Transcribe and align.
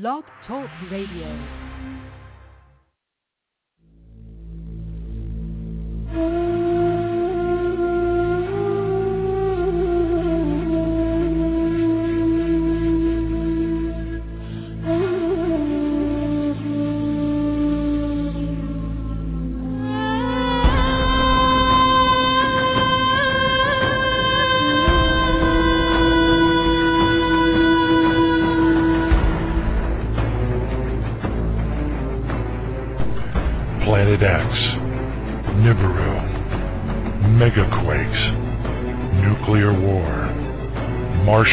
Blog 0.00 0.24
Talk 0.48 0.68
Radio. 0.90 1.28
Mm. 6.12 6.43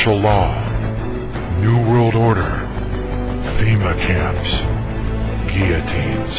Martial 0.03 0.21
law, 0.21 0.49
New 1.59 1.77
World 1.91 2.15
Order, 2.15 2.41
FEMA 3.61 3.93
camps, 4.07 4.49
guillotines, 5.53 6.35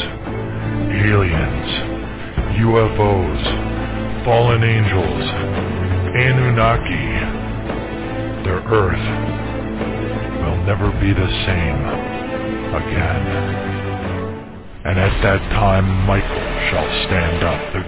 aliens, 1.06 1.70
UFOs, 2.58 4.24
fallen 4.24 4.64
angels, 4.64 5.22
Anunnaki. 6.10 7.06
Their 8.42 8.62
Earth 8.66 9.06
will 10.42 10.64
never 10.64 10.90
be 11.00 11.12
the 11.12 11.30
same 11.46 11.80
again. 12.74 13.24
And 14.86 14.98
at 14.98 15.22
that 15.22 15.51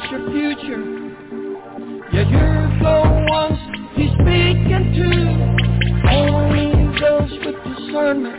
About 0.00 0.10
your 0.10 0.30
future. 0.30 0.84
Yeah, 2.12 2.28
you're 2.28 2.68
the 2.78 3.26
ones 3.28 3.58
he's 3.94 4.12
speaking 4.12 4.92
to. 4.96 5.08
Only 6.10 6.68
those 7.00 7.30
with 7.44 7.58
discernment, 7.64 8.36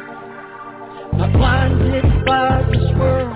not 1.14 1.32
blinded 1.34 2.26
by 2.26 2.64
this 2.72 2.98
world, 2.98 3.36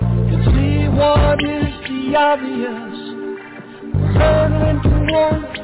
can 0.00 0.40
see 0.54 0.88
what 0.88 1.42
is 1.42 1.74
the 1.88 2.16
obvious. 2.16 2.96
We're 3.94 4.12
hurtling 4.12 4.80
towards 4.82 5.63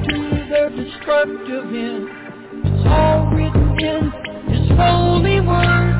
destructive 0.75 1.65
end. 1.73 2.07
It's 2.63 2.85
all 2.87 3.27
written 3.33 3.79
in 3.79 4.11
His 4.49 4.69
holy 4.77 5.41
word. 5.41 5.90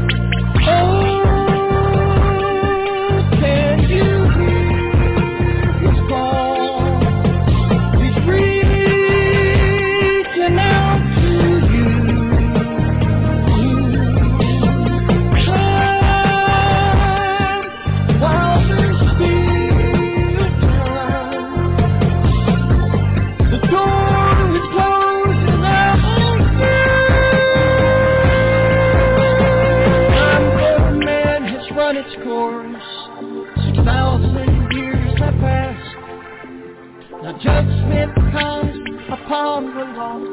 Judgment 37.43 38.13
comes 38.31 39.01
upon 39.09 39.73
the 39.73 39.85
lost. 39.97 40.25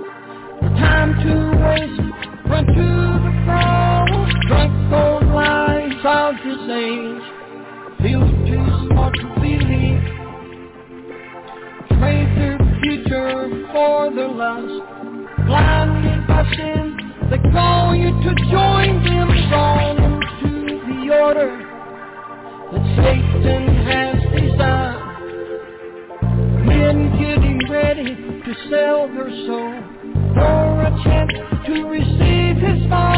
No 0.61 0.69
time 0.77 1.13
to 1.25 1.33
waste. 1.65 2.01
Run 2.47 2.67
to 2.67 2.89
the 3.25 3.33
cross. 3.45 4.31
Drunk 4.47 4.93
old 4.93 5.25
lies 5.33 5.93
of 6.05 6.35
this 6.45 6.63
age. 6.69 7.27
Feel 8.03 8.25
too 8.47 8.67
smart 8.89 9.15
to 9.15 9.27
believe. 9.41 10.05
Trade 11.97 12.31
their 12.37 12.59
future 12.83 13.67
for 13.73 14.15
their 14.15 14.29
lust. 14.29 14.85
Blinded 15.47 16.27
by 16.27 16.45
sin, 16.57 16.97
they 17.31 17.39
call 17.53 17.95
you 17.95 18.11
to 18.11 18.35
join 18.51 19.03
them. 19.05 19.29
Drawn 19.49 19.97
into 19.97 20.51
the 20.87 21.15
order 21.15 21.53
that 22.73 22.85
Satan 22.97 23.63
has 23.87 24.18
to 28.49 28.55
sell 28.71 29.07
her 29.09 29.29
soul 29.47 29.75
for 30.33 30.81
a 30.81 30.91
chance 31.05 31.33
to 31.67 31.85
receive 31.85 32.57
his 32.57 32.87
smile. 32.87 33.18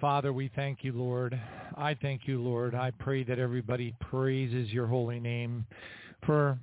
Father, 0.00 0.32
we 0.32 0.48
thank 0.54 0.84
you, 0.84 0.92
Lord. 0.92 1.36
I 1.76 1.94
thank 1.94 2.28
you, 2.28 2.40
Lord. 2.40 2.76
I 2.76 2.92
pray 2.92 3.24
that 3.24 3.40
everybody 3.40 3.96
praises 3.98 4.72
your 4.72 4.86
holy 4.86 5.18
name 5.18 5.66
for 6.24 6.56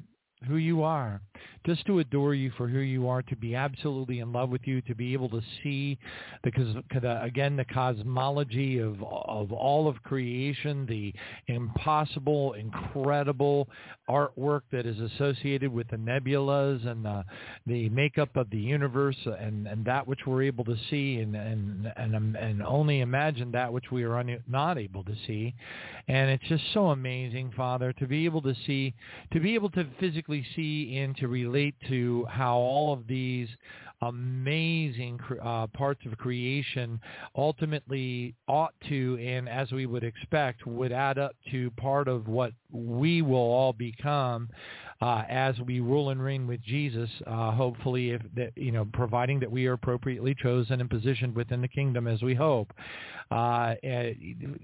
who 0.46 0.58
you 0.58 0.84
are, 0.84 1.22
just 1.66 1.86
to 1.86 2.00
adore 2.00 2.34
you 2.34 2.52
for 2.58 2.68
who 2.68 2.80
you 2.80 3.08
are, 3.08 3.22
to 3.24 3.36
be 3.36 3.56
absolutely 3.56 4.20
in 4.20 4.32
love 4.32 4.50
with 4.50 4.62
you, 4.66 4.82
to 4.82 4.96
be 4.96 5.14
able 5.14 5.30
to 5.30 5.42
see, 5.64 5.98
because 6.44 6.76
again, 7.22 7.56
the 7.56 7.66
cosmology 7.66 8.80
of 8.80 9.02
of 9.04 9.52
all 9.52 9.88
of 9.88 10.02
creation, 10.04 10.86
the 10.86 11.14
impossible, 11.48 12.54
incredible 12.54 13.68
artwork 14.10 14.62
that 14.72 14.86
is 14.86 15.00
associated 15.00 15.72
with 15.72 15.88
the 15.90 15.98
nebulas 15.98 16.86
and 16.86 17.06
the 17.06 17.24
the 17.66 17.90
makeup 17.90 18.36
of 18.36 18.50
the 18.50 18.58
universe, 18.58 19.18
and 19.40 19.68
and 19.68 19.86
that 19.86 20.08
which 20.08 20.20
we're 20.26 20.44
able 20.44 20.66
to 20.66 20.76
see, 20.90 21.20
and 21.20 21.36
and 21.36 21.92
and 21.96 22.16
um, 22.16 22.36
and 22.40 22.62
only 22.64 23.00
imagine 23.00 23.52
that 23.52 23.72
which 23.72 23.92
we 23.92 24.04
are 24.04 24.18
un, 24.18 24.38
not 24.48 24.78
able 24.78 25.04
to 25.04 25.16
see, 25.28 25.54
and 26.08 26.30
it's 26.30 26.44
just 26.50 26.64
so 26.74 26.88
amazing, 26.88 27.52
Father, 27.56 27.94
to 27.94 28.08
be 28.08 28.26
able 28.26 28.42
to 28.42 28.54
see, 28.66 28.94
to 29.32 29.40
be 29.40 29.56
able 29.56 29.70
to 29.70 29.86
physically 30.00 30.33
see 30.56 30.98
and 30.98 31.16
to 31.18 31.28
relate 31.28 31.76
to 31.90 32.26
how 32.30 32.56
all 32.56 32.94
of 32.94 33.06
these 33.08 33.50
amazing 34.02 35.20
uh, 35.42 35.68
parts 35.68 36.02
of 36.06 36.18
creation 36.18 37.00
ultimately 37.36 38.36
ought 38.48 38.74
to, 38.90 39.18
and 39.22 39.48
as 39.48 39.72
we 39.72 39.86
would 39.86 40.04
expect, 40.04 40.66
would 40.66 40.92
add 40.92 41.18
up 41.18 41.36
to 41.52 41.72
part 41.72 42.08
of 42.08 42.28
what 42.28 42.54
we 42.72 43.22
will 43.22 43.36
all 43.38 43.74
become 43.74 44.50
uh, 45.04 45.26
as 45.28 45.60
we 45.60 45.82
rule 45.82 46.12
and 46.12 46.24
reign 46.24 46.48
with 46.48 46.62
Jesus. 46.64 47.10
Uh, 47.28 47.52
hopefully, 47.52 48.12
if 48.12 48.22
that 48.38 48.54
you 48.56 48.72
know, 48.72 48.88
providing 48.94 49.38
that 49.42 49.52
we 49.52 49.68
are 49.68 49.74
appropriately 49.74 50.34
chosen 50.34 50.80
and 50.80 50.90
positioned 50.90 51.36
within 51.36 51.60
the 51.60 51.68
kingdom 51.68 52.08
as 52.08 52.22
we 52.22 52.34
hope. 52.34 52.72
Uh, 53.30 53.76
eh, 53.84 54.14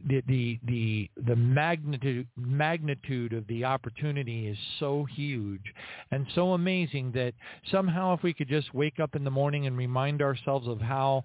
the 0.08 0.24
the 0.28 0.60
the 0.66 1.10
the 1.28 1.36
magnitude 1.36 2.26
magnitude 2.38 3.34
of 3.34 3.46
the 3.48 3.66
opportunity 3.66 4.48
is 4.48 4.58
so 4.80 5.06
huge 5.14 5.74
and 6.12 6.26
so 6.36 6.54
amazing 6.54 7.12
that 7.12 7.34
somehow 7.70 8.14
if 8.14 8.24
we 8.24 8.34
could 8.34 8.48
just 8.48 8.74
wake 8.74 9.00
up 9.00 9.16
in 9.16 9.26
the 9.26 9.32
morning 9.32 9.68
and 9.68 9.78
remind 9.78 10.22
ourselves 10.22 10.68
of 10.68 10.80
how 10.80 11.24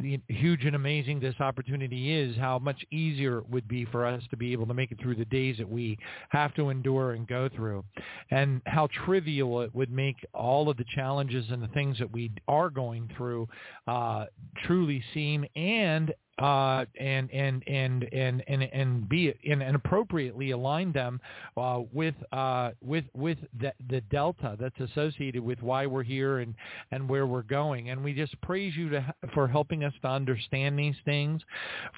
huge 0.00 0.64
and 0.64 0.74
amazing 0.74 1.20
this 1.20 1.34
opportunity 1.40 2.12
is, 2.12 2.36
how 2.36 2.58
much 2.58 2.84
easier 2.90 3.38
it 3.38 3.48
would 3.48 3.68
be 3.68 3.84
for 3.86 4.04
us 4.04 4.22
to 4.30 4.36
be 4.36 4.52
able 4.52 4.66
to 4.66 4.74
make 4.74 4.90
it 4.92 5.00
through 5.00 5.14
the 5.14 5.24
days 5.26 5.56
that 5.58 5.68
we 5.68 5.96
have 6.30 6.54
to 6.54 6.70
endure 6.70 7.12
and 7.12 7.26
go 7.28 7.48
through, 7.54 7.84
and 8.30 8.60
how 8.66 8.88
trivial 9.04 9.60
it 9.62 9.74
would 9.74 9.90
make 9.90 10.16
all 10.34 10.68
of 10.68 10.76
the 10.76 10.84
challenges 10.94 11.46
and 11.50 11.62
the 11.62 11.68
things 11.68 11.98
that 11.98 12.10
we 12.12 12.30
are 12.48 12.70
going 12.70 13.08
through 13.16 13.48
uh, 13.86 14.26
truly 14.64 15.02
seem, 15.12 15.44
and 15.56 16.12
uh, 16.38 16.84
and 16.98 17.30
and 17.30 17.62
and 17.68 18.04
and 18.12 18.42
and 18.48 18.62
and 18.64 19.08
be 19.08 19.32
and, 19.48 19.62
and 19.62 19.76
appropriately 19.76 20.50
align 20.50 20.92
them 20.92 21.20
uh, 21.56 21.80
with 21.92 22.14
uh, 22.32 22.70
with 22.82 23.04
with 23.14 23.38
the, 23.60 23.72
the 23.88 24.00
delta 24.02 24.56
that's 24.58 24.78
associated 24.80 25.42
with 25.42 25.62
why 25.62 25.86
we're 25.86 26.02
here 26.02 26.38
and 26.38 26.54
and 26.90 27.08
where 27.08 27.26
we're 27.26 27.42
going. 27.42 27.90
And 27.90 28.02
we 28.02 28.12
just 28.14 28.40
praise 28.40 28.74
you 28.76 28.88
to, 28.90 29.14
for 29.32 29.46
helping 29.46 29.84
us 29.84 29.92
to 30.02 30.08
understand 30.08 30.76
these 30.78 30.96
things, 31.04 31.40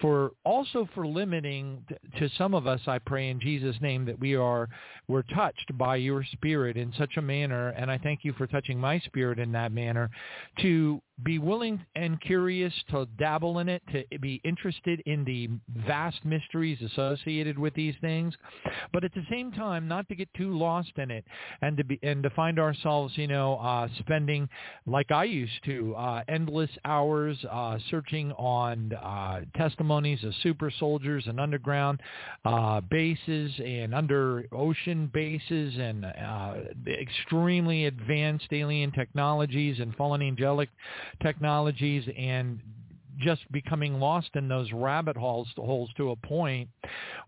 for 0.03 0.33
also 0.45 0.87
for 0.95 1.07
limiting 1.07 1.83
to 2.19 2.29
some 2.37 2.55
of 2.55 2.67
us. 2.67 2.81
I 2.87 2.99
pray 2.99 3.31
in 3.31 3.41
Jesus' 3.41 3.77
name 3.81 4.05
that 4.05 4.19
we 4.19 4.35
are 4.35 4.69
we're 5.09 5.23
touched 5.23 5.77
by 5.79 5.97
your 5.97 6.25
Spirit 6.33 6.77
in 6.77 6.93
such 6.99 7.17
a 7.17 7.23
manner, 7.23 7.71
and 7.71 7.91
I 7.91 7.97
thank 7.97 8.23
you 8.23 8.35
for 8.35 8.47
touching 8.47 8.79
my 8.79 8.99
spirit 9.01 9.39
in 9.39 9.53
that 9.53 9.73
manner 9.73 10.11
to 10.61 11.01
be 11.23 11.39
willing 11.39 11.85
and 11.95 12.21
curious 12.21 12.73
to 12.91 13.07
dabble 13.19 13.59
in 13.61 13.69
it, 13.69 13.83
to 13.93 14.19
be 14.19 14.41
interested 14.45 15.03
in 15.07 15.25
the 15.25 15.49
vast 15.87 16.25
mysteries 16.25 16.79
associated 16.83 17.59
with 17.59 17.75
these 17.75 17.95
things, 18.01 18.35
but 18.93 19.03
at 19.03 19.15
the 19.15 19.25
same 19.31 19.51
time, 19.53 19.89
not 19.89 20.09
to 20.09 20.15
get 20.15 20.33
too 20.35 20.57
lost 20.57 20.93
in 20.97 21.11
it, 21.11 21.25
and 21.63 21.77
to 21.77 21.85
be 21.85 21.99
and 22.03 22.23
to 22.23 22.31
find 22.31 22.59
ourselves, 22.59 23.17
you 23.17 23.27
know, 23.27 23.57
uh, 23.57 23.89
spending 24.01 24.49
like 24.87 25.11
I 25.11 25.25
used 25.25 25.65
to, 25.65 25.95
uh, 25.97 26.23
endless 26.29 26.71
hours 26.85 27.39
uh, 27.51 27.79
searching 27.91 28.33
on 28.33 28.93
uh, 28.93 29.41
testimonies 29.57 30.23
of 30.23 30.35
super 30.43 30.71
soldiers 30.79 31.25
and 31.27 31.41
underground 31.41 32.01
uh, 32.45 32.81
bases 32.83 33.53
and 33.65 33.95
under 33.95 34.45
ocean 34.53 35.11
bases 35.13 35.75
and 35.79 36.05
uh, 36.05 36.55
extremely 36.87 37.87
advanced 37.87 38.47
alien 38.53 38.93
technologies 38.93 39.81
and 39.81 39.95
fallen 39.97 40.21
angelic 40.23 40.69
technologies 41.23 42.05
and 42.17 42.61
just 43.19 43.51
becoming 43.51 43.99
lost 43.99 44.31
in 44.35 44.49
those 44.49 44.71
rabbit 44.73 45.17
holes, 45.17 45.49
holes 45.57 45.91
to 45.97 46.11
a 46.11 46.17
point 46.17 46.69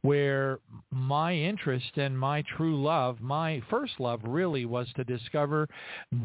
where 0.03 0.59
my 0.91 1.35
interest 1.35 1.91
and 1.97 2.19
my 2.19 2.43
true 2.57 2.83
love, 2.83 3.21
my 3.21 3.63
first 3.71 3.95
love 3.99 4.21
really 4.25 4.67
was 4.67 4.87
to 4.97 5.05
discover 5.05 5.67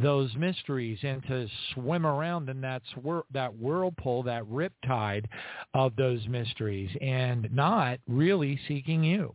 those 0.02 0.34
mysteries 0.36 1.00
and 1.04 1.24
to 1.24 1.48
swim 1.74 2.06
around 2.06 2.50
in 2.50 2.62
that 2.62 2.82
swir- 2.96 3.24
that 3.32 3.56
whirlpool, 3.56 4.24
that 4.24 4.44
riptide 4.44 5.26
of 5.74 5.96
those 5.96 6.26
mysteries 6.28 6.90
and 7.02 7.50
not 7.52 8.00
really 8.08 8.60
seeking 8.68 9.04
you. 9.04 9.34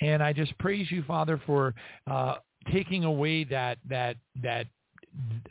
And 0.00 0.22
I 0.22 0.32
just 0.32 0.56
praise 0.58 0.90
you, 0.90 1.02
Father, 1.04 1.40
for 1.46 1.74
uh, 2.10 2.36
taking 2.72 3.04
away 3.04 3.44
that 3.44 3.78
that 3.88 4.16
that 4.42 4.66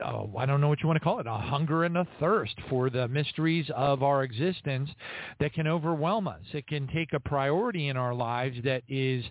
oh, 0.06 0.32
I 0.38 0.46
don't 0.46 0.62
know 0.62 0.70
what 0.70 0.82
you 0.82 0.88
want 0.88 0.98
to 0.98 1.04
call 1.04 1.20
it, 1.20 1.28
a 1.28 1.34
hunger 1.34 1.84
and 1.84 1.98
a 1.98 2.08
thirst 2.20 2.56
for 2.70 2.90
the 2.90 3.08
mysteries 3.08 3.70
of 3.76 4.04
our 4.04 4.24
existence 4.24 4.90
that 5.40 5.54
can 5.54 5.68
overwhelm 5.68 6.28
us. 6.28 6.42
It 6.54 6.68
can 6.68 6.88
take 6.88 7.14
a 7.14 7.20
priority 7.20 7.90
in 7.90 7.98
our 7.98 8.14
lives 8.14 8.58
that 8.64 8.84
is 8.88 9.24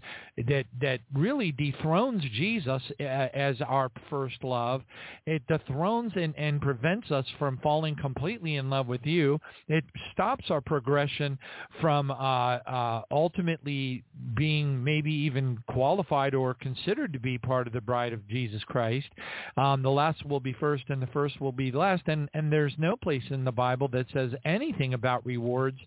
that 0.47 0.66
that 0.80 1.00
really 1.14 1.52
dethrones 1.52 2.23
Jesus 2.35 2.82
uh, 3.00 3.02
as 3.02 3.56
our 3.66 3.90
first 4.11 4.44
love. 4.44 4.82
It 5.26 5.47
dethrones 5.49 6.12
and, 6.16 6.35
and 6.37 6.61
prevents 6.61 7.11
us 7.11 7.25
from 7.38 7.58
falling 7.62 7.97
completely 7.97 8.56
in 8.56 8.70
love 8.70 8.87
with 8.87 9.04
you. 9.04 9.40
It 9.68 9.85
stops 10.12 10.44
our 10.50 10.61
progression 10.61 11.38
from 11.80 12.11
uh, 12.11 12.14
uh, 12.14 13.02
ultimately 13.11 14.04
being 14.37 14.82
maybe 14.82 15.12
even 15.12 15.58
qualified 15.68 16.35
or 16.35 16.54
considered 16.54 17.12
to 17.12 17.18
be 17.18 17.38
part 17.38 17.66
of 17.66 17.73
the 17.73 17.80
bride 17.80 18.12
of 18.12 18.26
Jesus 18.28 18.62
Christ. 18.64 19.08
Um, 19.56 19.82
the 19.82 19.90
last 19.90 20.17
will 20.25 20.40
be 20.40 20.52
first 20.54 20.84
and 20.88 21.00
the 21.00 21.06
first 21.08 21.40
will 21.40 21.52
be 21.52 21.72
last. 21.72 22.02
And, 22.06 22.28
and 22.34 22.52
there's 22.52 22.75
no 22.78 22.96
place 22.96 23.22
in 23.30 23.44
the 23.44 23.52
Bible 23.52 23.88
that 23.88 24.06
says 24.12 24.32
anything 24.44 24.94
about 24.94 25.25
rewards 25.26 25.78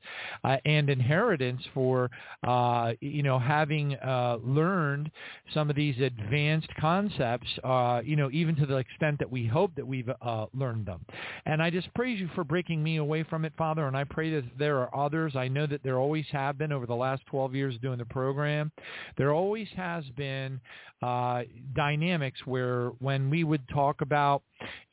uh, 0.43 0.57
and 0.65 0.89
inheritance 0.89 1.61
for, 1.73 2.09
uh, 2.47 2.93
you 3.01 3.23
know, 3.23 3.39
having 3.39 3.95
uh, 3.95 4.37
learned 4.43 5.11
some 5.53 5.69
of 5.69 5.75
these 5.75 5.99
advanced 5.99 6.69
concepts, 6.79 7.47
uh, 7.63 8.01
you 8.03 8.15
know, 8.15 8.29
even 8.31 8.55
to 8.55 8.65
the 8.65 8.77
extent 8.77 9.19
that 9.19 9.31
we 9.31 9.45
hope 9.45 9.73
that 9.75 9.87
we've 9.87 10.09
uh, 10.21 10.45
learned 10.53 10.85
them. 10.85 11.01
And 11.45 11.61
I 11.61 11.69
just 11.69 11.93
praise 11.93 12.19
you 12.19 12.29
for 12.35 12.43
breaking 12.43 12.83
me 12.83 12.97
away 12.97 13.23
from 13.23 13.45
it, 13.45 13.53
Father. 13.57 13.87
And 13.87 13.95
I 13.95 14.03
pray 14.03 14.31
that 14.35 14.43
there 14.57 14.79
are 14.79 14.95
others. 14.95 15.35
I 15.35 15.47
know 15.47 15.67
that 15.67 15.83
there 15.83 15.97
always 15.97 16.25
have 16.31 16.57
been 16.57 16.71
over 16.71 16.85
the 16.85 16.95
last 16.95 17.25
12 17.27 17.55
years 17.55 17.75
doing 17.81 17.97
the 17.97 18.05
program. 18.05 18.71
There 19.17 19.31
always 19.31 19.67
has 19.75 20.03
been 20.15 20.59
uh, 21.01 21.43
dynamics 21.75 22.39
where 22.45 22.89
when 22.99 23.29
we 23.29 23.43
would 23.43 23.67
talk 23.69 24.01
about, 24.01 24.20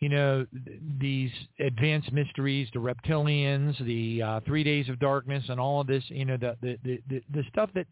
you 0.01 0.09
know, 0.09 0.47
these 1.01 1.31
advanced 1.61 2.13
mysteries, 2.13 2.69
the 2.73 2.79
reptilians, 2.79 3.79
the 3.85 4.23
uh, 4.23 4.41
three 4.47 4.65
days 4.65 4.89
of 4.89 4.99
darkness, 4.99 5.45
and 5.49 5.59
all 5.59 5.81
of 5.81 5.87
this, 5.87 6.05
you 6.09 6.25
know, 6.25 6.37
the 6.37 6.57
the 6.63 6.79
the, 7.09 7.23
the 7.33 7.43
stuff 7.51 7.71
that 7.75 7.87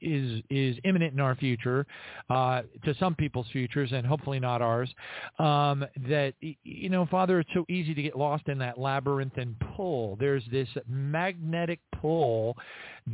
is 0.00 0.42
is 0.50 0.76
imminent 0.84 1.12
in 1.12 1.20
our 1.20 1.34
future, 1.34 1.86
uh, 2.30 2.62
to 2.84 2.94
some 2.98 3.14
people's 3.14 3.46
futures, 3.52 3.90
and 3.92 4.06
hopefully 4.06 4.38
not 4.38 4.62
ours. 4.62 4.92
Um, 5.38 5.84
that 6.08 6.34
you 6.40 6.88
know, 6.88 7.06
Father, 7.06 7.40
it's 7.40 7.50
so 7.52 7.64
easy 7.68 7.94
to 7.94 8.02
get 8.02 8.16
lost 8.16 8.48
in 8.48 8.58
that 8.58 8.78
labyrinth 8.78 9.36
and 9.36 9.56
pull. 9.76 10.16
There's 10.16 10.44
this 10.50 10.68
magnetic 10.88 11.80
pull 12.00 12.56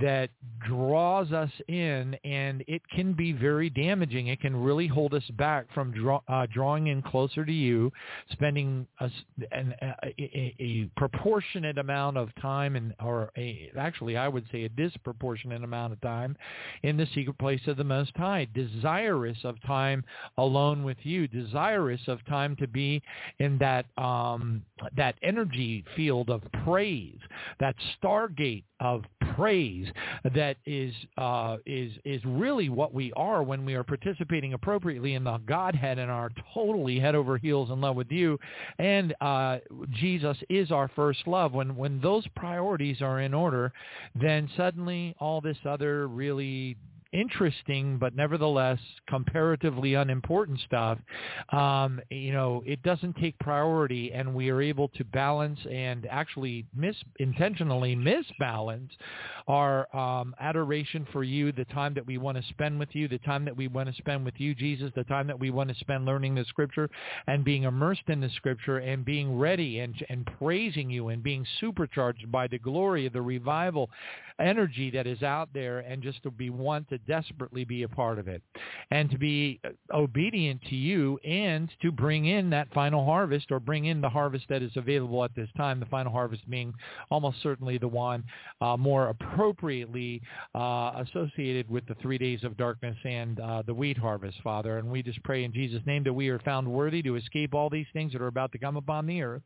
that 0.00 0.30
draws 0.66 1.32
us 1.32 1.50
in 1.68 2.16
and 2.24 2.64
it 2.66 2.82
can 2.94 3.12
be 3.12 3.32
very 3.32 3.68
damaging. 3.68 4.28
It 4.28 4.40
can 4.40 4.56
really 4.56 4.86
hold 4.86 5.14
us 5.14 5.24
back 5.32 5.66
from 5.74 5.92
draw, 5.92 6.20
uh, 6.28 6.46
drawing 6.52 6.86
in 6.86 7.02
closer 7.02 7.44
to 7.44 7.52
you, 7.52 7.92
spending 8.32 8.86
a, 9.00 9.10
an, 9.52 9.74
a, 9.82 10.54
a, 10.58 10.90
proportionate 10.96 11.78
amount 11.78 12.16
of 12.16 12.30
time 12.40 12.76
and 12.76 12.94
or 13.02 13.30
a, 13.36 13.70
actually 13.78 14.16
I 14.16 14.28
would 14.28 14.44
say 14.50 14.64
a 14.64 14.68
disproportionate 14.70 15.62
amount 15.62 15.92
of 15.92 16.00
time 16.00 16.36
in 16.82 16.96
the 16.96 17.06
secret 17.14 17.38
place 17.38 17.60
of 17.66 17.76
the 17.76 17.84
Most 17.84 18.12
High, 18.16 18.48
desirous 18.54 19.38
of 19.44 19.60
time 19.62 20.04
alone 20.38 20.82
with 20.82 20.98
you, 21.02 21.28
desirous 21.28 22.00
of 22.06 22.24
time 22.26 22.56
to 22.56 22.66
be 22.66 23.02
in 23.38 23.58
that 23.58 23.86
um, 23.98 24.62
that 24.96 25.16
energy 25.22 25.84
field 25.96 26.30
of 26.30 26.42
praise, 26.64 27.18
that 27.60 27.76
stargate 28.02 28.64
of 28.84 29.02
praise 29.34 29.88
that 30.34 30.56
is 30.66 30.94
uh, 31.18 31.56
is 31.66 31.92
is 32.04 32.22
really 32.24 32.68
what 32.68 32.94
we 32.94 33.12
are 33.14 33.42
when 33.42 33.64
we 33.64 33.74
are 33.74 33.82
participating 33.82 34.52
appropriately 34.52 35.14
in 35.14 35.24
the 35.24 35.38
Godhead 35.38 35.98
and 35.98 36.10
are 36.10 36.30
totally 36.52 37.00
head 37.00 37.14
over 37.14 37.38
heels 37.38 37.70
in 37.70 37.80
love 37.80 37.96
with 37.96 38.10
you. 38.10 38.38
And 38.78 39.14
uh, 39.20 39.58
Jesus 39.92 40.36
is 40.48 40.70
our 40.70 40.88
first 40.94 41.26
love. 41.26 41.52
When 41.52 41.74
when 41.74 42.00
those 42.00 42.26
priorities 42.36 43.00
are 43.00 43.20
in 43.20 43.34
order, 43.34 43.72
then 44.14 44.48
suddenly 44.56 45.16
all 45.18 45.40
this 45.40 45.58
other 45.64 46.06
really 46.06 46.76
interesting 47.14 47.97
but 47.97 48.14
nevertheless 48.14 48.78
comparatively 49.09 49.94
unimportant 49.94 50.59
stuff, 50.66 50.99
um, 51.52 52.00
you 52.11 52.33
know, 52.33 52.62
it 52.66 52.83
doesn't 52.83 53.16
take 53.16 53.38
priority, 53.38 54.12
and 54.12 54.35
we 54.35 54.50
are 54.50 54.61
able 54.61 54.88
to 54.88 55.04
balance 55.04 55.59
and 55.71 56.06
actually 56.11 56.66
mis 56.75 56.97
intentionally 57.21 57.94
misbalance 57.94 58.88
our 59.47 59.94
um, 59.97 60.35
adoration 60.40 61.06
for 61.12 61.23
you, 61.23 61.52
the 61.52 61.64
time 61.66 61.94
that 61.94 62.06
we 62.06 62.18
want 62.18 62.37
to 62.37 62.42
spend 62.49 62.78
with 62.78 62.88
you, 62.92 63.06
the 63.09 63.18
time 63.18 63.44
that 63.44 63.56
we 63.56 63.68
want 63.68 63.88
to 63.88 63.94
spend 63.97 64.25
with 64.25 64.35
you, 64.38 64.54
Jesus, 64.54 64.90
the 64.97 65.04
time 65.04 65.26
that 65.28 65.38
we 65.38 65.50
want 65.50 65.68
to 65.71 65.76
spend 65.76 66.04
learning 66.04 66.35
the 66.35 66.44
Scripture 66.47 66.90
and 67.26 67.44
being 67.44 67.62
immersed 67.62 68.09
in 68.09 68.21
the 68.21 68.30
Scripture 68.30 68.78
and 68.78 69.04
being 69.04 69.38
ready 69.38 69.78
and 69.80 69.94
and 70.09 70.28
praising 70.38 70.90
you 70.90 71.09
and 71.09 71.23
being 71.23 71.47
supercharged 71.61 72.30
by 72.33 72.49
the 72.49 72.59
glory 72.59 73.06
of 73.06 73.12
the 73.12 73.23
revival 73.23 73.88
energy 74.40 74.90
that 74.90 75.06
is 75.06 75.22
out 75.22 75.48
there 75.54 75.80
and 75.80 76.02
just 76.02 76.22
to 76.22 76.30
be 76.30 76.50
one 76.50 76.84
to 76.86 76.98
desperately 76.98 77.64
be 77.64 77.84
a 77.84 77.88
part 77.88 78.18
of 78.18 78.28
it 78.28 78.42
and 78.90 79.10
to 79.10 79.18
be 79.18 79.60
uh, 79.64 79.70
obedient 79.96 80.60
to 80.62 80.74
you 80.74 81.18
and 81.18 81.70
to 81.80 81.92
bring 81.92 82.26
in 82.26 82.50
that 82.50 82.72
final 82.74 83.04
harvest 83.04 83.50
or 83.50 83.60
bring 83.60 83.86
in 83.86 84.00
the 84.00 84.08
harvest 84.08 84.44
that 84.48 84.62
is 84.62 84.72
available 84.76 85.24
at 85.24 85.34
this 85.34 85.48
time, 85.56 85.78
the 85.78 85.86
final 85.86 86.12
harvest 86.12 86.48
being 86.50 86.74
almost 87.10 87.40
certainly 87.42 87.78
the 87.78 87.88
one 87.88 88.24
uh, 88.60 88.76
more 88.76 89.08
appropriately 89.08 90.20
uh, 90.54 91.02
associated 91.06 91.68
with 91.70 91.86
the 91.86 91.94
three 92.02 92.18
days 92.18 92.42
of 92.44 92.56
darkness 92.56 92.96
and 93.04 93.38
uh, 93.40 93.62
the 93.66 93.74
wheat 93.74 93.98
harvest, 93.98 94.36
Father. 94.42 94.78
And 94.78 94.88
we 94.88 95.02
just 95.02 95.22
pray 95.22 95.44
in 95.44 95.52
Jesus' 95.52 95.82
name 95.86 96.02
that 96.04 96.12
we 96.12 96.28
are 96.28 96.40
found 96.40 96.66
worthy 96.66 97.02
to 97.02 97.16
escape 97.16 97.54
all 97.54 97.70
these 97.70 97.86
things 97.92 98.12
that 98.12 98.22
are 98.22 98.26
about 98.26 98.52
to 98.52 98.58
come 98.58 98.76
upon 98.76 99.06
the 99.06 99.22
earth 99.22 99.42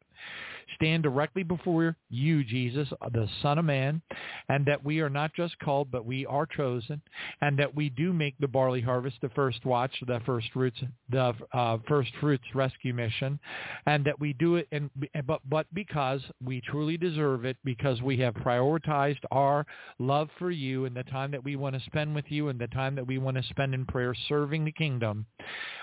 stand 0.74 1.02
directly 1.02 1.42
before 1.42 1.96
you, 2.10 2.44
Jesus, 2.44 2.88
the 3.12 3.28
Son 3.42 3.58
of 3.58 3.64
Man, 3.64 4.00
and 4.48 4.64
that 4.66 4.84
we 4.84 5.00
are 5.00 5.10
not 5.10 5.32
just 5.34 5.58
called, 5.58 5.90
but 5.90 6.04
we 6.04 6.24
are 6.26 6.46
chosen, 6.46 7.00
and 7.40 7.58
that 7.58 7.74
we 7.74 7.90
do 7.90 8.12
make 8.12 8.34
the 8.38 8.48
barley 8.48 8.80
harvest 8.80 9.16
the 9.20 9.28
first 9.30 9.64
watch, 9.64 9.92
the 10.06 10.20
first 10.24 10.46
fruits, 10.52 10.78
the 11.10 11.34
uh, 11.52 11.78
first 11.88 12.10
fruits 12.20 12.44
rescue 12.54 12.94
mission, 12.94 13.38
and 13.86 14.04
that 14.04 14.18
we 14.18 14.32
do 14.34 14.56
it, 14.56 14.68
and 14.72 14.90
but 15.26 15.40
but 15.48 15.66
because 15.74 16.20
we 16.44 16.60
truly 16.60 16.96
deserve 16.96 17.44
it, 17.44 17.56
because 17.64 18.00
we 18.02 18.16
have 18.18 18.34
prioritized 18.34 19.18
our 19.30 19.66
love 19.98 20.28
for 20.38 20.50
you 20.50 20.84
and 20.84 20.94
the 20.94 21.02
time 21.04 21.30
that 21.30 21.42
we 21.42 21.56
want 21.56 21.74
to 21.74 21.84
spend 21.86 22.14
with 22.14 22.24
you 22.28 22.48
and 22.48 22.58
the 22.58 22.68
time 22.68 22.94
that 22.94 23.06
we 23.06 23.18
want 23.18 23.36
to 23.36 23.42
spend 23.44 23.74
in 23.74 23.84
prayer 23.86 24.14
serving 24.28 24.64
the 24.64 24.72
kingdom 24.72 25.26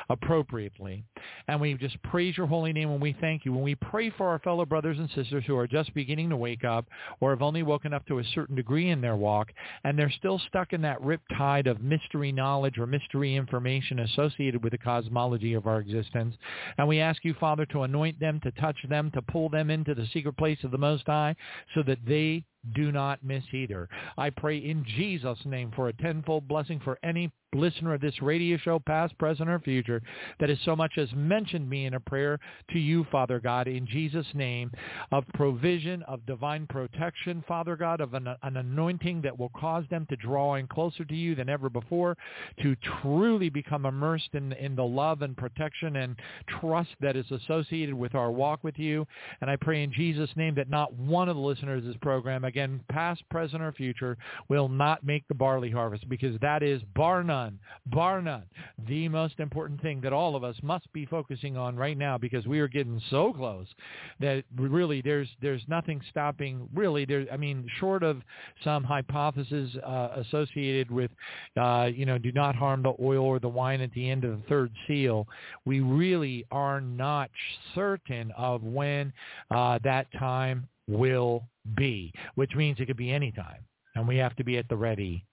appropriately. 0.09 1.03
And 1.47 1.59
we 1.59 1.73
just 1.75 2.01
praise 2.03 2.37
your 2.37 2.47
holy 2.47 2.73
name 2.73 2.89
and 2.89 3.01
we 3.01 3.15
thank 3.19 3.45
you. 3.45 3.53
When 3.53 3.63
we 3.63 3.75
pray 3.75 4.09
for 4.11 4.24
our 4.27 4.39
fellow 4.39 4.65
brothers 4.65 4.97
and 4.99 5.09
sisters 5.11 5.43
who 5.47 5.57
are 5.57 5.67
just 5.67 5.93
beginning 5.93 6.29
to 6.29 6.37
wake 6.37 6.63
up 6.63 6.85
or 7.19 7.31
have 7.31 7.41
only 7.41 7.63
woken 7.63 7.93
up 7.93 8.05
to 8.07 8.19
a 8.19 8.23
certain 8.33 8.55
degree 8.55 8.89
in 8.89 9.01
their 9.01 9.15
walk 9.15 9.51
and 9.83 9.97
they're 9.97 10.11
still 10.11 10.39
stuck 10.47 10.73
in 10.73 10.81
that 10.81 11.01
rip 11.01 11.21
tide 11.37 11.67
of 11.67 11.81
mystery 11.81 12.31
knowledge 12.31 12.77
or 12.77 12.87
mystery 12.87 13.35
information 13.35 13.99
associated 13.99 14.63
with 14.63 14.71
the 14.71 14.77
cosmology 14.77 15.53
of 15.53 15.67
our 15.67 15.79
existence. 15.79 16.35
And 16.77 16.87
we 16.87 16.99
ask 16.99 17.23
you, 17.23 17.33
Father, 17.39 17.65
to 17.67 17.83
anoint 17.83 18.19
them, 18.19 18.39
to 18.43 18.51
touch 18.51 18.77
them, 18.89 19.11
to 19.11 19.21
pull 19.21 19.49
them 19.49 19.69
into 19.69 19.95
the 19.95 20.07
secret 20.13 20.37
place 20.37 20.59
of 20.63 20.71
the 20.71 20.77
Most 20.77 21.03
High 21.07 21.35
so 21.73 21.83
that 21.83 21.99
they 22.07 22.43
do 22.73 22.91
not 22.91 23.23
miss 23.23 23.43
either. 23.53 23.87
I 24.17 24.29
pray 24.29 24.57
in 24.57 24.85
Jesus' 24.97 25.39
name 25.45 25.71
for 25.75 25.87
a 25.87 25.93
tenfold 25.93 26.47
blessing 26.47 26.79
for 26.83 26.97
any 27.03 27.31
listener 27.55 27.93
of 27.93 28.01
this 28.01 28.21
radio 28.21 28.57
show, 28.57 28.79
past, 28.79 29.17
present, 29.17 29.49
or 29.49 29.59
future, 29.59 30.01
that 30.39 30.49
has 30.49 30.57
so 30.65 30.75
much 30.75 30.93
as 30.97 31.11
mentioned 31.13 31.69
me 31.69 31.85
in 31.85 31.93
a 31.93 31.99
prayer 31.99 32.39
to 32.71 32.79
you, 32.79 33.05
Father 33.11 33.39
God, 33.39 33.67
in 33.67 33.87
Jesus' 33.87 34.27
name, 34.33 34.71
of 35.11 35.23
provision, 35.33 36.03
of 36.03 36.25
divine 36.25 36.67
protection, 36.67 37.43
Father 37.47 37.75
God, 37.75 38.01
of 38.01 38.13
an, 38.13 38.27
an 38.43 38.57
anointing 38.57 39.21
that 39.21 39.37
will 39.37 39.49
cause 39.49 39.85
them 39.89 40.05
to 40.09 40.15
draw 40.17 40.55
in 40.55 40.67
closer 40.67 41.05
to 41.05 41.15
you 41.15 41.35
than 41.35 41.49
ever 41.49 41.69
before, 41.69 42.17
to 42.61 42.75
truly 43.01 43.49
become 43.49 43.85
immersed 43.85 44.29
in, 44.33 44.53
in 44.53 44.75
the 44.75 44.83
love 44.83 45.21
and 45.21 45.37
protection 45.37 45.97
and 45.97 46.15
trust 46.59 46.89
that 47.01 47.15
is 47.15 47.29
associated 47.31 47.93
with 47.93 48.15
our 48.15 48.31
walk 48.31 48.63
with 48.63 48.77
you. 48.77 49.05
And 49.41 49.49
I 49.49 49.55
pray 49.55 49.83
in 49.83 49.93
Jesus' 49.93 50.29
name 50.35 50.55
that 50.55 50.69
not 50.69 50.93
one 50.93 51.29
of 51.29 51.35
the 51.35 51.41
listeners 51.41 51.83
of 51.83 51.87
this 51.87 51.97
program, 52.01 52.43
again, 52.55 52.79
past, 52.89 53.21
present, 53.29 53.61
or 53.61 53.73
future, 53.73 54.17
will 54.47 54.69
not 54.69 55.03
make 55.05 55.27
the 55.27 55.33
barley 55.33 55.69
harvest 55.69 56.07
because 56.07 56.39
that 56.39 56.63
is, 56.63 56.81
bar 56.95 57.21
none, 57.21 57.59
bar 57.87 58.21
none, 58.21 58.43
the 58.87 59.09
most 59.09 59.41
important 59.41 59.81
thing 59.81 59.99
that 59.99 60.13
all 60.13 60.37
of 60.37 60.43
us 60.45 60.55
must 60.63 60.91
be 60.93 61.05
focusing 61.05 61.57
on 61.57 61.75
right 61.75 61.97
now 61.97 62.17
because 62.17 62.47
we 62.47 62.61
are 62.61 62.69
getting 62.69 63.01
so 63.09 63.33
close 63.33 63.67
that 64.21 64.45
really 64.55 65.01
there's 65.01 65.27
there's 65.41 65.61
nothing 65.67 65.99
stopping 66.09 66.69
really 66.73 67.03
there 67.03 67.25
I 67.31 67.35
mean 67.35 67.67
short 67.79 68.03
of 68.03 68.21
some 68.63 68.83
hypothesis 68.83 69.71
uh, 69.85 70.09
associated 70.15 70.89
with 70.89 71.11
uh, 71.59 71.89
you 71.93 72.05
know 72.05 72.17
do 72.17 72.31
not 72.31 72.55
harm 72.55 72.83
the 72.83 72.93
oil 73.01 73.25
or 73.25 73.39
the 73.39 73.49
wine 73.49 73.81
at 73.81 73.91
the 73.91 74.09
end 74.09 74.23
of 74.23 74.31
the 74.31 74.47
third 74.47 74.71
seal. 74.87 75.27
We 75.65 75.81
really 75.81 76.45
are 76.51 76.79
not 76.79 77.29
certain 77.73 78.31
of 78.37 78.63
when 78.63 79.11
uh, 79.51 79.79
that 79.83 80.07
time 80.13 80.69
will 80.87 81.43
be, 81.75 82.13
which 82.35 82.55
means 82.55 82.79
it 82.79 82.85
could 82.85 82.97
be 82.97 83.11
any 83.11 83.31
time. 83.31 83.65
And 83.95 84.07
we 84.07 84.17
have 84.17 84.35
to 84.35 84.43
be 84.43 84.57
at 84.57 84.67
the 84.69 84.75
ready 84.75 85.25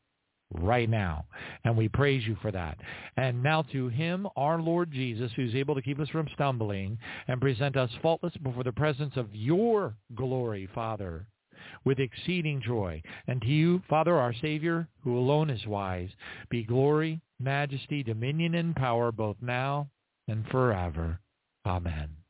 right 0.55 0.89
now. 0.89 1.25
And 1.65 1.77
we 1.77 1.89
praise 1.89 2.27
you 2.27 2.37
for 2.43 2.51
that. 2.53 2.79
And 3.17 3.43
now 3.43 3.63
to 3.73 3.89
him, 3.89 4.27
our 4.37 4.61
Lord 4.61 4.91
Jesus, 4.93 5.31
who's 5.35 5.55
able 5.55 5.75
to 5.75 5.83
keep 5.83 5.99
us 5.99 6.09
from 6.09 6.29
stumbling 6.35 6.99
and 7.29 7.41
present 7.41 7.77
us 7.77 7.91
faultless 8.01 8.37
before 8.43 8.65
the 8.65 8.73
presence 8.73 9.17
of 9.17 9.35
your 9.35 9.95
glory, 10.15 10.69
Father, 10.75 11.27
with 11.85 11.99
exceeding 11.99 12.63
joy. 12.63 13.03
And 13.27 13.41
to 13.43 13.49
you, 13.49 13.83
Father, 13.89 14.17
our 14.17 14.35
Savior, 14.41 14.89
who 15.03 15.19
alone 15.19 15.51
is 15.51 15.67
wise, 15.67 16.11
be 16.51 16.65
glory, 16.65 17.21
majesty, 17.41 18.03
dominion, 18.03 18.55
and 18.55 18.75
power 18.77 19.13
both 19.13 19.37
now 19.41 19.89
and 20.29 20.47
forever. 20.49 21.19
Amen. 21.67 22.22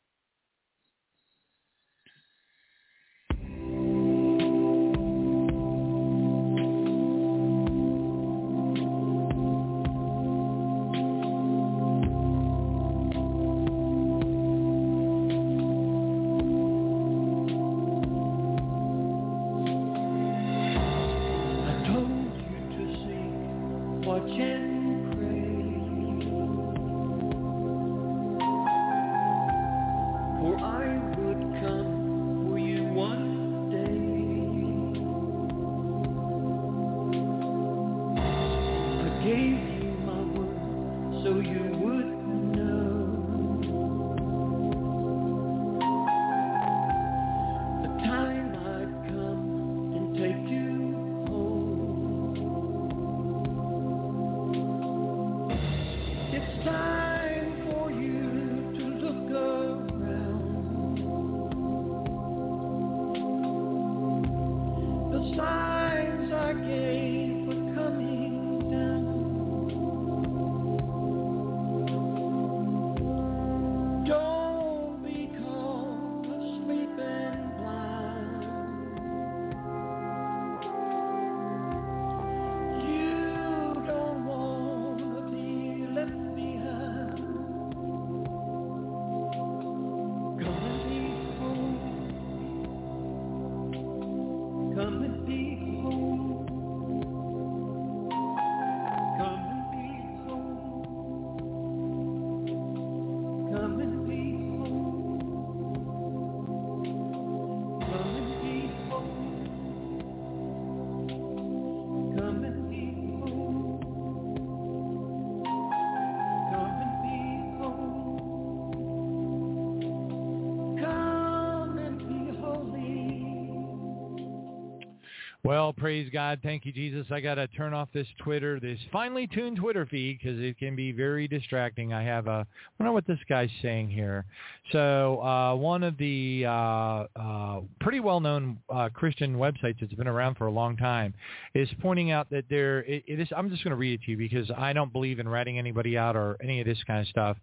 Well, 125.52 125.74
praise 125.74 126.08
God. 126.10 126.40
Thank 126.42 126.64
you, 126.64 126.72
Jesus. 126.72 127.06
I 127.10 127.20
got 127.20 127.34
to 127.34 127.46
turn 127.46 127.74
off 127.74 127.90
this 127.92 128.06
Twitter, 128.24 128.58
this 128.58 128.78
finely 128.90 129.26
tuned 129.26 129.58
Twitter 129.58 129.84
feed 129.84 130.18
because 130.18 130.40
it 130.40 130.58
can 130.58 130.74
be 130.74 130.92
very 130.92 131.28
distracting. 131.28 131.92
I 131.92 132.02
have 132.04 132.26
a, 132.26 132.30
I 132.30 132.46
wonder 132.78 132.92
what 132.92 133.06
this 133.06 133.18
guy's 133.28 133.50
saying 133.60 133.90
here. 133.90 134.24
So 134.72 135.20
uh, 135.22 135.54
one 135.54 135.82
of 135.82 135.98
the 135.98 136.46
uh, 136.46 137.04
uh, 137.14 137.60
pretty 137.82 138.00
well-known 138.00 138.60
uh, 138.70 138.88
Christian 138.94 139.36
websites 139.36 139.76
that's 139.78 139.92
been 139.92 140.08
around 140.08 140.38
for 140.38 140.46
a 140.46 140.50
long 140.50 140.74
time 140.78 141.12
is 141.54 141.68
pointing 141.82 142.10
out 142.10 142.30
that 142.30 142.46
there, 142.48 142.78
it, 142.84 143.04
it 143.06 143.20
is, 143.20 143.28
I'm 143.36 143.50
just 143.50 143.62
going 143.62 143.72
to 143.72 143.76
read 143.76 144.00
it 144.00 144.06
to 144.06 144.12
you 144.12 144.16
because 144.16 144.50
I 144.56 144.72
don't 144.72 144.90
believe 144.90 145.18
in 145.18 145.28
ratting 145.28 145.58
anybody 145.58 145.98
out 145.98 146.16
or 146.16 146.38
any 146.42 146.60
of 146.60 146.66
this 146.66 146.82
kind 146.86 147.02
of 147.02 147.08
stuff 147.08 147.36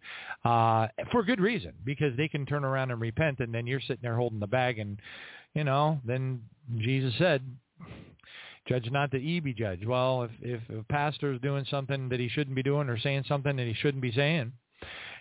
uh, 0.45 0.87
for 1.11 1.21
good 1.21 1.39
reason 1.39 1.73
because 1.85 2.17
they 2.17 2.27
can 2.27 2.47
turn 2.47 2.65
around 2.65 2.89
and 2.89 2.99
repent 2.99 3.37
and 3.37 3.53
then 3.53 3.67
you're 3.67 3.81
sitting 3.81 3.99
there 4.01 4.15
holding 4.15 4.39
the 4.39 4.47
bag 4.47 4.79
and, 4.79 4.99
you 5.53 5.63
know, 5.63 6.01
then 6.05 6.41
Jesus 6.79 7.13
said, 7.19 7.43
judge 8.69 8.89
not 8.91 9.11
that 9.11 9.21
ye 9.21 9.39
be 9.39 9.53
judged. 9.53 9.85
Well, 9.85 10.23
if, 10.23 10.31
if 10.41 10.61
a 10.69 10.83
pastor 10.83 11.33
is 11.33 11.41
doing 11.41 11.65
something 11.69 12.07
that 12.09 12.19
he 12.19 12.29
shouldn't 12.29 12.55
be 12.55 12.63
doing 12.63 12.88
or 12.88 12.99
saying 12.99 13.25
something 13.27 13.55
that 13.55 13.67
he 13.67 13.73
shouldn't 13.73 14.01
be 14.01 14.11
saying, 14.11 14.53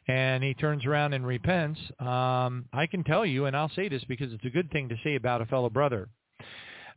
and 0.06 0.44
he 0.44 0.54
turns 0.54 0.86
around 0.86 1.14
and 1.14 1.26
repents, 1.26 1.80
um, 1.98 2.66
I 2.72 2.86
can 2.90 3.02
tell 3.04 3.26
you, 3.26 3.46
and 3.46 3.56
I'll 3.56 3.70
say 3.70 3.88
this 3.88 4.04
because 4.04 4.32
it's 4.32 4.44
a 4.44 4.50
good 4.50 4.70
thing 4.70 4.88
to 4.90 4.96
say 5.02 5.16
about 5.16 5.42
a 5.42 5.46
fellow 5.46 5.70
brother. 5.70 6.08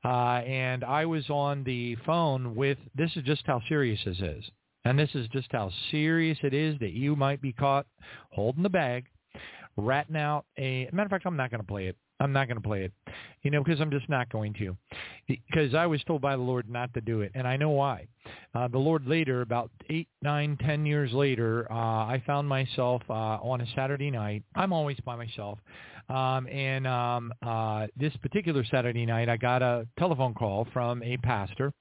Uh, 0.03 0.41
and 0.45 0.83
I 0.83 1.05
was 1.05 1.29
on 1.29 1.63
the 1.63 1.95
phone 2.05 2.55
with, 2.55 2.77
this 2.95 3.11
is 3.15 3.23
just 3.23 3.43
how 3.45 3.61
serious 3.67 3.99
this 4.05 4.19
is. 4.19 4.43
And 4.83 4.97
this 4.97 5.09
is 5.13 5.27
just 5.27 5.47
how 5.51 5.71
serious 5.91 6.39
it 6.41 6.53
is 6.53 6.79
that 6.79 6.93
you 6.93 7.15
might 7.15 7.41
be 7.41 7.53
caught 7.53 7.85
holding 8.31 8.63
the 8.63 8.69
bag, 8.69 9.05
ratting 9.77 10.15
out 10.15 10.45
a, 10.57 10.89
matter 10.91 11.05
of 11.05 11.11
fact, 11.11 11.25
I'm 11.25 11.37
not 11.37 11.51
going 11.51 11.61
to 11.61 11.67
play 11.67 11.87
it. 11.87 11.97
I'm 12.21 12.31
not 12.31 12.47
going 12.47 12.57
to 12.57 12.67
play 12.67 12.83
it, 12.83 12.93
you 13.41 13.49
know, 13.49 13.63
because 13.63 13.81
I'm 13.81 13.89
just 13.89 14.07
not 14.07 14.29
going 14.29 14.53
to, 14.55 14.77
because 15.27 15.73
I 15.73 15.87
was 15.87 16.03
told 16.03 16.21
by 16.21 16.35
the 16.35 16.41
Lord 16.41 16.69
not 16.69 16.93
to 16.93 17.01
do 17.01 17.21
it, 17.21 17.31
and 17.33 17.47
I 17.47 17.57
know 17.57 17.71
why. 17.71 18.07
Uh, 18.53 18.67
the 18.67 18.77
Lord 18.77 19.07
later, 19.07 19.41
about 19.41 19.71
eight, 19.89 20.07
nine, 20.21 20.55
ten 20.61 20.85
years 20.85 21.11
later, 21.13 21.67
uh, 21.71 21.75
I 21.75 22.21
found 22.27 22.47
myself 22.47 23.01
uh, 23.09 23.13
on 23.13 23.61
a 23.61 23.65
Saturday 23.75 24.11
night. 24.11 24.43
I'm 24.55 24.71
always 24.71 24.97
by 25.03 25.15
myself, 25.15 25.57
um, 26.09 26.47
and 26.47 26.85
um, 26.85 27.33
uh, 27.41 27.87
this 27.97 28.15
particular 28.17 28.63
Saturday 28.65 29.05
night, 29.05 29.27
I 29.27 29.37
got 29.37 29.63
a 29.63 29.87
telephone 29.97 30.35
call 30.35 30.67
from 30.71 31.01
a 31.01 31.17
pastor 31.17 31.73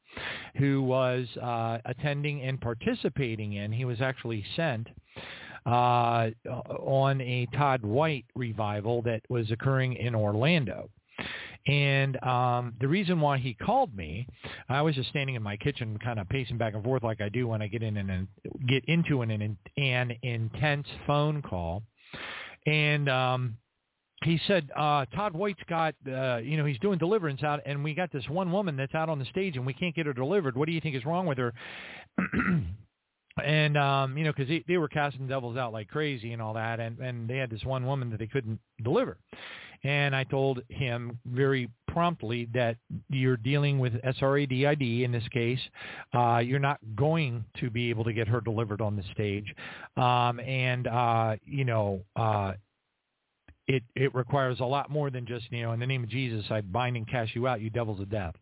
who 0.57 0.83
was 0.83 1.27
uh, 1.43 1.79
attending 1.85 2.43
and 2.43 2.59
participating 2.61 3.55
in. 3.55 3.73
He 3.73 3.85
was 3.85 4.01
actually 4.01 4.43
sent 4.57 4.89
uh, 5.67 6.31
on 6.79 7.21
a 7.21 7.47
Todd 7.55 7.83
White 7.83 8.27
revival 8.35 9.03
that 9.03 9.23
was 9.29 9.51
occurring 9.51 9.95
in 9.95 10.15
Orlando. 10.15 10.91
And 11.67 12.23
um, 12.25 12.75
the 12.81 12.89
reason 12.89 13.21
why 13.21 13.39
he 13.39 13.55
called 13.55 13.95
me, 13.95 14.27
I 14.69 14.81
was 14.81 14.95
just 14.95 15.11
standing 15.11 15.35
in 15.35 15.43
my 15.43 15.57
kitchen, 15.57 15.99
kind 15.99 16.19
of 16.19 16.29
pacing 16.29 16.57
back 16.57 16.75
and 16.75 16.83
forth 16.83 17.03
like 17.03 17.21
I 17.21 17.29
do 17.29 17.49
when 17.49 17.61
I 17.61 17.67
get 17.67 17.83
in 17.83 17.99
and 17.99 18.27
get 18.67 18.85
into 18.87 19.23
an, 19.23 19.59
an, 19.77 20.17
intense 20.23 20.87
phone 21.07 21.43
call. 21.43 21.83
And 22.67 23.09
um, 23.11 23.57
he 24.25 24.41
said, 24.47 24.71
uh, 24.75 25.05
Todd 25.15 25.35
White's 25.35 25.63
got, 25.69 25.95
uh, 26.11 26.39
you 26.39 26.57
know, 26.57 26.65
he's 26.65 26.79
doing 26.79 26.99
deliverance 26.99 27.43
out, 27.43 27.61
and 27.67 27.85
we 27.85 27.95
got 27.95 28.11
this 28.11 28.29
one 28.29 28.51
woman 28.51 28.77
that's 28.77 28.95
out 28.95 29.09
on 29.09 29.19
the 29.19 29.25
stage, 29.27 29.57
and 29.57 29.67
we 29.67 29.75
can't 29.75 29.95
get 29.95 30.07
her 30.07 30.13
delivered. 30.13 30.57
What 30.57 30.67
do 30.67 30.73
you 30.73 30.81
think 30.81 30.97
is 30.97 31.05
wrong 31.05 31.27
with 31.27 31.39
her? 31.39 31.53
and 33.45 33.77
um 33.77 34.17
you 34.19 34.25
know 34.25 34.33
because 34.33 34.49
they, 34.49 34.65
they 34.67 34.77
were 34.77 34.89
casting 34.89 35.27
devils 35.27 35.57
out 35.57 35.73
like 35.73 35.89
crazy 35.89 36.33
and 36.33 36.43
all 36.43 36.55
that 36.55 36.81
and 36.81 36.99
and 36.99 37.29
they 37.29 37.37
had 37.37 37.51
this 37.51 37.65
one 37.65 37.87
woman 37.87 38.11
that 38.11 38.19
they 38.19 38.27
couldn't 38.27 38.59
deliver. 38.83 39.19
And 39.83 40.15
i 40.15 40.25
told 40.25 40.63
him 40.69 41.19
very 41.25 41.71
promptly 41.89 42.49
that 42.53 42.77
you're 43.09 43.39
dealing 43.39 43.79
with 43.79 43.95
sradid 44.21 45.05
in 45.05 45.13
this 45.13 45.27
case. 45.29 45.61
Uh 46.15 46.39
you're 46.39 46.59
not 46.59 46.79
going 46.97 47.45
to 47.59 47.71
be 47.71 47.91
able 47.91 48.05
to 48.05 48.13
get 48.13 48.29
her 48.29 48.41
delivered 48.41 48.81
on 48.81 48.97
the 48.97 49.05
stage. 49.13 49.55
Um 49.97 50.41
and 50.41 50.87
uh 50.87 51.37
you 51.45 51.65
know 51.65 52.03
uh 52.17 52.53
it 53.75 53.83
it 53.95 54.15
requires 54.15 54.59
a 54.61 54.65
lot 54.65 54.91
more 54.91 55.11
than 55.11 55.27
just 55.27 55.47
you 55.51 55.63
know 55.63 55.73
in 55.73 55.81
the 55.81 55.87
name 55.87 56.03
of 56.03 56.11
Jesus 56.11 56.45
I 56.51 56.61
bind 56.61 56.97
and 56.97 57.09
cast 57.09 57.35
you 57.35 57.47
out 57.47 57.61
you 57.61 57.71
devils 57.71 58.01
of 58.01 58.11
death. 58.11 58.35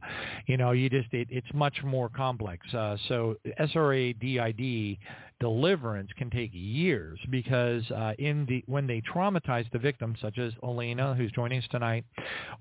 You 0.46 0.56
know 0.56 0.72
you 0.72 0.88
just 0.88 1.12
it, 1.12 1.28
it's 1.30 1.46
much 1.52 1.82
more 1.84 2.08
complex. 2.08 2.66
Uh, 2.72 2.96
so 3.08 3.36
SRADID 3.60 4.98
deliverance 5.40 6.10
can 6.16 6.30
take 6.30 6.50
years 6.52 7.18
because 7.30 7.88
uh, 7.90 8.12
in 8.18 8.44
the 8.46 8.62
when 8.66 8.86
they 8.86 9.00
traumatize 9.02 9.70
the 9.72 9.78
victim 9.78 10.16
such 10.20 10.38
as 10.38 10.52
Eleyna 10.62 11.14
who's 11.16 11.30
joining 11.32 11.58
us 11.58 11.68
tonight 11.70 12.04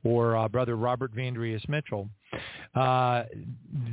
or 0.03 0.37
uh, 0.37 0.47
brother 0.47 0.75
Robert 0.75 1.15
Vandrius 1.15 1.67
Mitchell 1.67 2.09
uh, 2.75 3.23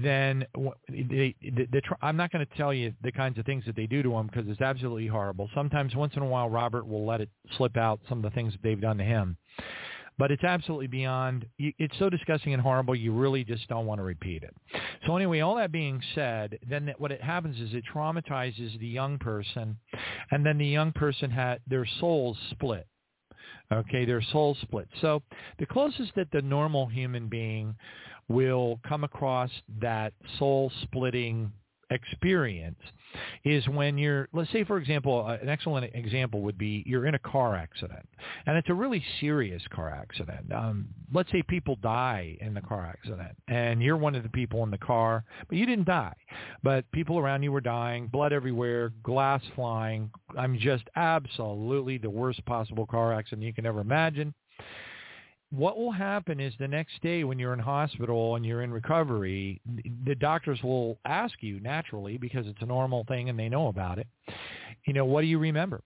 then 0.02 0.44
they, 0.88 1.34
the, 1.40 1.66
the, 1.72 1.80
I'm 2.02 2.16
not 2.16 2.30
going 2.30 2.44
to 2.44 2.56
tell 2.56 2.74
you 2.74 2.92
the 3.02 3.12
kinds 3.12 3.38
of 3.38 3.46
things 3.46 3.64
that 3.66 3.76
they 3.76 3.86
do 3.86 4.02
to 4.02 4.14
him 4.14 4.26
because 4.26 4.48
it's 4.48 4.60
absolutely 4.60 5.06
horrible. 5.06 5.48
Sometimes, 5.54 5.94
once 5.94 6.14
in 6.16 6.22
a 6.22 6.26
while, 6.26 6.50
Robert 6.50 6.86
will 6.86 7.06
let 7.06 7.20
it 7.20 7.30
slip 7.56 7.76
out 7.76 8.00
some 8.08 8.18
of 8.18 8.24
the 8.24 8.30
things 8.30 8.52
that 8.52 8.62
they've 8.62 8.80
done 8.80 8.98
to 8.98 9.04
him. 9.04 9.36
But 10.16 10.30
it's 10.30 10.44
absolutely 10.44 10.86
beyond, 10.86 11.46
it's 11.58 11.98
so 11.98 12.08
disgusting 12.08 12.52
and 12.52 12.62
horrible, 12.62 12.94
you 12.94 13.12
really 13.12 13.42
just 13.42 13.68
don't 13.68 13.86
want 13.86 13.98
to 13.98 14.04
repeat 14.04 14.44
it. 14.44 14.54
So 15.06 15.16
anyway, 15.16 15.40
all 15.40 15.56
that 15.56 15.72
being 15.72 16.00
said, 16.14 16.58
then 16.68 16.94
what 16.98 17.10
it 17.10 17.20
happens 17.20 17.60
is 17.60 17.74
it 17.74 17.84
traumatizes 17.92 18.78
the 18.78 18.86
young 18.86 19.18
person, 19.18 19.76
and 20.30 20.46
then 20.46 20.56
the 20.58 20.66
young 20.66 20.92
person 20.92 21.30
had 21.30 21.60
their 21.66 21.86
souls 21.98 22.38
split. 22.50 22.86
Okay, 23.72 24.04
their 24.04 24.22
souls 24.22 24.58
split. 24.62 24.88
So 25.00 25.22
the 25.58 25.66
closest 25.66 26.12
that 26.14 26.28
the 26.32 26.42
normal 26.42 26.86
human 26.86 27.28
being 27.28 27.74
will 28.28 28.78
come 28.86 29.04
across 29.04 29.50
that 29.80 30.12
soul-splitting 30.38 31.52
experience 31.90 32.78
is 33.44 33.66
when 33.68 33.98
you're, 33.98 34.28
let's 34.32 34.50
say, 34.52 34.64
for 34.64 34.78
example, 34.78 35.24
uh, 35.26 35.36
an 35.40 35.48
excellent 35.48 35.94
example 35.94 36.42
would 36.42 36.58
be 36.58 36.82
you're 36.86 37.06
in 37.06 37.14
a 37.14 37.18
car 37.18 37.54
accident, 37.54 38.08
and 38.46 38.56
it's 38.56 38.70
a 38.70 38.74
really 38.74 39.02
serious 39.20 39.62
car 39.70 39.90
accident. 39.90 40.52
Um, 40.52 40.88
let's 41.12 41.30
say 41.30 41.42
people 41.42 41.76
die 41.76 42.36
in 42.40 42.54
the 42.54 42.60
car 42.60 42.86
accident, 42.86 43.36
and 43.48 43.82
you're 43.82 43.96
one 43.96 44.14
of 44.14 44.22
the 44.22 44.28
people 44.28 44.62
in 44.62 44.70
the 44.70 44.78
car, 44.78 45.24
but 45.48 45.58
you 45.58 45.66
didn't 45.66 45.86
die, 45.86 46.14
but 46.62 46.90
people 46.92 47.18
around 47.18 47.42
you 47.42 47.52
were 47.52 47.60
dying, 47.60 48.06
blood 48.08 48.32
everywhere, 48.32 48.92
glass 49.02 49.42
flying. 49.54 50.10
I'm 50.36 50.58
just 50.58 50.84
absolutely 50.96 51.98
the 51.98 52.10
worst 52.10 52.44
possible 52.46 52.86
car 52.86 53.12
accident 53.12 53.42
you 53.42 53.52
can 53.52 53.66
ever 53.66 53.80
imagine 53.80 54.34
what 55.56 55.78
will 55.78 55.92
happen 55.92 56.40
is 56.40 56.52
the 56.58 56.68
next 56.68 57.00
day 57.02 57.24
when 57.24 57.38
you're 57.38 57.52
in 57.52 57.58
hospital 57.58 58.36
and 58.36 58.44
you're 58.44 58.62
in 58.62 58.72
recovery, 58.72 59.60
the 60.06 60.14
doctors 60.14 60.62
will 60.62 60.98
ask 61.04 61.34
you 61.40 61.60
naturally 61.60 62.16
because 62.16 62.46
it's 62.46 62.60
a 62.62 62.66
normal 62.66 63.04
thing 63.04 63.28
and 63.28 63.38
they 63.38 63.48
know 63.48 63.68
about 63.68 63.98
it. 63.98 64.06
You 64.86 64.92
know, 64.92 65.04
what 65.04 65.20
do 65.20 65.26
you 65.26 65.38
remember? 65.38 65.80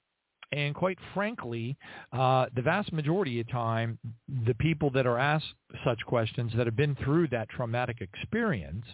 And 0.51 0.75
quite 0.75 0.99
frankly, 1.13 1.77
uh, 2.13 2.47
the 2.57 2.63
vast 2.63 2.93
majority 2.93 3.39
of 3.41 3.51
time, 3.51 3.99
the 4.47 4.55
people 4.55 4.91
that 4.93 5.07
are 5.07 5.19
asked 5.19 5.53
such 5.85 5.99
questions 6.07 6.53
that 6.57 6.67
have 6.67 6.77
been 6.77 6.97
through 7.05 7.29
that 7.29 7.51
traumatic 7.51 8.01
experience 8.01 8.87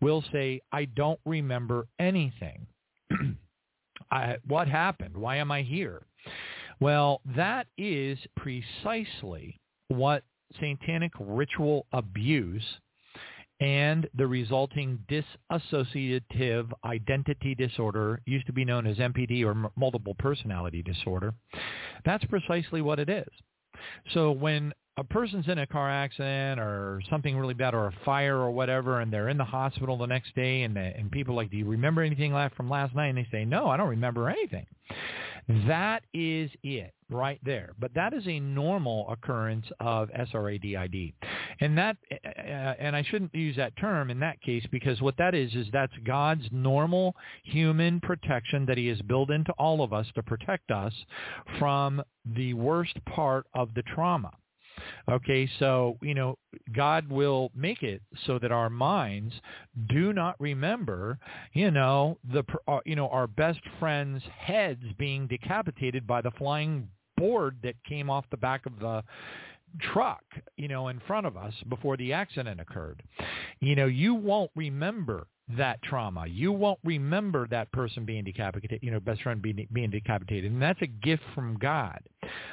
will 0.00 0.24
say, 0.32 0.60
I 0.72 0.86
don't 0.86 1.20
remember 1.24 1.86
anything. 2.00 2.66
I, 4.10 4.38
what 4.48 4.66
happened? 4.66 5.16
Why 5.16 5.36
am 5.36 5.52
I 5.52 5.62
here? 5.62 6.02
Well, 6.80 7.20
that 7.36 7.68
is 7.78 8.18
precisely 8.36 9.60
what 9.90 10.22
satanic 10.60 11.12
ritual 11.18 11.86
abuse 11.92 12.64
and 13.60 14.08
the 14.14 14.26
resulting 14.26 14.98
dissociative 15.08 16.70
identity 16.84 17.54
disorder, 17.54 18.20
used 18.24 18.46
to 18.46 18.52
be 18.52 18.64
known 18.64 18.86
as 18.86 18.96
MPD 18.96 19.44
or 19.44 19.70
multiple 19.76 20.14
personality 20.18 20.82
disorder, 20.82 21.34
that's 22.04 22.24
precisely 22.24 22.80
what 22.80 22.98
it 22.98 23.10
is. 23.10 23.28
So 24.14 24.32
when 24.32 24.72
a 24.96 25.04
person's 25.04 25.48
in 25.48 25.58
a 25.58 25.66
car 25.66 25.90
accident 25.90 26.58
or 26.58 27.02
something 27.10 27.36
really 27.36 27.54
bad 27.54 27.74
or 27.74 27.86
a 27.86 27.92
fire 28.04 28.38
or 28.38 28.50
whatever 28.50 29.00
and 29.00 29.12
they're 29.12 29.28
in 29.28 29.38
the 29.38 29.44
hospital 29.44 29.96
the 29.96 30.06
next 30.06 30.34
day 30.34 30.62
and, 30.62 30.74
the, 30.74 30.80
and 30.80 31.10
people 31.10 31.34
like, 31.34 31.50
do 31.50 31.56
you 31.56 31.66
remember 31.66 32.02
anything 32.02 32.32
from 32.56 32.68
last 32.70 32.94
night? 32.94 33.08
And 33.08 33.18
they 33.18 33.26
say, 33.30 33.44
no, 33.44 33.68
I 33.68 33.76
don't 33.76 33.88
remember 33.88 34.28
anything. 34.28 34.66
That 35.66 36.02
is 36.14 36.50
it 36.62 36.92
right 37.08 37.40
there. 37.44 37.72
But 37.78 37.92
that 37.94 38.12
is 38.12 38.26
a 38.26 38.38
normal 38.38 39.08
occurrence 39.10 39.66
of 39.80 40.08
SRADID. 40.10 41.12
And 41.60 41.76
that, 41.76 41.96
uh, 42.12 42.38
and 42.78 42.94
I 42.94 43.02
shouldn't 43.02 43.34
use 43.34 43.56
that 43.56 43.76
term 43.76 44.10
in 44.10 44.20
that 44.20 44.40
case 44.42 44.64
because 44.70 45.00
what 45.00 45.16
that 45.18 45.34
is, 45.34 45.54
is 45.54 45.66
that's 45.72 45.92
God's 46.04 46.46
normal 46.52 47.16
human 47.42 48.00
protection 48.00 48.64
that 48.66 48.78
he 48.78 48.86
has 48.88 49.00
built 49.02 49.30
into 49.30 49.52
all 49.52 49.82
of 49.82 49.92
us 49.92 50.06
to 50.14 50.22
protect 50.22 50.70
us 50.70 50.92
from 51.58 52.02
the 52.24 52.54
worst 52.54 53.04
part 53.06 53.46
of 53.54 53.74
the 53.74 53.82
trauma. 53.94 54.32
Okay, 55.10 55.48
so, 55.58 55.96
you 56.02 56.14
know, 56.14 56.38
God 56.74 57.08
will 57.10 57.50
make 57.54 57.82
it 57.82 58.02
so 58.26 58.38
that 58.38 58.52
our 58.52 58.70
minds 58.70 59.34
do 59.88 60.12
not 60.12 60.36
remember, 60.40 61.18
you 61.52 61.70
know, 61.70 62.18
the 62.32 62.44
uh, 62.68 62.80
you 62.84 62.96
know, 62.96 63.08
our 63.08 63.26
best 63.26 63.60
friends' 63.78 64.22
heads 64.36 64.82
being 64.98 65.26
decapitated 65.26 66.06
by 66.06 66.20
the 66.20 66.30
flying 66.32 66.88
board 67.16 67.56
that 67.62 67.74
came 67.86 68.08
off 68.08 68.24
the 68.30 68.36
back 68.36 68.66
of 68.66 68.78
the 68.80 69.02
truck, 69.92 70.24
you 70.56 70.68
know, 70.68 70.88
in 70.88 71.00
front 71.06 71.26
of 71.26 71.36
us 71.36 71.54
before 71.68 71.96
the 71.96 72.12
accident 72.12 72.60
occurred. 72.60 73.02
You 73.60 73.76
know, 73.76 73.86
you 73.86 74.14
won't 74.14 74.50
remember 74.54 75.26
that 75.56 75.82
trauma. 75.82 76.26
You 76.26 76.52
won't 76.52 76.78
remember 76.84 77.46
that 77.48 77.72
person 77.72 78.04
being 78.04 78.24
decapitated, 78.24 78.80
you 78.82 78.90
know, 78.90 79.00
best 79.00 79.22
friend 79.22 79.42
being, 79.42 79.66
being 79.72 79.90
decapitated. 79.90 80.52
And 80.52 80.62
that's 80.62 80.80
a 80.82 80.86
gift 80.86 81.22
from 81.34 81.56
God. 81.58 82.00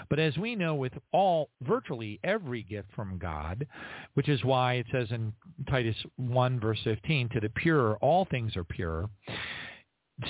But 0.10 0.20
as 0.20 0.38
we 0.38 0.56
know 0.56 0.76
with 0.76 0.94
all, 1.12 1.50
virtually 1.62 2.20
every 2.24 2.64
gift 2.64 2.90
from 2.96 3.18
God, 3.18 3.68
which 4.16 4.30
is 4.30 4.44
why 4.44 4.76
it 4.76 4.88
says 4.92 5.08
in 5.12 5.34
Titus 5.70 5.96
1 6.16 6.60
verse 6.60 6.80
15, 6.84 7.30
to 7.30 7.40
the 7.40 7.50
pure, 7.50 7.98
all 7.98 8.26
things 8.26 8.56
are 8.56 8.64
pure. 8.64 9.10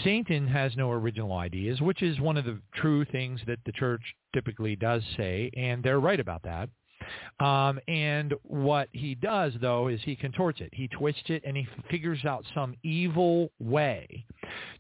Satan 0.04 0.48
has 0.48 0.76
no 0.76 0.92
original 0.92 1.34
ideas, 1.34 1.80
which 1.82 2.02
is 2.02 2.20
one 2.20 2.38
of 2.38 2.46
the 2.46 2.60
true 2.74 3.06
things 3.06 3.40
that 3.48 3.60
the 3.66 3.72
church 3.72 4.02
typically 4.34 4.76
does 4.76 5.02
say, 5.16 5.50
and 5.56 5.82
they're 5.82 6.00
right 6.00 6.20
about 6.20 6.44
that. 6.44 6.70
Um, 7.40 7.80
and 7.88 8.34
what 8.44 8.90
he 8.92 9.16
does, 9.16 9.54
though, 9.62 9.88
is 9.88 10.00
he 10.04 10.16
contorts 10.16 10.62
it. 10.62 10.70
He 10.74 10.88
twists 10.88 11.30
it, 11.30 11.44
and 11.46 11.56
he 11.56 11.68
figures 11.90 12.26
out 12.26 12.44
some 12.54 12.76
evil 12.84 13.52
way 13.60 14.26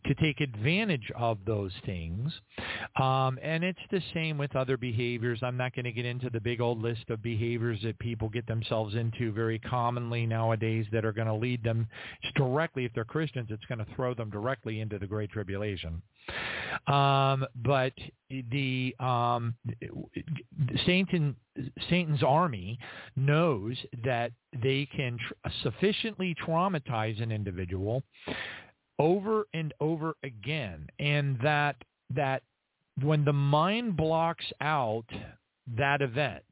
to 0.05 0.13
take 0.15 0.41
advantage 0.41 1.11
of 1.17 1.37
those 1.45 1.71
things. 1.85 2.31
Um, 2.99 3.37
and 3.41 3.63
it's 3.63 3.79
the 3.91 4.01
same 4.13 4.37
with 4.37 4.55
other 4.55 4.77
behaviors. 4.77 5.39
I'm 5.43 5.57
not 5.57 5.75
going 5.75 5.85
to 5.85 5.91
get 5.91 6.05
into 6.05 6.29
the 6.29 6.39
big 6.39 6.61
old 6.61 6.81
list 6.81 7.09
of 7.09 7.21
behaviors 7.21 7.79
that 7.83 7.99
people 7.99 8.29
get 8.29 8.47
themselves 8.47 8.95
into 8.95 9.31
very 9.31 9.59
commonly 9.59 10.25
nowadays 10.25 10.85
that 10.91 11.05
are 11.05 11.13
going 11.13 11.27
to 11.27 11.33
lead 11.35 11.63
them 11.63 11.87
directly, 12.35 12.85
if 12.85 12.93
they're 12.93 13.05
Christians, 13.05 13.47
it's 13.51 13.65
going 13.65 13.79
to 13.79 13.95
throw 13.95 14.13
them 14.13 14.29
directly 14.29 14.79
into 14.79 14.97
the 14.97 15.07
Great 15.07 15.31
Tribulation. 15.31 16.01
Um, 16.87 17.45
but 17.55 17.93
the 18.29 18.95
um, 18.99 19.55
Satan, 20.85 21.35
Satan's 21.89 22.23
army 22.23 22.79
knows 23.15 23.77
that 24.03 24.31
they 24.61 24.87
can 24.95 25.17
tr- 25.17 25.49
sufficiently 25.63 26.35
traumatize 26.45 27.21
an 27.21 27.31
individual 27.31 28.03
over 28.99 29.45
and 29.53 29.73
over 29.79 30.15
again, 30.23 30.87
and 30.99 31.39
that 31.41 31.75
that 32.13 32.41
when 33.01 33.25
the 33.25 33.33
mind 33.33 33.95
blocks 33.95 34.45
out 34.61 35.05
that 35.75 36.01
event, 36.01 36.43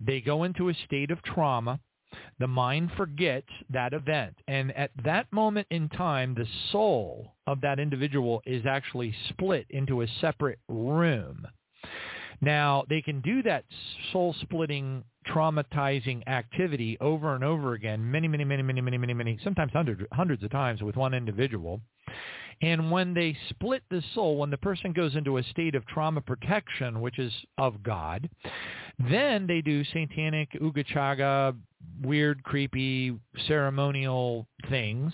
they 0.00 0.20
go 0.20 0.44
into 0.44 0.68
a 0.68 0.74
state 0.86 1.10
of 1.10 1.22
trauma 1.22 1.80
the 2.38 2.46
mind 2.46 2.90
forgets 2.96 3.48
that 3.70 3.92
event. 3.92 4.34
And 4.48 4.72
at 4.76 4.90
that 5.04 5.32
moment 5.32 5.66
in 5.70 5.88
time, 5.88 6.34
the 6.34 6.46
soul 6.70 7.34
of 7.46 7.60
that 7.60 7.78
individual 7.78 8.42
is 8.46 8.66
actually 8.66 9.14
split 9.28 9.66
into 9.70 10.02
a 10.02 10.08
separate 10.20 10.58
room. 10.68 11.46
Now, 12.40 12.84
they 12.88 13.02
can 13.02 13.20
do 13.20 13.42
that 13.42 13.64
soul-splitting, 14.12 15.04
traumatizing 15.26 16.26
activity 16.28 16.96
over 17.00 17.34
and 17.34 17.44
over 17.44 17.72
again, 17.74 18.10
many, 18.10 18.28
many, 18.28 18.44
many, 18.44 18.62
many, 18.62 18.80
many, 18.80 18.98
many, 18.98 19.14
many, 19.14 19.38
sometimes 19.42 19.72
hundreds, 19.72 20.02
hundreds 20.12 20.42
of 20.42 20.50
times 20.50 20.82
with 20.82 20.96
one 20.96 21.14
individual. 21.14 21.80
And 22.62 22.90
when 22.90 23.14
they 23.14 23.36
split 23.50 23.82
the 23.90 24.02
soul, 24.14 24.38
when 24.38 24.50
the 24.50 24.56
person 24.56 24.92
goes 24.92 25.16
into 25.16 25.38
a 25.38 25.42
state 25.42 25.74
of 25.74 25.86
trauma 25.86 26.20
protection, 26.20 27.00
which 27.00 27.18
is 27.18 27.32
of 27.58 27.82
God, 27.82 28.28
then 29.10 29.46
they 29.46 29.60
do 29.60 29.84
satanic 29.84 30.52
ugachaga, 30.52 31.56
weird, 32.02 32.42
creepy, 32.42 33.18
ceremonial 33.46 34.46
things, 34.68 35.12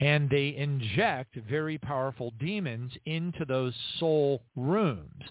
and 0.00 0.28
they 0.30 0.54
inject 0.56 1.36
very 1.48 1.78
powerful 1.78 2.32
demons 2.38 2.92
into 3.06 3.44
those 3.44 3.74
soul 3.98 4.42
rooms. 4.56 5.22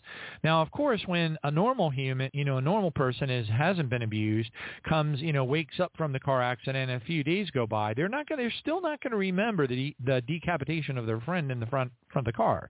Now, 0.43 0.62
of 0.62 0.71
course, 0.71 1.02
when 1.06 1.38
a 1.43 1.52
normal 1.52 1.89
human, 1.89 2.30
you 2.34 2.45
know, 2.45 2.58
a 2.58 2.62
normal 2.62 2.91
person 2.91 3.30
is 3.30 3.47
hasn't 3.47 3.89
been 3.89 4.02
abused, 4.02 4.52
comes, 4.88 5.21
you 5.21 5.34
know, 5.34 5.43
wakes 5.43 5.80
up 5.80 5.91
from 5.97 6.12
the 6.12 6.19
car 6.19 6.41
accident, 6.41 6.89
and 6.89 7.02
a 7.02 7.06
few 7.06 7.23
days 7.23 7.50
go 7.52 7.65
by, 7.67 7.93
they're 7.93 8.10
not 8.10 8.28
going, 8.28 8.39
they're 8.39 8.54
still 8.60 8.82
not 8.82 9.02
going 9.02 9.12
to 9.12 9.17
remember 9.17 9.67
the 9.67 9.95
the 10.06 10.21
decapitation 10.28 10.97
of 10.97 11.06
their 11.06 11.21
friend 11.21 11.52
in 11.52 11.60
the 11.60 11.65
front 11.65 11.91
front 12.12 12.28
of 12.28 12.34
the 12.34 12.38
car. 12.38 12.69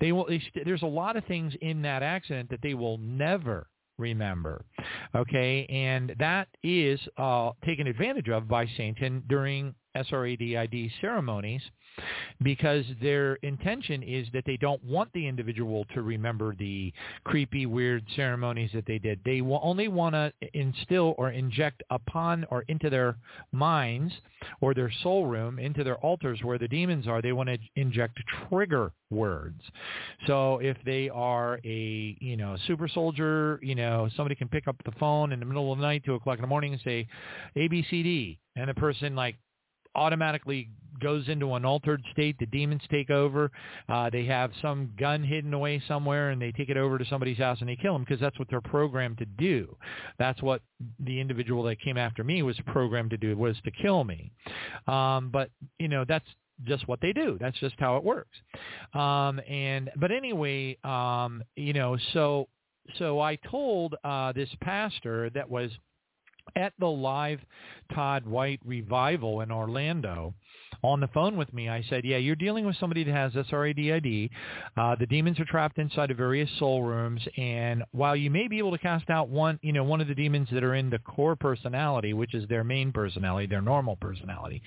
They 0.00 0.12
will. 0.12 0.26
They 0.26 0.42
there's 0.64 0.82
a 0.82 0.86
lot 0.86 1.16
of 1.16 1.24
things 1.24 1.54
in 1.60 1.82
that 1.82 2.02
accident 2.02 2.50
that 2.50 2.62
they 2.62 2.74
will 2.74 2.98
never 2.98 3.66
remember. 3.98 4.64
Okay, 5.14 5.66
and 5.66 6.14
that 6.18 6.48
is 6.62 7.00
uh, 7.16 7.50
taken 7.64 7.86
advantage 7.86 8.28
of 8.28 8.48
by 8.48 8.66
Satan 8.76 9.22
during 9.28 9.74
SRADID 9.96 10.90
ceremonies 11.00 11.62
because 12.42 12.84
their 13.00 13.34
intention 13.36 14.02
is 14.02 14.26
that 14.32 14.44
they 14.46 14.56
don't 14.56 14.82
want 14.84 15.12
the 15.12 15.26
individual 15.26 15.84
to 15.94 16.02
remember 16.02 16.54
the 16.56 16.92
creepy, 17.24 17.66
weird 17.66 18.04
ceremonies 18.16 18.70
that 18.74 18.86
they 18.86 18.98
did. 18.98 19.20
They 19.24 19.40
will 19.40 19.60
only 19.62 19.88
want 19.88 20.14
to 20.14 20.32
instill 20.54 21.14
or 21.18 21.30
inject 21.30 21.82
upon 21.90 22.44
or 22.50 22.62
into 22.68 22.90
their 22.90 23.16
minds 23.52 24.12
or 24.60 24.74
their 24.74 24.90
soul 25.02 25.26
room, 25.26 25.58
into 25.58 25.84
their 25.84 25.98
altars 25.98 26.40
where 26.42 26.58
the 26.58 26.68
demons 26.68 27.06
are, 27.06 27.22
they 27.22 27.32
want 27.32 27.48
to 27.48 27.58
inject 27.76 28.18
trigger 28.48 28.92
words. 29.10 29.60
So 30.26 30.58
if 30.58 30.76
they 30.84 31.08
are 31.10 31.60
a, 31.64 32.16
you 32.20 32.36
know, 32.36 32.56
super 32.66 32.88
soldier, 32.88 33.60
you 33.62 33.74
know, 33.74 34.08
somebody 34.16 34.34
can 34.34 34.48
pick 34.48 34.66
up 34.66 34.76
the 34.84 34.92
phone 34.92 35.32
in 35.32 35.40
the 35.40 35.46
middle 35.46 35.72
of 35.72 35.78
the 35.78 35.82
night, 35.82 36.02
2 36.04 36.14
o'clock 36.14 36.38
in 36.38 36.42
the 36.42 36.48
morning 36.48 36.72
and 36.72 36.82
say 36.82 37.06
ABCD, 37.56 38.38
and 38.56 38.68
the 38.68 38.74
person 38.74 39.14
like 39.14 39.36
automatically 39.94 40.68
goes 41.00 41.28
into 41.28 41.54
an 41.54 41.64
altered 41.64 42.02
state. 42.12 42.36
The 42.38 42.46
demons 42.46 42.82
take 42.90 43.10
over. 43.10 43.50
Uh, 43.88 44.08
they 44.10 44.24
have 44.26 44.50
some 44.62 44.90
gun 44.98 45.22
hidden 45.22 45.52
away 45.52 45.82
somewhere, 45.88 46.30
and 46.30 46.40
they 46.40 46.52
take 46.52 46.68
it 46.68 46.76
over 46.76 46.98
to 46.98 47.04
somebody's 47.06 47.38
house 47.38 47.58
and 47.60 47.68
they 47.68 47.76
kill 47.76 47.94
them 47.94 48.02
because 48.02 48.20
that's 48.20 48.38
what 48.38 48.48
they're 48.48 48.60
programmed 48.60 49.18
to 49.18 49.26
do. 49.26 49.76
That's 50.18 50.40
what 50.42 50.62
the 51.00 51.20
individual 51.20 51.62
that 51.64 51.80
came 51.80 51.98
after 51.98 52.22
me 52.22 52.42
was 52.42 52.56
programmed 52.66 53.10
to 53.10 53.16
do 53.16 53.36
was 53.36 53.56
to 53.64 53.70
kill 53.70 54.04
me. 54.04 54.30
Um, 54.86 55.30
but 55.30 55.50
you 55.78 55.88
know 55.88 56.04
that's 56.06 56.26
just 56.64 56.86
what 56.86 57.00
they 57.00 57.12
do. 57.12 57.36
That's 57.40 57.58
just 57.58 57.74
how 57.78 57.96
it 57.96 58.04
works. 58.04 58.36
Um, 58.94 59.40
and 59.48 59.90
but 59.96 60.12
anyway, 60.12 60.78
um, 60.84 61.42
you 61.56 61.72
know, 61.72 61.96
so 62.12 62.48
so 62.98 63.20
I 63.20 63.36
told 63.50 63.94
uh, 64.04 64.32
this 64.32 64.48
pastor 64.60 65.30
that 65.30 65.48
was 65.48 65.70
at 66.56 66.72
the 66.78 66.86
live 66.86 67.40
Todd 67.94 68.26
White 68.26 68.60
revival 68.64 69.40
in 69.40 69.50
Orlando 69.50 70.34
on 70.82 71.00
the 71.00 71.08
phone 71.08 71.36
with 71.36 71.52
me. 71.52 71.68
I 71.68 71.84
said, 71.88 72.04
yeah, 72.04 72.16
you're 72.16 72.36
dealing 72.36 72.64
with 72.64 72.76
somebody 72.76 73.04
that 73.04 73.12
has 73.12 73.32
SRADID. 73.32 74.30
Uh, 74.76 74.96
the 74.96 75.06
demons 75.06 75.38
are 75.40 75.44
trapped 75.44 75.78
inside 75.78 76.10
of 76.10 76.16
various 76.16 76.50
soul 76.58 76.82
rooms. 76.82 77.22
And 77.36 77.84
while 77.92 78.16
you 78.16 78.30
may 78.30 78.48
be 78.48 78.58
able 78.58 78.72
to 78.72 78.78
cast 78.78 79.10
out 79.10 79.28
one, 79.28 79.58
you 79.62 79.72
know, 79.72 79.84
one 79.84 80.00
of 80.00 80.08
the 80.08 80.14
demons 80.14 80.48
that 80.52 80.64
are 80.64 80.74
in 80.74 80.90
the 80.90 80.98
core 81.00 81.36
personality, 81.36 82.12
which 82.12 82.34
is 82.34 82.48
their 82.48 82.64
main 82.64 82.92
personality, 82.92 83.46
their 83.46 83.62
normal 83.62 83.96
personality, 83.96 84.62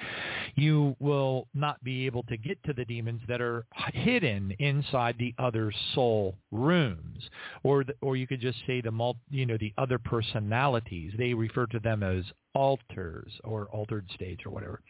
you 0.55 0.95
will 0.99 1.47
not 1.53 1.83
be 1.83 2.05
able 2.05 2.23
to 2.23 2.37
get 2.37 2.61
to 2.63 2.73
the 2.73 2.85
demons 2.85 3.21
that 3.27 3.41
are 3.41 3.65
hidden 3.93 4.53
inside 4.59 5.15
the 5.17 5.33
other 5.39 5.71
soul 5.93 6.35
rooms. 6.51 7.29
Or, 7.63 7.83
the, 7.83 7.93
or 8.01 8.15
you 8.15 8.27
could 8.27 8.41
just 8.41 8.59
say 8.67 8.81
the, 8.81 8.91
mul- 8.91 9.17
you 9.29 9.45
know, 9.45 9.57
the 9.59 9.73
other 9.77 9.99
personalities. 9.99 11.13
They 11.17 11.33
refer 11.33 11.65
to 11.67 11.79
them 11.79 12.03
as 12.03 12.23
alters 12.55 13.31
or 13.43 13.65
altered 13.65 14.09
states 14.15 14.43
or 14.45 14.49
whatever. 14.49 14.81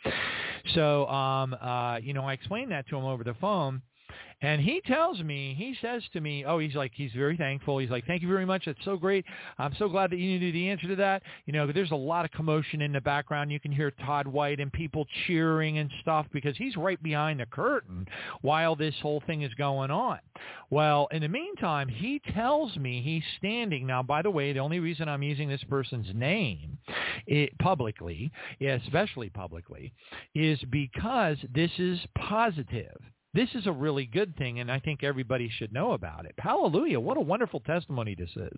So, 0.74 1.08
um, 1.08 1.54
uh, 1.56 1.98
you 1.98 2.14
know, 2.14 2.24
I 2.24 2.34
explained 2.34 2.72
that 2.72 2.88
to 2.90 2.98
him 2.98 3.06
over 3.06 3.24
the 3.24 3.34
phone, 3.36 3.82
and 4.42 4.62
he 4.62 4.82
tells 4.86 5.22
me, 5.22 5.56
he 5.58 5.76
says 5.82 6.04
to 6.14 6.22
me, 6.22 6.46
oh, 6.46 6.60
he's 6.60 6.76
like, 6.76 6.92
he's 6.94 7.12
very 7.14 7.38
thankful. 7.38 7.78
He's 7.78 7.90
like, 7.90 8.06
thank 8.06 8.22
you 8.22 8.28
very 8.28 8.46
much. 8.46 8.64
That's 8.66 8.78
so 8.84 8.98
great. 8.98 9.26
I'm 9.58 9.74
so 9.80 9.88
glad 9.88 10.12
that 10.12 10.18
you 10.18 10.38
knew 10.38 10.52
the 10.52 10.70
answer 10.70 10.88
to 10.90 10.96
that. 10.98 11.24
You 11.46 11.54
know, 11.54 11.72
there's 11.72 11.92
a 11.92 11.96
lot 11.96 12.26
of 12.26 12.32
commotion 12.32 12.82
in 12.82 12.92
the 12.92 13.02
background. 13.02 13.52
You 13.52 13.60
can 13.60 13.72
hear 13.72 13.92
Todd 13.92 14.28
White 14.28 14.60
and 14.60 14.72
people 14.72 15.08
cheering 15.26 15.78
and 15.78 15.90
stuff 16.02 16.28
because 16.34 16.58
he's 16.58 16.76
right 16.76 17.02
behind 17.02 17.40
the 17.40 17.46
curtain 17.46 18.06
while 18.42 18.76
this 18.76 18.96
whole 19.02 19.24
thing 19.26 19.42
is 19.44 19.54
going 19.54 19.90
on. 19.90 20.20
Well, 20.70 21.08
in 21.12 21.22
the 21.22 21.30
meantime, 21.30 21.88
he 21.88 22.22
tells 22.34 22.76
me 22.76 23.02
he's 23.02 23.24
standing. 23.38 23.88
Now, 23.88 24.04
by 24.04 24.22
the 24.22 24.32
way, 24.32 24.52
the 24.52 24.60
only 24.60 24.80
reason 24.80 25.08
I'm 25.08 25.24
using 25.24 25.48
this 25.48 25.64
person's 25.70 26.14
name 26.14 26.78
it, 27.26 27.58
publicly, 27.60 28.32
especially 28.62 29.30
publicly, 29.30 29.94
is 30.34 30.60
because 30.70 31.38
this 31.54 31.72
is 31.78 32.00
positive. 32.18 32.98
This 33.36 33.50
is 33.54 33.68
a 33.68 33.72
really 33.72 34.06
good 34.06 34.38
thing, 34.38 34.62
and 34.62 34.72
I 34.72 34.80
think 34.80 35.04
everybody 35.04 35.50
should 35.50 35.74
know 35.74 35.92
about 35.92 36.26
it. 36.26 36.34
Hallelujah. 36.38 37.02
What 37.02 37.18
a 37.18 37.22
wonderful 37.22 37.60
testimony 37.60 38.16
this 38.16 38.30
is. 38.38 38.58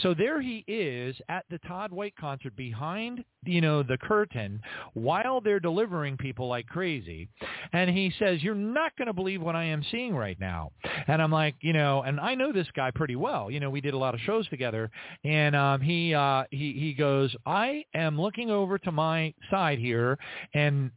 So 0.00 0.14
there 0.14 0.40
he 0.40 0.64
is 0.68 1.16
at 1.28 1.44
the 1.50 1.58
Todd 1.58 1.90
White 1.90 2.14
concert 2.14 2.54
behind, 2.54 3.24
you 3.44 3.60
know, 3.60 3.82
the 3.82 3.98
curtain 3.98 4.60
while 4.94 5.40
they're 5.40 5.58
delivering 5.58 6.16
people 6.16 6.46
like 6.46 6.68
crazy. 6.68 7.28
And 7.72 7.90
he 7.90 8.12
says, 8.16 8.44
you're 8.44 8.54
not 8.54 8.96
going 8.96 9.06
to 9.06 9.12
believe 9.12 9.42
what 9.42 9.56
I 9.56 9.64
am 9.64 9.84
seeing 9.90 10.14
right 10.14 10.38
now. 10.38 10.70
And 11.08 11.20
I'm 11.20 11.32
like, 11.32 11.56
you 11.60 11.72
know, 11.72 12.02
and 12.02 12.20
I 12.20 12.36
know 12.36 12.52
this 12.52 12.68
guy 12.76 12.92
pretty 12.92 13.16
well. 13.16 13.50
You 13.50 13.58
know, 13.58 13.70
we 13.70 13.80
did 13.80 13.94
a 13.94 13.98
lot 13.98 14.14
of 14.14 14.20
shows 14.20 14.48
together. 14.48 14.88
And 15.24 15.56
um, 15.56 15.80
he, 15.80 16.14
uh, 16.14 16.44
he, 16.52 16.74
he 16.74 16.94
goes, 16.94 17.34
I 17.44 17.84
am 17.92 18.20
looking 18.20 18.50
over 18.50 18.78
to 18.78 18.92
my 18.92 19.34
side 19.50 19.80
here 19.80 20.16
and 20.54 20.92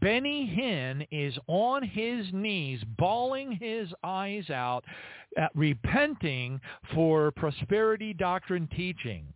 Benny 0.00 0.46
Hinn 0.46 1.06
is 1.10 1.36
on 1.46 1.82
his 1.82 2.26
knees, 2.32 2.82
bawling 2.96 3.52
his 3.52 3.88
eyes 4.02 4.48
out, 4.48 4.84
uh, 5.40 5.48
repenting 5.54 6.60
for 6.94 7.30
prosperity 7.32 8.14
doctrine 8.14 8.68
teaching. 8.74 9.26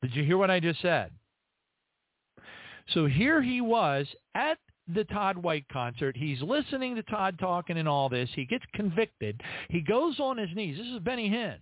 Did 0.00 0.14
you 0.14 0.24
hear 0.24 0.38
what 0.38 0.50
I 0.50 0.60
just 0.60 0.80
said? 0.80 1.10
So 2.94 3.06
here 3.06 3.42
he 3.42 3.60
was 3.60 4.06
at 4.34 4.58
the 4.94 5.04
Todd 5.04 5.36
White 5.36 5.66
concert. 5.70 6.16
He's 6.16 6.40
listening 6.40 6.94
to 6.94 7.02
Todd 7.02 7.38
talking 7.38 7.76
and 7.76 7.88
all 7.88 8.08
this. 8.08 8.30
He 8.34 8.46
gets 8.46 8.64
convicted. 8.72 9.42
He 9.68 9.82
goes 9.82 10.18
on 10.18 10.38
his 10.38 10.48
knees. 10.54 10.78
This 10.78 10.86
is 10.86 11.00
Benny 11.00 11.28
Hinn. 11.28 11.56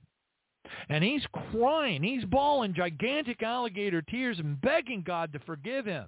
And 0.88 1.02
he's 1.02 1.26
crying. 1.50 2.04
He's 2.04 2.24
bawling 2.24 2.74
gigantic 2.74 3.42
alligator 3.42 4.02
tears 4.02 4.38
and 4.38 4.60
begging 4.60 5.02
God 5.04 5.32
to 5.32 5.40
forgive 5.40 5.86
him 5.86 6.06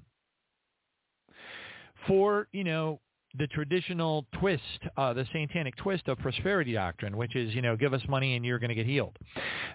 for, 2.09 2.49
you 2.51 2.65
know, 2.65 3.01
the 3.37 3.47
traditional 3.49 4.25
twist, 4.39 4.63
uh, 4.97 5.13
the 5.13 5.27
satanic 5.33 5.77
twist 5.77 6.09
of 6.09 6.19
prosperity 6.19 6.73
doctrine, 6.73 7.17
which 7.17 7.37
is, 7.37 7.55
you 7.55 7.61
know, 7.61 7.77
give 7.77 7.93
us 7.93 8.01
money 8.09 8.37
and 8.37 8.45
you're 8.45 8.59
going 8.59 8.71
to 8.71 8.75
get 8.75 8.87
healed, 8.87 9.19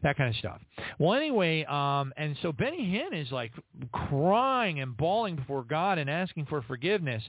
that 0.01 0.17
kind 0.17 0.29
of 0.29 0.35
stuff. 0.37 0.59
Well, 0.97 1.13
anyway, 1.13 1.63
um, 1.65 2.13
and 2.17 2.35
so 2.41 2.51
Benny 2.51 2.79
Hinn 2.79 3.13
is 3.19 3.31
like 3.31 3.51
crying 3.91 4.79
and 4.79 4.97
bawling 4.97 5.35
before 5.35 5.63
God 5.63 5.99
and 5.99 6.09
asking 6.09 6.47
for 6.47 6.61
forgiveness, 6.63 7.23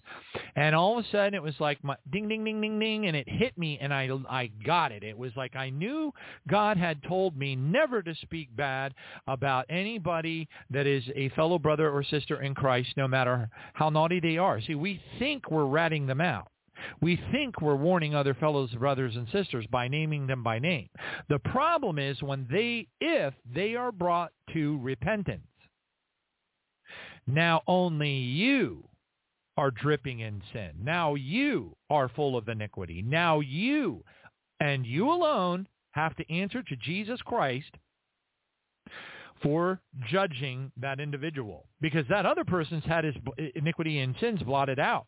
and 0.57 0.75
all 0.75 0.99
of 0.99 1.05
a 1.05 1.09
sudden 1.09 1.35
it 1.35 1.43
was 1.43 1.55
like 1.61 1.83
my 1.85 1.97
ding, 2.11 2.29
ding, 2.29 2.43
ding, 2.45 2.61
ding, 2.61 2.79
ding, 2.79 3.07
and 3.07 3.17
it 3.17 3.29
hit 3.29 3.57
me, 3.59 3.79
and 3.81 3.93
I, 3.93 4.09
I 4.29 4.51
got 4.65 4.93
it. 4.93 5.03
It 5.03 5.17
was 5.17 5.33
like 5.37 5.55
I 5.57 5.71
knew 5.71 6.13
God 6.49 6.79
had 6.79 7.03
told 7.03 7.37
me 7.37 7.55
never 7.55 8.03
to 8.03 8.15
speak 8.23 8.55
bad 8.57 8.95
about 9.27 9.67
anybody 9.69 10.49
that 10.71 10.87
is 10.87 11.05
a 11.15 11.29
fellow 11.31 11.59
brother 11.59 11.91
or 11.91 12.03
sister 12.03 12.41
in 12.41 12.55
Christ, 12.55 12.89
no 12.97 13.07
matter 13.07 13.51
how 13.75 13.91
naughty 13.91 14.21
they 14.21 14.39
are. 14.39 14.61
See, 14.63 14.75
we 14.75 15.03
think 15.19 15.51
we're 15.51 15.67
ratting 15.67 16.07
them 16.07 16.14
them 16.17 16.27
out. 16.27 16.49
We 17.01 17.21
think 17.33 17.61
we're 17.61 17.77
warning 17.77 18.15
other 18.15 18.35
fellows, 18.35 18.71
brothers 18.73 19.17
and 19.17 19.29
sisters 19.33 19.67
by 19.71 19.89
naming 19.89 20.27
them 20.27 20.43
by 20.43 20.59
name. 20.59 20.89
The 21.29 21.39
problem 21.39 21.99
is 21.99 22.23
when 22.23 22.47
they, 22.51 22.89
if 23.01 23.35
they 23.53 23.75
are 23.75 23.93
brought 23.93 24.33
to 24.53 24.79
repentance. 24.79 25.47
Now 27.27 27.63
only 27.67 28.13
you 28.13 28.85
are 29.57 29.71
dripping 29.71 30.21
in 30.21 30.43
sin. 30.53 30.73
Now 30.83 31.15
you 31.15 31.77
are 31.89 32.09
full 32.09 32.37
of 32.37 32.49
iniquity. 32.49 33.03
Now 33.03 33.41
you 33.41 34.05
and 34.61 34.85
you 34.85 35.11
alone 35.11 35.69
have 35.93 36.17
to 36.17 36.33
answer 36.33 36.63
to 36.63 36.77
Jesus 36.77 37.21
Christ 37.23 37.71
for 39.43 39.81
judging 40.09 40.73
that 40.77 41.01
individual 41.01 41.67
because 41.81 42.05
that 42.09 42.27
other 42.27 42.45
person's 42.45 42.85
had 42.85 43.05
his 43.05 43.15
iniquity 43.55 44.01
and 44.01 44.15
sins 44.21 44.43
blotted 44.43 44.79
out 44.79 45.07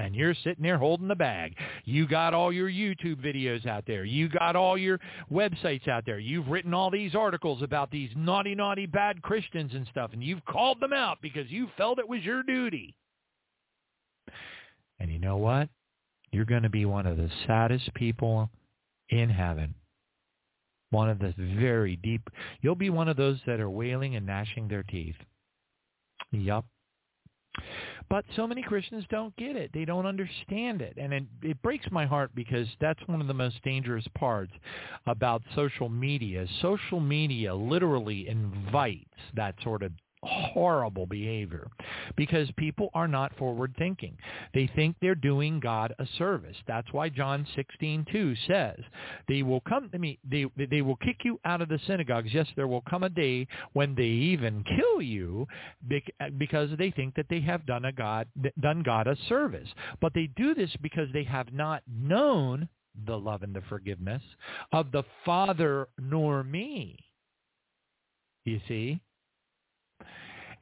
and 0.00 0.14
you're 0.14 0.34
sitting 0.34 0.62
there 0.62 0.78
holding 0.78 1.08
the 1.08 1.14
bag. 1.14 1.54
You 1.84 2.06
got 2.06 2.34
all 2.34 2.52
your 2.52 2.70
YouTube 2.70 3.24
videos 3.24 3.66
out 3.66 3.84
there. 3.86 4.04
You 4.04 4.28
got 4.28 4.56
all 4.56 4.78
your 4.78 4.98
websites 5.30 5.88
out 5.88 6.04
there. 6.06 6.18
You've 6.18 6.48
written 6.48 6.74
all 6.74 6.90
these 6.90 7.14
articles 7.14 7.62
about 7.62 7.90
these 7.90 8.10
naughty, 8.16 8.54
naughty, 8.54 8.86
bad 8.86 9.22
Christians 9.22 9.72
and 9.74 9.86
stuff, 9.90 10.10
and 10.12 10.22
you've 10.22 10.44
called 10.44 10.80
them 10.80 10.92
out 10.92 11.18
because 11.22 11.50
you 11.50 11.68
felt 11.76 11.98
it 11.98 12.08
was 12.08 12.22
your 12.22 12.42
duty. 12.42 12.94
And 14.98 15.10
you 15.10 15.18
know 15.18 15.36
what? 15.36 15.68
You're 16.32 16.44
going 16.44 16.62
to 16.62 16.70
be 16.70 16.84
one 16.84 17.06
of 17.06 17.16
the 17.16 17.30
saddest 17.46 17.92
people 17.94 18.50
in 19.08 19.28
heaven. 19.28 19.74
One 20.90 21.08
of 21.08 21.18
the 21.18 21.34
very 21.36 21.96
deep. 21.96 22.28
You'll 22.60 22.74
be 22.74 22.90
one 22.90 23.08
of 23.08 23.16
those 23.16 23.38
that 23.46 23.60
are 23.60 23.70
wailing 23.70 24.16
and 24.16 24.26
gnashing 24.26 24.68
their 24.68 24.82
teeth. 24.82 25.16
Yup. 26.32 26.64
But 28.08 28.24
so 28.34 28.46
many 28.46 28.62
Christians 28.62 29.04
don't 29.08 29.34
get 29.36 29.56
it. 29.56 29.70
They 29.72 29.84
don't 29.84 30.06
understand 30.06 30.82
it. 30.82 30.94
And 30.96 31.12
it, 31.12 31.24
it 31.42 31.62
breaks 31.62 31.86
my 31.90 32.06
heart 32.06 32.30
because 32.34 32.66
that's 32.80 33.00
one 33.06 33.20
of 33.20 33.28
the 33.28 33.34
most 33.34 33.62
dangerous 33.62 34.06
parts 34.16 34.52
about 35.06 35.42
social 35.54 35.88
media. 35.88 36.46
Social 36.60 37.00
media 37.00 37.54
literally 37.54 38.28
invites 38.28 39.04
that 39.34 39.54
sort 39.62 39.82
of 39.82 39.92
horrible 40.22 41.06
behavior 41.06 41.68
because 42.16 42.50
people 42.56 42.90
are 42.94 43.08
not 43.08 43.34
forward 43.36 43.74
thinking. 43.78 44.16
They 44.52 44.70
think 44.74 44.96
they're 45.00 45.14
doing 45.14 45.60
God 45.60 45.94
a 45.98 46.06
service. 46.18 46.56
That's 46.66 46.92
why 46.92 47.08
John 47.08 47.46
16:2 47.56 48.36
says, 48.46 48.78
"They 49.28 49.42
will 49.42 49.60
come 49.60 49.88
to 49.90 49.98
me 49.98 50.18
they 50.24 50.44
they 50.56 50.82
will 50.82 50.96
kick 50.96 51.24
you 51.24 51.40
out 51.44 51.62
of 51.62 51.68
the 51.68 51.78
synagogues. 51.86 52.34
Yes, 52.34 52.48
there 52.54 52.68
will 52.68 52.82
come 52.82 53.02
a 53.02 53.08
day 53.08 53.46
when 53.72 53.94
they 53.94 54.08
even 54.08 54.62
kill 54.64 55.00
you 55.00 55.48
because 56.36 56.76
they 56.76 56.90
think 56.90 57.14
that 57.14 57.28
they 57.28 57.40
have 57.40 57.64
done 57.66 57.86
a 57.86 57.92
God 57.92 58.28
done 58.60 58.82
God 58.82 59.06
a 59.06 59.16
service. 59.28 59.68
But 60.00 60.12
they 60.14 60.26
do 60.26 60.54
this 60.54 60.74
because 60.76 61.10
they 61.12 61.24
have 61.24 61.52
not 61.52 61.82
known 61.88 62.68
the 63.06 63.18
love 63.18 63.42
and 63.42 63.54
the 63.54 63.62
forgiveness 63.62 64.22
of 64.72 64.92
the 64.92 65.04
Father 65.24 65.88
nor 65.98 66.44
me." 66.44 66.98
You 68.44 68.60
see? 68.68 69.00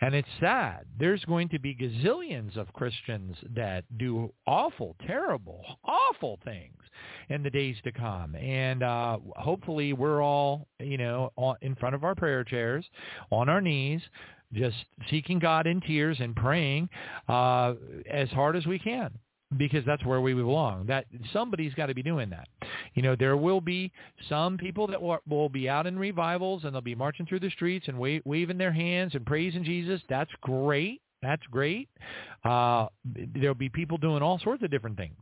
And 0.00 0.14
it's 0.14 0.28
sad. 0.38 0.87
There's 0.98 1.24
going 1.24 1.48
to 1.50 1.58
be 1.58 1.74
gazillions 1.74 2.56
of 2.56 2.72
Christians 2.72 3.37
that 3.54 3.84
do 3.98 4.32
awful, 4.46 4.94
terrible, 5.06 5.64
awful 5.84 6.38
things 6.44 6.76
in 7.28 7.42
the 7.42 7.50
days 7.50 7.76
to 7.84 7.92
come. 7.92 8.34
And 8.37 8.82
uh, 8.82 9.18
hopefully 9.37 9.92
we're 9.92 10.22
all, 10.22 10.68
you 10.78 10.98
know, 10.98 11.32
in 11.62 11.74
front 11.76 11.94
of 11.94 12.04
our 12.04 12.14
prayer 12.14 12.44
chairs, 12.44 12.84
on 13.30 13.48
our 13.48 13.61
knees, 13.61 14.00
just 14.52 14.76
seeking 15.11 15.38
God 15.38 15.66
in 15.66 15.80
tears 15.80 16.18
and 16.20 16.34
praying 16.34 16.88
uh, 17.28 17.74
as 18.08 18.28
hard 18.30 18.56
as 18.56 18.66
we 18.66 18.78
can 18.78 19.11
because 19.56 19.84
that's 19.87 20.04
where 20.04 20.20
we 20.20 20.34
belong. 20.34 20.87
That 20.87 21.06
somebody's 21.32 21.74
got 21.74 21.87
to 21.87 21.94
be 21.94 22.02
doing 22.02 22.30
that. 22.30 22.48
You 22.98 23.02
know, 23.02 23.14
there 23.14 23.37
will 23.37 23.61
be 23.61 23.92
some 24.28 24.58
people 24.58 24.88
that 24.88 25.00
will, 25.00 25.18
will 25.28 25.48
be 25.48 25.68
out 25.68 25.87
in 25.87 25.96
revivals 25.96 26.64
and 26.64 26.74
they'll 26.74 26.80
be 26.80 26.96
marching 26.96 27.26
through 27.26 27.38
the 27.38 27.50
streets 27.50 27.87
and 27.87 27.96
wa- 27.96 28.18
waving 28.24 28.58
their 28.58 28.72
hands 28.72 29.14
and 29.14 29.24
praising 29.24 29.62
Jesus. 29.62 30.00
That's 30.08 30.32
great. 30.40 31.00
That's 31.22 31.44
great. 31.48 31.88
Uh, 32.44 32.88
there'll 33.37 33.54
be 33.54 33.68
people 33.68 33.98
doing 33.98 34.20
all 34.20 34.40
sorts 34.40 34.64
of 34.64 34.72
different 34.72 34.96
things. 34.96 35.14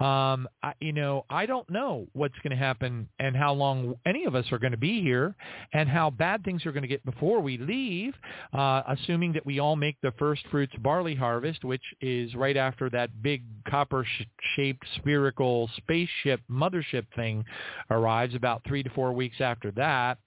Um, 0.00 0.48
I, 0.62 0.72
you 0.80 0.92
know, 0.92 1.24
I 1.30 1.46
don't 1.46 1.68
know 1.70 2.06
what's 2.12 2.34
going 2.42 2.50
to 2.50 2.56
happen 2.56 3.08
and 3.18 3.36
how 3.36 3.52
long 3.52 3.94
any 4.04 4.24
of 4.24 4.34
us 4.34 4.50
are 4.50 4.58
going 4.58 4.72
to 4.72 4.78
be 4.78 5.00
here 5.00 5.36
and 5.72 5.88
how 5.88 6.10
bad 6.10 6.44
things 6.44 6.66
are 6.66 6.72
going 6.72 6.82
to 6.82 6.88
get 6.88 7.04
before 7.04 7.40
we 7.40 7.58
leave, 7.58 8.14
uh, 8.52 8.82
assuming 8.88 9.32
that 9.34 9.46
we 9.46 9.60
all 9.60 9.76
make 9.76 9.96
the 10.02 10.12
first 10.18 10.42
fruits 10.50 10.72
barley 10.80 11.14
harvest, 11.14 11.64
which 11.64 11.82
is 12.00 12.34
right 12.34 12.56
after 12.56 12.90
that 12.90 13.22
big 13.22 13.42
copper-shaped 13.68 14.84
spherical 14.96 15.70
spaceship 15.76 16.40
mothership 16.50 17.06
thing 17.14 17.44
arrives 17.90 18.34
about 18.34 18.62
three 18.66 18.82
to 18.82 18.90
four 18.90 19.12
weeks 19.12 19.40
after 19.40 19.70
that, 19.72 20.18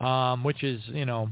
um, 0.00 0.44
which 0.44 0.62
is, 0.62 0.82
you 0.88 1.06
know, 1.06 1.28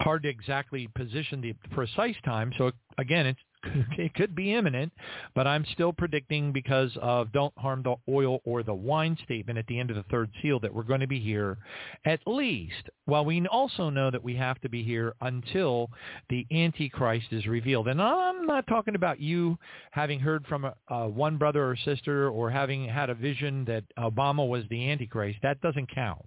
hard 0.00 0.22
to 0.24 0.28
exactly 0.28 0.88
position 0.94 1.40
the 1.40 1.54
precise 1.70 2.16
time. 2.24 2.52
So 2.58 2.72
again, 2.98 3.26
it's 3.26 3.40
it 3.98 4.14
could 4.14 4.34
be 4.34 4.52
imminent, 4.52 4.92
but 5.34 5.46
I'm 5.46 5.64
still 5.72 5.92
predicting 5.92 6.52
because 6.52 6.90
of 7.00 7.32
don't 7.32 7.56
harm 7.56 7.82
the 7.82 7.96
oil 8.08 8.40
or 8.44 8.62
the 8.62 8.74
wine 8.74 9.16
statement 9.24 9.58
at 9.58 9.66
the 9.66 9.78
end 9.78 9.90
of 9.90 9.96
the 9.96 10.04
third 10.04 10.30
seal 10.40 10.58
that 10.60 10.72
we're 10.72 10.82
going 10.82 11.00
to 11.00 11.06
be 11.06 11.20
here 11.20 11.58
at 12.04 12.20
least. 12.26 12.88
While 13.04 13.24
we 13.24 13.46
also 13.46 13.90
know 13.90 14.10
that 14.10 14.22
we 14.22 14.34
have 14.36 14.60
to 14.60 14.68
be 14.68 14.82
here 14.82 15.14
until 15.20 15.90
the 16.28 16.46
Antichrist 16.50 17.26
is 17.32 17.46
revealed. 17.46 17.88
And 17.88 18.00
I'm 18.00 18.46
not 18.46 18.66
talking 18.66 18.94
about 18.94 19.20
you 19.20 19.58
having 19.90 20.20
heard 20.20 20.46
from 20.46 20.64
a, 20.64 20.74
a 20.88 21.08
one 21.08 21.36
brother 21.36 21.68
or 21.68 21.76
sister 21.76 22.28
or 22.28 22.50
having 22.50 22.88
had 22.88 23.10
a 23.10 23.14
vision 23.14 23.64
that 23.66 23.84
Obama 23.98 24.46
was 24.46 24.64
the 24.70 24.90
Antichrist. 24.90 25.38
That 25.42 25.60
doesn't 25.60 25.92
count. 25.94 26.26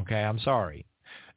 Okay, 0.00 0.22
I'm 0.22 0.38
sorry. 0.40 0.86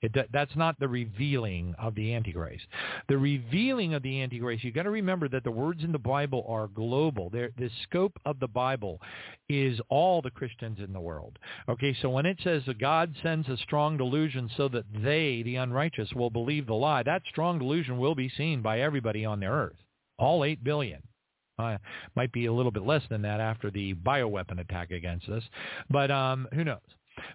It, 0.05 0.29
that's 0.31 0.55
not 0.55 0.79
the 0.79 0.87
revealing 0.87 1.73
of 1.79 1.95
the 1.95 2.13
Antichrist. 2.13 2.65
The 3.07 3.17
revealing 3.17 3.93
of 3.93 4.03
the 4.03 4.21
Antichrist, 4.21 4.63
you've 4.63 4.75
got 4.75 4.83
to 4.83 4.89
remember 4.89 5.27
that 5.29 5.43
the 5.43 5.51
words 5.51 5.83
in 5.83 5.91
the 5.91 5.99
Bible 5.99 6.45
are 6.47 6.67
global. 6.67 7.29
They're, 7.29 7.51
the 7.57 7.69
scope 7.83 8.17
of 8.25 8.39
the 8.39 8.47
Bible 8.47 9.01
is 9.49 9.79
all 9.89 10.21
the 10.21 10.31
Christians 10.31 10.79
in 10.79 10.93
the 10.93 10.99
world. 10.99 11.39
Okay, 11.69 11.95
so 12.01 12.09
when 12.09 12.25
it 12.25 12.37
says 12.43 12.63
that 12.67 12.79
God 12.79 13.15
sends 13.23 13.47
a 13.49 13.57
strong 13.57 13.97
delusion 13.97 14.49
so 14.55 14.67
that 14.69 14.85
they, 14.93 15.41
the 15.43 15.55
unrighteous, 15.55 16.13
will 16.13 16.29
believe 16.29 16.67
the 16.67 16.73
lie, 16.73 17.03
that 17.03 17.23
strong 17.29 17.59
delusion 17.59 17.97
will 17.97 18.15
be 18.15 18.31
seen 18.37 18.61
by 18.61 18.81
everybody 18.81 19.25
on 19.25 19.39
the 19.39 19.47
earth, 19.47 19.77
all 20.17 20.43
8 20.43 20.63
billion. 20.63 21.01
Uh, 21.57 21.77
might 22.17 22.33
be 22.33 22.47
a 22.47 22.53
little 22.53 22.71
bit 22.71 22.85
less 22.85 23.03
than 23.09 23.21
that 23.21 23.39
after 23.39 23.71
the 23.71 23.93
bioweapon 23.93 24.59
attack 24.59 24.91
against 24.91 25.29
us, 25.29 25.43
but 25.89 26.11
um, 26.11 26.49
who 26.53 26.65
knows? 26.65 26.81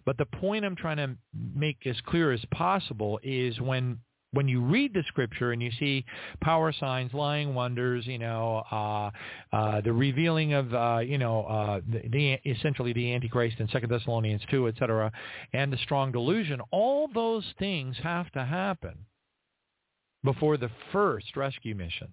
But 0.04 0.18
the 0.18 0.26
point 0.26 0.64
I'm 0.64 0.76
trying 0.76 0.98
to 0.98 1.16
make 1.54 1.86
as 1.86 1.96
clear 2.06 2.32
as 2.32 2.40
possible 2.50 3.20
is 3.22 3.60
when 3.60 3.98
when 4.32 4.46
you 4.46 4.60
read 4.60 4.94
the 4.94 5.02
scripture 5.08 5.52
and 5.52 5.62
you 5.62 5.70
see 5.78 6.04
power 6.40 6.72
signs, 6.72 7.12
lying 7.12 7.54
wonders, 7.54 8.06
you 8.06 8.18
know, 8.18 8.62
uh, 8.70 9.10
uh, 9.52 9.80
the 9.80 9.92
revealing 9.92 10.52
of, 10.52 10.72
uh, 10.72 11.00
you 11.04 11.18
know, 11.18 11.44
uh, 11.46 11.80
the, 11.88 12.08
the, 12.08 12.50
essentially 12.50 12.92
the 12.92 13.12
Antichrist 13.12 13.58
in 13.58 13.68
Second 13.68 13.90
Thessalonians 13.90 14.42
2, 14.50 14.68
et 14.68 14.74
cetera, 14.78 15.10
and 15.52 15.72
the 15.72 15.78
strong 15.78 16.12
delusion, 16.12 16.60
all 16.70 17.08
those 17.12 17.44
things 17.58 17.96
have 18.02 18.30
to 18.32 18.44
happen 18.44 19.06
before 20.22 20.56
the 20.56 20.70
first 20.92 21.36
rescue 21.36 21.74
mission. 21.74 22.08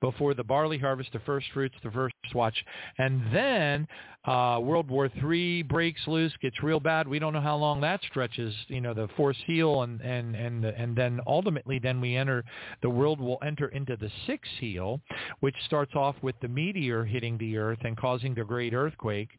Before 0.00 0.34
the 0.34 0.44
barley 0.44 0.78
harvest, 0.78 1.12
the 1.12 1.20
first 1.20 1.46
fruits, 1.52 1.74
the 1.82 1.90
first 1.90 2.14
watch. 2.34 2.64
And 2.98 3.22
then 3.32 3.86
uh, 4.24 4.60
World 4.62 4.90
War 4.90 5.10
III 5.22 5.62
breaks 5.62 6.00
loose, 6.06 6.32
gets 6.42 6.62
real 6.62 6.80
bad. 6.80 7.08
We 7.08 7.18
don't 7.18 7.32
know 7.32 7.40
how 7.40 7.56
long 7.56 7.80
that 7.80 8.00
stretches, 8.08 8.54
you 8.68 8.80
know, 8.80 8.94
the 8.94 9.08
fourth 9.16 9.36
seal, 9.46 9.82
and, 9.82 10.00
and, 10.00 10.34
and, 10.34 10.64
and 10.64 10.96
then 10.96 11.20
ultimately 11.26 11.78
then 11.78 12.00
we 12.00 12.16
enter, 12.16 12.44
the 12.82 12.90
world 12.90 13.20
will 13.20 13.38
enter 13.44 13.68
into 13.68 13.96
the 13.96 14.10
sixth 14.26 14.50
seal, 14.60 15.00
which 15.40 15.54
starts 15.66 15.94
off 15.94 16.16
with 16.22 16.34
the 16.40 16.48
meteor 16.48 17.04
hitting 17.04 17.38
the 17.38 17.56
earth 17.56 17.78
and 17.82 17.96
causing 17.96 18.34
the 18.34 18.44
great 18.44 18.74
earthquake, 18.74 19.30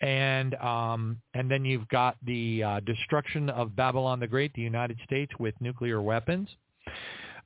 and 0.00 0.54
um, 0.56 1.20
and 1.34 1.50
then 1.50 1.64
you've 1.64 1.88
got 1.88 2.16
the 2.24 2.62
uh, 2.62 2.80
destruction 2.80 3.48
of 3.50 3.74
Babylon 3.74 4.20
the 4.20 4.26
Great, 4.26 4.52
the 4.54 4.62
United 4.62 4.98
States 5.04 5.32
with 5.38 5.54
nuclear 5.60 6.02
weapons, 6.02 6.48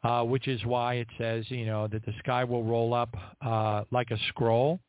uh, 0.02 0.22
which 0.22 0.48
is 0.48 0.64
why 0.64 0.94
it 0.94 1.08
says 1.18 1.44
you 1.50 1.66
know 1.66 1.86
that 1.88 2.04
the 2.04 2.14
sky 2.20 2.44
will 2.44 2.64
roll 2.64 2.94
up 2.94 3.14
uh, 3.44 3.84
like 3.90 4.10
a 4.10 4.18
scroll, 4.28 4.80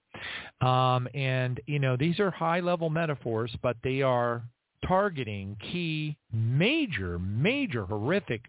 um, 0.62 1.08
and 1.14 1.60
you 1.68 1.80
know 1.80 1.96
these 1.98 2.20
are 2.20 2.32
high 2.32 2.60
level 2.60 2.90
metaphors, 2.90 3.54
but 3.62 3.78
they 3.84 4.02
are 4.02 4.44
targeting 4.88 5.56
key 5.72 6.18
major, 6.34 7.20
major 7.20 7.86
horrific 7.86 8.42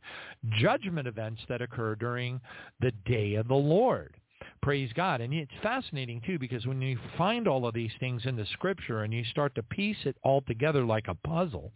judgment 0.58 1.06
events 1.06 1.42
that 1.48 1.60
occur 1.60 1.94
during 1.94 2.40
the 2.80 2.90
day 3.04 3.34
of 3.34 3.48
the 3.48 3.54
Lord 3.54 4.14
praise 4.62 4.90
God. 4.94 5.20
And 5.20 5.32
it's 5.32 5.52
fascinating 5.62 6.20
too 6.24 6.38
because 6.38 6.66
when 6.66 6.80
you 6.80 6.98
find 7.16 7.48
all 7.48 7.66
of 7.66 7.74
these 7.74 7.92
things 8.00 8.22
in 8.26 8.36
the 8.36 8.46
scripture 8.52 9.02
and 9.02 9.12
you 9.12 9.24
start 9.24 9.54
to 9.56 9.62
piece 9.62 9.96
it 10.04 10.16
all 10.22 10.42
together 10.42 10.84
like 10.84 11.08
a 11.08 11.14
puzzle 11.26 11.72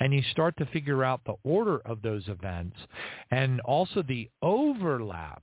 and 0.00 0.12
you 0.12 0.22
start 0.30 0.56
to 0.58 0.66
figure 0.66 1.04
out 1.04 1.20
the 1.24 1.36
order 1.44 1.78
of 1.84 2.02
those 2.02 2.28
events 2.28 2.76
and 3.30 3.60
also 3.60 4.02
the 4.02 4.28
overlap 4.42 5.42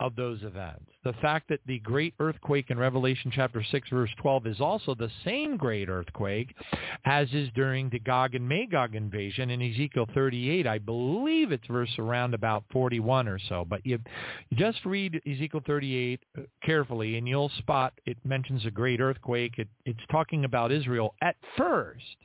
of 0.00 0.16
those 0.16 0.42
events. 0.42 0.84
The 1.04 1.12
fact 1.14 1.48
that 1.48 1.60
the 1.66 1.78
great 1.80 2.14
earthquake 2.18 2.70
in 2.70 2.78
Revelation 2.78 3.30
chapter 3.34 3.62
6 3.62 3.88
verse 3.90 4.10
12 4.20 4.46
is 4.46 4.60
also 4.60 4.94
the 4.94 5.10
same 5.24 5.56
great 5.56 5.88
earthquake 5.88 6.54
as 7.04 7.28
is 7.32 7.48
during 7.54 7.88
the 7.90 8.00
Gog 8.00 8.34
and 8.34 8.48
Magog 8.48 8.94
invasion 8.94 9.50
in 9.50 9.62
Ezekiel 9.62 10.06
38. 10.14 10.66
I 10.66 10.78
believe 10.78 11.52
it's 11.52 11.66
verse 11.66 11.92
around 11.98 12.34
about 12.34 12.64
41 12.72 13.28
or 13.28 13.38
so. 13.48 13.64
But 13.68 13.84
you, 13.86 13.98
just 14.54 14.84
read 14.84 15.20
Ezekiel 15.26 15.62
38 15.66 16.20
uh, 16.36 16.42
carefully 16.64 17.16
and 17.16 17.28
you'll 17.28 17.52
spot 17.58 17.92
it 18.06 18.16
mentions 18.24 18.66
a 18.66 18.70
great 18.70 19.00
earthquake. 19.00 19.58
It, 19.58 19.68
it's 19.84 20.00
talking 20.10 20.44
about 20.44 20.72
Israel 20.72 21.14
at 21.22 21.36
first 21.56 22.16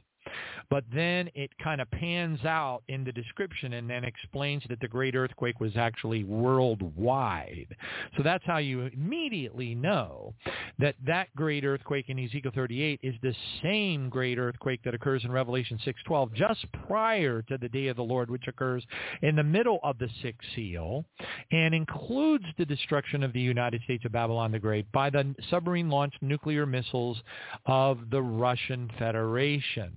but 0.69 0.84
then 0.93 1.29
it 1.34 1.49
kind 1.62 1.82
of 1.82 1.89
pans 1.91 2.45
out 2.45 2.82
in 2.88 3.03
the 3.03 3.12
description 3.12 3.73
and 3.73 3.89
then 3.89 4.03
explains 4.03 4.63
that 4.69 4.79
the 4.79 4.88
great 4.88 5.15
earthquake 5.15 5.60
was 5.60 5.75
actually 5.75 6.23
worldwide. 6.23 7.75
So 8.17 8.23
that's 8.23 8.43
how 8.45 8.58
you 8.58 8.89
immediately 8.93 9.73
know 9.73 10.34
that 10.77 10.95
that 11.05 11.34
great 11.36 11.65
earthquake 11.65 12.10
in 12.10 12.19
Ezekiel 12.19 12.51
38 12.53 12.99
is 13.01 13.15
the 13.21 13.34
same 13.63 14.10
great 14.10 14.38
earthquake 14.38 14.82
that 14.84 14.93
occurs 14.93 15.23
in 15.25 15.32
Revelation 15.32 15.79
6:12 15.86 16.34
just 16.34 16.71
prior 16.88 17.41
to 17.43 17.58
the 17.58 17.69
day 17.69 17.88
of 17.88 17.95
the 17.95 18.03
Lord 18.03 18.29
which 18.29 18.47
occurs 18.47 18.86
in 19.21 19.36
the 19.36 19.43
middle 19.43 19.79
of 19.84 19.97
the 19.97 20.10
sixth 20.21 20.47
seal 20.55 21.05
and 21.51 21.73
includes 21.73 22.45
the 22.58 22.65
destruction 22.65 23.23
of 23.23 23.34
the 23.34 23.39
United 23.39 23.82
States 23.84 24.05
of 24.05 24.12
Babylon 24.12 24.51
the 24.51 24.60
Great 24.60 24.91
by 24.91 25.10
the 25.10 25.36
submarine 25.49 25.89
launched 25.89 26.21
nuclear 26.21 26.65
missiles 26.65 27.21
of 27.65 28.10
the 28.10 28.21
Russian 28.21 28.89
Federation. 28.97 29.91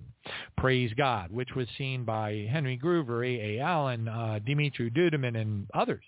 Praise 0.63 0.93
God, 0.95 1.29
which 1.29 1.55
was 1.57 1.67
seen 1.77 2.05
by 2.05 2.47
Henry 2.49 2.79
Gruver, 2.81 3.27
A. 3.27 3.59
Allen, 3.59 4.07
uh, 4.07 4.39
Dimitri 4.45 4.89
Duduman, 4.89 5.35
and 5.35 5.67
others. 5.73 6.05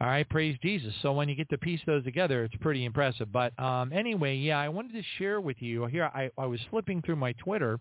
All 0.00 0.06
right, 0.06 0.26
praise 0.26 0.56
Jesus. 0.62 0.94
So 1.02 1.12
when 1.12 1.28
you 1.28 1.34
get 1.34 1.50
to 1.50 1.58
piece 1.58 1.82
those 1.84 2.02
together, 2.02 2.44
it's 2.44 2.56
pretty 2.62 2.86
impressive. 2.86 3.30
But 3.30 3.52
um, 3.62 3.92
anyway, 3.92 4.36
yeah, 4.36 4.58
I 4.58 4.70
wanted 4.70 4.94
to 4.94 5.02
share 5.18 5.38
with 5.38 5.60
you 5.60 5.84
here. 5.84 6.10
I, 6.14 6.30
I 6.38 6.46
was 6.46 6.60
flipping 6.70 7.02
through 7.02 7.16
my 7.16 7.34
Twitter, 7.34 7.78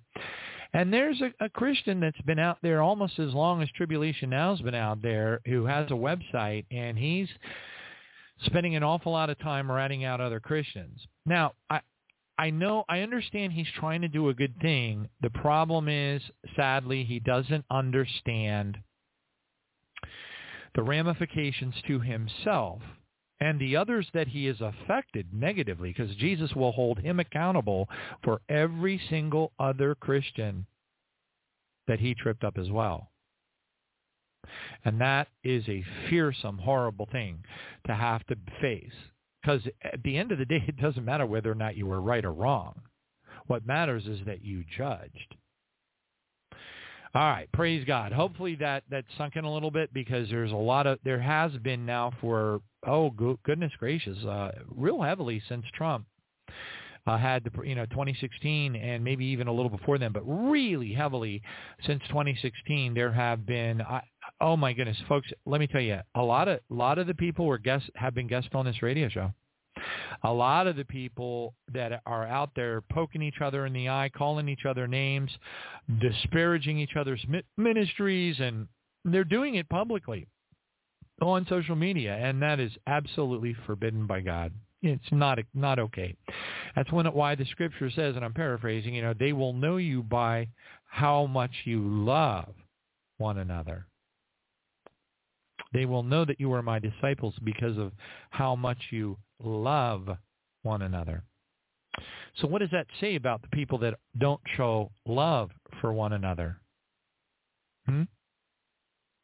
and 0.73 0.91
there's 0.91 1.21
a, 1.21 1.45
a 1.45 1.47
Christian 1.47 2.01
that's 2.01 2.19
been 2.23 2.37
out 2.37 2.57
there 2.61 2.81
almost 2.81 3.17
as 3.17 3.33
long 3.33 3.61
as 3.61 3.69
Tribulation 3.69 4.31
Now's 4.31 4.59
been 4.59 4.75
out 4.75 5.01
there, 5.01 5.39
who 5.45 5.63
has 5.67 5.89
a 5.89 5.93
website, 5.93 6.65
and 6.69 6.97
he's 6.97 7.29
spending 8.43 8.75
an 8.75 8.83
awful 8.83 9.13
lot 9.13 9.29
of 9.29 9.39
time 9.39 9.71
ratting 9.71 10.03
out 10.03 10.19
other 10.19 10.41
Christians. 10.41 10.99
Now, 11.25 11.53
I, 11.69 11.79
I 12.37 12.49
know, 12.49 12.83
I 12.89 13.01
understand 13.01 13.53
he's 13.53 13.67
trying 13.79 14.01
to 14.01 14.07
do 14.07 14.29
a 14.29 14.33
good 14.33 14.59
thing. 14.59 15.09
The 15.21 15.29
problem 15.29 15.87
is, 15.87 16.21
sadly, 16.55 17.03
he 17.03 17.19
doesn't 17.19 17.65
understand 17.69 18.77
the 20.75 20.81
ramifications 20.81 21.75
to 21.87 21.99
himself 21.99 22.81
and 23.39 23.59
the 23.59 23.75
others 23.75 24.07
that 24.13 24.27
he 24.29 24.45
has 24.45 24.61
affected 24.61 25.27
negatively 25.33 25.93
because 25.95 26.15
Jesus 26.15 26.53
will 26.55 26.71
hold 26.71 26.99
him 26.99 27.19
accountable 27.19 27.87
for 28.23 28.41
every 28.49 28.99
single 29.09 29.51
other 29.59 29.95
Christian 29.95 30.65
that 31.87 31.99
he 31.99 32.15
tripped 32.15 32.43
up 32.43 32.57
as 32.57 32.71
well. 32.71 33.11
And 34.85 34.99
that 35.01 35.27
is 35.43 35.67
a 35.67 35.83
fearsome, 36.09 36.57
horrible 36.57 37.07
thing 37.11 37.43
to 37.85 37.93
have 37.93 38.25
to 38.27 38.37
face. 38.61 38.93
Because 39.43 39.61
at 39.83 40.01
the 40.03 40.17
end 40.17 40.31
of 40.31 40.37
the 40.37 40.45
day, 40.45 40.63
it 40.67 40.77
doesn't 40.77 41.03
matter 41.03 41.25
whether 41.25 41.51
or 41.51 41.55
not 41.55 41.75
you 41.75 41.85
were 41.85 42.01
right 42.01 42.23
or 42.23 42.31
wrong. 42.31 42.81
What 43.47 43.67
matters 43.67 44.05
is 44.05 44.19
that 44.25 44.43
you 44.43 44.63
judged. 44.77 45.35
All 47.15 47.21
right, 47.21 47.51
praise 47.51 47.85
God. 47.85 48.11
Hopefully 48.11 48.55
that 48.55 48.83
that 48.89 49.05
sunk 49.17 49.35
in 49.35 49.45
a 49.45 49.53
little 49.53 49.69
bit 49.69 49.93
because 49.93 50.29
there's 50.29 50.51
a 50.51 50.55
lot 50.55 50.87
of 50.87 50.97
there 51.03 51.21
has 51.21 51.51
been 51.57 51.85
now 51.85 52.11
for 52.19 52.61
oh 52.87 53.11
goodness 53.11 53.71
gracious, 53.77 54.17
uh, 54.25 54.51
real 54.67 55.01
heavily 55.01 55.41
since 55.47 55.63
Trump 55.75 56.05
uh, 57.05 57.17
had 57.17 57.43
the 57.43 57.51
you 57.63 57.75
know 57.75 57.85
2016 57.87 58.75
and 58.75 59.03
maybe 59.03 59.25
even 59.25 59.47
a 59.47 59.53
little 59.53 59.69
before 59.69 59.97
then, 59.97 60.11
but 60.11 60.23
really 60.23 60.93
heavily 60.93 61.41
since 61.85 62.01
2016 62.07 62.93
there 62.93 63.11
have 63.11 63.45
been 63.45 63.81
I, 63.81 64.01
oh 64.41 64.57
my 64.57 64.73
goodness, 64.73 64.97
folks, 65.07 65.27
let 65.45 65.59
me 65.59 65.67
tell 65.67 65.81
you, 65.81 65.99
a 66.15 66.21
lot 66.21 66.47
of 66.47 66.59
a 66.69 66.73
lot 66.73 66.97
of 66.97 67.07
the 67.07 67.13
people 67.13 67.45
were 67.45 67.57
guests 67.57 67.89
have 67.95 68.13
been 68.13 68.27
guests 68.27 68.49
on 68.53 68.65
this 68.65 68.81
radio 68.81 69.09
show. 69.09 69.31
A 70.23 70.31
lot 70.31 70.67
of 70.67 70.75
the 70.75 70.85
people 70.85 71.55
that 71.73 72.01
are 72.05 72.25
out 72.25 72.51
there 72.55 72.81
poking 72.91 73.21
each 73.21 73.41
other 73.41 73.65
in 73.65 73.73
the 73.73 73.89
eye, 73.89 74.09
calling 74.15 74.47
each 74.47 74.65
other 74.67 74.87
names, 74.87 75.31
disparaging 75.99 76.77
each 76.77 76.95
other's 76.97 77.25
ministries, 77.57 78.39
and 78.39 78.67
they're 79.03 79.23
doing 79.23 79.55
it 79.55 79.67
publicly 79.69 80.27
on 81.21 81.45
social 81.49 81.75
media, 81.75 82.15
and 82.15 82.41
that 82.41 82.59
is 82.59 82.71
absolutely 82.87 83.55
forbidden 83.65 84.07
by 84.07 84.21
God. 84.21 84.51
It's 84.81 85.11
not 85.11 85.39
not 85.53 85.79
okay. 85.79 86.15
That's 86.75 86.91
when 86.91 87.05
why 87.07 87.35
the 87.35 87.45
scripture 87.45 87.89
says, 87.89 88.15
and 88.15 88.25
I'm 88.25 88.33
paraphrasing, 88.33 88.93
you 88.93 89.01
know, 89.01 89.13
they 89.17 89.33
will 89.33 89.53
know 89.53 89.77
you 89.77 90.03
by 90.03 90.49
how 90.85 91.25
much 91.25 91.51
you 91.63 91.81
love 91.81 92.53
one 93.17 93.37
another. 93.37 93.87
They 95.73 95.85
will 95.85 96.03
know 96.03 96.23
that 96.25 96.39
you 96.39 96.53
are 96.53 96.61
my 96.61 96.79
disciples 96.79 97.33
because 97.43 97.77
of 97.77 97.91
how 98.29 98.55
much 98.55 98.77
you 98.91 99.17
love 99.43 100.07
one 100.61 100.83
another. 100.83 101.23
So 102.37 102.47
what 102.47 102.59
does 102.59 102.71
that 102.71 102.87
say 102.99 103.15
about 103.15 103.41
the 103.41 103.47
people 103.49 103.77
that 103.79 103.95
don't 104.17 104.41
show 104.55 104.91
love 105.05 105.51
for 105.81 105.93
one 105.93 106.13
another? 106.13 106.57
Hmm? 107.85 108.03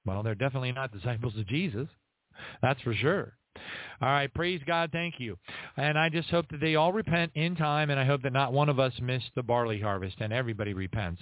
Well, 0.05 0.23
they're 0.23 0.35
definitely 0.35 0.71
not 0.71 0.91
disciples 0.91 1.37
of 1.37 1.47
Jesus. 1.47 1.87
That's 2.61 2.81
for 2.81 2.93
sure. 2.93 3.33
All 4.01 4.07
right, 4.07 4.33
praise 4.33 4.61
God, 4.65 4.91
thank 4.93 5.19
you. 5.19 5.37
And 5.75 5.97
I 5.97 6.07
just 6.07 6.29
hope 6.29 6.47
that 6.49 6.61
they 6.61 6.75
all 6.75 6.93
repent 6.93 7.31
in 7.35 7.55
time, 7.55 7.89
and 7.89 7.99
I 7.99 8.05
hope 8.05 8.21
that 8.23 8.31
not 8.31 8.53
one 8.53 8.69
of 8.69 8.79
us 8.79 8.93
missed 9.01 9.31
the 9.35 9.43
barley 9.43 9.79
harvest, 9.79 10.17
and 10.19 10.31
everybody 10.31 10.73
repents. 10.73 11.21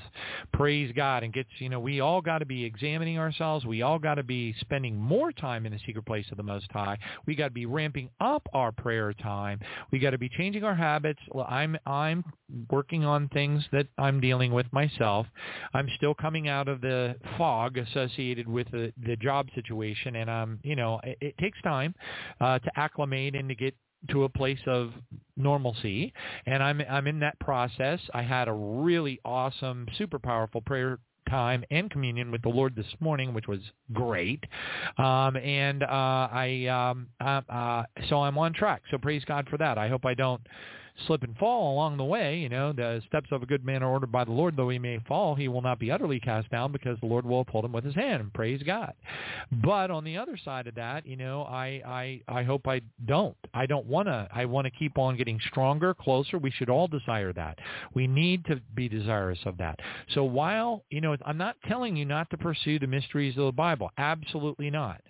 Praise 0.53 0.91
God, 0.95 1.23
and 1.23 1.33
gets, 1.33 1.49
you 1.57 1.69
know, 1.69 1.79
we 1.79 2.01
all 2.01 2.21
got 2.21 2.39
to 2.39 2.45
be 2.45 2.63
examining 2.63 3.17
ourselves. 3.17 3.65
We 3.65 3.81
all 3.81 3.97
got 3.97 4.15
to 4.15 4.23
be 4.23 4.53
spending 4.59 4.95
more 4.95 5.31
time 5.31 5.65
in 5.65 5.71
the 5.71 5.79
secret 5.85 6.05
place 6.05 6.25
of 6.29 6.37
the 6.37 6.43
Most 6.43 6.71
High. 6.71 6.97
We 7.25 7.35
got 7.35 7.47
to 7.47 7.53
be 7.53 7.65
ramping 7.65 8.09
up 8.19 8.47
our 8.53 8.71
prayer 8.71 9.11
time. 9.13 9.59
We 9.91 9.97
got 9.97 10.11
to 10.11 10.19
be 10.19 10.29
changing 10.29 10.63
our 10.63 10.75
habits. 10.75 11.19
Well, 11.31 11.47
I'm 11.49 11.77
I'm 11.85 12.23
working 12.69 13.05
on 13.05 13.27
things 13.29 13.63
that 13.71 13.87
I'm 13.97 14.19
dealing 14.19 14.51
with 14.51 14.71
myself. 14.71 15.25
I'm 15.73 15.89
still 15.95 16.13
coming 16.13 16.47
out 16.47 16.67
of 16.67 16.81
the 16.81 17.15
fog 17.37 17.77
associated 17.77 18.47
with 18.47 18.69
the 18.71 18.93
the 19.03 19.15
job 19.15 19.47
situation, 19.55 20.17
and 20.17 20.29
um, 20.29 20.59
you 20.63 20.75
know, 20.75 20.99
it, 21.03 21.17
it 21.21 21.37
takes 21.39 21.61
time 21.61 21.95
uh, 22.41 22.59
to 22.59 22.71
acclimate 22.75 23.35
and 23.35 23.49
to 23.49 23.55
get 23.55 23.75
to 24.11 24.25
a 24.25 24.29
place 24.29 24.59
of 24.67 24.91
normalcy 25.35 26.13
and 26.45 26.61
I'm 26.61 26.81
I'm 26.89 27.07
in 27.07 27.19
that 27.19 27.39
process. 27.39 27.99
I 28.13 28.21
had 28.21 28.47
a 28.47 28.53
really 28.53 29.19
awesome 29.25 29.87
super 29.97 30.19
powerful 30.19 30.61
prayer 30.61 30.99
time 31.29 31.63
and 31.71 31.89
communion 31.89 32.31
with 32.31 32.41
the 32.41 32.49
Lord 32.49 32.75
this 32.75 32.85
morning, 32.99 33.33
which 33.33 33.47
was 33.47 33.59
great. 33.93 34.43
Um, 34.97 35.35
and 35.35 35.83
uh, 35.83 35.87
I 36.31 36.67
um, 36.67 37.07
uh, 37.19 37.41
uh, 37.49 37.83
so 38.09 38.21
I'm 38.21 38.37
on 38.37 38.53
track. 38.53 38.83
So 38.91 38.97
praise 38.97 39.23
God 39.25 39.47
for 39.49 39.57
that. 39.57 39.77
I 39.77 39.89
hope 39.89 40.05
I 40.05 40.13
don't 40.13 40.41
slip 41.05 41.23
and 41.23 41.37
fall 41.37 41.73
along 41.73 41.97
the 41.97 42.03
way. 42.03 42.37
You 42.37 42.49
know, 42.49 42.73
the 42.73 43.01
steps 43.07 43.29
of 43.31 43.43
a 43.43 43.45
good 43.45 43.63
man 43.63 43.83
are 43.83 43.91
ordered 43.91 44.11
by 44.11 44.23
the 44.23 44.31
Lord. 44.31 44.55
Though 44.57 44.69
he 44.69 44.79
may 44.79 44.99
fall, 45.07 45.35
he 45.35 45.47
will 45.47 45.61
not 45.61 45.79
be 45.79 45.91
utterly 45.91 46.19
cast 46.19 46.49
down 46.49 46.71
because 46.71 46.99
the 46.99 47.05
Lord 47.05 47.25
will 47.25 47.41
uphold 47.41 47.65
him 47.65 47.71
with 47.71 47.83
his 47.83 47.95
hand. 47.95 48.33
Praise 48.33 48.63
God. 48.63 48.93
But 49.63 49.91
on 49.91 50.03
the 50.03 50.17
other 50.17 50.37
side 50.43 50.67
of 50.67 50.75
that, 50.75 51.05
you 51.05 51.15
know, 51.15 51.43
I 51.43 52.21
I 52.27 52.39
I 52.39 52.43
hope 52.43 52.67
I 52.67 52.81
don't. 53.05 53.37
I 53.53 53.65
don't 53.65 53.85
want 53.85 54.07
to. 54.07 54.27
I 54.33 54.45
want 54.45 54.65
to 54.65 54.71
keep 54.71 54.97
on 54.97 55.17
getting 55.17 55.39
stronger, 55.47 55.93
closer. 55.93 56.37
We 56.37 56.51
should 56.51 56.69
all 56.69 56.87
desire 56.87 57.33
that. 57.33 57.59
We 57.93 58.07
need 58.07 58.45
to 58.45 58.59
be 58.75 58.89
desirous 58.89 59.39
of 59.45 59.57
that. 59.57 59.79
So 60.13 60.23
while 60.23 60.83
you 60.89 61.01
know, 61.01 61.15
I'm 61.25 61.37
not 61.37 61.57
telling 61.67 61.95
you 61.95 62.05
not 62.05 62.29
to 62.31 62.37
pursue 62.37 62.79
the 62.79 62.87
mysteries 62.87 63.37
of 63.37 63.45
the 63.45 63.51
Bible. 63.51 63.91
Absolutely 63.97 64.69
not. 64.69 65.01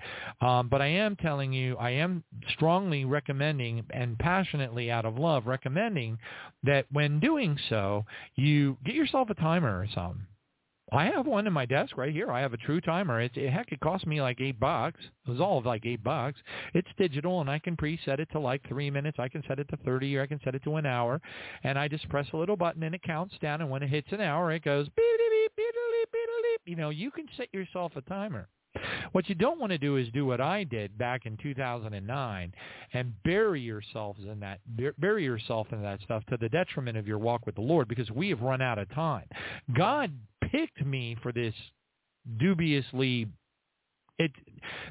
Um, 0.41 0.67
but 0.69 0.81
I 0.81 0.87
am 0.87 1.15
telling 1.15 1.53
you, 1.53 1.77
I 1.77 1.91
am 1.91 2.23
strongly 2.49 3.05
recommending 3.05 3.85
and 3.91 4.17
passionately 4.19 4.91
out 4.91 5.05
of 5.05 5.17
love 5.17 5.47
recommending 5.47 5.76
recommending 5.77 6.17
that 6.63 6.85
when 6.91 7.19
doing 7.19 7.57
so, 7.69 8.05
you 8.35 8.77
get 8.85 8.95
yourself 8.95 9.29
a 9.29 9.35
timer 9.35 9.79
or 9.79 9.87
something. 9.93 10.25
I 10.93 11.07
have 11.07 11.27
one 11.27 11.45
in 11.45 11.51
my 11.51 11.65
desk 11.65 11.97
right 11.97 12.13
here. 12.13 12.31
I 12.31 12.39
have 12.39 12.53
a 12.53 12.57
true 12.57 12.79
timer. 12.79 13.19
It's 13.19 13.35
it, 13.35 13.51
heck, 13.51 13.73
it 13.73 13.81
cost 13.81 14.07
me 14.07 14.21
like 14.21 14.39
eight 14.39 14.57
bucks. 14.57 15.01
It 15.27 15.31
was 15.31 15.41
all 15.41 15.57
of 15.57 15.65
like 15.65 15.85
eight 15.85 16.01
bucks. 16.01 16.39
It's 16.73 16.87
digital, 16.97 17.41
and 17.41 17.49
I 17.49 17.59
can 17.59 17.75
preset 17.75 18.19
it 18.19 18.29
to 18.31 18.39
like 18.39 18.65
three 18.69 18.89
minutes. 18.89 19.17
I 19.19 19.27
can 19.27 19.43
set 19.49 19.59
it 19.59 19.67
to 19.67 19.77
thirty, 19.83 20.15
or 20.15 20.23
I 20.23 20.27
can 20.27 20.39
set 20.45 20.55
it 20.55 20.63
to 20.63 20.77
an 20.77 20.85
hour. 20.85 21.19
And 21.63 21.77
I 21.77 21.89
just 21.89 22.07
press 22.07 22.25
a 22.31 22.37
little 22.37 22.55
button, 22.55 22.83
and 22.83 22.95
it 22.95 23.03
counts 23.03 23.35
down. 23.41 23.59
And 23.59 23.69
when 23.69 23.83
it 23.83 23.89
hits 23.89 24.07
an 24.13 24.21
hour, 24.21 24.53
it 24.53 24.63
goes 24.63 24.85
beep 24.85 24.95
beep 24.95 25.51
beep 25.57 25.73
beep 25.75 25.75
beep 25.75 26.11
beep. 26.13 26.61
You 26.65 26.77
know, 26.77 26.89
you 26.89 27.11
can 27.11 27.25
set 27.35 27.53
yourself 27.53 27.91
a 27.97 28.01
timer. 28.01 28.47
What 29.11 29.29
you 29.29 29.35
don't 29.35 29.59
want 29.59 29.71
to 29.71 29.77
do 29.77 29.97
is 29.97 30.07
do 30.13 30.25
what 30.25 30.41
I 30.41 30.63
did 30.63 30.97
back 30.97 31.25
in 31.25 31.37
2009 31.37 32.53
and 32.93 33.23
bury 33.23 33.61
yourselves 33.61 34.19
in 34.23 34.39
that 34.39 34.59
bury 34.99 35.23
yourself 35.23 35.67
in 35.71 35.81
that 35.81 36.01
stuff 36.01 36.23
to 36.29 36.37
the 36.37 36.49
detriment 36.49 36.97
of 36.97 37.07
your 37.07 37.17
walk 37.17 37.45
with 37.45 37.55
the 37.55 37.61
Lord 37.61 37.87
because 37.87 38.09
we 38.11 38.29
have 38.29 38.41
run 38.41 38.61
out 38.61 38.77
of 38.77 38.89
time. 38.93 39.25
God 39.75 40.11
picked 40.51 40.85
me 40.85 41.17
for 41.21 41.31
this 41.31 41.53
dubiously 42.37 43.27
it 44.19 44.31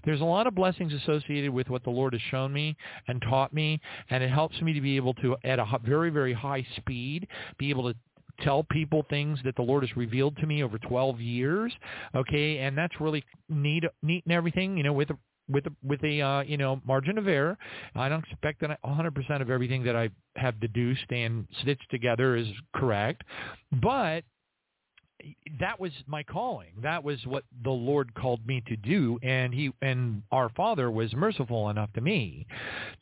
there's 0.05 0.21
a 0.21 0.25
lot 0.25 0.47
of 0.47 0.55
blessings 0.55 0.93
associated 0.93 1.51
with 1.51 1.69
what 1.69 1.83
the 1.83 1.91
Lord 1.91 2.13
has 2.13 2.23
shown 2.31 2.53
me 2.53 2.77
and 3.09 3.21
taught 3.23 3.53
me, 3.53 3.81
and 4.11 4.23
it 4.23 4.31
helps 4.31 4.61
me 4.61 4.73
to 4.73 4.81
be 4.81 4.97
able 4.97 5.15
to, 5.15 5.37
at 5.45 5.59
a 5.59 5.67
very 5.85 6.11
very 6.11 6.33
high 6.33 6.67
speed, 6.77 7.27
be 7.59 7.71
able 7.71 7.93
to 7.93 7.99
tell 8.43 8.65
people 8.65 9.05
things 9.09 9.39
that 9.45 9.57
the 9.57 9.63
Lord 9.63 9.83
has 9.83 9.97
revealed 9.97 10.37
to 10.39 10.47
me 10.47 10.63
over 10.63 10.79
12 10.79 11.21
years. 11.21 11.73
Okay, 12.15 12.59
and 12.59 12.77
that's 12.77 13.01
really 13.01 13.25
neat, 13.49 13.85
neat 14.03 14.25
and 14.25 14.33
everything. 14.33 14.77
You 14.77 14.85
know, 14.85 14.93
with 14.93 15.11
a 15.11 15.19
with 15.49 15.67
a, 15.67 15.73
with 15.83 16.03
a 16.05 16.21
uh, 16.21 16.41
you 16.43 16.57
know 16.57 16.81
margin 16.87 17.19
of 17.19 17.29
error. 17.29 17.57
I 17.95 18.09
don't 18.09 18.25
expect 18.25 18.61
that 18.61 18.79
100% 18.85 19.43
of 19.43 19.51
everything 19.51 19.85
that 19.85 19.97
I 19.97 20.11
have 20.37 20.61
deduced 20.61 21.11
and 21.11 21.47
stitched 21.63 21.91
together 21.91 22.37
is 22.37 22.49
correct, 22.75 23.23
but 23.81 24.25
that 25.61 25.81
was 25.81 25.93
my 26.07 26.23
calling. 26.23 26.73
That 26.83 27.03
was 27.03 27.19
what 27.27 27.45
the 27.65 27.71
Lord 27.71 28.15
called 28.15 28.47
me 28.47 28.63
to 28.67 28.77
do, 28.77 29.19
and 29.23 29.53
he 29.53 29.73
and 29.83 30.23
our 30.31 30.51
Father 30.51 30.91
was 30.91 31.13
merciful 31.15 31.71
enough 31.71 31.93
to 31.95 32.01
me 32.01 32.47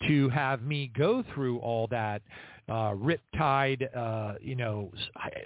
to 0.09 0.29
have 0.31 0.63
me 0.63 0.91
go 0.97 1.25
through 1.35 1.59
all 1.59 1.87
that 1.89 2.23
uh, 2.69 2.95
riptide. 2.95 3.97
Uh, 3.97 4.35
you 4.41 4.57
know, 4.57 4.91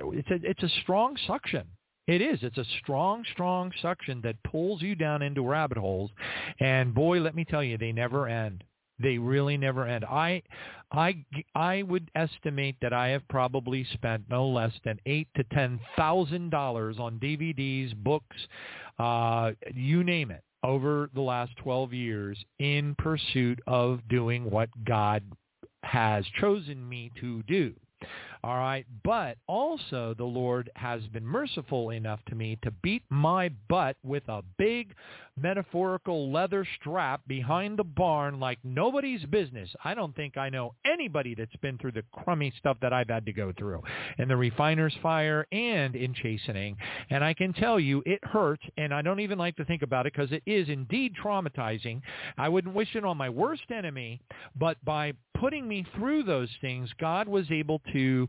it's 0.00 0.30
a 0.30 0.38
it's 0.42 0.62
a 0.62 0.80
strong 0.82 1.16
suction. 1.26 1.64
It 2.08 2.22
is. 2.22 2.38
It's 2.42 2.56
a 2.56 2.64
strong, 2.80 3.22
strong 3.32 3.70
suction 3.82 4.22
that 4.22 4.42
pulls 4.42 4.80
you 4.80 4.94
down 4.94 5.20
into 5.20 5.46
rabbit 5.46 5.76
holes, 5.76 6.10
and 6.58 6.94
boy, 6.94 7.20
let 7.20 7.34
me 7.34 7.44
tell 7.44 7.62
you, 7.62 7.76
they 7.76 7.92
never 7.92 8.26
end. 8.26 8.64
They 9.00 9.18
really 9.18 9.56
never 9.56 9.86
end. 9.86 10.04
I, 10.06 10.42
I, 10.90 11.24
I 11.54 11.82
would 11.82 12.10
estimate 12.14 12.76
that 12.80 12.92
I 12.92 13.08
have 13.08 13.28
probably 13.28 13.86
spent 13.92 14.24
no 14.28 14.48
less 14.48 14.72
than 14.84 14.98
eight 15.06 15.28
to 15.36 15.44
ten 15.52 15.78
thousand 15.96 16.50
dollars 16.50 16.96
on 16.98 17.20
DVDs, 17.20 17.94
books, 17.94 18.36
uh, 18.98 19.52
you 19.74 20.02
name 20.02 20.30
it, 20.30 20.42
over 20.64 21.10
the 21.14 21.20
last 21.20 21.52
twelve 21.58 21.92
years 21.92 22.42
in 22.58 22.94
pursuit 22.96 23.60
of 23.66 24.00
doing 24.08 24.50
what 24.50 24.70
God 24.84 25.22
has 25.82 26.24
chosen 26.40 26.88
me 26.88 27.10
to 27.20 27.42
do. 27.44 27.74
All 28.44 28.56
right. 28.56 28.86
But 29.02 29.38
also 29.46 30.14
the 30.16 30.24
Lord 30.24 30.70
has 30.76 31.02
been 31.12 31.26
merciful 31.26 31.90
enough 31.90 32.20
to 32.28 32.36
me 32.36 32.58
to 32.62 32.70
beat 32.70 33.02
my 33.10 33.48
butt 33.68 33.96
with 34.04 34.22
a 34.28 34.42
big 34.58 34.94
metaphorical 35.40 36.30
leather 36.32 36.66
strap 36.80 37.20
behind 37.26 37.78
the 37.78 37.84
barn 37.84 38.40
like 38.40 38.58
nobody's 38.64 39.24
business. 39.26 39.70
I 39.84 39.94
don't 39.94 40.14
think 40.14 40.36
I 40.36 40.48
know 40.48 40.74
anybody 40.84 41.34
that's 41.34 41.54
been 41.56 41.78
through 41.78 41.92
the 41.92 42.04
crummy 42.12 42.52
stuff 42.58 42.76
that 42.82 42.92
I've 42.92 43.08
had 43.08 43.26
to 43.26 43.32
go 43.32 43.52
through 43.56 43.82
in 44.18 44.28
the 44.28 44.36
refiner's 44.36 44.96
fire 45.02 45.46
and 45.52 45.94
in 45.94 46.14
chastening. 46.14 46.76
And 47.10 47.24
I 47.24 47.34
can 47.34 47.52
tell 47.52 47.78
you 47.78 48.02
it 48.06 48.20
hurts, 48.24 48.64
and 48.76 48.92
I 48.92 49.02
don't 49.02 49.20
even 49.20 49.38
like 49.38 49.56
to 49.56 49.64
think 49.64 49.82
about 49.82 50.06
it 50.06 50.12
because 50.12 50.32
it 50.32 50.42
is 50.46 50.68
indeed 50.68 51.14
traumatizing. 51.22 52.02
I 52.36 52.48
wouldn't 52.48 52.74
wish 52.74 52.94
it 52.94 53.04
on 53.04 53.16
my 53.16 53.28
worst 53.28 53.70
enemy, 53.70 54.20
but 54.56 54.82
by 54.84 55.12
putting 55.38 55.68
me 55.68 55.86
through 55.96 56.24
those 56.24 56.48
things, 56.60 56.90
God 57.00 57.28
was 57.28 57.50
able 57.50 57.80
to 57.92 58.28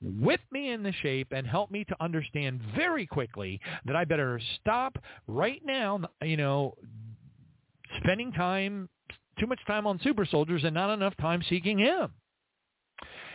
whip 0.00 0.40
me 0.52 0.70
into 0.70 0.92
shape 0.92 1.28
and 1.32 1.46
help 1.46 1.70
me 1.70 1.84
to 1.84 1.96
understand 2.00 2.60
very 2.76 3.06
quickly 3.06 3.60
that 3.84 3.96
I 3.96 4.04
better 4.04 4.40
stop 4.60 4.96
right 5.26 5.60
now, 5.64 6.00
you 6.22 6.36
know, 6.36 6.74
spending 8.02 8.32
time, 8.32 8.88
too 9.38 9.46
much 9.46 9.60
time 9.66 9.86
on 9.86 10.00
super 10.02 10.26
soldiers 10.26 10.62
and 10.64 10.74
not 10.74 10.92
enough 10.92 11.16
time 11.16 11.42
seeking 11.48 11.78
him. 11.78 12.12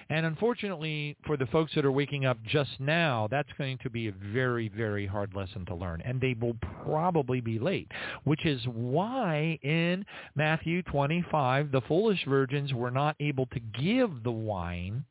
And 0.09 0.25
unfortunately, 0.25 1.17
for 1.25 1.37
the 1.37 1.45
folks 1.47 1.73
that 1.75 1.85
are 1.85 1.91
waking 1.91 2.25
up 2.25 2.37
just 2.43 2.71
now, 2.79 3.27
that's 3.29 3.49
going 3.57 3.77
to 3.79 3.89
be 3.89 4.07
a 4.07 4.13
very, 4.33 4.69
very 4.69 5.05
hard 5.05 5.33
lesson 5.35 5.65
to 5.67 5.75
learn. 5.75 6.01
And 6.05 6.19
they 6.19 6.35
will 6.39 6.57
probably 6.83 7.41
be 7.41 7.59
late, 7.59 7.91
which 8.23 8.45
is 8.45 8.61
why 8.67 9.59
in 9.63 10.05
Matthew 10.35 10.83
25, 10.83 11.71
the 11.71 11.81
foolish 11.81 12.25
virgins 12.27 12.73
were 12.73 12.91
not 12.91 13.15
able 13.19 13.45
to 13.47 13.59
give 13.59 14.23
the 14.23 14.31
wine 14.31 15.05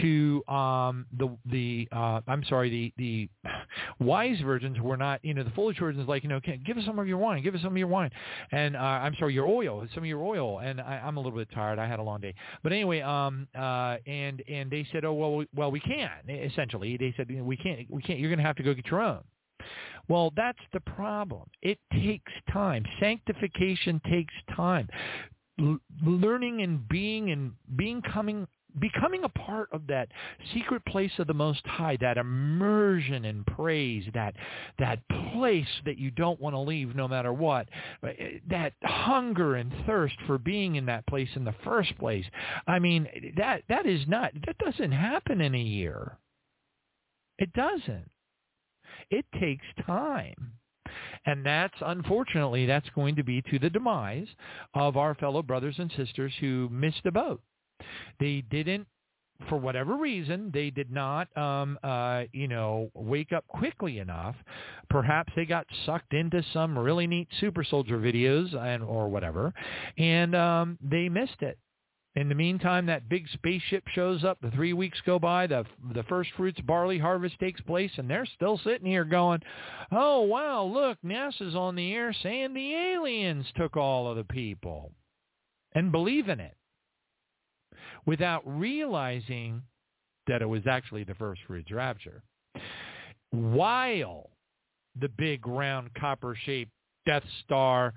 to 0.00 0.42
um, 0.48 1.06
the 1.18 1.36
the 1.46 1.88
uh, 1.92 2.20
I'm 2.26 2.44
sorry 2.48 2.70
the 2.70 2.92
the 2.96 3.50
wise 4.04 4.38
virgins 4.40 4.80
were 4.80 4.96
not 4.96 5.24
you 5.24 5.34
know 5.34 5.44
the 5.44 5.50
foolish 5.50 5.78
virgins 5.78 6.08
like 6.08 6.22
you 6.22 6.28
know 6.28 6.40
give 6.64 6.76
us 6.76 6.84
some 6.84 6.98
of 6.98 7.06
your 7.06 7.18
wine 7.18 7.42
give 7.42 7.54
us 7.54 7.62
some 7.62 7.72
of 7.72 7.78
your 7.78 7.88
wine 7.88 8.10
and 8.52 8.76
uh, 8.76 8.78
I'm 8.78 9.14
sorry 9.18 9.34
your 9.34 9.46
oil 9.46 9.86
some 9.94 10.02
of 10.02 10.08
your 10.08 10.22
oil 10.22 10.60
and 10.60 10.80
I, 10.80 11.02
I'm 11.04 11.16
a 11.16 11.20
little 11.20 11.38
bit 11.38 11.48
tired 11.54 11.78
I 11.78 11.86
had 11.86 11.98
a 11.98 12.02
long 12.02 12.20
day 12.20 12.34
but 12.62 12.72
anyway 12.72 13.00
um 13.00 13.46
uh 13.56 13.96
and 14.06 14.42
and 14.48 14.70
they 14.70 14.86
said 14.92 15.04
oh 15.04 15.12
well 15.12 15.36
we, 15.36 15.48
well 15.54 15.70
we 15.70 15.80
can 15.80 16.10
essentially 16.28 16.96
they 16.96 17.14
said 17.16 17.28
we 17.30 17.56
can't 17.56 17.90
we 17.90 18.02
can't 18.02 18.18
you're 18.18 18.30
going 18.30 18.38
to 18.38 18.44
have 18.44 18.56
to 18.56 18.62
go 18.62 18.74
get 18.74 18.86
your 18.86 19.00
own 19.00 19.22
well, 20.08 20.32
that's 20.36 20.58
the 20.72 20.80
problem. 20.80 21.48
It 21.62 21.78
takes 21.92 22.32
time. 22.52 22.84
Sanctification 23.00 24.00
takes 24.10 24.34
time. 24.54 24.88
L- 25.58 25.78
learning 26.04 26.62
and 26.62 26.86
being 26.88 27.30
and 27.30 27.52
being 27.76 28.02
coming 28.02 28.46
becoming 28.78 29.24
a 29.24 29.28
part 29.28 29.68
of 29.72 29.86
that 29.88 30.08
secret 30.52 30.84
place 30.86 31.12
of 31.18 31.26
the 31.26 31.34
Most 31.34 31.66
High, 31.66 31.96
that 32.00 32.18
immersion 32.18 33.24
in 33.24 33.44
praise, 33.44 34.04
that 34.14 34.34
that 34.78 35.00
place 35.32 35.66
that 35.84 35.98
you 35.98 36.10
don't 36.10 36.40
want 36.40 36.54
to 36.54 36.60
leave 36.60 36.94
no 36.94 37.08
matter 37.08 37.32
what, 37.32 37.68
that 38.02 38.72
hunger 38.82 39.56
and 39.56 39.72
thirst 39.86 40.16
for 40.26 40.38
being 40.38 40.76
in 40.76 40.86
that 40.86 41.06
place 41.06 41.28
in 41.36 41.44
the 41.44 41.54
first 41.64 41.96
place. 41.98 42.24
I 42.66 42.78
mean, 42.78 43.08
that 43.36 43.62
that 43.68 43.86
is 43.86 44.06
not 44.08 44.32
that 44.46 44.58
doesn't 44.58 44.92
happen 44.92 45.40
in 45.40 45.54
a 45.54 45.58
year. 45.58 46.18
It 47.38 47.52
doesn't. 47.52 48.10
It 49.10 49.26
takes 49.40 49.64
time. 49.86 50.52
And 51.26 51.44
that's, 51.44 51.74
unfortunately, 51.80 52.66
that's 52.66 52.88
going 52.94 53.16
to 53.16 53.24
be 53.24 53.42
to 53.50 53.58
the 53.58 53.70
demise 53.70 54.28
of 54.74 54.96
our 54.96 55.14
fellow 55.14 55.42
brothers 55.42 55.76
and 55.78 55.90
sisters 55.96 56.32
who 56.40 56.68
missed 56.70 57.02
the 57.04 57.10
boat. 57.10 57.40
They 58.20 58.42
didn't 58.48 58.86
for 59.48 59.58
whatever 59.58 59.96
reason, 59.96 60.50
they 60.52 60.70
did 60.70 60.90
not, 60.90 61.34
um, 61.36 61.78
uh, 61.82 62.24
you 62.32 62.48
know, 62.48 62.90
wake 62.94 63.32
up 63.32 63.46
quickly 63.48 63.98
enough. 63.98 64.36
Perhaps 64.88 65.32
they 65.36 65.44
got 65.44 65.66
sucked 65.84 66.14
into 66.14 66.42
some 66.52 66.78
really 66.78 67.06
neat 67.06 67.28
super 67.40 67.64
soldier 67.64 67.98
videos 67.98 68.54
and 68.54 68.82
or 68.82 69.08
whatever, 69.08 69.52
and 69.98 70.34
um, 70.34 70.78
they 70.80 71.08
missed 71.08 71.42
it. 71.42 71.58
In 72.16 72.28
the 72.28 72.34
meantime, 72.34 72.86
that 72.86 73.08
big 73.08 73.28
spaceship 73.32 73.88
shows 73.88 74.22
up. 74.22 74.38
The 74.40 74.52
three 74.52 74.72
weeks 74.72 75.00
go 75.04 75.18
by. 75.18 75.48
The 75.48 75.66
the 75.92 76.04
first 76.04 76.30
fruits 76.36 76.60
barley 76.60 76.98
harvest 76.98 77.38
takes 77.40 77.60
place, 77.62 77.90
and 77.96 78.08
they're 78.08 78.26
still 78.36 78.56
sitting 78.58 78.86
here 78.86 79.04
going, 79.04 79.42
"Oh 79.90 80.20
wow, 80.22 80.62
look, 80.62 80.96
NASA's 81.04 81.56
on 81.56 81.74
the 81.74 81.92
air 81.92 82.12
saying 82.22 82.54
the 82.54 82.74
aliens 82.74 83.46
took 83.56 83.76
all 83.76 84.08
of 84.08 84.16
the 84.16 84.24
people," 84.24 84.92
and 85.72 85.90
believe 85.90 86.28
in 86.28 86.38
it 86.38 86.56
without 88.06 88.42
realizing 88.44 89.62
that 90.26 90.42
it 90.42 90.46
was 90.48 90.66
actually 90.66 91.04
the 91.04 91.14
first 91.14 91.40
fruits 91.46 91.70
rapture. 91.70 92.22
While 93.30 94.30
the 95.00 95.08
big 95.08 95.46
round 95.46 95.90
copper-shaped 95.94 96.70
Death 97.06 97.24
Star 97.44 97.92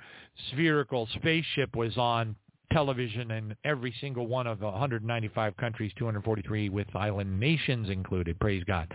spherical 0.52 1.08
spaceship 1.16 1.76
was 1.76 1.98
on 1.98 2.36
television 2.74 3.32
in 3.32 3.56
every 3.64 3.94
single 4.02 4.28
one 4.28 4.48
of 4.48 4.62
195 4.62 5.56
countries, 5.58 5.92
243 5.98 6.70
with 6.70 6.94
island 6.96 7.40
nations 7.40 7.90
included. 7.90 8.38
Praise 8.40 8.64
God. 8.66 8.92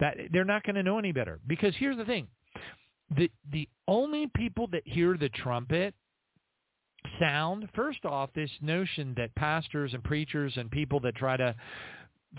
That 0.00 0.16
they're 0.32 0.44
not 0.44 0.64
going 0.64 0.76
to 0.76 0.82
know 0.82 0.98
any 0.98 1.12
better 1.12 1.40
because 1.46 1.74
here's 1.78 1.96
the 1.96 2.04
thing: 2.04 2.28
the 3.16 3.30
the 3.50 3.68
only 3.88 4.28
people 4.34 4.66
that 4.72 4.82
hear 4.84 5.16
the 5.16 5.30
trumpet 5.30 5.94
sound, 7.18 7.68
first 7.74 8.04
off, 8.04 8.30
this 8.34 8.50
notion 8.60 9.14
that 9.16 9.34
pastors 9.34 9.94
and 9.94 10.02
preachers 10.02 10.52
and 10.56 10.70
people 10.70 11.00
that 11.00 11.14
try 11.16 11.36
to 11.36 11.54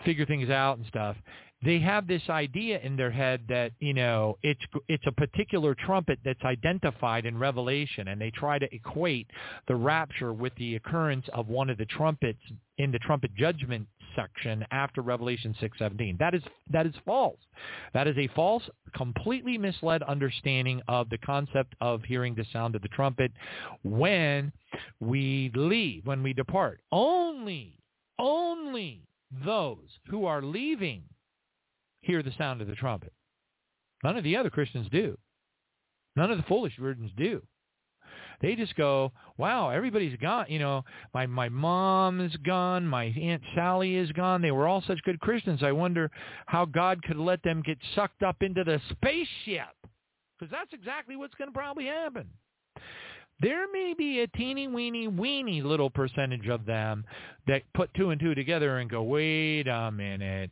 figure 0.03 0.25
things 0.25 0.49
out 0.49 0.77
and 0.77 0.85
stuff, 0.87 1.15
they 1.65 1.79
have 1.79 2.07
this 2.07 2.21
idea 2.29 2.79
in 2.79 2.95
their 2.95 3.09
head 3.09 3.41
that 3.49 3.71
you 3.79 3.93
know 3.93 4.37
it's 4.43 4.61
it's 4.87 5.05
a 5.07 5.11
particular 5.11 5.75
trumpet 5.75 6.19
that's 6.23 6.43
identified 6.43 7.25
in 7.25 7.37
Revelation, 7.37 8.07
and 8.09 8.21
they 8.21 8.31
try 8.31 8.59
to 8.59 8.73
equate 8.73 9.27
the 9.67 9.75
rapture 9.75 10.31
with 10.31 10.53
the 10.55 10.75
occurrence 10.75 11.25
of 11.33 11.47
one 11.47 11.69
of 11.69 11.77
the 11.77 11.85
trumpets 11.85 12.39
in 12.77 12.91
the 12.91 12.99
trumpet 12.99 13.33
judgment 13.35 13.87
section 14.15 14.63
after 14.71 15.01
Revelation 15.01 15.55
6:17. 15.59 16.17
That 16.19 16.35
is 16.35 16.43
that 16.69 16.85
is 16.85 16.93
false. 17.03 17.39
That 17.93 18.07
is 18.07 18.17
a 18.17 18.27
false, 18.27 18.63
completely 18.95 19.57
misled 19.57 20.03
understanding 20.03 20.81
of 20.87 21.09
the 21.09 21.17
concept 21.17 21.75
of 21.81 22.03
hearing 22.03 22.35
the 22.35 22.45
sound 22.53 22.75
of 22.75 22.83
the 22.83 22.89
trumpet 22.89 23.31
when 23.83 24.51
we 24.99 25.51
leave, 25.55 26.05
when 26.05 26.21
we 26.21 26.33
depart. 26.33 26.81
Only, 26.91 27.79
only 28.19 29.01
those 29.43 29.99
who 30.07 30.25
are 30.25 30.41
leaving 30.43 31.03
hear 32.05 32.23
the 32.23 32.31
sound 32.37 32.61
of 32.61 32.67
the 32.67 32.75
trumpet. 32.75 33.11
None 34.03 34.17
of 34.17 34.23
the 34.23 34.37
other 34.37 34.49
Christians 34.49 34.87
do. 34.91 35.17
None 36.15 36.31
of 36.31 36.37
the 36.37 36.43
foolish 36.43 36.73
virgins 36.79 37.11
do. 37.17 37.41
They 38.41 38.55
just 38.55 38.75
go, 38.75 39.11
wow, 39.37 39.69
everybody's 39.69 40.17
gone. 40.17 40.45
You 40.49 40.59
know, 40.59 40.83
my 41.13 41.25
my 41.25 41.49
mom 41.49 42.21
is 42.21 42.35
gone. 42.45 42.85
My 42.85 43.05
aunt 43.05 43.41
Sally 43.55 43.95
is 43.95 44.11
gone. 44.11 44.41
They 44.41 44.51
were 44.51 44.67
all 44.67 44.83
such 44.85 45.01
good 45.03 45.19
Christians. 45.19 45.63
I 45.63 45.71
wonder 45.71 46.11
how 46.45 46.65
God 46.65 47.01
could 47.03 47.17
let 47.17 47.41
them 47.43 47.63
get 47.65 47.77
sucked 47.95 48.23
up 48.23 48.37
into 48.41 48.63
the 48.63 48.79
spaceship, 48.91 49.75
because 50.37 50.51
that's 50.51 50.73
exactly 50.73 51.15
what's 51.15 51.35
going 51.35 51.49
to 51.49 51.57
probably 51.57 51.85
happen. 51.85 52.29
There 53.41 53.71
may 53.71 53.93
be 53.97 54.21
a 54.21 54.27
teeny 54.27 54.67
weeny 54.67 55.07
weeny 55.07 55.61
little 55.61 55.89
percentage 55.89 56.47
of 56.47 56.65
them 56.65 57.05
that 57.47 57.63
put 57.73 57.93
two 57.93 58.11
and 58.11 58.19
two 58.19 58.35
together 58.35 58.77
and 58.77 58.89
go, 58.89 59.03
wait 59.03 59.67
a 59.67 59.91
minute. 59.91 60.51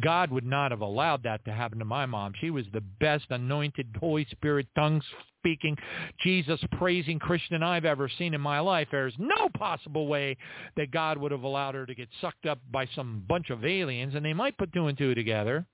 God 0.00 0.30
would 0.30 0.46
not 0.46 0.70
have 0.70 0.80
allowed 0.80 1.22
that 1.24 1.44
to 1.44 1.52
happen 1.52 1.78
to 1.78 1.84
my 1.84 2.06
mom. 2.06 2.32
She 2.40 2.50
was 2.50 2.64
the 2.72 2.80
best 3.00 3.26
anointed 3.30 3.96
Holy 3.98 4.26
Spirit 4.30 4.66
tongue 4.74 5.02
speaking, 5.38 5.76
Jesus 6.22 6.60
praising 6.78 7.18
Christian 7.18 7.62
I've 7.62 7.84
ever 7.84 8.08
seen 8.18 8.32
in 8.32 8.40
my 8.40 8.60
life. 8.60 8.88
There's 8.90 9.14
no 9.18 9.48
possible 9.58 10.06
way 10.06 10.36
that 10.76 10.92
God 10.92 11.18
would 11.18 11.32
have 11.32 11.42
allowed 11.42 11.74
her 11.74 11.84
to 11.84 11.94
get 11.94 12.08
sucked 12.20 12.46
up 12.46 12.60
by 12.70 12.86
some 12.94 13.24
bunch 13.28 13.50
of 13.50 13.64
aliens, 13.64 14.14
and 14.14 14.24
they 14.24 14.32
might 14.32 14.56
put 14.56 14.72
two 14.72 14.86
and 14.86 14.96
two 14.96 15.14
together 15.14 15.66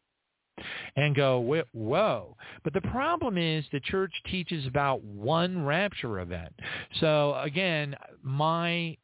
and 0.96 1.14
go, 1.14 1.62
whoa. 1.72 2.36
But 2.64 2.72
the 2.72 2.80
problem 2.80 3.38
is 3.38 3.64
the 3.70 3.80
church 3.80 4.12
teaches 4.30 4.66
about 4.66 5.04
one 5.04 5.64
rapture 5.64 6.20
event. 6.20 6.52
So 7.00 7.38
again, 7.40 7.94
my 8.22 8.96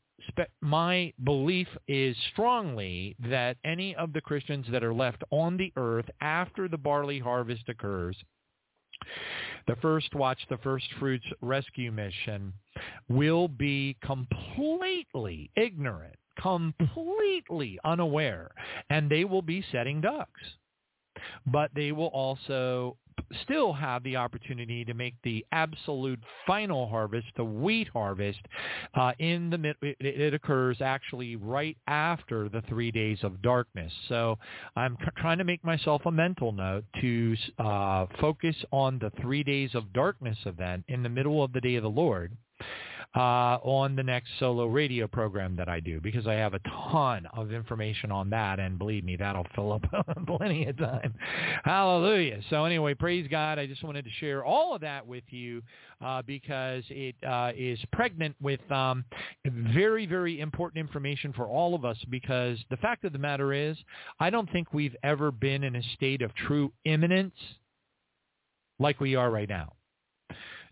my 0.61 1.13
belief 1.23 1.69
is 1.89 2.17
strongly 2.33 3.17
that 3.29 3.57
any 3.65 3.95
of 3.97 4.13
the 4.13 4.21
Christians 4.21 4.67
that 4.71 4.85
are 4.85 4.95
left 4.95 5.23
on 5.31 5.57
the 5.57 5.73
earth 5.77 6.09
after 6.21 6.69
the 6.69 6.79
barley 6.79 7.19
harvest 7.19 7.69
occurs, 7.69 8.17
the 9.67 9.77
first 9.77 10.15
watch, 10.15 10.39
the 10.49 10.59
first 10.59 10.87
fruits 10.99 11.27
rescue 11.41 11.91
mission 11.91 12.53
will 13.09 13.49
be 13.49 13.97
completely 14.03 15.51
ignorant, 15.57 16.17
completely 16.41 17.79
unaware, 17.85 18.51
and 18.91 19.11
they 19.11 19.25
will 19.25 19.43
be 19.43 19.65
setting 19.73 20.01
ducks. 20.01 20.41
But 21.47 21.71
they 21.75 21.93
will 21.93 22.09
also 22.09 22.97
still 23.43 23.73
have 23.73 24.03
the 24.03 24.17
opportunity 24.17 24.85
to 24.85 24.95
make 24.95 25.15
the 25.23 25.45
absolute 25.53 26.21
final 26.47 26.89
harvest, 26.89 27.27
the 27.37 27.45
wheat 27.45 27.89
harvest, 27.89 28.41
uh, 28.95 29.13
in 29.19 29.51
the 29.51 29.59
mid- 29.59 29.77
it, 29.83 30.35
occurs 30.35 30.81
actually 30.81 31.37
right 31.37 31.77
after 31.87 32.49
the 32.49 32.63
three 32.63 32.91
days 32.91 33.19
of 33.23 33.41
darkness. 33.43 33.93
So 34.09 34.39
I'm 34.77 34.97
c- 35.01 35.07
trying 35.17 35.39
to 35.39 35.45
make 35.45 35.65
myself 35.65 36.03
a 36.07 36.11
mental 36.11 36.53
note 36.53 36.85
to 37.01 37.37
uh, 37.59 38.07
focus 38.21 38.57
on 38.71 38.99
the 38.99 39.11
three 39.21 39.43
days 39.43 39.75
of 39.75 39.93
darkness 39.93 40.39
event 40.47 40.85
in 40.89 41.03
the 41.03 41.09
middle 41.09 41.43
of 41.43 41.53
the 41.53 41.61
day 41.61 41.77
of 41.77 41.83
the 41.83 41.91
Lord 41.91 42.37
uh, 43.15 43.59
on 43.63 43.95
the 43.95 44.03
next 44.03 44.29
solo 44.41 44.67
radio 44.67 45.07
program 45.07 45.55
that 45.57 45.69
I 45.69 45.79
do 45.79 46.01
because 46.01 46.27
I 46.27 46.35
have 46.35 46.55
a 46.55 46.61
ton 46.93 47.27
of 47.33 47.53
information 47.53 48.11
on 48.11 48.29
that, 48.31 48.59
and 48.59 48.77
believe 48.77 49.05
me, 49.05 49.17
that'll 49.17 49.47
fill 49.55 49.73
up 49.73 49.85
plenty 50.27 50.67
of 50.67 50.77
time. 50.79 51.15
Hallelujah. 51.65 52.41
So 52.51 52.65
anyway, 52.65 52.95
praise 52.95 53.29
God. 53.31 53.59
I 53.59 53.67
just 53.67 53.85
wanted 53.85 54.05
to 54.05 54.11
share 54.19 54.45
all 54.45 54.75
of 54.75 54.81
that 54.81 55.07
with 55.07 55.25
you 55.29 55.63
uh, 56.05 56.23
because 56.23 56.83
it 56.91 57.15
uh, 57.27 57.53
is 57.57 57.79
pregnant 57.93 58.35
with 58.41 58.61
um, 58.73 59.05
very, 59.45 60.07
very 60.07 60.41
important 60.41 60.81
information 60.81 61.33
for 61.33 61.47
all 61.47 61.75
of 61.75 61.85
us 61.85 61.99
because 62.11 62.59
the 62.71 62.77
fact 62.79 63.05
of 63.05 63.13
the 63.13 63.19
matter 63.19 63.53
is 63.53 63.77
I 64.19 64.31
don't 64.31 64.51
think 64.51 64.73
we've 64.75 64.97
ever 65.05 65.31
been 65.31 65.63
in 65.63 65.77
a 65.77 65.83
state 65.95 66.21
of 66.21 66.35
true 66.35 66.73
imminence 66.85 67.35
like 68.81 69.01
we 69.01 69.15
are 69.15 69.31
right 69.31 69.49
now. 69.49 69.73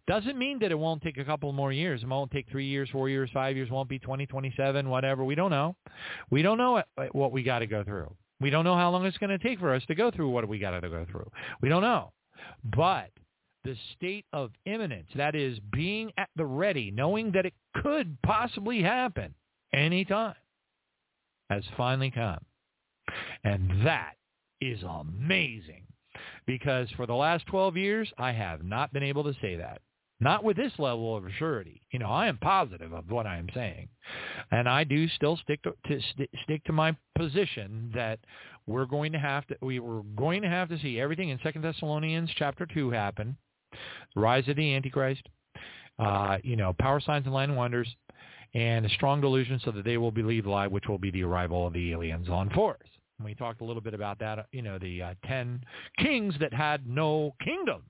Doesn't 0.08 0.36
mean 0.36 0.58
that 0.60 0.72
it 0.72 0.78
won't 0.78 1.00
take 1.02 1.18
a 1.18 1.24
couple 1.24 1.52
more 1.52 1.72
years. 1.72 2.02
It 2.02 2.08
won't 2.08 2.30
take 2.32 2.50
three 2.50 2.66
years, 2.66 2.88
four 2.90 3.08
years, 3.08 3.30
five 3.32 3.56
years. 3.56 3.70
Won't 3.70 3.88
be 3.88 4.00
2027, 4.00 4.88
whatever. 4.88 5.24
We 5.24 5.36
don't 5.36 5.50
know. 5.50 5.76
We 6.30 6.42
don't 6.42 6.58
know 6.58 6.82
what 7.12 7.30
we 7.30 7.42
got 7.42 7.60
to 7.60 7.66
go 7.66 7.84
through. 7.84 8.12
We 8.40 8.50
don't 8.50 8.64
know 8.64 8.74
how 8.74 8.90
long 8.90 9.06
it's 9.06 9.18
going 9.18 9.30
to 9.30 9.38
take 9.38 9.60
for 9.60 9.72
us 9.72 9.82
to 9.86 9.94
go 9.94 10.10
through 10.10 10.30
what 10.30 10.48
we 10.48 10.58
got 10.58 10.72
to 10.80 10.88
go 10.88 11.06
through. 11.10 11.30
We 11.60 11.68
don't 11.68 11.82
know. 11.82 12.12
But 12.74 13.10
the 13.62 13.76
state 13.94 14.24
of 14.32 14.50
imminence, 14.66 15.06
that 15.14 15.36
is 15.36 15.58
being 15.72 16.10
at 16.18 16.28
the 16.34 16.44
ready, 16.44 16.90
knowing 16.90 17.30
that 17.32 17.46
it 17.46 17.54
could 17.76 18.18
possibly 18.22 18.82
happen 18.82 19.32
anytime, 19.72 20.34
has 21.48 21.62
finally 21.76 22.10
come. 22.10 22.44
And 23.44 23.86
that 23.86 24.14
is 24.60 24.80
amazing 24.82 25.84
because 26.46 26.88
for 26.96 27.06
the 27.06 27.14
last 27.14 27.46
12 27.46 27.76
years, 27.76 28.12
I 28.18 28.32
have 28.32 28.64
not 28.64 28.92
been 28.92 29.02
able 29.04 29.24
to 29.24 29.34
say 29.40 29.56
that. 29.56 29.80
Not 30.22 30.44
with 30.44 30.56
this 30.56 30.72
level 30.78 31.16
of 31.16 31.24
surety. 31.36 31.82
You 31.90 31.98
know, 31.98 32.06
I 32.06 32.28
am 32.28 32.38
positive 32.38 32.92
of 32.92 33.10
what 33.10 33.26
I 33.26 33.38
am 33.38 33.48
saying, 33.52 33.88
and 34.52 34.68
I 34.68 34.84
do 34.84 35.08
still 35.08 35.36
stick 35.36 35.60
to, 35.64 35.74
to 35.88 36.00
st- 36.00 36.30
stick 36.44 36.62
to 36.64 36.72
my 36.72 36.96
position 37.18 37.90
that 37.92 38.20
we're 38.68 38.86
going 38.86 39.10
to 39.10 39.18
have 39.18 39.44
to 39.48 39.56
we 39.60 39.80
were 39.80 40.02
going 40.16 40.40
to 40.42 40.48
have 40.48 40.68
to 40.68 40.78
see 40.78 41.00
everything 41.00 41.30
in 41.30 41.40
Second 41.42 41.62
Thessalonians 41.62 42.30
chapter 42.36 42.66
two 42.72 42.88
happen, 42.88 43.36
the 44.14 44.20
rise 44.20 44.46
of 44.46 44.54
the 44.54 44.74
Antichrist, 44.76 45.28
uh, 45.98 46.38
you 46.44 46.54
know, 46.54 46.72
power 46.78 47.00
signs 47.00 47.24
and 47.24 47.34
line 47.34 47.56
wonders, 47.56 47.88
and 48.54 48.86
a 48.86 48.90
strong 48.90 49.20
delusion 49.20 49.60
so 49.64 49.72
that 49.72 49.84
they 49.84 49.96
will 49.96 50.12
believe 50.12 50.46
lie, 50.46 50.68
which 50.68 50.86
will 50.86 50.98
be 50.98 51.10
the 51.10 51.24
arrival 51.24 51.66
of 51.66 51.72
the 51.72 51.90
aliens 51.90 52.28
on 52.28 52.48
force. 52.50 52.78
And 53.18 53.26
we 53.26 53.34
talked 53.34 53.60
a 53.60 53.64
little 53.64 53.82
bit 53.82 53.92
about 53.92 54.20
that, 54.20 54.46
you 54.52 54.62
know, 54.62 54.78
the 54.78 55.02
uh, 55.02 55.14
ten 55.26 55.64
kings 55.98 56.36
that 56.38 56.54
had 56.54 56.86
no 56.86 57.34
kingdom 57.42 57.82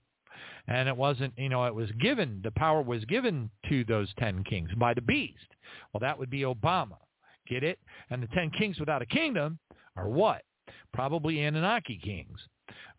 and 0.69 0.89
it 0.89 0.97
wasn't, 0.97 1.33
you 1.37 1.49
know, 1.49 1.65
it 1.65 1.75
was 1.75 1.91
given, 1.93 2.41
the 2.43 2.51
power 2.53 2.83
was 2.83 3.05
given 3.05 3.51
to 3.69 3.85
those 3.85 4.13
10 4.19 4.45
kings 4.45 4.71
by 4.77 4.95
the 4.95 5.01
beast. 5.01 5.47
Well, 5.93 6.01
that 6.01 6.19
would 6.19 6.31
be 6.31 6.43
Obama. 6.43 6.97
Get 7.49 7.65
it? 7.65 7.79
And 8.11 8.23
the 8.23 8.29
10 8.29 8.51
kings 8.51 8.79
without 8.79 9.03
a 9.03 9.07
kingdom 9.07 9.59
are 9.97 10.09
what? 10.09 10.43
Probably 10.93 11.41
Anunnaki 11.41 11.99
kings. 12.03 12.39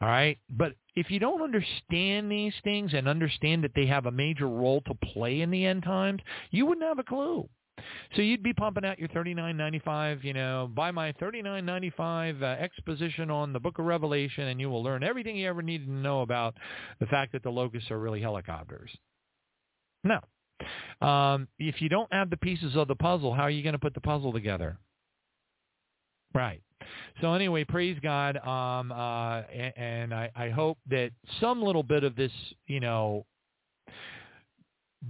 All 0.01 0.09
right? 0.09 0.37
But 0.49 0.73
if 0.95 1.09
you 1.09 1.19
don't 1.19 1.41
understand 1.41 2.31
these 2.31 2.53
things 2.63 2.93
and 2.93 3.07
understand 3.07 3.63
that 3.63 3.71
they 3.75 3.85
have 3.85 4.05
a 4.05 4.11
major 4.11 4.47
role 4.47 4.81
to 4.81 4.93
play 4.95 5.41
in 5.41 5.49
the 5.49 5.65
end 5.65 5.83
times, 5.83 6.21
you 6.51 6.65
wouldn't 6.65 6.85
have 6.85 6.99
a 6.99 7.03
clue. 7.03 7.47
So 8.15 8.21
you'd 8.21 8.43
be 8.43 8.53
pumping 8.53 8.85
out 8.85 8.99
your 8.99 9.09
thirty 9.09 9.33
nine 9.33 9.57
ninety 9.57 9.79
five, 9.79 10.23
you 10.23 10.33
know, 10.33 10.69
buy 10.73 10.91
my 10.91 11.11
thirty 11.13 11.41
nine 11.41 11.65
ninety 11.65 11.89
five 11.89 12.41
uh, 12.41 12.55
exposition 12.59 13.31
on 13.31 13.51
the 13.51 13.59
Book 13.59 13.79
of 13.79 13.85
Revelation, 13.85 14.47
and 14.47 14.59
you 14.59 14.69
will 14.69 14.83
learn 14.83 15.03
everything 15.03 15.35
you 15.35 15.49
ever 15.49 15.61
needed 15.61 15.87
to 15.87 15.93
know 15.93 16.21
about 16.21 16.55
the 16.99 17.07
fact 17.07 17.31
that 17.31 17.43
the 17.43 17.49
locusts 17.49 17.89
are 17.89 17.99
really 17.99 18.21
helicopters. 18.21 18.91
No, 20.03 20.19
um, 21.05 21.47
if 21.57 21.81
you 21.81 21.89
don't 21.89 22.11
have 22.13 22.29
the 22.29 22.37
pieces 22.37 22.75
of 22.75 22.87
the 22.87 22.95
puzzle, 22.95 23.33
how 23.33 23.43
are 23.43 23.49
you 23.49 23.63
going 23.63 23.73
to 23.73 23.79
put 23.79 23.93
the 23.93 24.01
puzzle 24.01 24.31
together? 24.31 24.77
Right. 26.33 26.61
So 27.21 27.33
anyway, 27.33 27.63
praise 27.63 27.97
God, 28.01 28.37
um, 28.37 28.91
uh, 28.91 29.41
and, 29.41 29.73
and 29.77 30.13
I, 30.13 30.29
I 30.35 30.49
hope 30.49 30.77
that 30.89 31.11
some 31.39 31.63
little 31.63 31.83
bit 31.83 32.03
of 32.03 32.15
this, 32.15 32.31
you 32.67 32.79
know, 32.79 33.25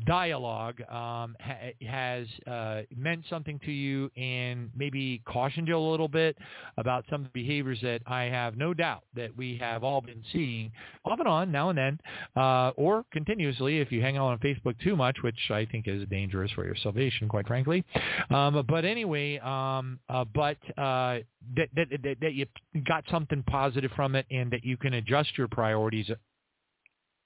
dialogue 0.06 0.82
um, 0.90 1.36
ha- 1.40 1.74
has 1.88 2.28
uh, 2.48 2.82
meant 2.96 3.24
something 3.30 3.60
to 3.60 3.72
you 3.72 4.10
and 4.18 4.70
maybe 4.76 5.22
cautioned 5.26 5.68
you 5.68 5.78
a 5.78 5.80
little 5.80 6.08
bit 6.08 6.38
about 6.78 7.06
some 7.10 7.30
behaviors 7.34 7.80
that 7.82 8.02
I 8.08 8.24
have 8.24 8.58
no 8.58 8.74
doubt 8.74 9.04
that 9.16 9.36
we 9.38 9.58
have 9.58 9.84
all 9.84 10.02
been 10.02 10.24
seeing 10.32 10.72
off 11.06 11.20
and 11.20 11.28
on 11.28 11.52
now 11.52 11.70
and 11.70 11.78
then, 11.78 12.00
uh, 12.36 12.70
or 12.76 13.06
continuously 13.12 13.80
if 13.80 13.92
you 13.92 14.02
hang 14.02 14.18
out 14.18 14.28
on 14.28 14.40
Facebook 14.40 14.80
too 14.80 14.96
much, 14.96 15.18
which 15.22 15.40
I 15.50 15.66
think 15.66 15.88
is 15.88 16.08
dangerous 16.10 16.52
for 16.52 16.66
your 16.66 16.76
salvation, 16.76 17.28
quite 17.28 17.48
frankly. 17.48 17.84
Um, 18.30 18.66
but 18.68 18.86
anyway, 18.86 19.38
um, 19.40 20.00
uh, 20.10 20.26
but 20.34 20.58
uh, 20.78 21.20
that, 21.56 21.70
that, 21.76 21.88
that, 22.04 22.18
that 22.22 22.34
you 22.34 22.46
got 22.86 23.04
something 23.12 23.44
positive 23.44 23.92
from 23.96 24.16
it 24.16 24.26
and 24.32 24.52
that 24.52 24.64
you 24.64 24.78
can 24.78 24.96
adjust 24.96 25.38
your 25.38 25.48
priorities 25.48 26.10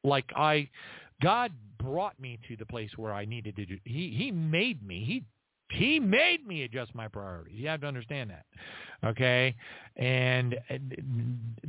like 0.03 0.25
I 0.35 0.69
God 1.21 1.51
brought 1.77 2.19
me 2.19 2.39
to 2.47 2.55
the 2.57 2.65
place 2.65 2.91
where 2.97 3.13
I 3.13 3.25
needed 3.25 3.55
to 3.57 3.65
do. 3.65 3.77
He 3.85 4.15
he 4.17 4.31
made 4.31 4.85
me. 4.85 5.03
He 5.05 5.25
he 5.69 5.99
made 5.99 6.47
me 6.47 6.63
adjust 6.63 6.95
my 6.95 7.07
priorities. 7.07 7.55
You 7.57 7.67
have 7.67 7.81
to 7.81 7.87
understand 7.87 8.29
that. 8.29 8.45
Okay? 9.05 9.55
And 9.97 10.55
uh, 10.69 10.77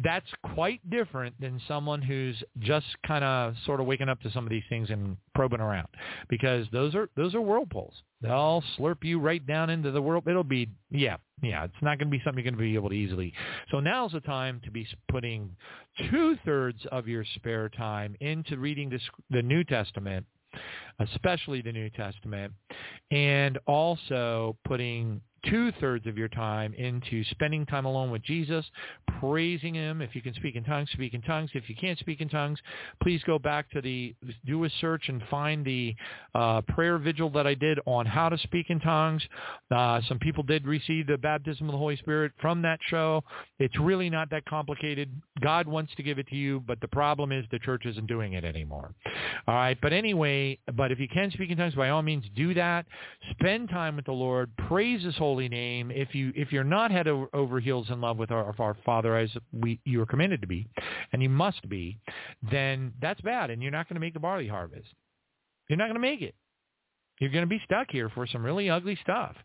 that's 0.02 0.26
quite 0.54 0.88
different 0.88 1.38
than 1.40 1.60
someone 1.66 2.00
who's 2.00 2.42
just 2.60 2.86
kind 3.06 3.24
of 3.24 3.54
sort 3.66 3.80
of 3.80 3.86
waking 3.86 4.08
up 4.08 4.20
to 4.22 4.30
some 4.30 4.44
of 4.44 4.50
these 4.50 4.62
things 4.68 4.90
and 4.90 5.16
probing 5.34 5.60
around 5.60 5.88
because 6.28 6.66
those 6.72 6.94
are 6.94 7.08
those 7.16 7.34
are 7.34 7.40
whirlpools. 7.40 7.94
They'll 8.20 8.62
slurp 8.78 9.02
you 9.02 9.18
right 9.18 9.44
down 9.46 9.70
into 9.70 9.90
the 9.90 10.02
world. 10.02 10.24
It'll 10.26 10.44
be 10.44 10.68
yeah, 10.90 11.16
yeah, 11.42 11.64
it's 11.64 11.74
not 11.82 11.98
going 11.98 12.10
to 12.10 12.16
be 12.16 12.22
something 12.24 12.44
you're 12.44 12.50
going 12.50 12.58
to 12.58 12.70
be 12.70 12.74
able 12.74 12.90
to 12.90 12.94
easily. 12.94 13.32
So 13.70 13.80
now's 13.80 14.12
the 14.12 14.20
time 14.20 14.60
to 14.64 14.70
be 14.70 14.86
putting 15.10 15.56
two-thirds 16.10 16.86
of 16.92 17.08
your 17.08 17.24
spare 17.34 17.68
time 17.68 18.16
into 18.20 18.58
reading 18.58 18.90
the, 18.90 19.00
the 19.30 19.42
New 19.42 19.64
Testament 19.64 20.26
especially 20.98 21.62
the 21.62 21.72
New 21.72 21.90
Testament, 21.90 22.52
and 23.10 23.58
also 23.66 24.56
putting 24.64 25.20
two-thirds 25.50 26.06
of 26.06 26.18
your 26.18 26.28
time 26.28 26.74
into 26.74 27.24
spending 27.24 27.64
time 27.66 27.84
alone 27.84 28.10
with 28.10 28.22
Jesus, 28.22 28.64
praising 29.20 29.74
him. 29.74 30.02
If 30.02 30.14
you 30.14 30.22
can 30.22 30.34
speak 30.34 30.56
in 30.56 30.64
tongues, 30.64 30.90
speak 30.92 31.14
in 31.14 31.22
tongues. 31.22 31.50
If 31.54 31.68
you 31.68 31.74
can't 31.74 31.98
speak 31.98 32.20
in 32.20 32.28
tongues, 32.28 32.58
please 33.02 33.22
go 33.26 33.38
back 33.38 33.70
to 33.70 33.80
the, 33.80 34.14
do 34.46 34.64
a 34.64 34.70
search 34.80 35.08
and 35.08 35.22
find 35.30 35.64
the 35.64 35.94
uh, 36.34 36.60
prayer 36.62 36.98
vigil 36.98 37.30
that 37.30 37.46
I 37.46 37.54
did 37.54 37.78
on 37.86 38.06
how 38.06 38.28
to 38.28 38.38
speak 38.38 38.70
in 38.70 38.80
tongues. 38.80 39.22
Uh, 39.70 40.00
some 40.08 40.18
people 40.18 40.42
did 40.42 40.66
receive 40.66 41.06
the 41.06 41.18
baptism 41.18 41.68
of 41.68 41.72
the 41.72 41.78
Holy 41.78 41.96
Spirit 41.96 42.32
from 42.40 42.62
that 42.62 42.78
show. 42.88 43.22
It's 43.58 43.78
really 43.78 44.10
not 44.10 44.30
that 44.30 44.44
complicated. 44.44 45.10
God 45.40 45.66
wants 45.66 45.94
to 45.96 46.02
give 46.02 46.18
it 46.18 46.28
to 46.28 46.36
you, 46.36 46.62
but 46.66 46.80
the 46.80 46.88
problem 46.88 47.32
is 47.32 47.44
the 47.50 47.58
church 47.58 47.86
isn't 47.86 48.06
doing 48.06 48.34
it 48.34 48.44
anymore. 48.44 48.94
All 49.46 49.54
right. 49.54 49.78
But 49.80 49.92
anyway, 49.92 50.58
but 50.74 50.92
if 50.92 50.98
you 50.98 51.08
can 51.08 51.30
speak 51.30 51.50
in 51.50 51.56
tongues, 51.56 51.74
by 51.74 51.90
all 51.90 52.02
means 52.02 52.24
do 52.36 52.54
that. 52.54 52.86
Spend 53.30 53.68
time 53.70 53.96
with 53.96 54.04
the 54.04 54.12
Lord. 54.12 54.50
Praise 54.68 55.02
his 55.02 55.16
holy 55.16 55.37
holy 55.38 55.48
name, 55.48 55.92
if 55.92 56.16
you 56.16 56.32
if 56.34 56.50
you're 56.50 56.64
not 56.64 56.90
head 56.90 57.06
over 57.06 57.60
heels 57.60 57.86
in 57.90 58.00
love 58.00 58.16
with 58.16 58.32
our, 58.32 58.52
our 58.58 58.76
Father 58.84 59.16
as 59.16 59.30
we 59.52 59.78
you 59.84 60.02
are 60.02 60.06
commanded 60.06 60.40
to 60.40 60.48
be, 60.48 60.66
and 61.12 61.22
you 61.22 61.28
must 61.28 61.68
be, 61.68 61.96
then 62.50 62.92
that's 63.00 63.20
bad, 63.20 63.50
and 63.50 63.62
you're 63.62 63.70
not 63.70 63.88
going 63.88 63.94
to 63.94 64.00
make 64.00 64.14
the 64.14 64.20
barley 64.20 64.48
harvest. 64.48 64.88
You're 65.68 65.76
not 65.76 65.84
going 65.84 65.94
to 65.94 66.00
make 66.00 66.22
it. 66.22 66.34
You're 67.20 67.30
going 67.30 67.44
to 67.44 67.48
be 67.48 67.60
stuck 67.64 67.88
here 67.90 68.08
for 68.08 68.26
some 68.26 68.44
really 68.44 68.68
ugly 68.68 68.98
stuff. 69.00 69.36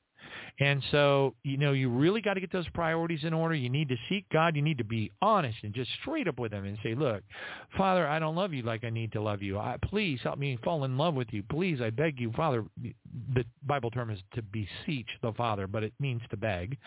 And 0.59 0.83
so, 0.91 1.33
you 1.43 1.57
know, 1.57 1.71
you 1.71 1.89
really 1.89 2.21
got 2.21 2.35
to 2.35 2.39
get 2.39 2.51
those 2.51 2.67
priorities 2.69 3.23
in 3.23 3.33
order. 3.33 3.55
You 3.55 3.69
need 3.69 3.89
to 3.89 3.95
seek 4.07 4.25
God. 4.31 4.55
You 4.55 4.61
need 4.61 4.77
to 4.77 4.83
be 4.83 5.11
honest 5.21 5.57
and 5.63 5.73
just 5.73 5.89
straight 6.01 6.27
up 6.27 6.37
with 6.37 6.51
him 6.51 6.65
and 6.65 6.77
say, 6.83 6.93
look, 6.93 7.23
Father, 7.75 8.07
I 8.07 8.19
don't 8.19 8.35
love 8.35 8.53
you 8.53 8.61
like 8.61 8.83
I 8.83 8.91
need 8.91 9.11
to 9.13 9.21
love 9.21 9.41
you. 9.41 9.57
I, 9.57 9.77
please 9.83 10.19
help 10.23 10.37
me 10.37 10.57
fall 10.63 10.83
in 10.83 10.97
love 10.97 11.15
with 11.15 11.29
you. 11.31 11.43
Please, 11.49 11.81
I 11.81 11.89
beg 11.89 12.19
you, 12.19 12.31
Father. 12.33 12.65
The 13.33 13.45
Bible 13.65 13.89
term 13.89 14.11
is 14.11 14.19
to 14.35 14.43
beseech 14.43 15.07
the 15.21 15.33
Father, 15.33 15.65
but 15.65 15.83
it 15.83 15.93
means 15.99 16.21
to 16.29 16.37
beg. 16.37 16.77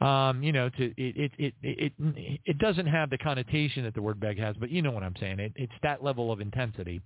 Um, 0.00 0.42
you 0.42 0.52
know, 0.52 0.68
to 0.68 0.84
it, 0.96 1.16
it, 1.16 1.32
it, 1.38 1.54
it, 1.62 2.40
it 2.44 2.58
doesn't 2.58 2.86
have 2.86 3.08
the 3.08 3.18
connotation 3.18 3.84
that 3.84 3.94
the 3.94 4.02
word 4.02 4.20
beg 4.20 4.38
has, 4.38 4.56
but 4.58 4.70
you 4.70 4.82
know 4.82 4.90
what 4.90 5.02
I'm 5.02 5.16
saying. 5.18 5.40
It, 5.40 5.52
it's 5.56 5.72
that 5.82 6.04
level 6.04 6.30
of 6.30 6.40
intensity. 6.40 7.00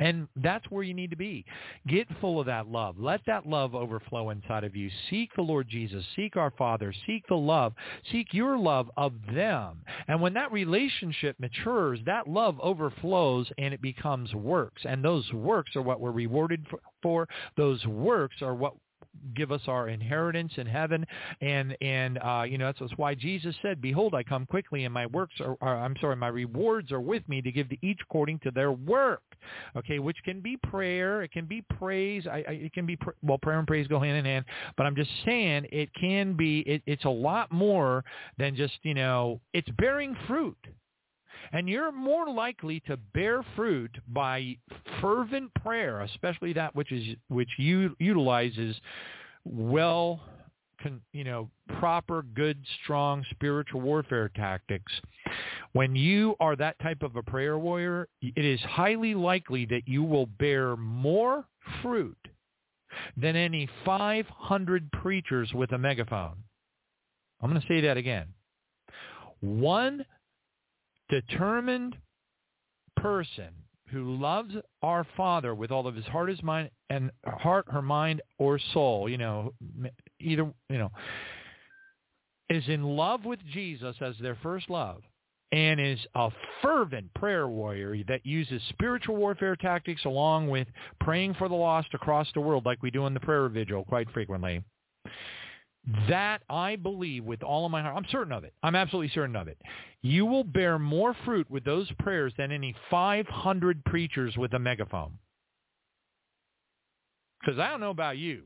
And 0.00 0.28
that's 0.36 0.64
where 0.70 0.82
you 0.82 0.94
need 0.94 1.10
to 1.10 1.16
be. 1.16 1.44
Get 1.88 2.06
full 2.20 2.38
of 2.38 2.46
that 2.46 2.68
love. 2.68 2.98
Let 2.98 3.20
that 3.26 3.46
love 3.46 3.74
overflow 3.74 4.30
inside 4.30 4.64
of 4.64 4.76
you. 4.76 4.90
Seek 5.10 5.30
the 5.34 5.42
Lord 5.42 5.68
Jesus. 5.68 6.04
Seek 6.14 6.36
our 6.36 6.52
Father. 6.52 6.94
Seek 7.06 7.26
the 7.28 7.34
love. 7.34 7.74
Seek 8.12 8.32
your 8.32 8.56
love 8.56 8.90
of 8.96 9.12
them. 9.34 9.82
And 10.06 10.20
when 10.20 10.34
that 10.34 10.52
relationship 10.52 11.36
matures, 11.40 11.98
that 12.06 12.28
love 12.28 12.58
overflows 12.60 13.50
and 13.58 13.74
it 13.74 13.82
becomes 13.82 14.32
works. 14.34 14.82
And 14.84 15.04
those 15.04 15.30
works 15.32 15.74
are 15.74 15.82
what 15.82 16.00
we're 16.00 16.12
rewarded 16.12 16.66
for. 17.02 17.28
Those 17.56 17.84
works 17.86 18.36
are 18.40 18.54
what 18.54 18.74
give 19.34 19.52
us 19.52 19.60
our 19.66 19.88
inheritance 19.88 20.52
in 20.56 20.66
heaven. 20.66 21.04
And 21.40 21.76
and 21.80 22.18
uh, 22.18 22.44
you 22.48 22.58
know 22.58 22.66
that's 22.66 22.78
that's 22.80 22.92
why 22.96 23.14
Jesus 23.14 23.54
said, 23.62 23.80
"Behold, 23.80 24.14
I 24.14 24.22
come 24.22 24.46
quickly, 24.46 24.84
and 24.84 24.94
my 24.94 25.06
works 25.06 25.34
are, 25.40 25.56
are 25.60 25.78
I'm 25.78 25.94
sorry, 26.00 26.16
my 26.16 26.28
rewards 26.28 26.92
are 26.92 27.00
with 27.00 27.28
me 27.28 27.42
to 27.42 27.52
give 27.52 27.68
to 27.70 27.76
each 27.82 28.00
according 28.02 28.40
to 28.40 28.50
their 28.50 28.72
work." 28.72 29.22
Okay, 29.76 29.98
which 29.98 30.16
can 30.24 30.40
be 30.40 30.56
prayer, 30.56 31.22
it 31.22 31.32
can 31.32 31.46
be 31.46 31.62
praise, 31.78 32.26
I, 32.26 32.44
I, 32.48 32.52
it 32.52 32.72
can 32.72 32.86
be 32.86 32.96
pr- 32.96 33.10
well, 33.22 33.38
prayer 33.38 33.58
and 33.58 33.66
praise 33.66 33.86
go 33.86 34.00
hand 34.00 34.16
in 34.16 34.24
hand. 34.24 34.44
But 34.76 34.86
I'm 34.86 34.96
just 34.96 35.10
saying 35.24 35.66
it 35.70 35.90
can 35.94 36.34
be. 36.34 36.60
It, 36.60 36.82
it's 36.86 37.04
a 37.04 37.10
lot 37.10 37.50
more 37.52 38.04
than 38.38 38.56
just 38.56 38.74
you 38.82 38.94
know 38.94 39.40
it's 39.52 39.68
bearing 39.78 40.16
fruit. 40.26 40.58
And 41.52 41.68
you're 41.68 41.92
more 41.92 42.28
likely 42.28 42.80
to 42.80 42.96
bear 43.14 43.42
fruit 43.56 43.90
by 44.08 44.56
fervent 45.00 45.52
prayer, 45.62 46.02
especially 46.02 46.52
that 46.54 46.74
which 46.74 46.92
is 46.92 47.16
which 47.28 47.50
you 47.58 47.96
utilizes 47.98 48.76
well 49.44 50.20
Con, 50.82 51.00
you 51.12 51.24
know, 51.24 51.50
proper, 51.80 52.22
good, 52.22 52.58
strong 52.82 53.24
spiritual 53.30 53.80
warfare 53.80 54.30
tactics, 54.34 54.92
when 55.72 55.96
you 55.96 56.36
are 56.40 56.54
that 56.56 56.78
type 56.80 57.02
of 57.02 57.16
a 57.16 57.22
prayer 57.22 57.58
warrior, 57.58 58.08
it 58.22 58.44
is 58.44 58.60
highly 58.60 59.14
likely 59.14 59.66
that 59.66 59.82
you 59.86 60.02
will 60.02 60.26
bear 60.26 60.76
more 60.76 61.44
fruit 61.82 62.16
than 63.16 63.36
any 63.36 63.68
500 63.84 64.90
preachers 64.92 65.52
with 65.52 65.72
a 65.72 65.78
megaphone. 65.78 66.36
I'm 67.40 67.50
going 67.50 67.60
to 67.60 67.68
say 67.68 67.80
that 67.82 67.96
again. 67.96 68.26
One 69.40 70.04
determined 71.08 71.96
person 72.96 73.48
who 73.90 74.16
loves 74.16 74.54
our 74.82 75.06
Father 75.16 75.54
with 75.54 75.70
all 75.70 75.86
of 75.86 75.94
his 75.94 76.04
heart, 76.06 76.28
his 76.28 76.42
mind, 76.42 76.70
and 76.90 77.10
heart, 77.24 77.64
her 77.68 77.82
mind, 77.82 78.20
or 78.38 78.58
soul, 78.74 79.08
you 79.08 79.18
know, 79.18 79.52
either, 80.20 80.50
you 80.68 80.78
know, 80.78 80.90
is 82.50 82.64
in 82.68 82.82
love 82.82 83.24
with 83.24 83.40
Jesus 83.52 83.96
as 84.00 84.14
their 84.20 84.36
first 84.42 84.68
love 84.68 85.02
and 85.52 85.80
is 85.80 85.98
a 86.14 86.30
fervent 86.62 87.12
prayer 87.14 87.48
warrior 87.48 87.96
that 88.06 88.24
uses 88.24 88.60
spiritual 88.70 89.16
warfare 89.16 89.56
tactics 89.56 90.04
along 90.04 90.48
with 90.48 90.68
praying 91.00 91.34
for 91.34 91.48
the 91.48 91.54
lost 91.54 91.88
across 91.94 92.28
the 92.34 92.40
world 92.40 92.66
like 92.66 92.82
we 92.82 92.90
do 92.90 93.06
in 93.06 93.14
the 93.14 93.20
prayer 93.20 93.48
vigil 93.48 93.84
quite 93.84 94.10
frequently 94.10 94.62
that 96.08 96.42
I 96.50 96.76
believe 96.76 97.24
with 97.24 97.42
all 97.42 97.64
of 97.64 97.72
my 97.72 97.82
heart, 97.82 97.96
I'm 97.96 98.06
certain 98.10 98.32
of 98.32 98.44
it. 98.44 98.52
I'm 98.62 98.74
absolutely 98.74 99.10
certain 99.14 99.36
of 99.36 99.48
it. 99.48 99.58
You 100.02 100.26
will 100.26 100.44
bear 100.44 100.78
more 100.78 101.16
fruit 101.24 101.50
with 101.50 101.64
those 101.64 101.90
prayers 101.98 102.32
than 102.36 102.52
any 102.52 102.74
500 102.90 103.84
preachers 103.84 104.36
with 104.36 104.52
a 104.54 104.58
megaphone. 104.58 105.18
Because 107.40 107.58
I 107.58 107.70
don't 107.70 107.80
know 107.80 107.90
about 107.90 108.18
you, 108.18 108.42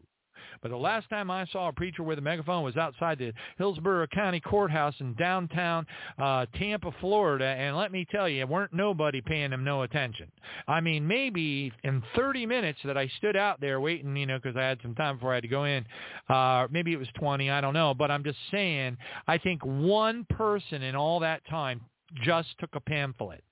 but 0.63 0.71
the 0.71 0.77
last 0.77 1.09
time 1.11 1.31
I 1.31 1.47
saw 1.47 1.69
a 1.69 1.73
preacher 1.73 2.03
with 2.03 2.19
a 2.19 2.23
megaphone 2.23 2.65
was 2.65 2.77
outside 2.77 3.19
the 3.19 3.33
Hillsborough 3.59 4.07
County 4.09 4.41
Courthouse 4.41 4.95
in 5.01 5.15
downtown 5.15 5.87
uh, 6.19 6.47
Tampa, 6.59 6.93
Florida, 7.01 7.45
and 7.45 7.77
let 7.77 7.93
me 7.93 8.07
tell 8.11 8.29
you, 8.29 8.41
it 8.41 8.49
weren't 8.49 8.73
nobody 8.73 9.21
paying 9.21 9.53
him 9.53 9.65
no 9.65 9.83
attention. 9.83 10.31
I 10.69 10.81
mean, 10.81 11.07
maybe 11.07 11.73
in 11.85 12.03
30 12.17 12.47
minutes 12.47 12.79
that 12.85 12.97
I 12.97 13.09
stood 13.19 13.37
out 13.37 13.61
there 13.61 13.81
waiting, 13.81 14.17
you 14.17 14.27
know, 14.27 14.39
because 14.39 14.57
I 14.57 14.63
had 14.63 14.79
some 14.83 14.95
time 14.95 15.17
before 15.17 15.33
I 15.33 15.37
had 15.37 15.43
to 15.43 15.49
go 15.49 15.65
in, 15.65 15.85
uh, 16.29 16.67
maybe 16.71 16.93
it 16.93 16.99
was 16.99 17.09
20, 17.19 17.51
I 17.51 17.61
don't 17.61 17.75
know, 17.75 17.95
but 17.95 18.11
I'm 18.11 18.25
just 18.25 18.39
saying, 18.51 18.97
I 19.27 19.39
think 19.39 19.65
one 19.65 20.27
person 20.31 20.83
in 20.83 20.95
all 20.95 21.21
that 21.21 21.47
time 21.49 21.81
just 22.25 22.49
took 22.59 22.71
a 22.75 22.81
pamphlet. 22.81 23.43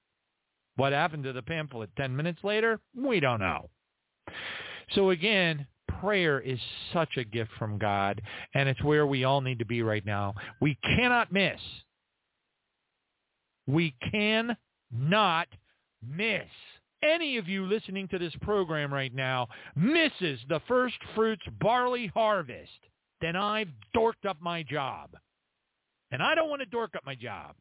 What 0.77 0.93
happened 0.93 1.25
to 1.25 1.33
the 1.33 1.43
pamphlet 1.43 1.91
10 1.97 2.15
minutes 2.15 2.41
later? 2.43 2.81
We 2.97 3.21
don't 3.21 3.41
know. 3.41 3.69
So 4.95 5.11
again, 5.11 5.67
prayer 6.01 6.41
is 6.41 6.59
such 6.93 7.17
a 7.17 7.25
gift 7.25 7.51
from 7.59 7.79
God, 7.79 8.21
and 8.55 8.69
it's 8.69 8.83
where 8.83 9.07
we 9.07 9.25
all 9.25 9.41
need 9.41 9.59
to 9.59 9.65
be 9.65 9.83
right 9.83 10.05
now. 10.05 10.35
We 10.61 10.77
cannot 10.83 11.33
miss. 11.33 11.61
We 13.67 13.95
can 14.11 14.57
not 14.93 15.49
miss. 16.07 16.47
Any 17.03 17.39
of 17.39 17.49
you 17.49 17.65
listening 17.67 18.09
to 18.09 18.19
this 18.19 18.35
program 18.43 18.93
right 18.93 19.15
now 19.15 19.49
misses 19.75 20.41
the 20.49 20.61
first 20.69 20.97
fruits 21.15 21.45
barley 21.61 22.09
harvest, 22.09 22.71
then 23.21 23.37
I've 23.37 23.69
dorked 23.97 24.27
up 24.29 24.37
my 24.41 24.63
job. 24.63 25.11
And 26.11 26.23
I 26.23 26.35
don't 26.35 26.51
want 26.51 26.61
to 26.61 26.67
dork 26.67 26.95
up 26.97 27.07
my 27.07 27.15
job. 27.15 27.55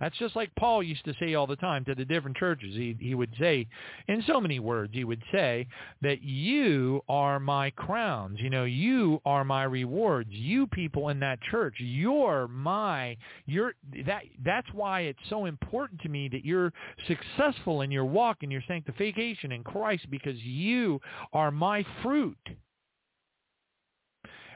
That's 0.00 0.16
just 0.18 0.36
like 0.36 0.50
Paul 0.56 0.82
used 0.82 1.04
to 1.04 1.14
say 1.20 1.34
all 1.34 1.46
the 1.46 1.56
time 1.56 1.84
to 1.86 1.94
the 1.94 2.04
different 2.04 2.36
churches. 2.36 2.74
He, 2.74 2.96
he 3.00 3.14
would 3.14 3.32
say, 3.38 3.66
in 4.06 4.22
so 4.26 4.40
many 4.40 4.60
words, 4.60 4.92
he 4.94 5.04
would 5.04 5.22
say 5.32 5.66
that 6.02 6.22
you 6.22 7.02
are 7.08 7.40
my 7.40 7.70
crowns. 7.70 8.38
You 8.40 8.50
know, 8.50 8.64
you 8.64 9.20
are 9.24 9.44
my 9.44 9.64
rewards. 9.64 10.30
You 10.30 10.66
people 10.66 11.08
in 11.08 11.20
that 11.20 11.40
church, 11.50 11.74
you're 11.78 12.48
my, 12.48 13.16
you're, 13.46 13.74
that, 14.06 14.22
that's 14.44 14.68
why 14.72 15.00
it's 15.02 15.18
so 15.28 15.46
important 15.46 16.00
to 16.02 16.08
me 16.08 16.28
that 16.28 16.44
you're 16.44 16.72
successful 17.06 17.82
in 17.82 17.90
your 17.90 18.04
walk 18.04 18.38
and 18.42 18.52
your 18.52 18.62
sanctification 18.68 19.52
in 19.52 19.64
Christ 19.64 20.06
because 20.10 20.38
you 20.38 21.00
are 21.32 21.50
my 21.50 21.84
fruit. 22.02 22.38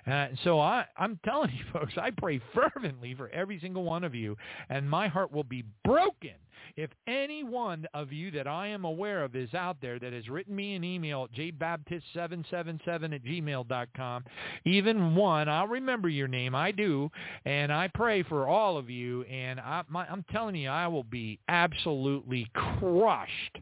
Uh, 0.06 0.28
so 0.44 0.60
I, 0.60 0.84
I'm 0.96 1.18
telling 1.24 1.50
you, 1.50 1.64
folks, 1.72 1.94
I 1.96 2.10
pray 2.10 2.40
fervently 2.54 3.14
for 3.14 3.28
every 3.30 3.60
single 3.60 3.84
one 3.84 4.04
of 4.04 4.14
you, 4.14 4.36
and 4.68 4.88
my 4.88 5.08
heart 5.08 5.32
will 5.32 5.44
be 5.44 5.64
broken 5.84 6.32
if 6.76 6.90
any 7.06 7.44
one 7.44 7.86
of 7.94 8.12
you 8.12 8.30
that 8.32 8.46
I 8.46 8.68
am 8.68 8.84
aware 8.84 9.24
of 9.24 9.36
is 9.36 9.52
out 9.54 9.78
there 9.80 9.98
that 9.98 10.12
has 10.12 10.28
written 10.28 10.54
me 10.54 10.74
an 10.74 10.84
email 10.84 11.24
at 11.24 11.38
jbaptist777 11.38 13.14
at 13.14 13.24
gmail.com, 13.24 14.24
even 14.64 15.14
one, 15.14 15.48
I'll 15.48 15.68
remember 15.68 16.08
your 16.08 16.28
name. 16.28 16.54
I 16.54 16.72
do, 16.72 17.10
and 17.44 17.72
I 17.72 17.88
pray 17.92 18.22
for 18.22 18.46
all 18.46 18.76
of 18.76 18.90
you, 18.90 19.22
and 19.24 19.60
I, 19.60 19.82
my, 19.88 20.06
I'm 20.06 20.24
telling 20.30 20.56
you, 20.56 20.68
I 20.68 20.86
will 20.86 21.04
be 21.04 21.38
absolutely 21.48 22.48
crushed 22.54 23.58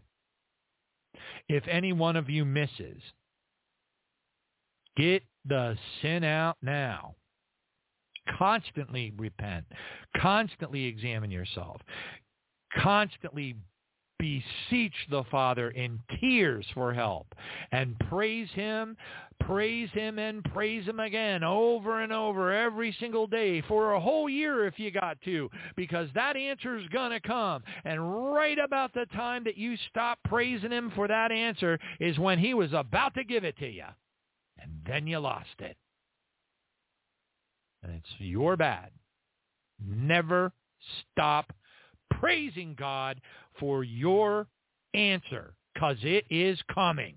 if 1.49 1.67
any 1.69 1.93
one 1.93 2.17
of 2.17 2.31
you 2.31 2.45
misses. 2.45 3.01
Get 4.97 5.23
the 5.47 5.77
sin 6.03 6.25
out 6.25 6.57
now. 6.63 7.15
Constantly 8.39 9.13
repent. 9.17 9.65
Constantly 10.17 10.85
examine 10.85 11.31
yourself. 11.31 11.81
Constantly 12.79 13.57
beseech 14.21 14.95
the 15.11 15.25
Father 15.31 15.71
in 15.71 15.99
tears 16.21 16.67
for 16.75 16.93
help 16.93 17.27
and 17.73 17.99
praise 18.01 18.49
him, 18.53 18.97
praise 19.41 19.89
him 19.93 20.19
and 20.19 20.45
praise 20.45 20.85
him 20.85 21.01
again 21.01 21.43
over 21.43 22.03
and 22.03 22.13
over 22.13 22.53
every 22.53 22.95
single 23.01 23.27
day 23.27 23.63
for 23.63 23.95
a 23.95 24.01
whole 24.01 24.29
year 24.29 24.67
if 24.67 24.79
you 24.79 24.91
got 24.91 25.17
to 25.23 25.49
because 25.75 26.09
that 26.15 26.37
answer 26.37 26.77
is 26.77 26.87
going 26.89 27.11
to 27.11 27.21
come. 27.21 27.63
And 27.85 28.33
right 28.35 28.59
about 28.59 28.93
the 28.93 29.07
time 29.17 29.43
that 29.45 29.57
you 29.57 29.77
stop 29.89 30.19
praising 30.27 30.71
him 30.71 30.93
for 30.95 31.09
that 31.09 31.33
answer 31.33 31.79
is 31.99 32.19
when 32.19 32.39
he 32.39 32.53
was 32.53 32.73
about 32.75 33.15
to 33.15 33.25
give 33.25 33.45
it 33.45 33.57
to 33.59 33.69
you 33.69 33.87
and 34.61 34.73
then 34.87 35.07
you 35.07 35.19
lost 35.19 35.49
it. 35.59 35.77
And 37.83 37.93
it's 37.93 38.15
your 38.19 38.57
bad. 38.57 38.91
Never 39.85 40.53
stop 41.13 41.53
praising 42.11 42.75
God 42.79 43.21
for 43.59 43.85
your 43.85 44.47
answer 44.95 45.55
because 45.75 45.97
it 46.03 46.25
is 46.31 46.59
coming. 46.75 47.15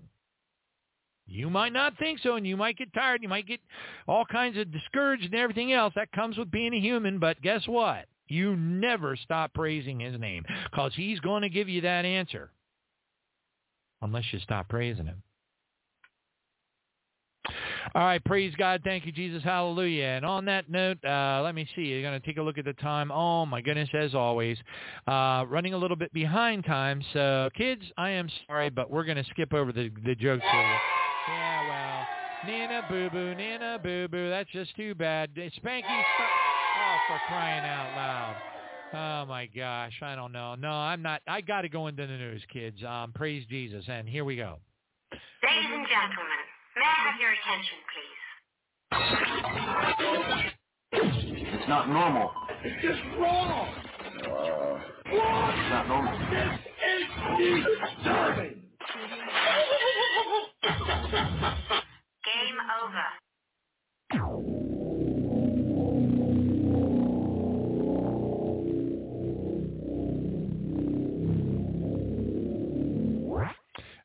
You 1.26 1.48
might 1.48 1.72
not 1.72 1.96
think 1.98 2.20
so, 2.20 2.36
and 2.36 2.46
you 2.46 2.56
might 2.56 2.76
get 2.76 2.92
tired. 2.92 3.16
and 3.16 3.22
You 3.22 3.28
might 3.28 3.46
get 3.46 3.60
all 4.06 4.24
kinds 4.26 4.58
of 4.58 4.70
discouraged 4.70 5.24
and 5.24 5.34
everything 5.34 5.72
else. 5.72 5.94
That 5.96 6.12
comes 6.12 6.36
with 6.36 6.50
being 6.50 6.74
a 6.74 6.80
human, 6.80 7.18
but 7.18 7.40
guess 7.40 7.66
what? 7.66 8.06
You 8.28 8.56
never 8.56 9.16
stop 9.16 9.52
praising 9.54 10.00
his 10.00 10.18
name 10.18 10.44
because 10.70 10.92
he's 10.94 11.20
going 11.20 11.42
to 11.42 11.48
give 11.48 11.68
you 11.68 11.82
that 11.82 12.04
answer 12.04 12.50
unless 14.02 14.24
you 14.32 14.38
stop 14.40 14.68
praising 14.68 15.06
him. 15.06 15.23
All 17.94 18.02
right, 18.02 18.24
praise 18.24 18.54
God. 18.56 18.80
Thank 18.84 19.06
you, 19.06 19.12
Jesus. 19.12 19.42
Hallelujah. 19.42 20.04
And 20.04 20.24
on 20.24 20.44
that 20.46 20.70
note, 20.70 20.98
uh, 21.04 21.42
let 21.42 21.54
me 21.54 21.68
see. 21.74 21.82
You're 21.82 22.02
going 22.02 22.18
to 22.20 22.26
take 22.26 22.38
a 22.38 22.42
look 22.42 22.58
at 22.58 22.64
the 22.64 22.72
time. 22.74 23.10
Oh, 23.10 23.44
my 23.44 23.60
goodness, 23.60 23.88
as 23.94 24.14
always. 24.14 24.56
Uh, 25.06 25.44
running 25.48 25.74
a 25.74 25.78
little 25.78 25.96
bit 25.96 26.12
behind 26.12 26.64
time. 26.64 27.02
So, 27.12 27.50
kids, 27.56 27.82
I 27.96 28.10
am 28.10 28.28
sorry, 28.46 28.70
but 28.70 28.90
we're 28.90 29.04
going 29.04 29.22
to 29.22 29.24
skip 29.30 29.52
over 29.52 29.72
the, 29.72 29.90
the 30.04 30.14
jokes 30.14 30.44
here. 30.50 30.78
Yeah, 31.28 31.68
well, 31.68 32.06
Nana 32.46 32.86
boo-boo, 32.88 33.34
Nana 33.34 33.78
boo-boo. 33.82 34.30
That's 34.30 34.50
just 34.50 34.74
too 34.76 34.94
bad. 34.94 35.34
Spanky, 35.34 35.82
oh, 35.88 36.96
for 37.08 37.18
crying 37.28 37.64
out 37.64 37.96
loud. 37.96 38.36
Oh 38.96 39.26
my 39.26 39.46
gosh, 39.46 39.94
I 40.02 40.14
don't 40.14 40.30
know. 40.30 40.54
No, 40.54 40.70
I'm 40.70 41.02
not. 41.02 41.20
I 41.26 41.40
got 41.40 41.62
to 41.62 41.68
go 41.68 41.88
into 41.88 42.06
the 42.06 42.12
news, 42.12 42.42
kids. 42.52 42.76
Um, 42.84 43.12
praise 43.12 43.44
Jesus, 43.48 43.84
and 43.88 44.08
here 44.08 44.24
we 44.24 44.36
go. 44.36 44.58
Ladies 45.42 45.70
and 45.72 45.86
gentlemen, 45.88 46.43
May 46.76 46.82
I 46.84 47.10
have 47.10 47.20
your 47.20 47.32
attention, 47.32 47.78
please? 47.94 48.22
It's 51.54 51.68
not 51.68 51.88
normal. 51.88 52.32
It's 52.64 52.82
just 52.82 53.00
wrong. 53.18 53.68
Uh, 54.26 54.80
it's 55.06 55.70
not 55.70 55.88
normal. 55.88 56.18
This 56.30 56.60
is 57.40 57.66
disturbing. 57.96 58.62
Game 62.24 62.58
over. 62.82 63.06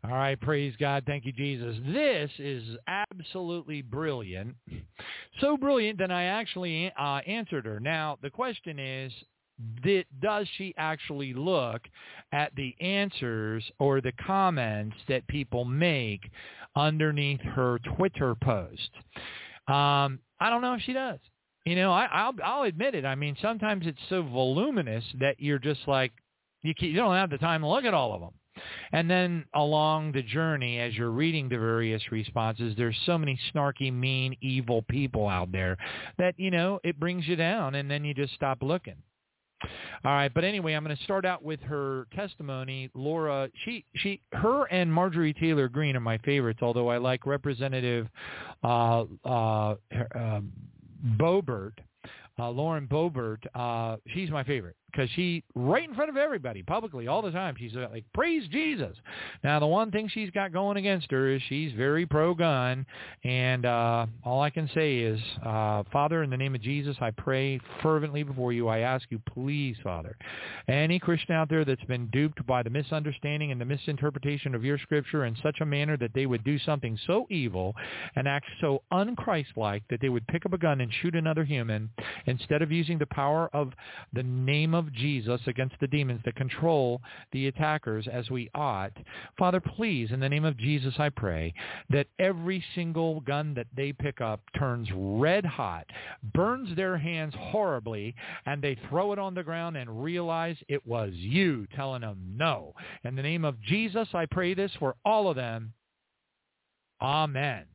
All 0.10 0.16
right, 0.16 0.42
praise 0.42 0.74
God. 0.80 1.04
Thank 1.06 1.26
you, 1.26 1.32
Jesus. 1.32 1.76
This 1.86 2.32
is 2.40 2.64
absolutely 2.88 3.84
brilliant. 3.84 4.56
So 5.40 5.56
brilliant 5.56 6.00
that 6.00 6.10
I 6.10 6.24
actually 6.24 6.92
uh, 7.00 7.20
answered 7.28 7.66
her. 7.66 7.80
Now, 7.80 8.18
the 8.24 8.32
question 8.32 8.80
is, 8.80 9.14
did, 9.84 10.08
does 10.20 10.48
she 10.58 10.74
actually 10.78 11.36
look 11.36 11.82
at 12.32 12.56
the 12.56 12.74
answers 12.80 13.64
or 13.78 14.02
the 14.02 14.14
comments 14.26 14.96
that 15.10 15.28
people 15.28 15.64
make 15.64 16.22
underneath 16.76 17.42
her 17.42 17.78
Twitter 17.96 18.34
post? 18.34 18.90
Um, 19.68 20.18
I 20.40 20.50
don't 20.50 20.64
know 20.64 20.74
if 20.74 20.82
she 20.82 20.94
does. 20.94 21.20
You 21.66 21.76
know, 21.76 21.92
I, 21.92 22.06
I'll, 22.06 22.34
I'll 22.44 22.64
admit 22.64 22.96
it. 22.96 23.06
I 23.06 23.14
mean, 23.14 23.36
sometimes 23.44 23.86
it's 23.86 24.00
so 24.10 24.24
voluminous 24.24 25.04
that 25.20 25.36
you're 25.38 25.60
just 25.60 25.82
like, 25.86 26.14
you, 26.64 26.74
you 26.80 26.96
don't 26.96 27.14
have 27.14 27.30
the 27.30 27.38
time 27.38 27.62
to 27.62 27.68
look 27.68 27.86
at 27.86 27.94
all 27.94 28.16
of 28.16 28.22
them. 28.22 28.32
And 28.92 29.10
then 29.10 29.46
along 29.54 30.12
the 30.12 30.22
journey, 30.22 30.80
as 30.80 30.96
you're 30.96 31.12
reading 31.12 31.50
the 31.50 31.58
various 31.58 32.02
responses, 32.12 32.74
there's 32.78 32.98
so 33.06 33.18
many 33.18 33.40
snarky, 33.54 33.92
mean, 33.92 34.36
evil 34.42 34.84
people 34.84 35.28
out 35.28 35.52
there 35.52 35.78
that, 36.18 36.36
you 36.38 36.52
know, 36.52 36.80
it 36.84 37.00
brings 37.00 37.28
you 37.28 37.36
down 37.36 37.76
and 37.76 37.90
then 37.90 38.04
you 38.04 38.14
just 38.14 38.34
stop 38.34 38.60
looking. 38.62 38.96
All 40.06 40.12
right, 40.12 40.34
but 40.34 40.46
anyway, 40.46 40.74
I'm 40.74 40.86
going 40.86 40.96
to 40.96 41.04
start 41.04 41.26
out 41.26 41.44
with 41.44 41.60
her 41.62 42.08
testimony. 42.16 42.90
Laura, 42.94 43.50
she, 43.66 43.84
she, 43.98 44.22
her 44.32 44.66
and 44.72 44.92
Marjorie 44.92 45.34
Taylor 45.34 45.68
Greene 45.68 45.98
are 45.98 46.02
my 46.02 46.18
favorites. 46.20 46.60
Although 46.62 46.88
I 46.88 46.98
like 46.98 47.26
Representative 47.26 48.08
uh, 48.64 49.04
uh, 49.26 49.76
uh, 50.16 50.40
Boebert, 51.18 51.74
uh, 52.40 52.50
Lauren 52.50 52.88
Boebert. 52.88 53.40
Uh, 53.54 53.98
she's 54.14 54.30
my 54.30 54.46
favorite 54.46 54.78
because 54.92 55.10
she 55.12 55.44
right 55.56 55.88
in 55.88 55.96
front 55.96 56.10
of 56.10 56.18
everybody 56.18 56.64
publicly 56.64 57.08
all 57.08 57.22
the 57.22 57.32
time. 57.32 57.56
She's 57.58 57.74
like 57.74 58.06
praise 58.14 58.48
jesus. 58.50 58.96
Now 59.44 59.60
the 59.60 59.68
one 59.68 59.92
thing 59.92 60.10
she's 60.12 60.30
got 60.32 60.54
going 60.54 60.78
against 60.78 61.12
her 61.12 61.30
is 61.30 61.42
she's 61.50 61.72
very 61.74 62.06
pro-gun. 62.06 62.86
And 63.24 63.66
uh 63.66 64.06
all 64.24 64.42
i 64.42 64.50
can 64.50 64.70
say 64.74 64.98
is 64.98 65.20
uh 65.46 65.84
father 65.92 66.24
in 66.24 66.30
the 66.30 66.38
name 66.38 66.56
of 66.56 66.62
jesus 66.62 66.96
i 67.02 67.12
pray 67.12 67.60
fervently 67.82 68.24
before 68.24 68.54
you. 68.54 68.68
I 68.68 68.80
ask 68.80 69.06
you 69.10 69.20
please 69.34 69.76
father 69.84 70.18
any 70.68 71.00
christian 71.00 71.36
out 71.36 71.50
there 71.50 71.66
that's 71.66 71.84
been 71.86 72.08
duped 72.08 72.46
by 72.46 72.64
the 72.64 72.70
misunderstanding 72.70 73.52
and 73.52 73.60
the 73.60 73.66
misinterpretation 73.66 74.54
of 74.56 74.64
your 74.64 74.78
scripture 74.78 75.26
in 75.26 75.36
such 75.42 75.58
a 75.62 75.66
manner 75.66 75.98
that 75.98 76.14
they 76.14 76.26
would 76.26 76.44
do 76.44 76.60
something 76.60 76.98
so 77.08 77.26
evil 77.30 77.74
and 78.16 78.28
act 78.28 78.46
so 78.62 78.82
unchristlike 78.92 79.82
that 79.90 80.02
they 80.02 80.10
would 80.10 80.26
pick 80.28 80.46
up 80.46 80.54
a 80.54 80.58
gun 80.58 80.82
and 80.82 80.92
shoot 81.02 81.16
another 81.16 81.44
human 81.44 81.90
instead 82.26 82.62
of 82.62 82.72
using 82.72 82.98
the 82.98 83.06
power 83.08 83.50
of 83.54 83.72
the 84.14 84.24
name 84.24 84.74
of 84.74 84.79
of 84.80 84.92
Jesus 84.94 85.40
against 85.46 85.76
the 85.80 85.88
demons 85.88 86.22
that 86.26 86.36
control 86.36 87.02
the 87.32 87.48
attackers 87.48 88.08
as 88.12 88.32
we 88.32 88.50
ought. 88.56 88.94
Father, 89.38 89.60
please, 89.60 90.10
in 90.12 90.20
the 90.20 90.28
name 90.28 90.46
of 90.46 90.58
Jesus, 90.58 90.96
I 90.98 91.10
pray 91.10 91.54
that 91.92 92.08
every 92.18 92.64
single 92.74 93.20
gun 93.22 93.54
that 93.54 93.68
they 93.76 93.94
pick 93.94 94.22
up 94.22 94.42
turns 94.58 94.90
red 94.96 95.46
hot, 95.46 95.86
burns 96.34 96.76
their 96.76 96.98
hands 96.98 97.36
horribly, 97.38 98.16
and 98.48 98.62
they 98.62 98.78
throw 98.90 99.14
it 99.14 99.20
on 99.20 99.36
the 99.36 99.44
ground 99.44 99.78
and 99.78 100.04
realize 100.04 100.58
it 100.68 100.86
was 100.88 101.12
you 101.14 101.68
telling 101.76 102.02
them 102.02 102.34
no. 102.36 102.74
In 103.04 103.16
the 103.16 103.22
name 103.22 103.46
of 103.46 103.62
Jesus, 103.62 104.08
I 104.14 104.26
pray 104.26 104.56
this 104.56 104.72
for 104.80 104.96
all 105.06 105.30
of 105.30 105.36
them. 105.36 105.74
Amen. 107.02 107.66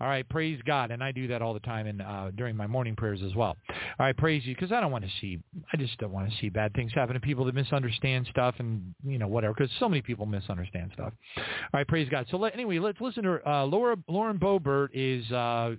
All 0.00 0.06
right, 0.06 0.28
praise 0.28 0.60
God, 0.66 0.90
and 0.90 1.02
I 1.02 1.10
do 1.12 1.26
that 1.28 1.42
all 1.42 1.54
the 1.54 1.60
time 1.60 1.86
and 1.86 2.02
uh, 2.02 2.30
during 2.36 2.56
my 2.56 2.66
morning 2.66 2.94
prayers 2.94 3.20
as 3.24 3.34
well. 3.34 3.56
All 3.70 4.06
right, 4.06 4.16
praise 4.16 4.44
you 4.44 4.54
because 4.54 4.72
I 4.72 4.80
don't 4.80 4.92
want 4.92 5.04
to 5.04 5.10
see, 5.20 5.38
I 5.72 5.76
just 5.76 5.98
don't 5.98 6.12
want 6.12 6.30
to 6.30 6.36
see 6.38 6.48
bad 6.48 6.72
things 6.74 6.92
happen 6.94 7.14
to 7.14 7.20
people 7.20 7.44
that 7.46 7.54
misunderstand 7.54 8.28
stuff 8.30 8.54
and 8.58 8.94
you 9.04 9.18
know 9.18 9.26
whatever 9.26 9.54
because 9.54 9.70
so 9.78 9.88
many 9.88 10.02
people 10.02 10.26
misunderstand 10.26 10.90
stuff. 10.94 11.12
All 11.36 11.42
right, 11.72 11.88
praise 11.88 12.08
God. 12.08 12.26
So 12.30 12.36
let, 12.36 12.54
anyway, 12.54 12.78
let's 12.78 13.00
listen 13.00 13.24
to 13.24 13.40
uh, 13.48 13.64
Laura 13.64 13.96
Lauren 14.08 14.38
Boebert 14.38 14.88
is 14.92 15.30
uh, 15.32 15.74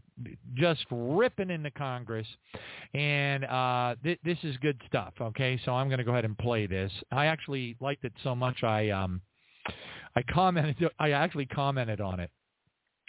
just 0.55 0.85
ripping 0.91 1.49
into 1.49 1.71
Congress, 1.71 2.27
and 2.93 3.45
uh, 3.45 3.95
th- 4.03 4.19
this 4.23 4.37
is 4.43 4.57
good 4.57 4.81
stuff. 4.87 5.13
Okay, 5.21 5.59
so 5.63 5.73
I'm 5.73 5.87
going 5.87 5.99
to 5.99 6.03
go 6.03 6.11
ahead 6.11 6.25
and 6.25 6.37
play 6.37 6.67
this. 6.67 6.91
I 7.11 7.27
actually 7.27 7.75
liked 7.79 8.03
it 8.03 8.13
so 8.23 8.35
much 8.35 8.63
I 8.63 8.89
um 8.89 9.21
I 10.15 10.23
commented 10.23 10.89
I 10.99 11.11
actually 11.11 11.45
commented 11.45 12.01
on 12.01 12.19
it. 12.19 12.31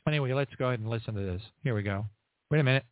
Anyway, 0.09 0.33
let's 0.33 0.55
go 0.59 0.69
ahead 0.69 0.81
and 0.81 0.89
listen 0.89 1.15
to 1.15 1.21
this. 1.21 1.43
Here 1.63 1.75
we 1.75 1.83
go. 1.83 2.07
Wait 2.51 2.61
a 2.61 2.65
minute. 2.65 2.85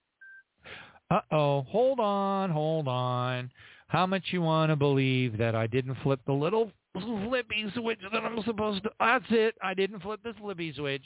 Uh-oh. 1.11 1.62
Hold 1.62 1.99
on, 1.99 2.51
hold 2.51 2.89
on. 2.89 3.51
How 3.89 4.07
much 4.07 4.25
you 4.33 4.43
want 4.43 4.71
to 4.71 4.77
believe 4.77 5.39
that 5.39 5.55
I 5.55 5.67
didn't 5.67 5.97
flip 6.03 6.21
the 6.27 6.33
little 6.33 6.71
flippy 6.93 7.73
switch 7.75 8.01
that 8.12 8.23
I'm 8.23 8.43
supposed 8.43 8.83
to? 8.83 8.91
That's 9.01 9.25
it. 9.31 9.55
I 9.62 9.73
didn't 9.73 10.01
flip 10.01 10.21
the 10.25 10.35
flippy 10.35 10.75
switch. 10.75 11.05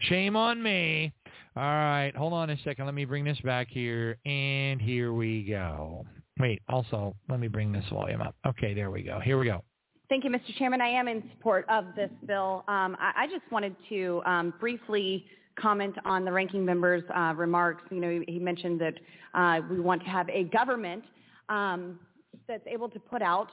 Shame 0.00 0.34
on 0.34 0.60
me. 0.60 1.12
All 1.56 1.62
right. 1.62 2.12
Hold 2.16 2.32
on 2.32 2.50
a 2.50 2.56
second. 2.64 2.86
Let 2.86 2.94
me 2.94 3.04
bring 3.04 3.24
this 3.24 3.40
back 3.42 3.68
here. 3.70 4.16
And 4.26 4.80
here 4.80 5.12
we 5.12 5.44
go. 5.44 6.04
Wait, 6.40 6.62
also, 6.68 7.14
let 7.28 7.40
me 7.40 7.48
bring 7.48 7.72
this 7.72 7.84
volume 7.92 8.22
up. 8.22 8.34
Okay, 8.46 8.74
there 8.74 8.90
we 8.90 9.02
go. 9.02 9.20
Here 9.20 9.38
we 9.38 9.46
go. 9.46 9.62
Thank 10.08 10.24
you, 10.24 10.30
Mr. 10.30 10.56
Chairman. 10.56 10.80
I 10.80 10.88
am 10.88 11.06
in 11.06 11.22
support 11.36 11.66
of 11.68 11.84
this 11.94 12.10
bill. 12.26 12.64
Um, 12.66 12.96
I, 12.98 13.24
I, 13.24 13.26
just 13.26 13.42
wanted 13.52 13.76
to 13.90 14.22
um, 14.24 14.54
briefly 14.58 15.26
comment 15.60 15.96
on 16.06 16.24
the 16.24 16.32
ranking 16.32 16.64
member's 16.64 17.02
uh, 17.14 17.34
remarks. 17.36 17.82
You 17.90 18.00
know, 18.00 18.10
he, 18.26 18.32
he 18.32 18.38
mentioned 18.38 18.80
that 18.80 18.94
uh, 19.34 19.60
we 19.70 19.80
want 19.80 20.02
to 20.04 20.08
have 20.08 20.26
a 20.30 20.44
government 20.44 21.04
um, 21.50 21.98
that's 22.46 22.66
able 22.66 22.88
to 22.88 22.98
put 22.98 23.20
out 23.20 23.50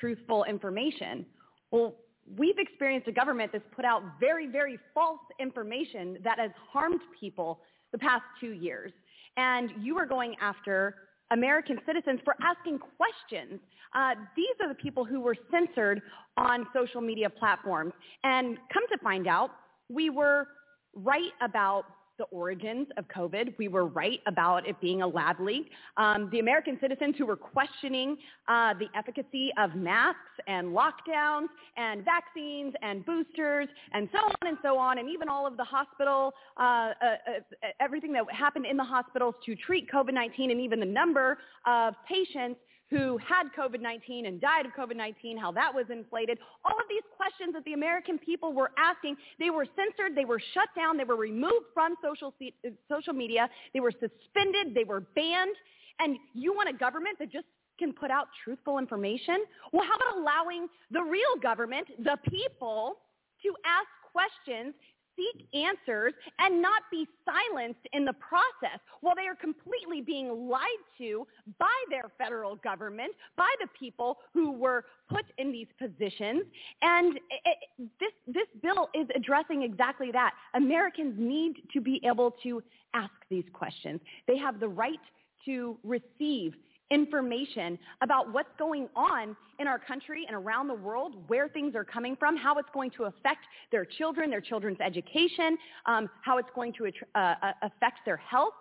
truthful 0.00 0.42
information. 0.42 1.24
Well, 1.70 1.94
we've 2.36 2.58
experienced 2.58 3.06
a 3.06 3.12
government 3.12 3.52
that's 3.52 3.64
put 3.74 3.84
out 3.84 4.02
very, 4.18 4.48
very 4.48 4.80
false 4.92 5.20
information 5.38 6.18
that 6.24 6.36
has 6.40 6.50
harmed 6.72 7.00
people 7.20 7.60
the 7.92 7.98
past 7.98 8.24
two 8.40 8.52
years. 8.52 8.90
And 9.36 9.70
you 9.80 9.96
are 9.98 10.06
going 10.06 10.34
after 10.40 10.96
American 11.32 11.78
citizens 11.86 12.20
for 12.24 12.36
asking 12.42 12.78
questions. 12.78 13.60
Uh, 13.94 14.14
these 14.36 14.54
are 14.62 14.68
the 14.68 14.74
people 14.74 15.04
who 15.04 15.20
were 15.20 15.36
censored 15.50 16.00
on 16.36 16.66
social 16.74 17.00
media 17.00 17.28
platforms. 17.28 17.92
And 18.22 18.58
come 18.72 18.84
to 18.92 18.98
find 19.02 19.26
out, 19.26 19.50
we 19.88 20.10
were 20.10 20.46
right 20.94 21.32
about 21.42 21.84
the 22.22 22.36
origins 22.36 22.86
of 22.96 23.04
COVID. 23.08 23.54
We 23.58 23.66
were 23.66 23.86
right 23.86 24.20
about 24.26 24.68
it 24.68 24.80
being 24.80 25.02
a 25.02 25.06
lab 25.06 25.40
leak. 25.40 25.70
Um, 25.96 26.28
the 26.30 26.38
American 26.38 26.78
citizens 26.80 27.16
who 27.18 27.26
were 27.26 27.36
questioning 27.36 28.16
uh, 28.46 28.74
the 28.74 28.86
efficacy 28.96 29.50
of 29.58 29.74
masks 29.74 30.18
and 30.46 30.68
lockdowns 30.68 31.48
and 31.76 32.04
vaccines 32.04 32.74
and 32.80 33.04
boosters 33.04 33.68
and 33.92 34.08
so 34.12 34.18
on 34.18 34.48
and 34.48 34.58
so 34.62 34.78
on, 34.78 34.98
and 34.98 35.08
even 35.08 35.28
all 35.28 35.46
of 35.46 35.56
the 35.56 35.64
hospital, 35.64 36.32
uh, 36.58 36.62
uh, 36.62 36.94
uh 37.02 37.68
everything 37.80 38.12
that 38.12 38.24
happened 38.32 38.66
in 38.66 38.76
the 38.76 38.84
hospitals 38.84 39.34
to 39.44 39.56
treat 39.56 39.90
COVID-19 39.90 40.52
and 40.52 40.60
even 40.60 40.78
the 40.78 40.86
number 40.86 41.38
of 41.66 41.94
patients 42.08 42.60
who 42.92 43.16
had 43.16 43.44
COVID-19 43.58 44.28
and 44.28 44.38
died 44.38 44.66
of 44.66 44.72
COVID-19, 44.72 45.38
how 45.38 45.50
that 45.52 45.74
was 45.74 45.86
inflated. 45.90 46.38
All 46.62 46.76
of 46.76 46.84
these 46.90 47.02
questions 47.16 47.54
that 47.54 47.64
the 47.64 47.72
American 47.72 48.18
people 48.18 48.52
were 48.52 48.70
asking, 48.76 49.16
they 49.38 49.48
were 49.48 49.66
censored, 49.74 50.14
they 50.14 50.26
were 50.26 50.40
shut 50.52 50.68
down, 50.76 50.98
they 50.98 51.04
were 51.04 51.16
removed 51.16 51.72
from 51.72 51.94
social, 52.04 52.34
uh, 52.42 52.68
social 52.90 53.14
media, 53.14 53.48
they 53.72 53.80
were 53.80 53.92
suspended, 53.92 54.74
they 54.74 54.84
were 54.84 55.00
banned. 55.16 55.56
And 56.00 56.18
you 56.34 56.52
want 56.52 56.68
a 56.68 56.74
government 56.74 57.18
that 57.18 57.32
just 57.32 57.46
can 57.78 57.94
put 57.94 58.10
out 58.10 58.28
truthful 58.44 58.78
information? 58.78 59.38
Well, 59.72 59.86
how 59.86 59.96
about 59.96 60.20
allowing 60.20 60.68
the 60.90 61.02
real 61.02 61.36
government, 61.42 61.88
the 61.98 62.18
people, 62.28 62.98
to 63.42 63.54
ask 63.64 63.88
questions 64.12 64.74
seek 65.16 65.46
answers 65.54 66.12
and 66.38 66.60
not 66.60 66.82
be 66.90 67.06
silenced 67.24 67.86
in 67.92 68.04
the 68.04 68.12
process 68.14 68.80
while 69.00 69.14
they 69.14 69.26
are 69.26 69.34
completely 69.34 70.00
being 70.00 70.48
lied 70.48 70.82
to 70.98 71.26
by 71.58 71.74
their 71.90 72.10
federal 72.18 72.56
government, 72.56 73.12
by 73.36 73.50
the 73.60 73.68
people 73.78 74.18
who 74.32 74.52
were 74.52 74.84
put 75.08 75.24
in 75.38 75.52
these 75.52 75.68
positions. 75.78 76.42
And 76.82 77.18
it, 77.44 77.58
this, 78.00 78.12
this 78.26 78.46
bill 78.62 78.88
is 78.94 79.06
addressing 79.14 79.62
exactly 79.62 80.10
that. 80.12 80.32
Americans 80.54 81.14
need 81.18 81.56
to 81.72 81.80
be 81.80 82.00
able 82.04 82.32
to 82.42 82.62
ask 82.94 83.12
these 83.30 83.44
questions. 83.52 84.00
They 84.26 84.36
have 84.38 84.60
the 84.60 84.68
right 84.68 84.98
to 85.46 85.76
receive 85.82 86.54
information 86.92 87.78
about 88.02 88.32
what's 88.32 88.50
going 88.58 88.88
on 88.94 89.34
in 89.58 89.66
our 89.66 89.78
country 89.78 90.24
and 90.28 90.36
around 90.36 90.68
the 90.68 90.74
world, 90.74 91.14
where 91.26 91.48
things 91.48 91.74
are 91.74 91.84
coming 91.84 92.14
from, 92.16 92.36
how 92.36 92.58
it's 92.58 92.68
going 92.74 92.90
to 92.90 93.04
affect 93.04 93.46
their 93.72 93.84
children, 93.84 94.28
their 94.30 94.40
children's 94.40 94.80
education, 94.80 95.56
um, 95.86 96.08
how 96.20 96.36
it's 96.38 96.50
going 96.54 96.72
to 96.74 96.86
uh, 96.86 97.18
uh, 97.18 97.52
affect 97.62 98.00
their 98.04 98.18
health 98.18 98.52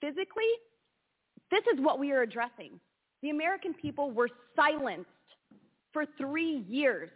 physically. 0.00 0.50
This 1.50 1.62
is 1.72 1.80
what 1.80 1.98
we 1.98 2.10
are 2.12 2.22
addressing. 2.22 2.80
The 3.22 3.30
American 3.30 3.74
people 3.74 4.10
were 4.10 4.30
silenced 4.56 5.08
for 5.92 6.06
three 6.18 6.64
years 6.68 7.10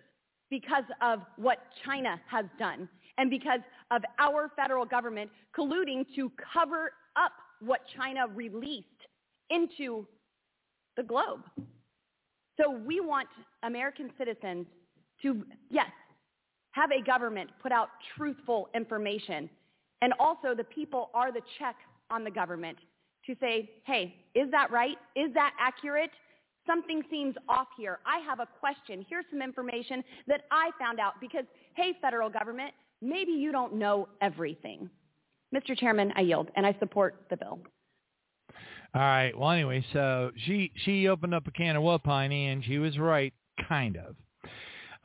because 0.51 0.85
of 1.01 1.21
what 1.37 1.59
China 1.85 2.21
has 2.29 2.45
done 2.59 2.89
and 3.19 3.31
because 3.31 3.61
of 3.91 4.03
our 4.19 4.51
federal 4.55 4.85
government 4.85 5.31
colluding 5.59 6.05
to 6.15 6.31
cover 6.53 6.93
up 7.17 7.33
what 7.61 7.81
China 7.97 8.27
released 8.35 8.87
into 9.51 10.07
the 10.97 11.03
globe. 11.03 11.41
So 12.59 12.71
we 12.71 13.01
want 13.01 13.29
American 13.63 14.11
citizens 14.19 14.67
to, 15.23 15.45
yes, 15.71 15.91
have 16.73 16.91
a 16.91 17.03
government 17.03 17.51
put 17.63 17.73
out 17.73 17.89
truthful 18.17 18.69
information. 18.75 19.49
And 20.03 20.13
also 20.19 20.55
the 20.55 20.65
people 20.65 21.11
are 21.15 21.33
the 21.33 21.41
check 21.59 21.77
on 22.11 22.25
the 22.25 22.31
government 22.31 22.79
to 23.27 23.35
say, 23.41 23.71
hey, 23.85 24.15
is 24.35 24.51
that 24.51 24.71
right? 24.71 24.97
Is 25.15 25.33
that 25.35 25.53
accurate? 25.59 26.11
Something 26.67 27.03
seems 27.11 27.35
off 27.49 27.69
here. 27.77 27.99
I 28.07 28.19
have 28.29 28.41
a 28.41 28.47
question. 28.61 29.05
Here's 29.09 29.25
some 29.31 29.41
information 29.41 30.03
that 30.27 30.43
I 30.51 30.71
found 30.79 31.01
out 31.01 31.15
because, 31.21 31.45
hey, 31.75 31.95
federal 32.01 32.29
government, 32.29 32.73
maybe 33.01 33.33
you 33.33 33.53
don't 33.53 33.75
know 33.75 34.09
everything. 34.21 34.91
Mr. 35.55 35.79
Chairman, 35.79 36.13
I 36.17 36.23
yield, 36.23 36.51
and 36.57 36.67
I 36.67 36.77
support 36.79 37.25
the 37.31 37.37
bill. 37.37 37.61
All 38.95 39.03
right. 39.03 39.37
Well, 39.37 39.51
anyway, 39.51 39.85
so 39.93 40.31
she 40.47 40.73
she 40.85 41.09
opened 41.09 41.35
up 41.35 41.47
a 41.47 41.51
can 41.51 41.77
of 41.77 41.83
whoop, 41.83 42.03
honey, 42.05 42.49
and 42.49 42.65
she 42.65 42.79
was 42.79 42.99
right, 42.99 43.35
kind 43.69 43.97
of. 43.97 44.17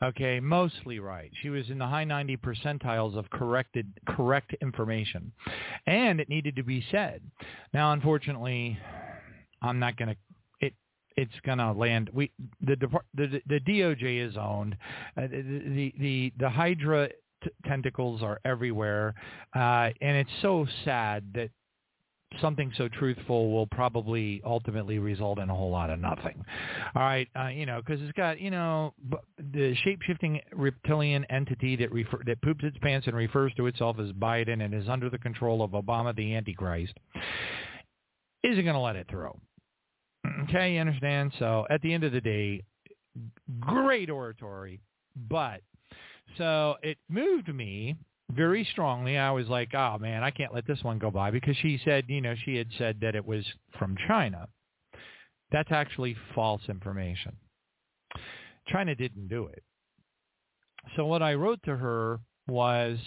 Okay, 0.02 0.40
mostly 0.40 0.98
right. 0.98 1.30
She 1.42 1.48
was 1.48 1.70
in 1.70 1.78
the 1.78 1.86
high 1.86 2.02
90 2.04 2.36
percentiles 2.38 3.16
of 3.16 3.30
corrected 3.30 3.92
correct 4.08 4.52
information, 4.60 5.30
and 5.86 6.20
it 6.20 6.28
needed 6.28 6.56
to 6.56 6.64
be 6.64 6.84
said. 6.90 7.22
Now, 7.72 7.92
unfortunately, 7.92 8.78
I'm 9.62 9.78
not 9.78 9.96
going 9.96 10.08
to. 10.08 10.16
It 10.60 10.74
it's 11.16 11.38
going 11.46 11.58
to 11.58 11.70
land. 11.72 12.10
We 12.12 12.32
the 12.60 12.76
the 13.14 13.40
the 13.46 13.60
DOJ 13.60 14.28
is 14.28 14.36
owned. 14.36 14.76
Uh, 15.16 15.28
the 15.28 15.92
the 15.98 16.32
the 16.36 16.50
Hydra 16.50 17.08
t- 17.44 17.50
tentacles 17.66 18.22
are 18.22 18.40
everywhere, 18.44 19.14
uh, 19.54 19.90
and 20.00 20.16
it's 20.16 20.30
so 20.40 20.66
sad 20.84 21.24
that 21.34 21.50
something 22.40 22.72
so 22.76 22.88
truthful 22.88 23.52
will 23.52 23.66
probably 23.66 24.42
ultimately 24.44 24.98
result 24.98 25.38
in 25.38 25.50
a 25.50 25.54
whole 25.54 25.70
lot 25.70 25.90
of 25.90 25.98
nothing. 25.98 26.44
All 26.94 27.02
right, 27.02 27.28
uh, 27.38 27.48
you 27.48 27.66
know, 27.66 27.80
because 27.84 28.02
it's 28.02 28.12
got 28.12 28.40
you 28.40 28.50
know 28.50 28.94
the 29.38 29.74
shape-shifting 29.84 30.40
reptilian 30.52 31.24
entity 31.30 31.76
that 31.76 31.92
refer, 31.92 32.20
that 32.26 32.40
poops 32.42 32.64
its 32.64 32.76
pants 32.78 33.06
and 33.06 33.16
refers 33.16 33.52
to 33.54 33.66
itself 33.66 33.96
as 33.98 34.10
Biden 34.12 34.64
and 34.64 34.74
is 34.74 34.88
under 34.88 35.10
the 35.10 35.18
control 35.18 35.62
of 35.62 35.72
Obama, 35.72 36.14
the 36.14 36.34
Antichrist, 36.34 36.94
isn't 38.42 38.64
going 38.64 38.74
to 38.74 38.80
let 38.80 38.96
it 38.96 39.06
through. 39.08 39.38
Okay, 40.44 40.74
you 40.74 40.80
understand? 40.80 41.32
So 41.38 41.66
at 41.68 41.82
the 41.82 41.92
end 41.92 42.04
of 42.04 42.12
the 42.12 42.20
day, 42.20 42.62
great 43.60 44.08
oratory, 44.08 44.80
but 45.28 45.62
so 46.38 46.76
it 46.82 46.98
moved 47.08 47.52
me 47.54 47.96
very 48.30 48.66
strongly. 48.72 49.18
I 49.18 49.30
was 49.30 49.48
like, 49.48 49.74
oh 49.74 49.98
man, 49.98 50.22
I 50.22 50.30
can't 50.30 50.54
let 50.54 50.66
this 50.66 50.82
one 50.82 50.98
go 50.98 51.10
by 51.10 51.30
because 51.30 51.56
she 51.56 51.80
said, 51.84 52.04
you 52.08 52.20
know, 52.20 52.34
she 52.44 52.56
had 52.56 52.68
said 52.78 52.98
that 53.02 53.14
it 53.14 53.24
was 53.24 53.44
from 53.78 53.96
China. 54.06 54.48
That's 55.50 55.70
actually 55.70 56.16
false 56.34 56.62
information. 56.68 57.36
China 58.68 58.94
didn't 58.94 59.28
do 59.28 59.46
it. 59.46 59.62
So 60.96 61.06
what 61.06 61.22
I 61.22 61.34
wrote 61.34 61.60
to 61.64 61.76
her 61.76 62.20
was, 62.48 62.98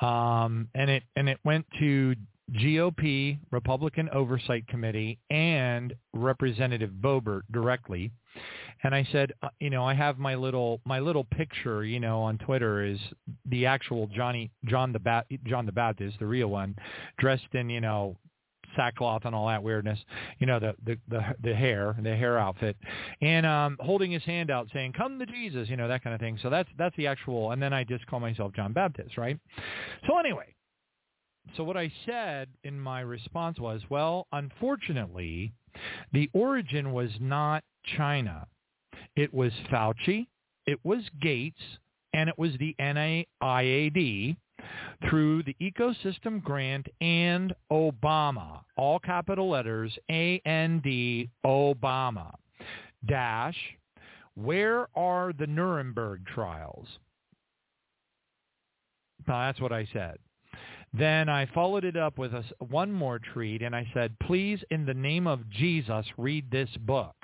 um, 0.00 0.68
and 0.74 0.90
it 0.90 1.02
and 1.16 1.28
it 1.28 1.38
went 1.44 1.66
to 1.78 2.14
GOP 2.52 3.38
Republican 3.50 4.08
Oversight 4.12 4.66
Committee 4.66 5.18
and 5.30 5.94
Representative 6.12 6.90
Boebert 7.00 7.42
directly. 7.52 8.10
And 8.82 8.94
I 8.94 9.06
said, 9.12 9.32
uh, 9.42 9.48
you 9.60 9.70
know, 9.70 9.84
I 9.84 9.94
have 9.94 10.18
my 10.18 10.34
little 10.34 10.80
my 10.84 11.00
little 11.00 11.24
picture, 11.24 11.84
you 11.84 12.00
know, 12.00 12.22
on 12.22 12.38
Twitter 12.38 12.82
is 12.84 12.98
the 13.46 13.66
actual 13.66 14.06
Johnny 14.08 14.50
John 14.64 14.92
the 14.92 14.98
ba- 14.98 15.26
John 15.44 15.66
the 15.66 15.72
Baptist, 15.72 16.18
the 16.18 16.26
real 16.26 16.48
one, 16.48 16.76
dressed 17.18 17.48
in, 17.52 17.68
you 17.68 17.80
know, 17.80 18.16
sackcloth 18.76 19.22
and 19.24 19.34
all 19.34 19.48
that 19.48 19.62
weirdness, 19.62 19.98
you 20.38 20.46
know, 20.46 20.58
the 20.58 20.74
the 20.84 20.98
the, 21.08 21.20
the 21.42 21.54
hair, 21.54 21.96
the 22.02 22.16
hair 22.16 22.38
outfit, 22.38 22.76
and 23.20 23.44
um, 23.44 23.76
holding 23.80 24.10
his 24.10 24.22
hand 24.24 24.50
out 24.50 24.68
saying, 24.72 24.92
"Come 24.92 25.18
to 25.18 25.26
Jesus," 25.26 25.68
you 25.68 25.76
know, 25.76 25.88
that 25.88 26.02
kind 26.02 26.14
of 26.14 26.20
thing. 26.20 26.38
So 26.42 26.48
that's 26.50 26.68
that's 26.78 26.96
the 26.96 27.06
actual. 27.06 27.50
And 27.50 27.62
then 27.62 27.72
I 27.72 27.84
just 27.84 28.06
call 28.06 28.20
myself 28.20 28.52
John 28.54 28.72
Baptist, 28.72 29.18
right? 29.18 29.38
So 30.06 30.18
anyway, 30.18 30.54
so 31.56 31.64
what 31.64 31.76
I 31.76 31.92
said 32.06 32.48
in 32.64 32.80
my 32.80 33.00
response 33.00 33.58
was, 33.58 33.82
well, 33.88 34.26
unfortunately, 34.32 35.52
the 36.12 36.30
origin 36.32 36.92
was 36.92 37.10
not 37.20 37.64
China. 37.96 38.46
It 39.16 39.32
was 39.32 39.52
Fauci, 39.70 40.26
it 40.66 40.78
was 40.84 41.02
Gates, 41.20 41.60
and 42.12 42.28
it 42.28 42.38
was 42.38 42.52
the 42.58 42.74
NIAID 42.80 44.36
through 45.08 45.42
the 45.42 45.56
ecosystem 45.60 46.42
grant 46.42 46.86
and 47.00 47.54
Obama, 47.72 48.60
all 48.76 48.98
capital 48.98 49.48
letters, 49.50 49.96
A-N-D, 50.10 51.30
Obama, 51.44 52.34
dash, 53.06 53.56
where 54.34 54.88
are 54.94 55.32
the 55.32 55.46
Nuremberg 55.46 56.26
trials? 56.26 56.86
Now, 59.26 59.46
that's 59.46 59.60
what 59.60 59.72
I 59.72 59.88
said. 59.92 60.18
Then 60.92 61.28
I 61.28 61.46
followed 61.46 61.84
it 61.84 61.96
up 61.96 62.18
with 62.18 62.34
a, 62.34 62.42
one 62.58 62.92
more 62.92 63.20
treat, 63.20 63.62
and 63.62 63.76
I 63.76 63.88
said, 63.94 64.18
please, 64.20 64.58
in 64.70 64.84
the 64.84 64.94
name 64.94 65.26
of 65.26 65.48
Jesus, 65.48 66.04
read 66.18 66.50
this 66.50 66.70
book. 66.80 67.14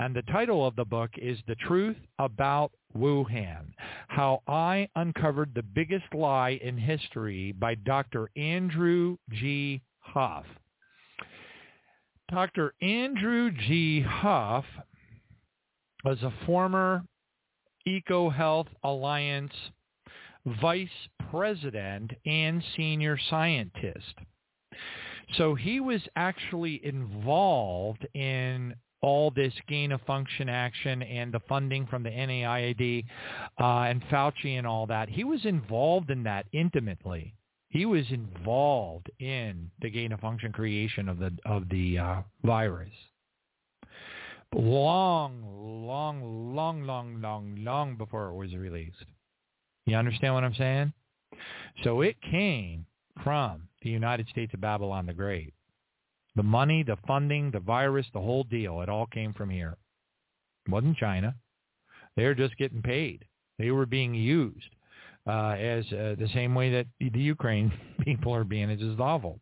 And 0.00 0.14
the 0.14 0.22
title 0.22 0.66
of 0.66 0.74
the 0.74 0.84
book 0.84 1.10
is 1.16 1.38
The 1.46 1.54
Truth 1.54 1.96
About 2.18 2.72
Wuhan, 2.96 3.72
How 4.08 4.42
I 4.48 4.88
Uncovered 4.96 5.52
the 5.54 5.62
Biggest 5.62 6.12
Lie 6.12 6.58
in 6.62 6.76
History 6.76 7.52
by 7.52 7.76
Dr. 7.76 8.28
Andrew 8.36 9.16
G. 9.30 9.80
Huff. 10.00 10.44
Dr. 12.28 12.74
Andrew 12.82 13.52
G. 13.52 14.00
Huff 14.00 14.64
was 16.04 16.20
a 16.22 16.32
former 16.44 17.04
EcoHealth 17.86 18.66
Alliance 18.82 19.52
vice 20.60 20.88
president 21.30 22.12
and 22.24 22.62
senior 22.76 23.18
scientist. 23.28 24.14
So 25.36 25.54
he 25.54 25.80
was 25.80 26.00
actually 26.14 26.84
involved 26.84 28.06
in 28.14 28.74
all 29.02 29.30
this 29.30 29.52
gain 29.68 29.92
of 29.92 30.00
function 30.02 30.48
action 30.48 31.02
and 31.02 31.32
the 31.32 31.40
funding 31.48 31.86
from 31.86 32.02
the 32.02 32.10
NIAID 32.10 33.04
uh, 33.60 33.80
and 33.82 34.02
Fauci 34.04 34.58
and 34.58 34.66
all 34.66 34.86
that. 34.86 35.08
He 35.08 35.24
was 35.24 35.44
involved 35.44 36.10
in 36.10 36.22
that 36.24 36.46
intimately. 36.52 37.34
He 37.68 37.84
was 37.84 38.06
involved 38.10 39.10
in 39.18 39.70
the 39.80 39.90
gain 39.90 40.12
of 40.12 40.20
function 40.20 40.52
creation 40.52 41.08
of 41.08 41.18
the 41.18 41.36
of 41.44 41.68
the 41.68 41.98
uh, 41.98 42.22
virus. 42.42 42.92
Long, 44.54 45.42
long, 45.86 46.54
long, 46.54 46.84
long, 46.84 47.20
long, 47.20 47.56
long 47.58 47.96
before 47.96 48.28
it 48.28 48.34
was 48.34 48.54
released. 48.54 49.04
You 49.86 49.96
understand 49.96 50.34
what 50.34 50.44
I'm 50.44 50.54
saying? 50.54 50.92
So 51.84 52.00
it 52.00 52.16
came 52.30 52.86
from 53.22 53.68
the 53.82 53.90
United 53.90 54.28
States 54.28 54.52
of 54.52 54.60
Babylon 54.60 55.06
the 55.06 55.14
Great. 55.14 55.54
The 56.34 56.42
money, 56.42 56.82
the 56.82 56.98
funding, 57.06 57.50
the 57.50 57.60
virus, 57.60 58.06
the 58.12 58.20
whole 58.20 58.44
deal, 58.44 58.82
it 58.82 58.88
all 58.88 59.06
came 59.06 59.32
from 59.32 59.48
here. 59.48 59.76
It 60.66 60.72
wasn't 60.72 60.98
China. 60.98 61.34
They 62.16 62.24
were 62.24 62.34
just 62.34 62.58
getting 62.58 62.82
paid. 62.82 63.24
They 63.58 63.70
were 63.70 63.86
being 63.86 64.14
used 64.14 64.75
uh, 65.26 65.56
as 65.58 65.84
uh, 65.86 66.14
the 66.18 66.28
same 66.34 66.54
way 66.54 66.70
that 66.70 66.86
the 67.00 67.20
Ukraine 67.20 67.72
people 68.02 68.34
are 68.34 68.44
being. 68.44 68.70
It's 68.70 68.82
awful. 69.00 69.40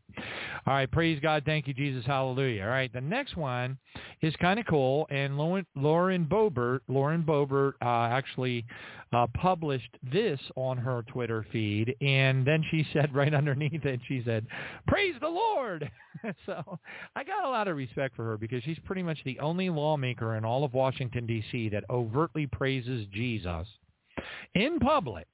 All 0.66 0.72
right, 0.72 0.90
praise 0.90 1.20
God. 1.20 1.42
Thank 1.44 1.66
you, 1.66 1.74
Jesus. 1.74 2.06
Hallelujah. 2.06 2.62
All 2.62 2.68
right, 2.68 2.90
the 2.92 3.00
next 3.00 3.36
one 3.36 3.76
is 4.22 4.34
kind 4.36 4.58
of 4.58 4.66
cool, 4.66 5.06
and 5.10 5.36
Lauren, 5.36 5.66
Lauren 5.76 6.24
Boebert, 6.24 6.80
Lauren 6.88 7.22
Boebert 7.22 7.72
uh, 7.82 8.10
actually 8.10 8.64
uh, 9.12 9.26
published 9.34 9.90
this 10.10 10.40
on 10.56 10.78
her 10.78 11.02
Twitter 11.08 11.44
feed, 11.52 11.94
and 12.00 12.46
then 12.46 12.64
she 12.70 12.86
said 12.92 13.14
right 13.14 13.34
underneath 13.34 13.84
it, 13.84 14.00
she 14.08 14.22
said, 14.24 14.46
"Praise 14.86 15.14
the 15.20 15.28
Lord." 15.28 15.90
so 16.46 16.78
I 17.14 17.24
got 17.24 17.44
a 17.44 17.50
lot 17.50 17.68
of 17.68 17.76
respect 17.76 18.16
for 18.16 18.24
her 18.24 18.38
because 18.38 18.62
she's 18.62 18.78
pretty 18.84 19.02
much 19.02 19.18
the 19.24 19.38
only 19.40 19.68
lawmaker 19.68 20.36
in 20.36 20.44
all 20.46 20.64
of 20.64 20.72
Washington 20.72 21.26
D.C. 21.26 21.68
that 21.70 21.84
overtly 21.90 22.46
praises 22.46 23.06
Jesus 23.12 23.66
in 24.54 24.78
public. 24.78 25.26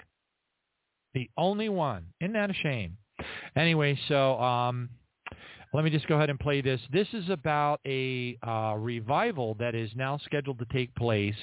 The 1.15 1.29
only 1.37 1.69
one. 1.69 2.07
Isn't 2.21 2.35
that 2.35 2.51
a 2.51 2.55
shame? 2.55 2.97
Anyway, 3.57 3.99
so 4.09 4.41
um, 4.41 4.89
let 5.73 5.85
me 5.85 5.91
just 5.91 6.07
go 6.09 6.17
ahead 6.17 6.31
and 6.31 6.39
play 6.39 6.61
this. 6.61 6.81
This 6.93 7.09
is 7.13 7.29
about 7.31 7.81
a 7.87 8.37
uh, 8.47 8.75
revival 8.77 9.55
that 9.55 9.75
is 9.75 9.91
now 9.95 10.19
scheduled 10.25 10.59
to 10.59 10.65
take 10.67 10.95
place 10.95 11.35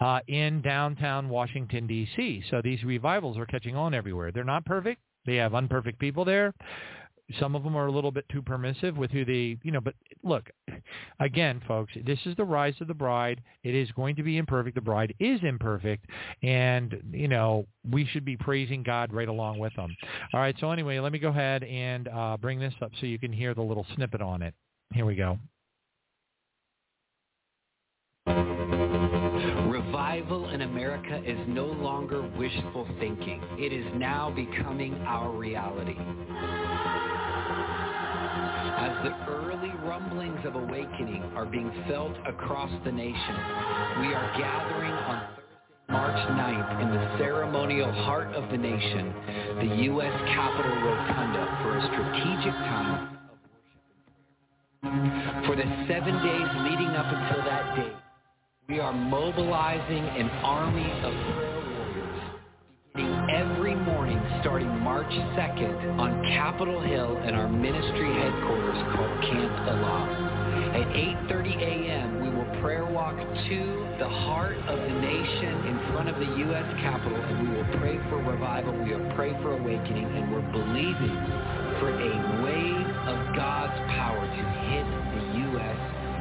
uh, 0.00 0.20
in 0.28 0.62
downtown 0.62 1.28
Washington, 1.28 1.86
D.C. 1.86 2.42
So 2.50 2.60
these 2.62 2.82
revivals 2.84 3.36
are 3.38 3.46
catching 3.46 3.76
on 3.76 3.92
everywhere. 3.94 4.32
They're 4.32 4.44
not 4.44 4.64
perfect. 4.64 5.00
They 5.26 5.36
have 5.36 5.52
unperfect 5.52 5.98
people 5.98 6.24
there. 6.24 6.54
Some 7.38 7.54
of 7.54 7.62
them 7.62 7.76
are 7.76 7.86
a 7.86 7.92
little 7.92 8.10
bit 8.10 8.24
too 8.30 8.42
permissive 8.42 8.96
with 8.96 9.10
who 9.10 9.24
they, 9.24 9.58
you 9.62 9.70
know, 9.72 9.80
but 9.80 9.94
look, 10.22 10.50
again, 11.20 11.60
folks, 11.68 11.92
this 12.04 12.18
is 12.26 12.36
the 12.36 12.44
rise 12.44 12.74
of 12.80 12.88
the 12.88 12.94
bride. 12.94 13.40
It 13.62 13.74
is 13.74 13.90
going 13.92 14.16
to 14.16 14.22
be 14.22 14.38
imperfect. 14.38 14.74
The 14.74 14.80
bride 14.80 15.14
is 15.20 15.40
imperfect. 15.42 16.06
And, 16.42 17.00
you 17.12 17.28
know, 17.28 17.66
we 17.88 18.06
should 18.06 18.24
be 18.24 18.36
praising 18.36 18.82
God 18.82 19.12
right 19.12 19.28
along 19.28 19.58
with 19.58 19.74
them. 19.76 19.94
All 20.34 20.40
right. 20.40 20.56
So 20.60 20.70
anyway, 20.70 20.98
let 20.98 21.12
me 21.12 21.18
go 21.18 21.28
ahead 21.28 21.62
and 21.64 22.08
uh, 22.08 22.36
bring 22.40 22.58
this 22.58 22.74
up 22.82 22.90
so 23.00 23.06
you 23.06 23.18
can 23.18 23.32
hear 23.32 23.54
the 23.54 23.62
little 23.62 23.86
snippet 23.94 24.20
on 24.20 24.42
it. 24.42 24.54
Here 24.92 25.06
we 25.06 25.14
go. 25.14 25.38
Revival 30.20 30.50
in 30.50 30.60
America 30.60 31.22
is 31.24 31.38
no 31.48 31.64
longer 31.64 32.20
wishful 32.36 32.86
thinking. 32.98 33.40
It 33.56 33.72
is 33.72 33.86
now 33.94 34.30
becoming 34.30 34.92
our 35.06 35.30
reality. 35.30 35.96
As 38.76 38.92
the 39.02 39.16
early 39.32 39.72
rumblings 39.82 40.44
of 40.44 40.56
awakening 40.56 41.22
are 41.34 41.46
being 41.46 41.72
felt 41.88 42.14
across 42.26 42.70
the 42.84 42.92
nation, 42.92 43.34
we 44.00 44.12
are 44.12 44.30
gathering 44.36 44.92
on 44.92 45.22
Thursday, 45.24 45.56
March 45.88 46.28
9th 46.36 46.82
in 46.82 46.90
the 46.90 47.16
ceremonial 47.16 47.90
heart 48.04 48.28
of 48.34 48.50
the 48.50 48.58
nation, 48.58 49.14
the 49.56 49.76
U.S. 49.84 50.12
Capitol 50.34 50.76
Rotunda, 50.82 51.48
for 51.62 51.78
a 51.78 51.82
strategic 51.88 52.52
time 52.68 52.92
of 52.92 53.00
worship. 54.84 55.46
For 55.46 55.56
the 55.56 55.64
seven 55.88 56.12
days 56.22 56.48
leading 56.68 56.92
up 56.92 57.06
until 57.08 57.42
that 57.46 57.74
date, 57.74 57.96
we 58.70 58.78
are 58.78 58.92
mobilizing 58.92 60.04
an 60.14 60.30
army 60.46 60.92
of 61.02 61.12
prayer 61.34 61.58
warriors 61.74 63.26
every 63.28 63.74
morning 63.74 64.22
starting 64.40 64.68
March 64.78 65.10
2nd 65.10 65.98
on 65.98 66.22
Capitol 66.22 66.80
Hill 66.80 67.18
in 67.26 67.34
our 67.34 67.48
ministry 67.48 68.14
headquarters 68.14 68.78
called 68.94 69.10
Camp 69.26 69.66
Elah. 69.66 70.70
At 70.70 70.86
8.30 71.26 71.56
a.m., 71.58 72.22
we 72.22 72.30
will 72.30 72.62
prayer 72.62 72.86
walk 72.86 73.18
to 73.18 73.60
the 73.98 74.08
heart 74.08 74.56
of 74.68 74.78
the 74.78 74.94
nation 75.02 75.66
in 75.66 75.90
front 75.90 76.08
of 76.08 76.14
the 76.20 76.30
U.S. 76.46 76.66
Capitol, 76.78 77.18
and 77.18 77.50
we 77.50 77.56
will 77.56 77.66
pray 77.80 77.98
for 78.08 78.22
revival. 78.22 78.72
We 78.84 78.94
will 78.94 79.10
pray 79.16 79.32
for 79.42 79.58
awakening, 79.58 80.06
and 80.06 80.30
we're 80.30 80.46
believing 80.52 81.18
for 81.82 81.90
a 81.90 82.14
wave 82.46 82.86
of 83.10 83.34
God's 83.34 83.74
power 83.98 84.22
to 84.22 84.42
hit 84.70 84.86
the 84.86 85.22
U.S. 85.58 85.78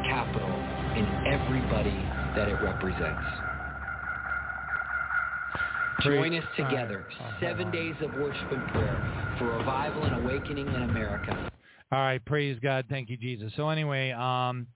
Capitol 0.09 0.49
and 0.97 1.27
everybody 1.27 2.18
that 2.35 2.47
it 2.47 2.61
represents. 2.61 3.25
Join 6.03 6.33
us 6.35 6.45
together, 6.55 7.05
seven 7.41 7.71
days 7.71 7.95
of 8.01 8.13
worship 8.13 8.51
and 8.51 8.65
prayer 8.69 9.35
for 9.37 9.57
revival 9.57 10.03
and 10.03 10.25
awakening 10.25 10.67
in 10.67 10.83
America. 10.83 11.51
All 11.91 11.99
right, 11.99 12.23
praise 12.23 12.57
God. 12.61 12.85
Thank 12.89 13.09
you, 13.09 13.17
Jesus. 13.17 13.51
So 13.57 13.69
anyway, 13.69 14.11
um, 14.11 14.67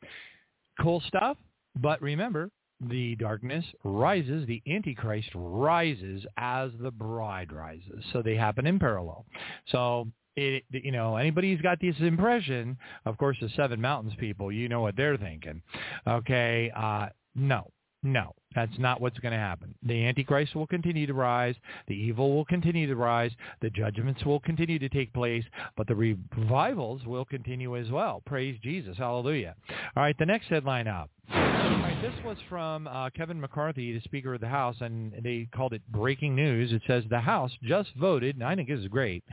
cool 0.82 1.02
stuff. 1.08 1.38
But 1.80 2.02
remember, 2.02 2.50
the 2.82 3.16
darkness 3.16 3.64
rises, 3.84 4.46
the 4.48 4.62
Antichrist 4.68 5.30
rises 5.34 6.26
as 6.38 6.72
the 6.80 6.92
bride 6.92 7.52
rises. 7.52 8.04
So 8.12 8.22
they 8.22 8.36
happen 8.36 8.68
in 8.68 8.80
parallel. 8.80 9.26
So 9.68 10.08
it, 10.36 10.64
you 10.72 10.92
know, 10.92 11.16
anybody 11.16 11.54
who's 11.54 11.62
got 11.62 11.80
this 11.80 11.96
impression, 12.00 12.78
of 13.06 13.18
course, 13.18 13.38
the 13.40 13.50
Seven 13.56 13.80
Mountains 13.80 14.14
people, 14.20 14.52
you 14.52 14.68
know 14.68 14.82
what 14.82 14.96
they're 14.98 15.18
thinking. 15.18 15.62
Okay, 16.08 16.72
uh, 16.76 17.08
no. 17.36 17.70
No, 18.06 18.36
that's 18.54 18.78
not 18.78 19.00
what's 19.00 19.18
going 19.20 19.32
to 19.32 19.38
happen. 19.38 19.74
The 19.82 20.06
Antichrist 20.06 20.56
will 20.56 20.68
continue 20.68 21.08
to 21.08 21.14
rise. 21.14 21.56
The 21.88 21.96
evil 21.96 22.36
will 22.36 22.44
continue 22.44 22.86
to 22.86 22.98
rise. 22.98 23.32
The 23.62 23.70
judgments 23.70 24.26
will 24.26 24.42
continue 24.42 24.78
to 24.78 24.90
take 24.90 25.14
place, 25.14 25.46
but 25.78 25.88
the 25.88 25.96
revivals 25.96 27.06
will 27.06 27.24
continue 27.24 27.78
as 27.78 27.90
well. 27.92 28.22
Praise 28.26 28.60
Jesus. 28.62 28.98
Hallelujah. 28.98 29.56
All 29.96 30.04
right, 30.04 30.18
the 30.20 30.26
next 30.26 30.48
headline 30.48 30.90
up. 30.90 31.10
All 31.34 31.40
right, 31.40 31.98
this 32.02 32.14
was 32.26 32.38
from 32.50 32.88
uh, 32.88 33.10
Kevin 33.12 33.40
McCarthy, 33.40 33.94
the 33.94 34.02
Speaker 34.02 34.34
of 34.34 34.42
the 34.42 34.50
House, 34.50 34.76
and 34.82 35.14
they 35.24 35.48
called 35.56 35.72
it 35.72 35.82
breaking 35.90 36.36
news. 36.36 36.74
It 36.74 36.82
says 36.86 37.06
the 37.10 37.22
House 37.22 37.52
just 37.64 37.92
voted, 37.96 38.36
and 38.36 38.44
I 38.44 38.54
think 38.54 38.68
this 38.68 38.82
is 38.82 38.88
great, 38.90 39.24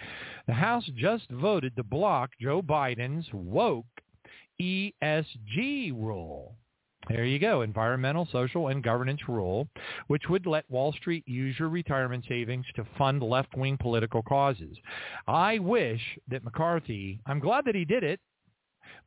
the 0.46 0.53
House 0.53 0.88
just 0.96 1.28
voted 1.30 1.74
to 1.74 1.82
block 1.82 2.30
Joe 2.40 2.62
Biden's 2.62 3.26
woke 3.32 3.86
ESG 4.61 5.92
rule. 5.92 6.55
There 7.09 7.24
you 7.24 7.38
go, 7.38 7.62
environmental, 7.62 8.28
social, 8.30 8.68
and 8.68 8.84
governance 8.84 9.22
rule, 9.26 9.68
which 10.09 10.28
would 10.28 10.46
let 10.46 10.70
Wall 10.70 10.92
Street 10.92 11.24
use 11.26 11.59
your 11.59 11.70
retirement 11.70 12.24
savings 12.28 12.66
to 12.76 12.86
fund 12.98 13.22
left-wing 13.22 13.78
political 13.78 14.22
causes. 14.22 14.76
I 15.26 15.59
wish 15.59 16.01
that 16.28 16.44
McCarthy, 16.44 17.20
I'm 17.26 17.40
glad 17.40 17.64
that 17.64 17.74
he 17.74 17.84
did 17.84 18.05
it, 18.05 18.20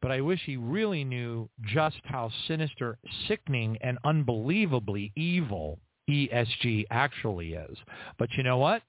but 0.01 0.11
I 0.11 0.21
wish 0.21 0.41
he 0.43 0.57
really 0.57 1.03
knew 1.03 1.49
just 1.65 1.99
how 2.03 2.31
sinister, 2.47 2.97
sickening, 3.27 3.77
and 3.81 3.97
unbelievably 4.03 5.11
evil 5.15 5.79
ESG 6.09 6.85
actually 6.89 7.53
is. 7.53 7.77
But 8.17 8.29
you 8.33 8.43
know 8.43 8.57
what? 8.57 8.81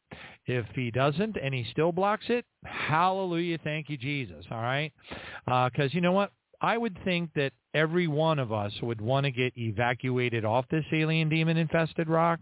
If 0.46 0.66
he 0.74 0.90
doesn't 0.90 1.36
and 1.36 1.54
he 1.54 1.64
still 1.70 1.92
blocks 1.92 2.24
it, 2.28 2.44
hallelujah, 2.64 3.58
thank 3.62 3.88
you, 3.88 3.96
Jesus, 3.96 4.44
all 4.50 4.62
right? 4.62 4.92
Because 5.44 5.90
uh, 5.90 5.94
you 5.94 6.00
know 6.00 6.12
what? 6.12 6.32
I 6.64 6.78
would 6.78 6.98
think 7.04 7.28
that 7.34 7.52
every 7.74 8.08
one 8.08 8.38
of 8.38 8.50
us 8.50 8.72
would 8.80 8.98
want 8.98 9.24
to 9.24 9.30
get 9.30 9.52
evacuated 9.58 10.46
off 10.46 10.64
this 10.70 10.86
alien 10.94 11.28
demon 11.28 11.58
infested 11.58 12.08
rock 12.08 12.40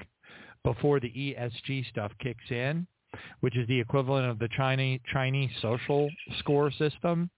before 0.63 1.01
the 1.01 1.09
ESG 1.09 1.89
stuff 1.89 2.13
kicks 2.21 2.49
in, 2.49 2.87
which 3.41 3.57
is 3.57 3.67
the 3.67 3.81
equivalent 3.81 4.31
of 4.31 4.39
the 4.39 4.49
Chinese 4.57 5.01
Chinese 5.13 5.51
social 5.61 6.09
score 6.39 6.71
system, 6.71 7.31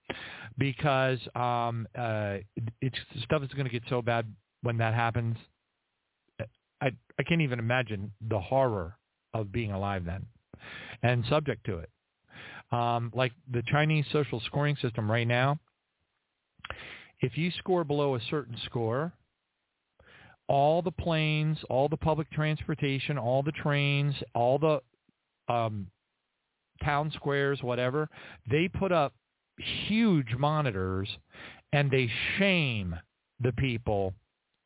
because 0.59 1.17
um, 1.33 1.87
uh, 1.97 2.37
it's 2.81 2.97
stuff 3.23 3.41
is 3.41 3.49
going 3.53 3.65
to 3.65 3.71
get 3.71 3.81
so 3.89 4.03
bad 4.03 4.31
when 4.61 4.77
that 4.77 4.93
happens. 4.93 5.37
I 6.81 6.91
I 7.17 7.23
can't 7.23 7.41
even 7.41 7.57
imagine 7.57 8.11
the 8.29 8.39
horror 8.39 8.95
of 9.33 9.51
being 9.51 9.71
alive 9.71 10.05
then, 10.05 10.27
and 11.01 11.25
subject 11.29 11.65
to 11.65 11.79
it. 11.79 11.89
Um, 12.71 13.11
like 13.15 13.31
the 13.51 13.63
Chinese 13.71 14.05
social 14.11 14.39
scoring 14.41 14.75
system 14.83 15.09
right 15.09 15.27
now, 15.27 15.59
if 17.21 17.37
you 17.37 17.51
score 17.57 17.83
below 17.83 18.15
a 18.15 18.19
certain 18.29 18.57
score, 18.65 19.11
all 20.47 20.81
the 20.81 20.91
planes, 20.91 21.57
all 21.69 21.89
the 21.89 21.97
public 21.97 22.29
transportation, 22.31 23.17
all 23.17 23.41
the 23.41 23.51
trains, 23.51 24.13
all 24.33 24.59
the 24.59 24.81
um, 25.53 25.87
town 26.83 27.11
squares, 27.15 27.61
whatever, 27.61 28.09
they 28.49 28.67
put 28.67 28.91
up 28.91 29.13
huge 29.87 30.35
monitors 30.37 31.07
and 31.73 31.89
they 31.89 32.09
shame 32.37 32.95
the 33.41 33.51
people 33.53 34.13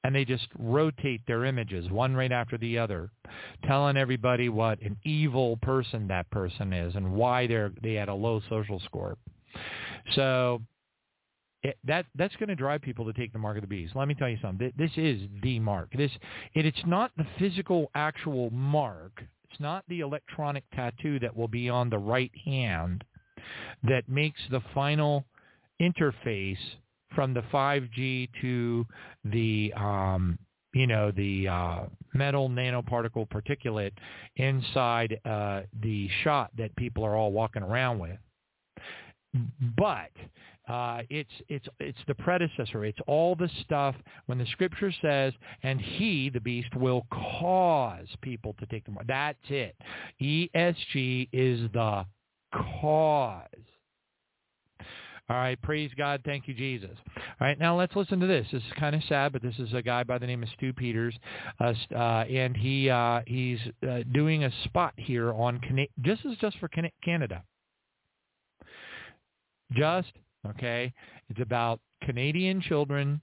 and 0.04 0.16
they 0.16 0.26
just 0.26 0.47
rotate 0.58 1.22
their 1.28 1.45
images 1.45 1.89
one 1.89 2.16
right 2.16 2.32
after 2.32 2.58
the 2.58 2.78
other, 2.78 3.10
telling 3.66 3.97
everybody 3.97 4.47
what 4.47 4.82
an 4.82 4.97
evil 5.04 5.58
person 5.58 6.08
that 6.08 6.30
person 6.32 6.72
is 6.72 6.95
and 6.95 7.12
why 7.12 7.45
they're 7.47 7.72
they 7.84 7.93
had 7.93 8.08
a 8.10 8.14
low 8.14 8.41
social 8.50 8.80
score. 8.86 9.18
So 10.14 10.62
it, 11.64 11.78
that 11.84 12.05
that's 12.16 12.36
going 12.38 12.49
to 12.49 12.55
drive 12.55 12.82
people 12.82 13.05
to 13.05 13.14
take 13.14 13.34
the 13.34 13.39
mark 13.39 13.57
of 13.57 13.62
the 13.62 13.68
beast. 13.68 13.95
Let 13.95 14.07
me 14.07 14.16
tell 14.16 14.30
you 14.30 14.38
something. 14.41 14.72
This 14.78 14.91
is 14.95 15.22
the 15.43 15.60
mark. 15.60 15.89
This 15.95 16.12
it, 16.53 16.66
it's 16.66 16.82
not 16.86 17.12
the 17.18 17.26
physical 17.38 17.91
actual 17.95 18.49
mark. 18.51 19.24
It's 19.49 19.60
not 19.60 19.84
the 19.89 19.99
electronic 20.01 20.64
tattoo 20.74 21.20
that 21.20 21.36
will 21.36 21.47
be 21.47 21.70
on 21.70 21.89
the 21.89 21.97
right 21.97 22.32
hand 22.45 23.03
that 23.84 24.07
makes 24.07 24.39
the 24.51 24.62
final 24.74 25.26
interface 25.82 26.57
from 27.16 27.34
the 27.34 27.41
5G 27.53 28.30
to 28.41 28.86
the 29.26 29.74
um, 29.76 30.38
you 30.74 30.88
know 30.88 31.12
the 31.12 31.47
uh, 31.47 31.80
metal 32.14 32.49
nanoparticle 32.49 33.28
particulate 33.30 33.91
inside 34.38 35.20
uh, 35.26 35.62
the 35.82 36.07
shot 36.24 36.51
that 36.57 36.76
people 36.76 37.03
are 37.03 37.16
all 37.16 37.32
walking 37.32 37.64
around 37.64 37.99
with. 37.99 38.18
But 39.78 40.12
uh, 40.70 41.01
it's 41.09 41.32
it's 41.47 41.67
it's 41.80 41.97
the 42.07 42.15
predecessor. 42.15 42.86
It's 42.86 42.99
all 43.07 43.36
the 43.36 43.49
stuff 43.65 43.95
when 44.28 44.38
the 44.38 44.45
scripture 44.47 44.93
says, 45.01 45.34
"And 45.63 45.82
he, 45.82 46.30
the 46.30 46.39
beast, 46.39 46.76
will 46.76 47.07
cause 47.11 48.07
people 48.22 48.55
to 48.59 48.65
take 48.67 48.86
the 48.86 48.91
mark." 48.91 49.07
That's 49.07 49.38
it. 49.49 49.76
ESG 50.22 51.30
is 51.34 51.72
the 51.74 52.05
cause. 52.53 53.43
All 55.30 55.36
right, 55.38 55.61
praise 55.61 55.91
God. 55.95 56.22
Thank 56.26 56.47
you, 56.47 56.55
Jesus. 56.55 56.97
All 57.15 57.47
right, 57.47 57.59
now 57.59 57.78
let's 57.78 57.95
listen 57.95 58.20
to 58.20 58.26
this. 58.26 58.47
This 58.51 58.63
is 58.63 58.72
kind 58.80 58.95
of 58.95 59.03
sad, 59.07 59.32
but 59.32 59.43
this 59.43 59.53
is 59.59 59.74
a 59.74 59.82
guy 59.82 60.03
by 60.03 60.17
the 60.17 60.26
name 60.26 60.41
of 60.41 60.49
Stu 60.49 60.74
Peters, 60.74 61.15
uh, 61.59 61.74
uh, 61.95 62.24
and 62.24 62.57
he 62.57 62.89
uh, 62.89 63.22
he's 63.26 63.59
uh, 63.88 63.99
doing 64.11 64.43
a 64.43 64.51
spot 64.65 64.93
here 64.97 65.32
on 65.34 65.59
Cana- 65.59 65.88
this 65.97 66.20
is 66.26 66.38
just 66.38 66.57
for 66.59 66.70
Canada. 67.03 67.43
Just 69.72 70.11
Okay? 70.48 70.94
It's 71.30 71.42
about 71.42 71.80
Canadian 72.04 72.62
children 72.62 73.22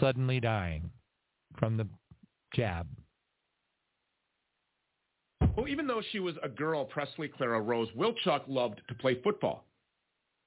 suddenly 0.00 0.40
dying 0.40 0.90
from 1.58 1.76
the 1.76 1.86
jab. 2.54 2.86
Well, 5.56 5.68
even 5.68 5.86
though 5.86 6.02
she 6.10 6.18
was 6.18 6.34
a 6.42 6.48
girl, 6.48 6.84
Presley 6.84 7.28
Clara 7.28 7.60
Rose 7.60 7.88
Wilczuk 7.96 8.42
loved 8.48 8.80
to 8.88 8.94
play 8.94 9.20
football. 9.22 9.66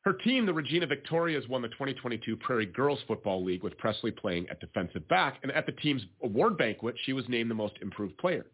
Her 0.03 0.13
team, 0.13 0.45
the 0.45 0.53
Regina 0.53 0.87
Victorias, 0.87 1.47
won 1.49 1.61
the 1.61 1.67
2022 1.69 2.37
Prairie 2.37 2.65
Girls 2.65 2.99
Football 3.07 3.43
League 3.43 3.63
with 3.63 3.77
Presley 3.77 4.11
playing 4.11 4.47
at 4.49 4.59
defensive 4.59 5.07
back, 5.07 5.39
and 5.43 5.51
at 5.51 5.65
the 5.65 5.71
team's 5.73 6.03
award 6.23 6.57
banquet, 6.57 6.95
she 7.03 7.13
was 7.13 7.27
named 7.27 7.51
the 7.51 7.55
most 7.55 7.75
improved 7.81 8.17
player. 8.17 8.45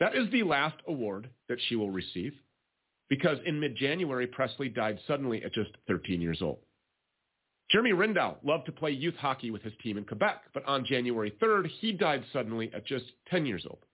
That 0.00 0.14
is 0.16 0.30
the 0.32 0.42
last 0.42 0.76
award 0.88 1.28
that 1.48 1.58
she 1.68 1.76
will 1.76 1.90
receive 1.90 2.32
because 3.08 3.38
in 3.46 3.60
mid-January, 3.60 4.26
Presley 4.26 4.68
died 4.68 4.98
suddenly 5.06 5.44
at 5.44 5.52
just 5.52 5.70
13 5.88 6.20
years 6.20 6.40
old. 6.42 6.58
Jeremy 7.70 7.92
Rindal 7.92 8.36
loved 8.44 8.66
to 8.66 8.72
play 8.72 8.90
youth 8.90 9.16
hockey 9.16 9.50
with 9.50 9.62
his 9.62 9.72
team 9.82 9.96
in 9.96 10.04
Quebec, 10.04 10.42
but 10.52 10.64
on 10.66 10.84
January 10.84 11.32
3rd, 11.42 11.68
he 11.80 11.92
died 11.92 12.24
suddenly 12.32 12.70
at 12.74 12.86
just 12.86 13.04
10 13.30 13.46
years 13.46 13.64
old. 13.68 13.84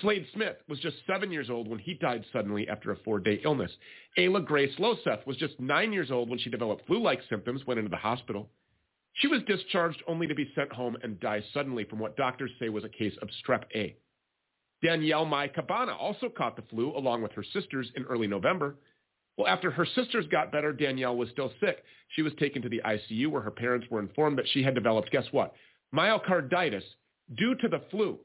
Slade 0.00 0.26
Smith 0.32 0.56
was 0.68 0.80
just 0.80 0.96
seven 1.06 1.30
years 1.30 1.50
old 1.50 1.68
when 1.68 1.78
he 1.78 1.94
died 1.94 2.24
suddenly 2.32 2.68
after 2.68 2.90
a 2.92 2.96
four-day 2.96 3.40
illness. 3.44 3.70
Ayla 4.18 4.44
Grace 4.44 4.74
Loseth 4.78 5.26
was 5.26 5.36
just 5.36 5.60
nine 5.60 5.92
years 5.92 6.10
old 6.10 6.30
when 6.30 6.38
she 6.38 6.50
developed 6.50 6.86
flu-like 6.86 7.20
symptoms, 7.28 7.66
went 7.66 7.78
into 7.78 7.90
the 7.90 7.96
hospital. 7.96 8.48
She 9.14 9.28
was 9.28 9.42
discharged 9.46 10.02
only 10.08 10.26
to 10.26 10.34
be 10.34 10.50
sent 10.54 10.72
home 10.72 10.96
and 11.02 11.20
die 11.20 11.42
suddenly 11.52 11.84
from 11.84 11.98
what 11.98 12.16
doctors 12.16 12.50
say 12.58 12.70
was 12.70 12.84
a 12.84 12.88
case 12.88 13.14
of 13.20 13.28
strep 13.44 13.64
A. 13.74 13.96
Danielle 14.82 15.24
Mai 15.24 15.48
Cabana 15.48 15.92
also 15.92 16.28
caught 16.28 16.56
the 16.56 16.62
flu 16.62 16.96
along 16.96 17.22
with 17.22 17.32
her 17.32 17.44
sisters 17.52 17.90
in 17.94 18.04
early 18.04 18.26
November. 18.26 18.76
Well, 19.36 19.46
after 19.46 19.70
her 19.70 19.86
sisters 19.86 20.26
got 20.30 20.52
better, 20.52 20.72
Danielle 20.72 21.16
was 21.16 21.30
still 21.30 21.52
sick. 21.60 21.84
She 22.10 22.22
was 22.22 22.32
taken 22.38 22.60
to 22.62 22.68
the 22.68 22.82
ICU 22.84 23.28
where 23.28 23.42
her 23.42 23.50
parents 23.50 23.86
were 23.90 24.00
informed 24.00 24.38
that 24.38 24.48
she 24.48 24.62
had 24.62 24.74
developed, 24.74 25.10
guess 25.10 25.24
what, 25.30 25.54
myocarditis 25.94 26.82
due 27.36 27.54
to 27.56 27.68
the 27.68 27.82
flu. 27.90 28.18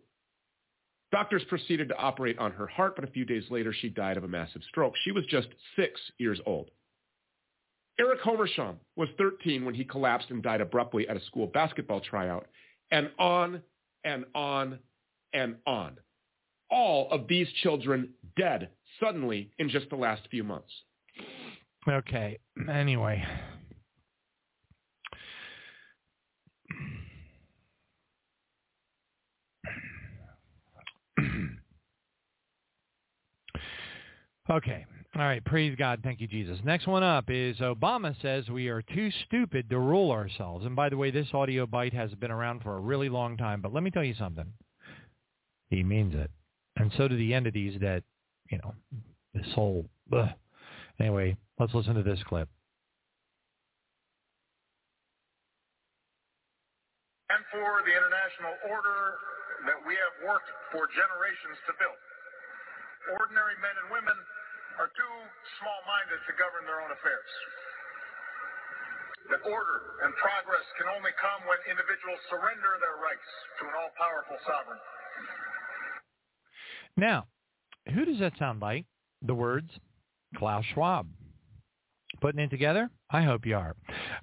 Doctors 1.11 1.43
proceeded 1.47 1.87
to 1.89 1.97
operate 1.97 2.37
on 2.37 2.51
her 2.51 2.67
heart, 2.67 2.95
but 2.95 3.05
a 3.05 3.11
few 3.11 3.23
days 3.23 3.43
later 3.49 3.73
she 3.73 3.89
died 3.89 4.17
of 4.17 4.25
a 4.25 4.27
massive 4.27 4.61
stroke. 4.67 4.93
She 5.03 5.11
was 5.11 5.25
just 5.27 5.47
six 5.77 6.01
years 6.17 6.39
old. 6.45 6.69
Eric 7.99 8.19
Homersham 8.21 8.77
was 8.95 9.07
13 9.17 9.63
when 9.63 9.73
he 9.73 9.85
collapsed 9.85 10.29
and 10.29 10.43
died 10.43 10.61
abruptly 10.61 11.07
at 11.07 11.17
a 11.17 11.25
school 11.25 11.47
basketball 11.47 12.01
tryout. 12.01 12.47
And 12.91 13.09
on 13.17 13.61
and 14.03 14.25
on 14.35 14.79
and 15.33 15.55
on. 15.65 15.97
All 16.69 17.07
of 17.11 17.27
these 17.27 17.47
children 17.63 18.09
dead 18.35 18.69
suddenly 18.99 19.51
in 19.59 19.69
just 19.69 19.89
the 19.89 19.95
last 19.95 20.21
few 20.29 20.43
months. 20.43 20.71
Okay. 21.87 22.37
Anyway. 22.69 23.23
okay. 34.49 34.85
All 35.15 35.23
right. 35.23 35.43
Praise 35.45 35.75
God. 35.77 36.01
Thank 36.03 36.21
you, 36.21 36.27
Jesus. 36.27 36.59
Next 36.63 36.85
one 36.85 37.01
up 37.03 37.25
is 37.29 37.57
Obama 37.57 38.15
says 38.21 38.47
we 38.49 38.67
are 38.67 38.81
too 38.81 39.09
stupid 39.25 39.69
to 39.69 39.79
rule 39.79 40.11
ourselves. 40.11 40.65
And 40.65 40.75
by 40.75 40.89
the 40.89 40.97
way, 40.97 41.09
this 41.09 41.27
audio 41.33 41.65
bite 41.65 41.93
has 41.93 42.13
been 42.15 42.31
around 42.31 42.61
for 42.61 42.77
a 42.77 42.81
really 42.81 43.09
long 43.09 43.37
time. 43.37 43.61
But 43.61 43.73
let 43.73 43.81
me 43.83 43.89
tell 43.89 44.03
you 44.03 44.13
something. 44.15 44.45
He 45.69 45.83
means 45.83 46.13
it. 46.13 46.29
And 46.77 46.91
so 46.95 47.07
do 47.07 47.17
the 47.17 47.33
entities 47.33 47.79
that, 47.81 48.03
you 48.49 48.57
know, 48.59 48.73
this 49.33 49.47
whole... 49.53 49.85
Ugh. 50.13 50.29
Anyway, 50.99 51.37
let's 51.59 51.73
listen 51.73 51.93
to 51.93 52.05
this 52.05 52.21
clip. 52.25 52.49
And 57.29 57.41
for 57.51 57.81
the 57.85 57.93
international 57.93 58.55
order 58.71 59.01
that 59.65 59.77
we 59.83 59.93
have 59.97 60.15
worked 60.25 60.49
for 60.71 60.85
generations 60.93 61.57
to 61.65 61.73
build. 61.81 62.01
Ordinary 63.19 63.57
men 63.61 63.75
and 63.83 63.87
women 63.89 64.17
are 64.77 64.89
too 64.93 65.15
small-minded 65.59 66.19
to 66.29 66.33
govern 66.37 66.63
their 66.69 66.81
own 66.81 66.93
affairs. 66.93 67.31
That 69.33 69.43
order 69.43 69.77
and 70.07 70.13
progress 70.15 70.65
can 70.79 70.87
only 70.93 71.11
come 71.19 71.41
when 71.49 71.59
individuals 71.67 72.21
surrender 72.31 72.79
their 72.79 73.01
rights 73.01 73.29
to 73.59 73.67
an 73.67 73.75
all-powerful 73.75 74.39
sovereign. 74.45 74.79
Now, 76.97 77.25
who 77.93 78.03
does 78.05 78.19
that 78.19 78.33
sound 78.37 78.59
like? 78.61 78.85
The 79.21 79.33
words 79.33 79.69
Klaus 80.35 80.65
Schwab. 80.73 81.07
Putting 82.21 82.39
it 82.39 82.49
together? 82.49 82.89
I 83.11 83.21
hope 83.21 83.45
you 83.45 83.55
are. 83.55 83.75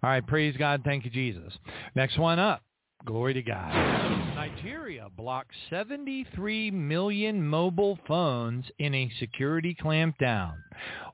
All 0.03 0.11
right, 0.11 0.27
praise 0.27 0.57
God. 0.57 0.83
Thank 0.85 1.05
you, 1.05 1.11
Jesus. 1.11 1.53
Next 1.95 2.19
one 2.19 2.39
up. 2.39 2.63
Glory 3.05 3.35
to 3.35 3.43
God. 3.43 4.31
Nigeria 4.45 5.09
blocks 5.17 5.57
73 5.71 6.71
million 6.71 7.43
mobile 7.43 7.99
phones 8.07 8.67
in 8.79 8.95
a 8.95 9.11
security 9.19 9.75
clampdown. 9.83 10.57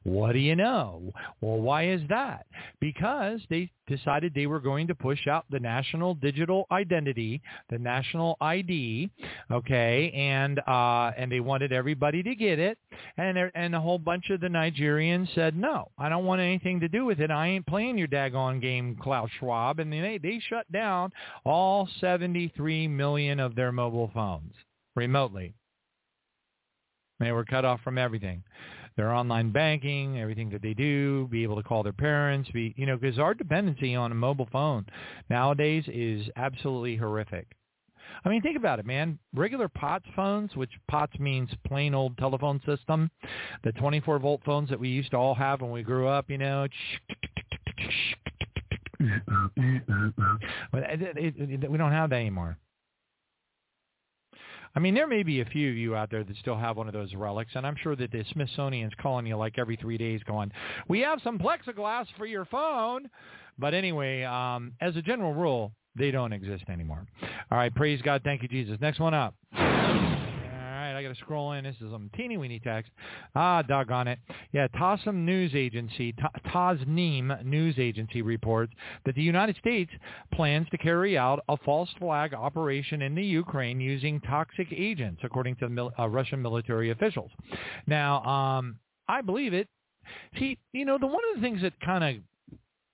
What 0.02 0.32
do 0.32 0.38
you 0.38 0.56
know? 0.56 1.12
Well, 1.40 1.60
why 1.60 1.88
is 1.88 2.00
that? 2.08 2.46
Because 2.80 3.40
they 3.50 3.70
decided 3.86 4.32
they 4.34 4.46
were 4.46 4.60
going 4.60 4.86
to 4.86 4.94
push 4.94 5.26
out 5.26 5.44
the 5.50 5.60
national 5.60 6.14
digital 6.14 6.66
identity, 6.72 7.42
the 7.68 7.78
national 7.78 8.36
ID, 8.40 9.10
okay, 9.50 10.10
and 10.14 10.58
uh, 10.66 11.10
and 11.18 11.30
they 11.30 11.40
wanted 11.40 11.72
everybody 11.72 12.22
to 12.22 12.34
get 12.34 12.58
it, 12.58 12.78
and 13.18 13.36
and 13.54 13.74
a 13.74 13.80
whole 13.80 13.98
bunch 13.98 14.30
of 14.30 14.40
the 14.40 14.46
Nigerians 14.46 15.32
said 15.34 15.54
no, 15.54 15.90
I 15.98 16.08
don't 16.08 16.24
want 16.24 16.40
anything 16.40 16.80
to 16.80 16.88
do 16.88 17.04
with 17.04 17.20
it. 17.20 17.30
I 17.30 17.48
ain't 17.48 17.66
playing 17.66 17.98
your 17.98 18.08
daggone 18.08 18.62
game, 18.62 18.96
Klaus 19.02 19.28
Schwab, 19.38 19.80
and 19.80 19.92
they 19.92 20.18
they 20.22 20.40
shut 20.48 20.70
down 20.72 21.12
all 21.44 21.88
73 22.00 22.88
million 22.88 23.19
of 23.28 23.54
their 23.54 23.72
mobile 23.72 24.10
phones 24.14 24.54
remotely. 24.96 25.54
They 27.18 27.32
were 27.32 27.44
cut 27.44 27.64
off 27.64 27.80
from 27.82 27.98
everything 27.98 28.42
their 28.96 29.12
online 29.12 29.50
banking, 29.50 30.18
everything 30.20 30.50
that 30.50 30.62
they 30.62 30.74
do, 30.74 31.26
be 31.30 31.42
able 31.42 31.56
to 31.56 31.62
call 31.62 31.82
their 31.82 31.92
parents, 31.92 32.50
be 32.50 32.74
you 32.76 32.86
know, 32.86 32.96
because 32.96 33.18
our 33.18 33.34
dependency 33.34 33.94
on 33.94 34.12
a 34.12 34.14
mobile 34.14 34.48
phone 34.52 34.84
nowadays 35.30 35.84
is 35.88 36.28
absolutely 36.36 36.96
horrific. 36.96 37.46
I 38.24 38.28
mean, 38.28 38.42
think 38.42 38.56
about 38.56 38.78
it, 38.78 38.86
man. 38.86 39.18
Regular 39.34 39.68
POTS 39.68 40.06
phones, 40.14 40.54
which 40.56 40.72
POTS 40.88 41.18
means 41.18 41.48
plain 41.66 41.94
old 41.94 42.18
telephone 42.18 42.60
system, 42.66 43.10
the 43.64 43.72
24 43.72 44.18
volt 44.18 44.42
phones 44.44 44.68
that 44.68 44.78
we 44.78 44.88
used 44.88 45.12
to 45.12 45.16
all 45.16 45.34
have 45.34 45.60
when 45.60 45.70
we 45.70 45.82
grew 45.82 46.08
up, 46.08 46.28
you 46.28 46.38
know. 46.38 46.66
Uh, 49.02 49.48
we 49.56 49.80
don't 51.78 51.90
have 51.90 52.10
that 52.10 52.16
anymore. 52.16 52.58
I 54.74 54.80
mean, 54.80 54.94
there 54.94 55.06
may 55.06 55.22
be 55.22 55.40
a 55.40 55.44
few 55.44 55.70
of 55.70 55.76
you 55.76 55.96
out 55.96 56.10
there 56.10 56.22
that 56.22 56.36
still 56.36 56.56
have 56.56 56.76
one 56.76 56.86
of 56.86 56.92
those 56.92 57.14
relics, 57.14 57.52
and 57.54 57.66
I'm 57.66 57.76
sure 57.82 57.96
that 57.96 58.12
the 58.12 58.24
Smithsonian's 58.32 58.92
calling 59.00 59.26
you 59.26 59.36
like 59.36 59.58
every 59.58 59.76
three 59.76 59.98
days 59.98 60.20
going, 60.24 60.52
we 60.88 61.00
have 61.00 61.20
some 61.24 61.38
plexiglass 61.38 62.06
for 62.16 62.26
your 62.26 62.44
phone. 62.44 63.08
But 63.58 63.74
anyway, 63.74 64.22
um, 64.22 64.72
as 64.80 64.96
a 64.96 65.02
general 65.02 65.34
rule, 65.34 65.72
they 65.96 66.10
don't 66.10 66.32
exist 66.32 66.64
anymore. 66.68 67.06
All 67.50 67.58
right, 67.58 67.74
praise 67.74 68.00
God. 68.02 68.22
Thank 68.24 68.42
you, 68.42 68.48
Jesus. 68.48 68.78
Next 68.80 69.00
one 69.00 69.14
up. 69.14 69.34
Got 71.10 71.16
to 71.16 71.24
scroll 71.24 71.52
in. 71.52 71.64
This 71.64 71.74
is 71.80 71.90
some 71.90 72.08
teeny 72.16 72.36
weeny 72.36 72.60
text. 72.60 72.92
Ah, 73.34 73.62
doggone 73.62 74.06
it. 74.06 74.20
Yeah, 74.52 74.68
Tasnim 74.68 75.24
News 75.24 75.56
Agency, 75.56 76.14
Tasnim 76.46 77.44
News 77.44 77.74
Agency 77.78 78.22
reports 78.22 78.72
that 79.04 79.16
the 79.16 79.22
United 79.22 79.56
States 79.56 79.90
plans 80.32 80.68
to 80.70 80.78
carry 80.78 81.18
out 81.18 81.42
a 81.48 81.56
false 81.56 81.88
flag 81.98 82.32
operation 82.32 83.02
in 83.02 83.16
the 83.16 83.24
Ukraine 83.24 83.80
using 83.80 84.20
toxic 84.20 84.68
agents, 84.70 85.20
according 85.24 85.56
to 85.56 85.68
mil- 85.68 85.90
uh, 85.98 86.06
Russian 86.08 86.40
military 86.40 86.90
officials. 86.90 87.32
Now, 87.88 88.22
um, 88.22 88.76
I 89.08 89.20
believe 89.20 89.52
it. 89.52 89.66
See, 90.38 90.58
you 90.72 90.84
know, 90.84 90.96
the 90.96 91.08
one 91.08 91.22
of 91.30 91.40
the 91.40 91.42
things 91.42 91.62
that 91.62 91.72
kind 91.80 92.04
of 92.04 92.22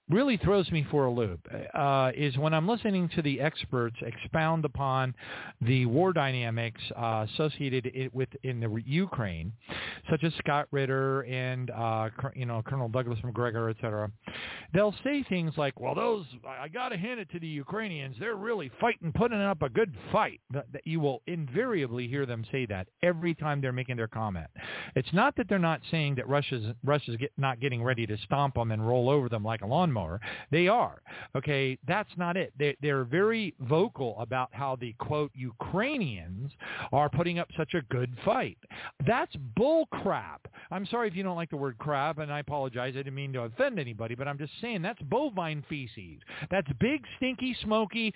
really 0.08 0.36
throws 0.36 0.70
me 0.70 0.86
for 0.90 1.06
a 1.06 1.10
loop 1.10 1.40
uh, 1.74 2.12
is 2.14 2.38
when 2.38 2.54
I'm 2.54 2.68
listening 2.68 3.08
to 3.16 3.22
the 3.22 3.40
experts 3.40 3.96
expound 4.02 4.64
upon 4.64 5.14
the 5.60 5.86
war 5.86 6.12
dynamics 6.12 6.80
uh, 6.96 7.26
associated 7.34 8.10
with 8.12 8.28
in 8.44 8.60
the 8.60 8.82
Ukraine, 8.84 9.52
such 10.08 10.22
as 10.22 10.32
Scott 10.38 10.68
Ritter 10.70 11.22
and 11.22 11.70
uh, 11.70 12.10
you 12.34 12.46
know 12.46 12.62
Colonel 12.64 12.88
Douglas 12.88 13.18
Macgregor, 13.24 13.68
et 13.68 13.76
cetera. 13.80 14.10
They'll 14.72 14.94
say 15.02 15.24
things 15.28 15.54
like, 15.56 15.80
"Well, 15.80 15.94
those 15.94 16.24
I 16.46 16.68
got 16.68 16.90
to 16.90 16.96
hand 16.96 17.18
it 17.18 17.28
to 17.32 17.40
the 17.40 17.48
Ukrainians; 17.48 18.16
they're 18.20 18.36
really 18.36 18.70
fighting, 18.80 19.12
putting 19.12 19.40
up 19.40 19.62
a 19.62 19.68
good 19.68 19.92
fight." 20.12 20.40
That, 20.52 20.66
that 20.72 20.86
you 20.86 21.00
will 21.00 21.22
invariably 21.26 22.06
hear 22.06 22.26
them 22.26 22.44
say 22.52 22.66
that 22.66 22.86
every 23.02 23.34
time 23.34 23.60
they're 23.60 23.72
making 23.72 23.96
their 23.96 24.08
comment. 24.08 24.46
It's 24.94 25.12
not 25.12 25.34
that 25.36 25.48
they're 25.48 25.58
not 25.58 25.80
saying 25.90 26.14
that 26.16 26.28
Russia's 26.28 26.66
Russia's 26.84 27.16
get, 27.16 27.32
not 27.36 27.58
getting 27.58 27.82
ready 27.82 28.06
to 28.06 28.16
stomp 28.18 28.54
them 28.54 28.70
and 28.70 28.86
roll 28.86 29.10
over 29.10 29.28
them 29.28 29.42
like 29.42 29.62
a 29.62 29.66
lawnmower 29.66 29.95
lawnmower. 29.96 30.20
They 30.50 30.68
are. 30.68 31.02
Okay, 31.34 31.78
that's 31.86 32.10
not 32.16 32.36
it. 32.36 32.52
They, 32.58 32.76
they're 32.80 33.04
very 33.04 33.54
vocal 33.60 34.16
about 34.18 34.48
how 34.52 34.76
the, 34.76 34.94
quote, 34.98 35.30
Ukrainians 35.34 36.52
are 36.92 37.08
putting 37.08 37.38
up 37.38 37.48
such 37.56 37.74
a 37.74 37.82
good 37.82 38.14
fight. 38.24 38.58
That's 39.06 39.34
bull 39.56 39.86
crap. 39.86 40.48
I'm 40.70 40.86
sorry 40.86 41.08
if 41.08 41.16
you 41.16 41.22
don't 41.22 41.36
like 41.36 41.50
the 41.50 41.56
word 41.56 41.78
crap, 41.78 42.18
and 42.18 42.32
I 42.32 42.40
apologize. 42.40 42.94
I 42.94 42.98
didn't 42.98 43.14
mean 43.14 43.32
to 43.34 43.42
offend 43.42 43.78
anybody, 43.78 44.14
but 44.14 44.28
I'm 44.28 44.38
just 44.38 44.52
saying 44.60 44.82
that's 44.82 45.02
bovine 45.02 45.64
feces. 45.68 46.20
That's 46.50 46.68
big, 46.80 47.02
stinky, 47.16 47.56
smoky, 47.62 48.12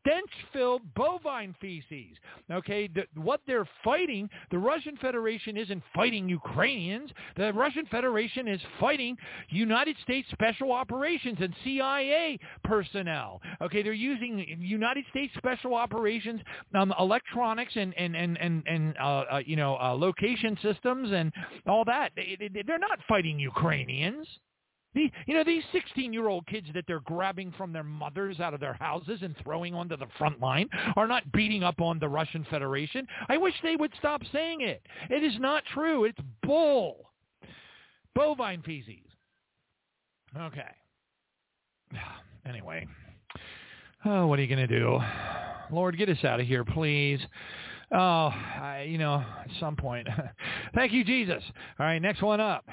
stench-filled 0.00 0.82
bovine 0.94 1.54
feces. 1.60 2.16
Okay, 2.50 2.88
the, 2.88 3.04
what 3.20 3.40
they're 3.46 3.68
fighting, 3.82 4.28
the 4.50 4.58
Russian 4.58 4.96
Federation 4.96 5.56
isn't 5.56 5.82
fighting 5.94 6.28
Ukrainians. 6.28 7.10
The 7.36 7.52
Russian 7.52 7.86
Federation 7.86 8.48
is 8.48 8.60
fighting 8.80 9.16
United 9.50 9.96
States 10.02 10.28
Special 10.32 10.72
Operations 10.72 11.13
Operations 11.14 11.38
and 11.40 11.54
CIA 11.62 12.38
personnel. 12.64 13.40
Okay, 13.62 13.82
they're 13.82 13.92
using 13.92 14.44
United 14.58 15.04
States 15.10 15.32
Special 15.36 15.74
Operations 15.74 16.40
um, 16.74 16.92
electronics 16.98 17.72
and 17.76 17.94
and 17.96 18.16
and 18.16 18.36
and, 18.38 18.62
and 18.66 18.96
uh, 18.98 19.24
uh, 19.32 19.40
you 19.44 19.54
know 19.54 19.76
uh, 19.76 19.92
location 19.92 20.58
systems 20.60 21.10
and 21.12 21.32
all 21.68 21.84
that. 21.84 22.10
They, 22.16 22.36
they're 22.66 22.78
not 22.78 22.98
fighting 23.08 23.38
Ukrainians. 23.38 24.26
You 24.94 25.34
know, 25.34 25.42
these 25.42 25.64
16-year-old 25.74 26.46
kids 26.46 26.68
that 26.72 26.84
they're 26.86 27.00
grabbing 27.00 27.52
from 27.58 27.72
their 27.72 27.82
mothers 27.82 28.38
out 28.38 28.54
of 28.54 28.60
their 28.60 28.74
houses 28.74 29.18
and 29.22 29.34
throwing 29.42 29.74
onto 29.74 29.96
the 29.96 30.06
front 30.18 30.38
line 30.38 30.68
are 30.94 31.08
not 31.08 31.32
beating 31.32 31.64
up 31.64 31.80
on 31.80 31.98
the 31.98 32.08
Russian 32.08 32.46
Federation. 32.48 33.04
I 33.28 33.36
wish 33.36 33.54
they 33.64 33.74
would 33.74 33.90
stop 33.98 34.22
saying 34.32 34.60
it. 34.60 34.82
It 35.10 35.24
is 35.24 35.34
not 35.40 35.64
true. 35.74 36.04
It's 36.04 36.18
bull. 36.44 37.10
Bovine 38.14 38.62
feces. 38.62 39.02
Okay. 40.38 40.70
Anyway, 42.46 42.86
oh, 44.04 44.26
what 44.26 44.38
are 44.38 44.42
you 44.42 44.54
going 44.54 44.68
to 44.68 44.78
do? 44.78 44.98
Lord, 45.72 45.96
get 45.96 46.10
us 46.10 46.22
out 46.24 46.40
of 46.40 46.46
here, 46.46 46.62
please. 46.62 47.18
Oh, 47.90 47.96
I, 47.96 48.84
you 48.86 48.98
know, 48.98 49.14
at 49.14 49.48
some 49.58 49.76
point. 49.76 50.06
Thank 50.74 50.92
you, 50.92 51.04
Jesus. 51.04 51.42
All 51.80 51.86
right, 51.86 52.00
next 52.00 52.20
one 52.20 52.40
up. 52.40 52.66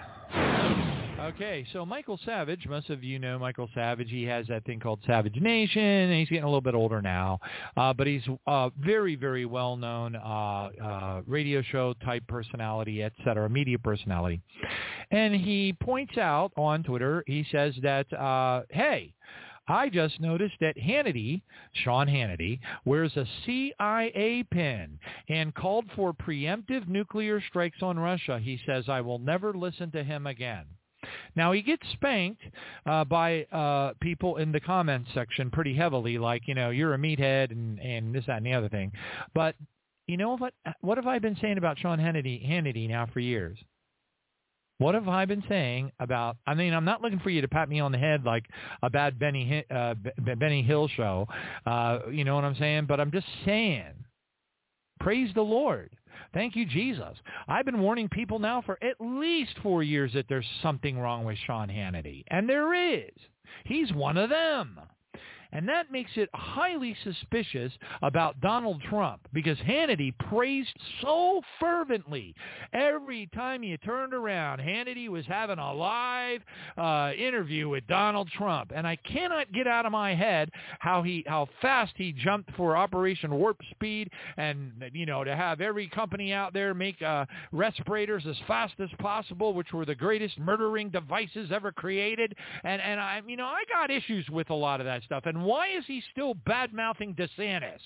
Okay, 1.21 1.63
so 1.71 1.85
Michael 1.85 2.19
Savage, 2.25 2.65
most 2.67 2.89
of 2.89 3.03
you 3.03 3.19
know 3.19 3.37
Michael 3.37 3.69
Savage. 3.75 4.09
He 4.09 4.23
has 4.23 4.47
that 4.47 4.65
thing 4.65 4.79
called 4.79 5.01
Savage 5.05 5.35
Nation. 5.35 6.11
he's 6.11 6.27
getting 6.27 6.43
a 6.43 6.47
little 6.47 6.61
bit 6.61 6.73
older 6.73 6.99
now, 6.99 7.39
uh, 7.77 7.93
but 7.93 8.07
he's 8.07 8.23
a 8.47 8.71
very, 8.79 9.15
very 9.15 9.45
well-known 9.45 10.15
uh, 10.15 10.69
uh, 10.83 11.21
radio 11.27 11.61
show 11.61 11.93
type 12.03 12.23
personality, 12.27 13.03
et 13.03 13.13
cetera, 13.23 13.47
media 13.47 13.77
personality. 13.77 14.41
And 15.11 15.35
he 15.35 15.73
points 15.79 16.17
out 16.17 16.53
on 16.57 16.81
Twitter, 16.81 17.23
he 17.27 17.45
says 17.51 17.75
that, 17.83 18.11
uh, 18.13 18.63
hey, 18.71 19.13
I 19.67 19.89
just 19.89 20.19
noticed 20.19 20.55
that 20.59 20.75
Hannity, 20.75 21.43
Sean 21.83 22.07
Hannity, 22.07 22.59
wears 22.83 23.15
a 23.15 23.27
CIA 23.45 24.43
pin 24.49 24.97
and 25.29 25.53
called 25.53 25.85
for 25.95 26.13
preemptive 26.13 26.87
nuclear 26.87 27.39
strikes 27.47 27.83
on 27.83 27.99
Russia. 27.99 28.39
He 28.39 28.59
says, 28.65 28.85
I 28.89 29.01
will 29.01 29.19
never 29.19 29.53
listen 29.53 29.91
to 29.91 30.03
him 30.03 30.25
again. 30.25 30.65
Now 31.35 31.51
he 31.51 31.61
gets 31.61 31.83
spanked 31.93 32.41
uh, 32.85 33.03
by 33.05 33.43
uh, 33.45 33.93
people 33.99 34.37
in 34.37 34.51
the 34.51 34.59
comments 34.59 35.09
section 35.13 35.49
pretty 35.49 35.75
heavily, 35.75 36.17
like 36.17 36.47
you 36.47 36.55
know 36.55 36.69
you're 36.69 36.93
a 36.93 36.97
meathead 36.97 37.51
and 37.51 37.79
and 37.79 38.13
this 38.13 38.25
that 38.27 38.37
and 38.37 38.45
the 38.45 38.53
other 38.53 38.69
thing. 38.69 38.91
But 39.33 39.55
you 40.07 40.17
know 40.17 40.37
what? 40.37 40.53
What 40.81 40.97
have 40.97 41.07
I 41.07 41.19
been 41.19 41.37
saying 41.41 41.57
about 41.57 41.79
Sean 41.79 41.99
Hannity, 41.99 42.45
Hannity 42.47 42.87
now 42.89 43.07
for 43.13 43.19
years? 43.19 43.57
What 44.81 44.95
have 44.95 45.07
I 45.07 45.25
been 45.25 45.43
saying 45.47 45.91
about? 45.99 46.37
I 46.47 46.55
mean, 46.55 46.73
I'm 46.73 46.85
not 46.85 47.03
looking 47.03 47.19
for 47.19 47.29
you 47.29 47.41
to 47.41 47.47
pat 47.47 47.69
me 47.69 47.79
on 47.79 47.91
the 47.91 47.99
head 47.99 48.23
like 48.25 48.45
a 48.81 48.89
bad 48.89 49.19
Benny 49.19 49.63
uh, 49.69 49.93
Benny 50.17 50.63
Hill 50.63 50.87
show. 50.87 51.27
Uh, 51.67 51.99
you 52.11 52.23
know 52.23 52.33
what 52.33 52.43
I'm 52.43 52.55
saying? 52.55 52.87
But 52.87 52.99
I'm 52.99 53.11
just 53.11 53.27
saying, 53.45 53.93
praise 54.99 55.31
the 55.35 55.43
Lord. 55.43 55.91
Thank 56.33 56.55
you, 56.55 56.65
Jesus. 56.65 57.17
I've 57.47 57.65
been 57.65 57.81
warning 57.81 58.07
people 58.07 58.39
now 58.39 58.61
for 58.61 58.77
at 58.81 58.95
least 58.99 59.51
four 59.61 59.83
years 59.83 60.13
that 60.13 60.27
there's 60.29 60.47
something 60.61 60.97
wrong 60.97 61.25
with 61.25 61.37
Sean 61.45 61.67
Hannity. 61.67 62.23
And 62.27 62.47
there 62.47 62.73
is. 62.73 63.11
He's 63.65 63.91
one 63.91 64.17
of 64.17 64.29
them. 64.29 64.79
And 65.51 65.67
that 65.67 65.91
makes 65.91 66.11
it 66.15 66.29
highly 66.33 66.95
suspicious 67.03 67.71
about 68.01 68.39
Donald 68.41 68.81
Trump 68.89 69.27
because 69.33 69.57
Hannity 69.59 70.13
praised 70.29 70.75
so 71.01 71.41
fervently. 71.59 72.33
Every 72.73 73.27
time 73.33 73.63
you 73.63 73.77
turned 73.77 74.13
around, 74.13 74.59
Hannity 74.59 75.09
was 75.09 75.25
having 75.25 75.59
a 75.59 75.73
live 75.73 76.41
uh, 76.77 77.11
interview 77.17 77.69
with 77.69 77.85
Donald 77.87 78.29
Trump. 78.37 78.71
And 78.73 78.87
I 78.87 78.95
cannot 78.95 79.51
get 79.51 79.67
out 79.67 79.85
of 79.85 79.91
my 79.91 80.15
head 80.15 80.51
how 80.79 81.03
he 81.03 81.23
how 81.27 81.47
fast 81.61 81.93
he 81.95 82.11
jumped 82.11 82.51
for 82.55 82.77
Operation 82.77 83.33
Warp 83.33 83.59
Speed 83.71 84.09
and, 84.37 84.71
you 84.93 85.05
know, 85.05 85.23
to 85.23 85.35
have 85.35 85.61
every 85.61 85.87
company 85.87 86.33
out 86.33 86.53
there 86.53 86.73
make 86.73 87.01
uh, 87.01 87.25
respirators 87.51 88.23
as 88.27 88.35
fast 88.47 88.73
as 88.79 88.89
possible, 88.99 89.53
which 89.53 89.73
were 89.73 89.85
the 89.85 89.95
greatest 89.95 90.39
murdering 90.39 90.89
devices 90.89 91.51
ever 91.51 91.71
created. 91.71 92.33
And, 92.63 92.81
and 92.81 92.99
I, 92.99 93.21
you 93.27 93.37
know, 93.37 93.45
I 93.45 93.63
got 93.69 93.91
issues 93.91 94.29
with 94.29 94.49
a 94.49 94.55
lot 94.55 94.79
of 94.79 94.85
that 94.85 95.03
stuff. 95.03 95.23
And 95.25 95.40
why 95.43 95.69
is 95.69 95.83
he 95.87 96.01
still 96.11 96.33
bad-mouthing 96.33 97.15
DeSantis? 97.15 97.79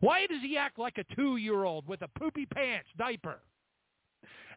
Why 0.00 0.26
does 0.26 0.42
he 0.42 0.56
act 0.56 0.78
like 0.78 0.98
a 0.98 1.14
two-year-old 1.14 1.86
with 1.86 2.02
a 2.02 2.08
poopy 2.18 2.46
pants 2.46 2.88
diaper? 2.96 3.40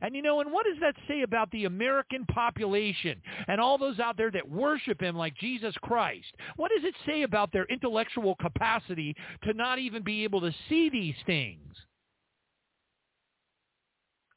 And 0.02 0.16
you 0.16 0.22
know, 0.24 0.42
and 0.42 0.52
what 0.52 0.66
does 0.66 0.80
that 0.82 0.96
say 1.08 1.22
about 1.22 1.52
the 1.52 1.66
American 1.66 2.26
population 2.26 3.22
and 3.48 3.62
all 3.62 3.78
those 3.78 4.00
out 4.00 4.18
there 4.18 4.32
that 4.32 4.50
worship 4.50 5.00
him 5.00 5.16
like 5.16 5.38
Jesus 5.38 5.76
Christ? 5.84 6.34
What 6.56 6.72
does 6.76 6.84
it 6.84 6.96
say 7.06 7.22
about 7.22 7.52
their 7.52 7.66
intellectual 7.66 8.36
capacity 8.36 9.16
to 9.44 9.54
not 9.54 9.78
even 9.78 10.04
be 10.04 10.24
able 10.24 10.42
to 10.42 10.52
see 10.68 10.90
these 10.90 11.16
things? 11.26 11.76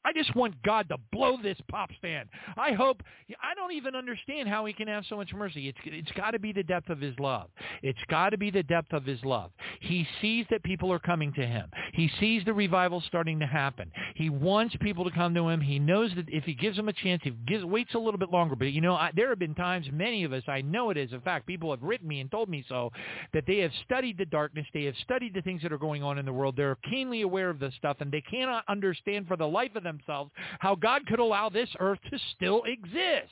I 0.05 0.13
just 0.13 0.35
want 0.35 0.61
God 0.61 0.87
to 0.89 0.97
blow 1.11 1.37
this 1.41 1.57
pop 1.69 1.89
stand. 1.97 2.29
I 2.57 2.73
hope, 2.73 3.01
I 3.41 3.55
don't 3.55 3.71
even 3.71 3.95
understand 3.95 4.47
how 4.47 4.65
he 4.65 4.73
can 4.73 4.87
have 4.87 5.03
so 5.09 5.17
much 5.17 5.33
mercy. 5.33 5.67
It's, 5.67 5.77
it's 5.83 6.11
got 6.11 6.31
to 6.31 6.39
be 6.39 6.53
the 6.53 6.63
depth 6.63 6.89
of 6.89 7.01
his 7.01 7.17
love. 7.19 7.49
It's 7.81 7.99
got 8.07 8.29
to 8.29 8.37
be 8.37 8.51
the 8.51 8.61
depth 8.61 8.93
of 8.93 9.03
his 9.03 9.23
love. 9.25 9.49
He 9.81 10.07
sees 10.21 10.45
that 10.51 10.63
people 10.63 10.93
are 10.93 10.99
coming 10.99 11.33
to 11.33 11.45
him. 11.45 11.69
He 11.93 12.11
sees 12.19 12.45
the 12.45 12.53
revival 12.53 13.01
starting 13.07 13.39
to 13.39 13.47
happen. 13.47 13.91
He 14.15 14.29
wants 14.29 14.75
people 14.79 15.03
to 15.05 15.11
come 15.11 15.33
to 15.33 15.49
him. 15.49 15.59
He 15.59 15.79
knows 15.79 16.11
that 16.15 16.25
if 16.27 16.43
he 16.43 16.53
gives 16.53 16.77
them 16.77 16.87
a 16.87 16.93
chance, 16.93 17.21
he 17.23 17.31
gives, 17.47 17.65
waits 17.65 17.95
a 17.95 17.99
little 17.99 18.19
bit 18.19 18.29
longer. 18.29 18.55
But, 18.55 18.73
you 18.73 18.81
know, 18.81 18.93
I, 18.93 19.09
there 19.15 19.29
have 19.29 19.39
been 19.39 19.55
times, 19.55 19.87
many 19.91 20.23
of 20.23 20.33
us, 20.33 20.43
I 20.47 20.61
know 20.61 20.91
it 20.91 20.97
is 20.97 21.13
a 21.13 21.19
fact, 21.19 21.47
people 21.47 21.71
have 21.71 21.81
written 21.81 22.07
me 22.07 22.19
and 22.19 22.29
told 22.29 22.47
me 22.47 22.63
so, 22.69 22.91
that 23.33 23.45
they 23.47 23.57
have 23.59 23.71
studied 23.85 24.19
the 24.19 24.25
darkness. 24.25 24.67
They 24.71 24.83
have 24.83 24.95
studied 25.01 25.33
the 25.33 25.41
things 25.41 25.63
that 25.63 25.73
are 25.73 25.79
going 25.79 26.03
on 26.03 26.19
in 26.19 26.25
the 26.25 26.33
world. 26.33 26.55
They're 26.55 26.77
keenly 26.89 27.23
aware 27.23 27.49
of 27.49 27.59
this 27.59 27.73
stuff, 27.75 27.97
and 28.01 28.11
they 28.11 28.21
cannot 28.21 28.63
understand 28.67 29.27
for 29.27 29.35
the 29.35 29.47
life 29.47 29.75
of 29.75 29.83
them 29.83 29.94
themselves 29.97 30.31
how 30.59 30.75
God 30.75 31.05
could 31.07 31.19
allow 31.19 31.49
this 31.49 31.69
earth 31.79 31.99
to 32.11 32.19
still 32.35 32.63
exist. 32.63 33.31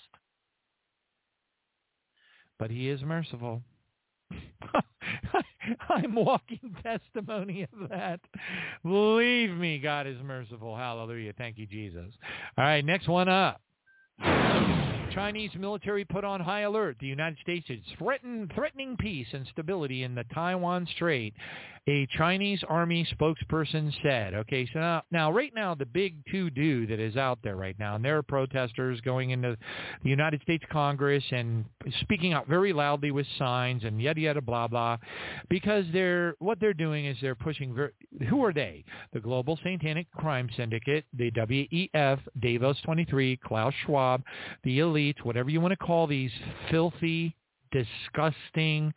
But 2.59 2.71
he 2.71 2.89
is 2.89 3.01
merciful. 3.01 3.61
I'm 5.89 6.15
walking 6.15 6.75
testimony 6.83 7.63
of 7.63 7.89
that. 7.89 8.19
Believe 8.83 9.51
me, 9.51 9.79
God 9.79 10.07
is 10.07 10.17
merciful. 10.23 10.75
Hallelujah. 10.75 11.33
Thank 11.37 11.57
you, 11.57 11.65
Jesus. 11.65 12.13
All 12.57 12.63
right, 12.63 12.83
next 12.83 13.07
one 13.07 13.29
up. 13.29 13.61
Chinese 15.13 15.51
military 15.57 16.05
put 16.05 16.23
on 16.23 16.39
high 16.39 16.61
alert. 16.61 16.97
The 16.99 17.07
United 17.07 17.37
States 17.39 17.69
is 17.69 17.79
threaten, 17.99 18.49
threatening 18.55 18.97
peace 18.97 19.27
and 19.31 19.45
stability 19.51 20.03
in 20.03 20.15
the 20.15 20.23
Taiwan 20.33 20.87
Strait 20.95 21.33
a 21.87 22.07
Chinese 22.17 22.63
army 22.69 23.05
spokesperson 23.19 23.91
said. 24.01 24.33
Okay, 24.33 24.67
so 24.71 24.79
now, 24.79 25.03
now 25.11 25.31
right 25.31 25.53
now 25.53 25.75
the 25.75 25.85
big 25.85 26.15
to-do 26.31 26.87
that 26.87 26.99
is 26.99 27.17
out 27.17 27.39
there 27.43 27.57
right 27.57 27.77
now, 27.77 27.95
and 27.95 28.05
there 28.05 28.17
are 28.17 28.23
protesters 28.23 29.01
going 29.01 29.31
into 29.31 29.57
the 30.03 30.09
United 30.09 30.41
States 30.43 30.63
Congress 30.71 31.23
and 31.31 31.65
speaking 32.01 32.31
out 32.33 32.47
very 32.47 32.71
loudly 32.71 33.11
with 33.11 33.27
signs 33.37 33.83
and 33.83 34.01
yada 34.01 34.21
yada 34.21 34.41
blah 34.41 34.67
blah, 34.67 34.97
because 35.49 35.85
they're 35.91 36.35
what 36.39 36.59
they're 36.59 36.73
doing 36.73 37.05
is 37.05 37.17
they're 37.21 37.35
pushing. 37.35 37.73
Ver- 37.73 37.93
who 38.29 38.43
are 38.45 38.53
they? 38.53 38.85
The 39.11 39.19
Global 39.19 39.59
Satanic 39.63 40.09
Crime 40.11 40.49
Syndicate, 40.55 41.05
the 41.13 41.31
WEF, 41.31 42.19
Davos 42.39 42.79
23, 42.83 43.37
Klaus 43.45 43.73
Schwab, 43.85 44.23
the 44.63 44.79
elites, 44.79 45.23
whatever 45.23 45.49
you 45.49 45.59
want 45.59 45.71
to 45.71 45.85
call 45.85 46.07
these 46.07 46.31
filthy, 46.69 47.35
disgusting 47.71 48.93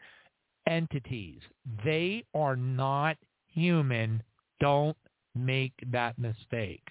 entities. 0.67 1.41
They 1.85 2.25
are 2.35 2.57
not 2.57 3.17
human. 3.47 4.23
Don't 4.61 4.97
make 5.35 5.75
that 5.91 6.19
mistake. 6.19 6.83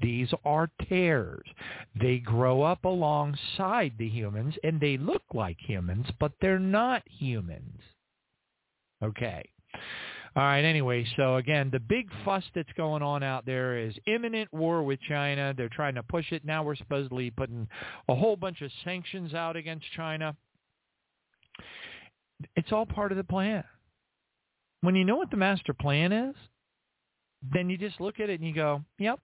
These 0.00 0.28
are 0.44 0.70
tares. 0.88 1.46
They 1.98 2.18
grow 2.18 2.62
up 2.62 2.84
alongside 2.84 3.94
the 3.98 4.08
humans 4.08 4.54
and 4.62 4.80
they 4.80 4.98
look 4.98 5.22
like 5.32 5.56
humans, 5.58 6.06
but 6.20 6.32
they're 6.40 6.58
not 6.58 7.02
humans. 7.06 7.80
Okay. 9.02 9.48
All 10.36 10.42
right, 10.42 10.64
anyway, 10.64 11.06
so 11.16 11.36
again, 11.36 11.70
the 11.72 11.80
big 11.80 12.10
fuss 12.22 12.44
that's 12.54 12.72
going 12.76 13.02
on 13.02 13.22
out 13.22 13.46
there 13.46 13.78
is 13.78 13.94
imminent 14.06 14.52
war 14.52 14.82
with 14.82 15.00
China. 15.08 15.54
They're 15.56 15.70
trying 15.70 15.94
to 15.94 16.02
push 16.02 16.30
it. 16.30 16.44
Now 16.44 16.62
we're 16.62 16.76
supposedly 16.76 17.30
putting 17.30 17.66
a 18.10 18.14
whole 18.14 18.36
bunch 18.36 18.60
of 18.60 18.70
sanctions 18.84 19.32
out 19.32 19.56
against 19.56 19.86
China. 19.96 20.36
It's 22.54 22.72
all 22.72 22.86
part 22.86 23.12
of 23.12 23.18
the 23.18 23.24
plan. 23.24 23.64
When 24.82 24.94
you 24.94 25.04
know 25.04 25.16
what 25.16 25.30
the 25.30 25.36
master 25.36 25.72
plan 25.72 26.12
is, 26.12 26.34
then 27.52 27.70
you 27.70 27.78
just 27.78 28.00
look 28.00 28.20
at 28.20 28.30
it 28.30 28.40
and 28.40 28.48
you 28.48 28.54
go, 28.54 28.82
yep, 28.98 29.20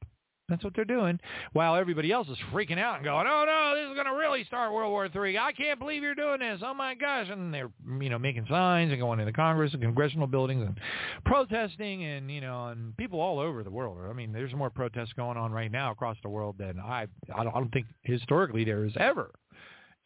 that's 0.49 0.65
what 0.65 0.75
they're 0.75 0.85
doing. 0.85 1.19
While 1.53 1.77
everybody 1.77 2.13
else 2.13 2.29
is 2.29 2.37
freaking 2.53 2.79
out 2.79 2.97
and 2.97 3.05
going, 3.05 3.27
oh, 3.29 3.45
no, 3.47 3.75
this 3.75 3.89
is 3.89 3.95
going 3.95 4.07
to 4.07 4.19
really 4.19 4.45
start 4.45 4.73
World 4.73 4.91
War 4.91 5.07
III. 5.07 5.39
I 5.39 5.53
can't 5.53 5.79
believe 5.79 6.03
you're 6.03 6.15
doing 6.15 6.41
this. 6.41 6.61
Oh, 6.65 6.75
my 6.75 6.95
gosh. 6.95 7.29
And 7.31 7.55
they're, 7.55 7.71
you 8.01 8.11
know, 8.11 8.19
making 8.19 8.47
signs 8.51 8.91
and 8.91 9.01
going 9.01 9.21
into 9.21 9.33
Congress 9.33 9.73
and 9.73 9.81
congressional 9.83 10.27
buildings 10.27 10.65
and 10.67 10.79
protesting 11.25 12.05
and, 12.05 12.31
you 12.31 12.41
know, 12.41 12.67
and 12.67 12.97
people 12.97 13.21
all 13.21 13.39
over 13.39 13.63
the 13.63 13.71
world. 13.71 13.99
I 14.09 14.13
mean, 14.13 14.33
there's 14.33 14.53
more 14.53 14.71
protests 14.71 15.13
going 15.17 15.37
on 15.37 15.53
right 15.53 15.73
now 15.73 15.91
across 15.93 16.17
the 16.23 16.29
world 16.29 16.57
than 16.59 16.79
I, 16.79 17.07
I 17.35 17.45
don't, 17.45 17.55
I 17.55 17.59
don't 17.59 17.73
think 17.73 17.87
historically 18.03 18.65
there 18.65 18.85
is 18.85 18.93
ever 18.99 19.31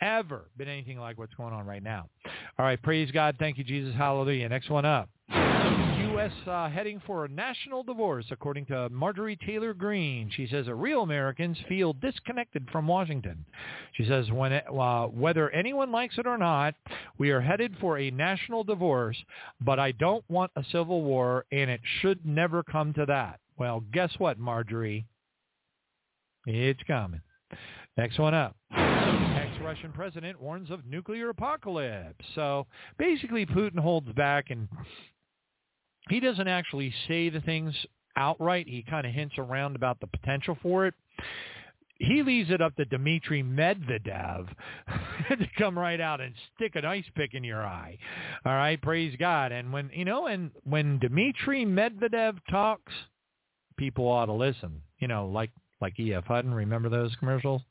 ever 0.01 0.47
been 0.57 0.69
anything 0.69 0.99
like 0.99 1.19
what's 1.19 1.35
going 1.35 1.53
on 1.53 1.67
right 1.67 1.83
now. 1.83 2.09
All 2.59 2.65
right, 2.65 2.81
praise 2.83 3.11
God. 3.11 3.37
Thank 3.39 3.59
you, 3.59 3.65
Jesus. 3.65 3.95
Hallelujah. 3.95 4.49
Next 4.49 4.71
one 4.71 4.85
up. 4.85 5.09
U.S. 6.17 6.33
Uh, 6.47 6.71
heading 6.71 7.03
for 7.07 7.27
a 7.27 7.29
national 7.29 7.83
divorce, 7.83 8.25
according 8.31 8.65
to 8.67 8.89
Marjorie 8.89 9.39
Taylor 9.45 9.75
Greene. 9.75 10.31
She 10.35 10.47
says 10.47 10.65
that 10.65 10.75
real 10.75 11.03
Americans 11.03 11.59
feel 11.69 11.93
disconnected 11.93 12.67
from 12.73 12.87
Washington. 12.87 13.45
She 13.93 14.07
says 14.07 14.31
when 14.31 14.53
it, 14.53 14.65
uh, 14.67 15.09
whether 15.09 15.51
anyone 15.51 15.93
likes 15.93 16.17
it 16.17 16.27
or 16.27 16.39
not, 16.39 16.75
we 17.19 17.31
are 17.31 17.41
headed 17.43 17.77
for 17.81 17.99
a 17.99 18.11
national 18.11 18.65
divorce, 18.65 19.17
but 19.61 19.79
I 19.79 19.93
don't 19.93 20.25
want 20.31 20.53
a 20.57 20.65
civil 20.73 21.03
war, 21.03 21.45
and 21.53 21.71
it 21.71 21.81
should 22.01 22.25
never 22.25 22.63
come 22.63 22.95
to 22.95 23.05
that. 23.07 23.41
Well, 23.59 23.85
guess 23.93 24.13
what, 24.17 24.39
Marjorie? 24.39 25.07
It's 26.47 26.83
coming. 26.85 27.21
Next 27.99 28.19
one 28.19 28.33
up. 28.35 28.57
Ex-Russian 29.67 29.93
president 29.93 30.41
warns 30.41 30.71
of 30.71 30.87
nuclear 30.87 31.31
apocalypse. 31.31 32.25
So 32.37 32.69
basically 32.99 33.45
Putin 33.45 33.81
holds 33.81 34.13
back 34.13 34.51
and 34.51 34.69
he 36.09 36.21
doesn't 36.21 36.47
actually 36.47 36.95
say 37.09 37.31
the 37.31 37.41
things 37.41 37.75
outright. 38.17 38.69
He 38.69 38.85
kind 38.89 39.05
of 39.05 39.13
hints 39.13 39.35
around 39.39 39.75
about 39.75 39.99
the 39.99 40.07
potential 40.07 40.57
for 40.63 40.87
it. 40.87 40.95
He 41.97 42.23
leaves 42.23 42.51
it 42.51 42.61
up 42.61 42.77
to 42.77 42.85
Dmitry 42.85 43.43
Medvedev 43.43 44.47
to 45.31 45.49
come 45.59 45.77
right 45.77 46.01
out 46.01 46.21
and 46.21 46.33
stick 46.55 46.77
an 46.77 46.85
ice 46.85 47.07
pick 47.17 47.35
in 47.35 47.43
your 47.43 47.67
eye. 47.67 47.99
All 48.45 48.55
right, 48.55 48.81
praise 48.81 49.17
God. 49.19 49.51
And 49.51 49.73
when 49.73 49.91
you 49.93 50.05
know, 50.05 50.29
and 50.29 50.53
when 50.63 51.01
Dmitry 51.01 51.65
Medvedev 51.65 52.39
talks, 52.49 52.93
people 53.77 54.07
ought 54.07 54.27
to 54.27 54.33
listen. 54.33 54.81
You 55.01 55.09
know, 55.09 55.27
like 55.27 55.51
like 55.81 55.99
E.F. 55.99 56.25
Hutton. 56.25 56.55
Remember 56.55 56.89
those 56.89 57.15
commercials? 57.17 57.63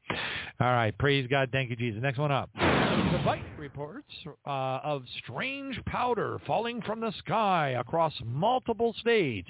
All 0.59 0.67
right. 0.67 0.97
Praise 0.97 1.27
God. 1.29 1.49
Thank 1.51 1.69
you, 1.69 1.75
Jesus. 1.75 2.01
Next 2.01 2.17
one 2.17 2.31
up. 2.31 2.49
The 2.55 3.21
bite 3.25 3.43
reports 3.57 4.11
uh, 4.47 4.79
of 4.83 5.03
strange 5.23 5.79
powder 5.85 6.39
falling 6.47 6.81
from 6.81 7.01
the 7.01 7.11
sky 7.19 7.75
across 7.77 8.13
multiple 8.23 8.95
states. 8.99 9.49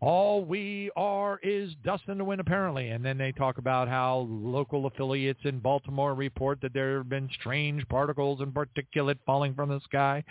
All 0.00 0.44
we 0.44 0.90
are 0.94 1.38
is 1.42 1.70
dust 1.84 2.04
in 2.08 2.18
the 2.18 2.24
wind, 2.24 2.40
apparently. 2.40 2.88
And 2.90 3.04
then 3.04 3.16
they 3.16 3.32
talk 3.32 3.56
about 3.56 3.88
how 3.88 4.26
local 4.28 4.86
affiliates 4.86 5.40
in 5.44 5.58
Baltimore 5.58 6.14
report 6.14 6.60
that 6.60 6.74
there 6.74 6.98
have 6.98 7.08
been 7.08 7.30
strange 7.40 7.88
particles 7.88 8.40
and 8.40 8.52
particulate 8.52 9.18
falling 9.24 9.54
from 9.54 9.70
the 9.70 9.80
sky. 9.80 10.22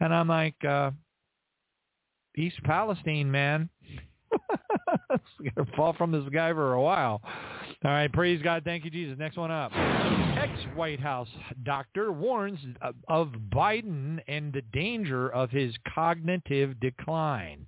And 0.00 0.12
I'm 0.12 0.28
like, 0.28 0.56
uh, 0.64 0.90
East 2.36 2.62
Palestine, 2.64 3.30
man 3.30 3.68
it's 5.10 5.54
going 5.54 5.66
to 5.66 5.76
fall 5.76 5.92
from 5.94 6.12
the 6.12 6.24
sky 6.30 6.52
for 6.52 6.74
a 6.74 6.82
while. 6.82 7.22
All 7.84 7.92
right, 7.92 8.12
praise 8.12 8.42
God. 8.42 8.62
Thank 8.64 8.84
you, 8.84 8.90
Jesus. 8.90 9.16
Next 9.18 9.36
one 9.36 9.52
up. 9.52 9.70
Ex-White 9.74 10.98
House 10.98 11.28
doctor 11.62 12.10
warns 12.10 12.58
of 13.08 13.32
Biden 13.50 14.18
and 14.26 14.52
the 14.52 14.62
danger 14.72 15.28
of 15.28 15.50
his 15.50 15.74
cognitive 15.94 16.78
decline. 16.80 17.66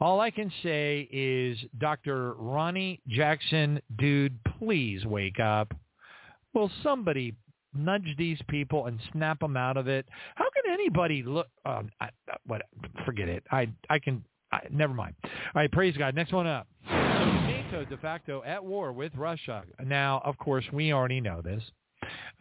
All 0.00 0.20
I 0.20 0.30
can 0.30 0.52
say 0.62 1.08
is, 1.10 1.58
Dr. 1.78 2.34
Ronny 2.34 3.00
Jackson, 3.08 3.80
dude, 3.98 4.38
please 4.58 5.04
wake 5.04 5.40
up. 5.40 5.74
Will 6.54 6.70
somebody 6.84 7.34
nudge 7.74 8.14
these 8.16 8.38
people 8.48 8.86
and 8.86 8.98
snap 9.12 9.40
them 9.40 9.56
out 9.56 9.76
of 9.76 9.88
it. 9.88 10.06
How 10.34 10.46
can 10.50 10.72
anybody 10.72 11.22
look? 11.22 11.48
Um, 11.64 11.90
I, 12.00 12.08
what? 12.46 12.62
Forget 13.04 13.28
it. 13.28 13.44
I 13.50 13.68
I 13.90 13.98
can. 13.98 14.24
I, 14.50 14.60
never 14.70 14.94
mind. 14.94 15.14
All 15.24 15.30
right, 15.54 15.70
praise 15.70 15.96
God. 15.96 16.14
Next 16.14 16.32
one 16.32 16.46
up. 16.46 16.66
NATO 17.70 17.84
de 17.84 17.96
facto 17.98 18.42
at 18.46 18.64
war 18.64 18.92
with 18.92 19.14
Russia. 19.14 19.62
Now, 19.84 20.22
of 20.24 20.38
course, 20.38 20.64
we 20.72 20.92
already 20.92 21.20
know 21.20 21.42
this. 21.42 21.62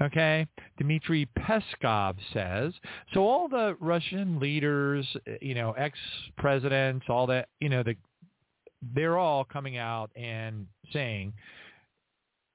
Okay, 0.02 0.48
Dmitry 0.78 1.28
Peskov 1.38 2.16
says 2.32 2.72
so. 3.14 3.24
All 3.24 3.50
the 3.50 3.76
Russian 3.82 4.40
leaders, 4.40 5.06
you 5.42 5.54
know, 5.54 5.74
ex-presidents, 5.74 7.08
all 7.10 7.28
that, 7.28 7.50
you 7.60 7.68
know, 7.68 7.84
the 7.84 7.96
they're 8.96 9.18
all 9.18 9.44
coming 9.44 9.78
out 9.78 10.12
and 10.16 10.66
saying 10.94 11.34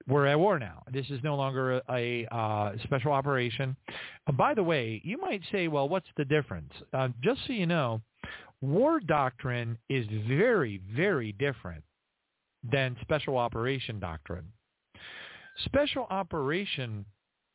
we're 0.09 0.27
at 0.27 0.39
war 0.39 0.59
now. 0.59 0.83
This 0.91 1.11
is 1.11 1.21
no 1.23 1.37
longer 1.37 1.73
a, 1.73 1.83
a 1.91 2.35
uh, 2.35 2.73
special 2.85 3.13
operation. 3.13 3.77
Uh, 4.27 4.33
by 4.33 4.55
the 4.55 4.63
way, 4.63 5.03
you 5.05 5.21
might 5.21 5.43
say, 5.51 5.69
well, 5.69 5.91
what's 5.91 6.09
the 6.17 6.25
difference? 6.25 6.73
Uh, 6.95 7.09
just 7.23 7.41
so 7.47 7.53
you 7.53 7.67
know, 7.67 8.01
war 8.63 8.99
doctrine 9.01 9.77
is 9.91 10.07
very, 10.27 10.81
very 10.97 11.33
different 11.33 11.85
than 12.71 12.97
special 13.03 13.37
operation 13.37 13.99
doctrine. 13.99 14.45
Special 15.65 16.07
operation 16.11 17.05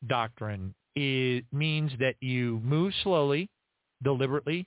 doctrine 0.06 0.74
is, 0.94 1.42
means 1.52 1.92
that 1.98 2.14
you 2.20 2.60
move 2.62 2.92
slowly, 3.02 3.50
deliberately. 4.02 4.66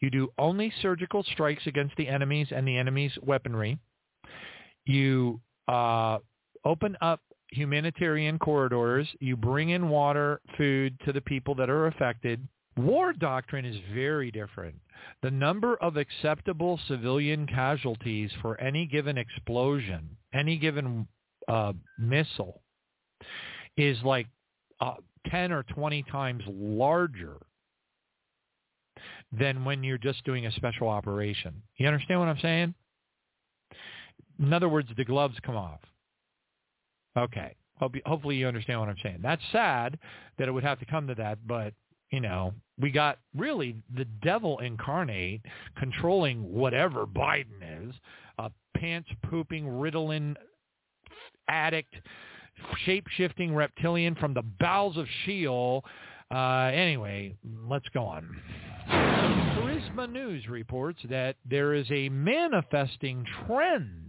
You 0.00 0.10
do 0.10 0.28
only 0.38 0.72
surgical 0.82 1.22
strikes 1.22 1.66
against 1.66 1.96
the 1.96 2.08
enemies 2.08 2.48
and 2.50 2.66
the 2.66 2.76
enemy's 2.76 3.12
weaponry. 3.22 3.78
You 4.84 5.40
uh, 5.68 6.18
open 6.64 6.96
up 7.00 7.20
humanitarian 7.52 8.38
corridors. 8.38 9.06
You 9.20 9.36
bring 9.36 9.70
in 9.70 9.88
water, 9.88 10.40
food 10.56 10.98
to 11.04 11.12
the 11.12 11.20
people 11.20 11.54
that 11.56 11.70
are 11.70 11.86
affected. 11.86 12.46
War 12.76 13.12
doctrine 13.12 13.64
is 13.64 13.76
very 13.94 14.30
different. 14.30 14.76
The 15.22 15.30
number 15.30 15.76
of 15.76 15.96
acceptable 15.96 16.80
civilian 16.88 17.46
casualties 17.46 18.30
for 18.40 18.58
any 18.60 18.86
given 18.86 19.18
explosion, 19.18 20.16
any 20.32 20.56
given 20.56 21.06
uh, 21.48 21.74
missile, 21.98 22.62
is 23.76 23.98
like 24.04 24.26
uh, 24.80 24.94
10 25.30 25.52
or 25.52 25.64
20 25.64 26.02
times 26.10 26.42
larger 26.46 27.36
than 29.38 29.64
when 29.64 29.82
you're 29.82 29.98
just 29.98 30.24
doing 30.24 30.46
a 30.46 30.52
special 30.52 30.88
operation. 30.88 31.62
You 31.76 31.86
understand 31.86 32.20
what 32.20 32.28
I'm 32.28 32.40
saying? 32.40 32.74
In 34.38 34.52
other 34.52 34.68
words, 34.68 34.88
the 34.96 35.04
gloves 35.04 35.36
come 35.44 35.56
off. 35.56 35.80
Okay. 37.16 37.54
Hopefully 38.06 38.36
you 38.36 38.46
understand 38.46 38.80
what 38.80 38.88
I'm 38.88 38.96
saying. 39.02 39.18
That's 39.22 39.42
sad 39.50 39.98
that 40.38 40.48
it 40.48 40.52
would 40.52 40.64
have 40.64 40.78
to 40.78 40.86
come 40.86 41.06
to 41.08 41.14
that, 41.16 41.46
but 41.46 41.74
you 42.12 42.20
know, 42.20 42.52
we 42.78 42.90
got 42.90 43.18
really 43.34 43.74
the 43.96 44.04
devil 44.22 44.58
incarnate 44.58 45.40
controlling 45.76 46.52
whatever 46.52 47.06
Biden 47.06 47.88
is, 47.88 47.94
a 48.38 48.50
pants 48.76 49.08
pooping 49.28 49.66
riddling 49.66 50.36
addict, 51.48 51.94
shape 52.84 53.06
shifting 53.16 53.54
reptilian 53.54 54.14
from 54.14 54.34
the 54.34 54.42
bowels 54.60 54.96
of 54.98 55.06
Sheol. 55.24 55.84
Uh, 56.30 56.70
anyway, 56.72 57.34
let's 57.66 57.88
go 57.94 58.04
on. 58.04 58.28
Charisma 58.88 60.10
News 60.10 60.46
reports 60.48 61.00
that 61.08 61.36
there 61.48 61.72
is 61.72 61.86
a 61.90 62.10
manifesting 62.10 63.24
trend 63.46 64.01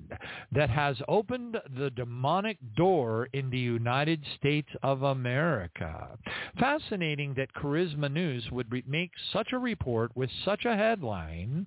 that 0.51 0.69
has 0.69 0.97
opened 1.07 1.57
the 1.77 1.89
demonic 1.91 2.57
door 2.75 3.27
in 3.33 3.49
the 3.49 3.57
United 3.57 4.23
States 4.37 4.69
of 4.83 5.03
America. 5.03 6.17
Fascinating 6.59 7.33
that 7.35 7.53
Charisma 7.53 8.11
News 8.11 8.47
would 8.51 8.71
re- 8.71 8.83
make 8.87 9.11
such 9.31 9.53
a 9.53 9.57
report 9.57 10.15
with 10.15 10.29
such 10.45 10.65
a 10.65 10.75
headline 10.75 11.65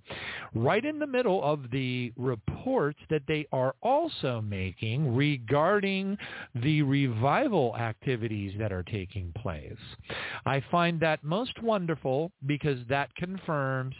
right 0.54 0.84
in 0.84 0.98
the 0.98 1.06
middle 1.06 1.42
of 1.42 1.70
the 1.70 2.12
reports 2.16 2.98
that 3.10 3.22
they 3.26 3.46
are 3.52 3.74
also 3.82 4.40
making 4.40 5.14
regarding 5.14 6.16
the 6.54 6.82
revival 6.82 7.76
activities 7.76 8.52
that 8.58 8.72
are 8.72 8.82
taking 8.84 9.32
place. 9.32 9.76
I 10.44 10.62
find 10.70 11.00
that 11.00 11.24
most 11.24 11.62
wonderful 11.62 12.32
because 12.46 12.78
that 12.88 13.14
confirms 13.16 13.94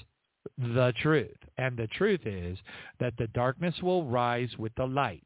the 0.59 0.93
truth. 1.01 1.37
And 1.59 1.77
the 1.77 1.87
truth 1.89 2.27
is 2.27 2.59
that 3.01 3.15
the 3.19 3.29
darkness 3.29 3.75
will 3.83 4.05
rise 4.05 4.51
with 4.59 4.75
the 4.77 4.87
light. 4.87 5.23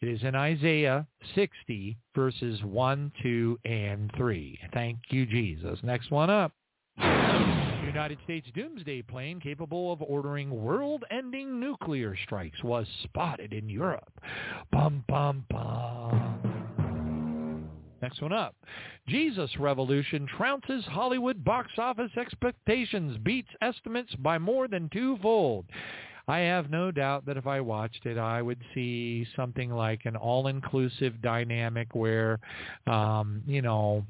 It 0.00 0.08
is 0.08 0.22
in 0.22 0.34
Isaiah 0.34 1.06
60 1.34 1.96
verses 2.14 2.62
1, 2.62 3.12
2, 3.22 3.58
and 3.64 4.10
3. 4.16 4.58
Thank 4.72 4.98
you, 5.08 5.26
Jesus. 5.26 5.78
Next 5.82 6.10
one 6.10 6.30
up. 6.30 6.52
United 7.92 8.18
States 8.24 8.48
doomsday 8.54 9.02
plane 9.02 9.38
capable 9.38 9.92
of 9.92 10.00
ordering 10.00 10.50
world-ending 10.50 11.60
nuclear 11.60 12.16
strikes 12.24 12.62
was 12.64 12.86
spotted 13.02 13.52
in 13.52 13.68
Europe. 13.68 14.10
Bum, 14.70 15.04
bum, 15.08 15.44
bum. 15.50 16.51
Next 18.02 18.20
one 18.20 18.32
up. 18.32 18.56
Jesus 19.06 19.50
Revolution 19.58 20.26
trounces 20.36 20.82
Hollywood 20.82 21.44
box 21.44 21.70
office 21.78 22.10
expectations, 22.18 23.16
beats 23.22 23.48
estimates 23.62 24.12
by 24.16 24.38
more 24.38 24.66
than 24.66 24.88
twofold. 24.92 25.64
I 26.26 26.38
have 26.40 26.70
no 26.70 26.90
doubt 26.90 27.26
that 27.26 27.36
if 27.36 27.46
I 27.46 27.60
watched 27.60 28.06
it, 28.06 28.18
I 28.18 28.42
would 28.42 28.60
see 28.74 29.26
something 29.36 29.70
like 29.70 30.00
an 30.04 30.16
all-inclusive 30.16 31.22
dynamic 31.22 31.94
where, 31.94 32.38
um, 32.86 33.42
you 33.46 33.62
know, 33.62 34.04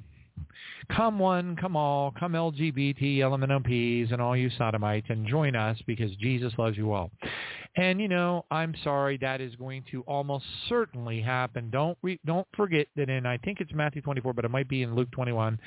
come 0.95 1.19
one, 1.19 1.57
come 1.57 1.77
all, 1.77 2.13
come 2.19 2.33
LGBT, 2.33 3.19
LMNOPs, 3.19 4.13
and 4.13 4.21
all 4.21 4.37
you 4.37 4.51
sodomites, 4.59 5.07
and 5.11 5.27
join 5.27 5.55
us 5.57 5.79
because 5.87 6.15
Jesus 6.17 6.53
loves 6.59 6.77
you 6.77 6.93
all. 6.93 7.11
And 7.77 8.01
you 8.03 8.09
know, 8.09 8.45
I'm 8.51 8.75
sorry 8.85 9.17
that 9.19 9.41
is 9.41 9.57
going 9.57 9.85
to 9.93 10.03
almost 10.03 10.45
certainly 10.69 11.23
happen. 11.23 11.71
Don't 11.71 11.97
re- 12.03 12.21
don't 12.27 12.47
forget 12.55 12.87
that 12.97 13.09
in 13.09 13.25
I 13.25 13.39
think 13.39 13.61
it's 13.61 13.73
Matthew 13.73 14.03
24, 14.03 14.35
but 14.35 14.45
it 14.45 14.51
might 14.51 14.69
be 14.69 14.83
in 14.83 14.95
Luke 14.95 15.11
21, 15.13 15.59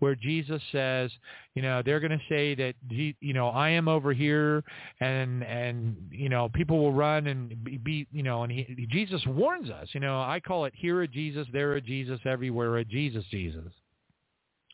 where 0.00 0.16
Jesus 0.16 0.60
says, 0.72 1.12
you 1.54 1.62
know, 1.62 1.80
they're 1.84 2.00
going 2.00 2.10
to 2.10 2.20
say 2.28 2.56
that 2.56 2.74
you 2.90 3.32
know 3.32 3.48
I 3.48 3.68
am 3.70 3.86
over 3.86 4.12
here, 4.12 4.64
and 5.00 5.44
and 5.44 5.96
you 6.10 6.28
know 6.28 6.48
people 6.48 6.80
will 6.80 6.92
run 6.92 7.28
and 7.28 7.54
be, 7.84 8.08
you 8.10 8.24
know, 8.24 8.42
and 8.42 8.50
he, 8.50 8.88
Jesus 8.90 9.24
warns 9.26 9.70
us. 9.70 9.86
You 9.92 10.00
know, 10.00 10.20
I 10.20 10.40
call 10.40 10.64
it 10.64 10.72
here 10.76 11.02
a 11.02 11.08
Jesus, 11.08 11.46
there 11.52 11.74
a 11.74 11.80
Jesus, 11.80 12.18
everywhere 12.26 12.78
a 12.78 12.84
Jesus, 12.84 13.24
Jesus. 13.30 13.72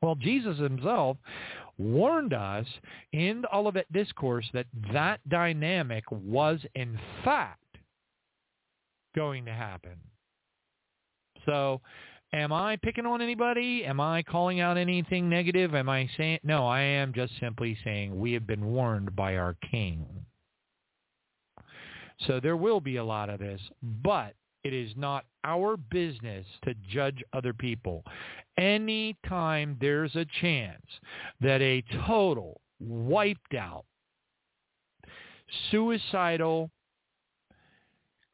Well, 0.01 0.15
Jesus 0.15 0.59
himself 0.59 1.19
warned 1.79 2.35
us 2.35 2.67
in 3.13 3.43
the 3.43 3.57
Olivet 3.57 3.91
Discourse 3.93 4.49
that 4.53 4.67
that 4.93 5.21
dynamic 5.29 6.05
was 6.11 6.61
in 6.75 6.99
fact 7.25 7.63
going 9.15 9.45
to 9.45 9.53
happen. 9.53 9.97
So 11.47 11.81
am 12.33 12.53
I 12.53 12.77
picking 12.77 13.07
on 13.07 13.23
anybody? 13.23 13.85
Am 13.85 14.01
I 14.01 14.23
calling 14.23 14.61
out 14.61 14.77
anything 14.77 15.29
negative? 15.29 15.75
Am 15.75 15.89
I 15.89 16.09
saying, 16.17 16.41
no, 16.43 16.67
I 16.67 16.81
am 16.81 17.13
just 17.13 17.33
simply 17.41 17.77
saying 17.85 18.19
we 18.19 18.33
have 18.33 18.47
been 18.47 18.67
warned 18.67 19.17
by 19.17 19.37
our 19.37 19.57
king. 19.71 20.05
So 22.27 22.41
there 22.41 22.57
will 22.57 22.81
be 22.81 22.97
a 22.97 23.05
lot 23.05 23.31
of 23.31 23.39
this, 23.39 23.61
but 23.83 24.35
it 24.65 24.73
is 24.73 24.91
not 24.97 25.25
our 25.45 25.77
business 25.77 26.47
to 26.65 26.75
judge 26.91 27.23
other 27.33 27.53
people. 27.53 28.05
Anytime 28.59 29.77
there's 29.81 30.15
a 30.17 30.27
chance 30.41 30.83
that 31.41 31.63
a 31.63 31.83
total, 32.07 32.61
wiped 32.81 33.55
out, 33.55 33.85
suicidal, 35.71 36.71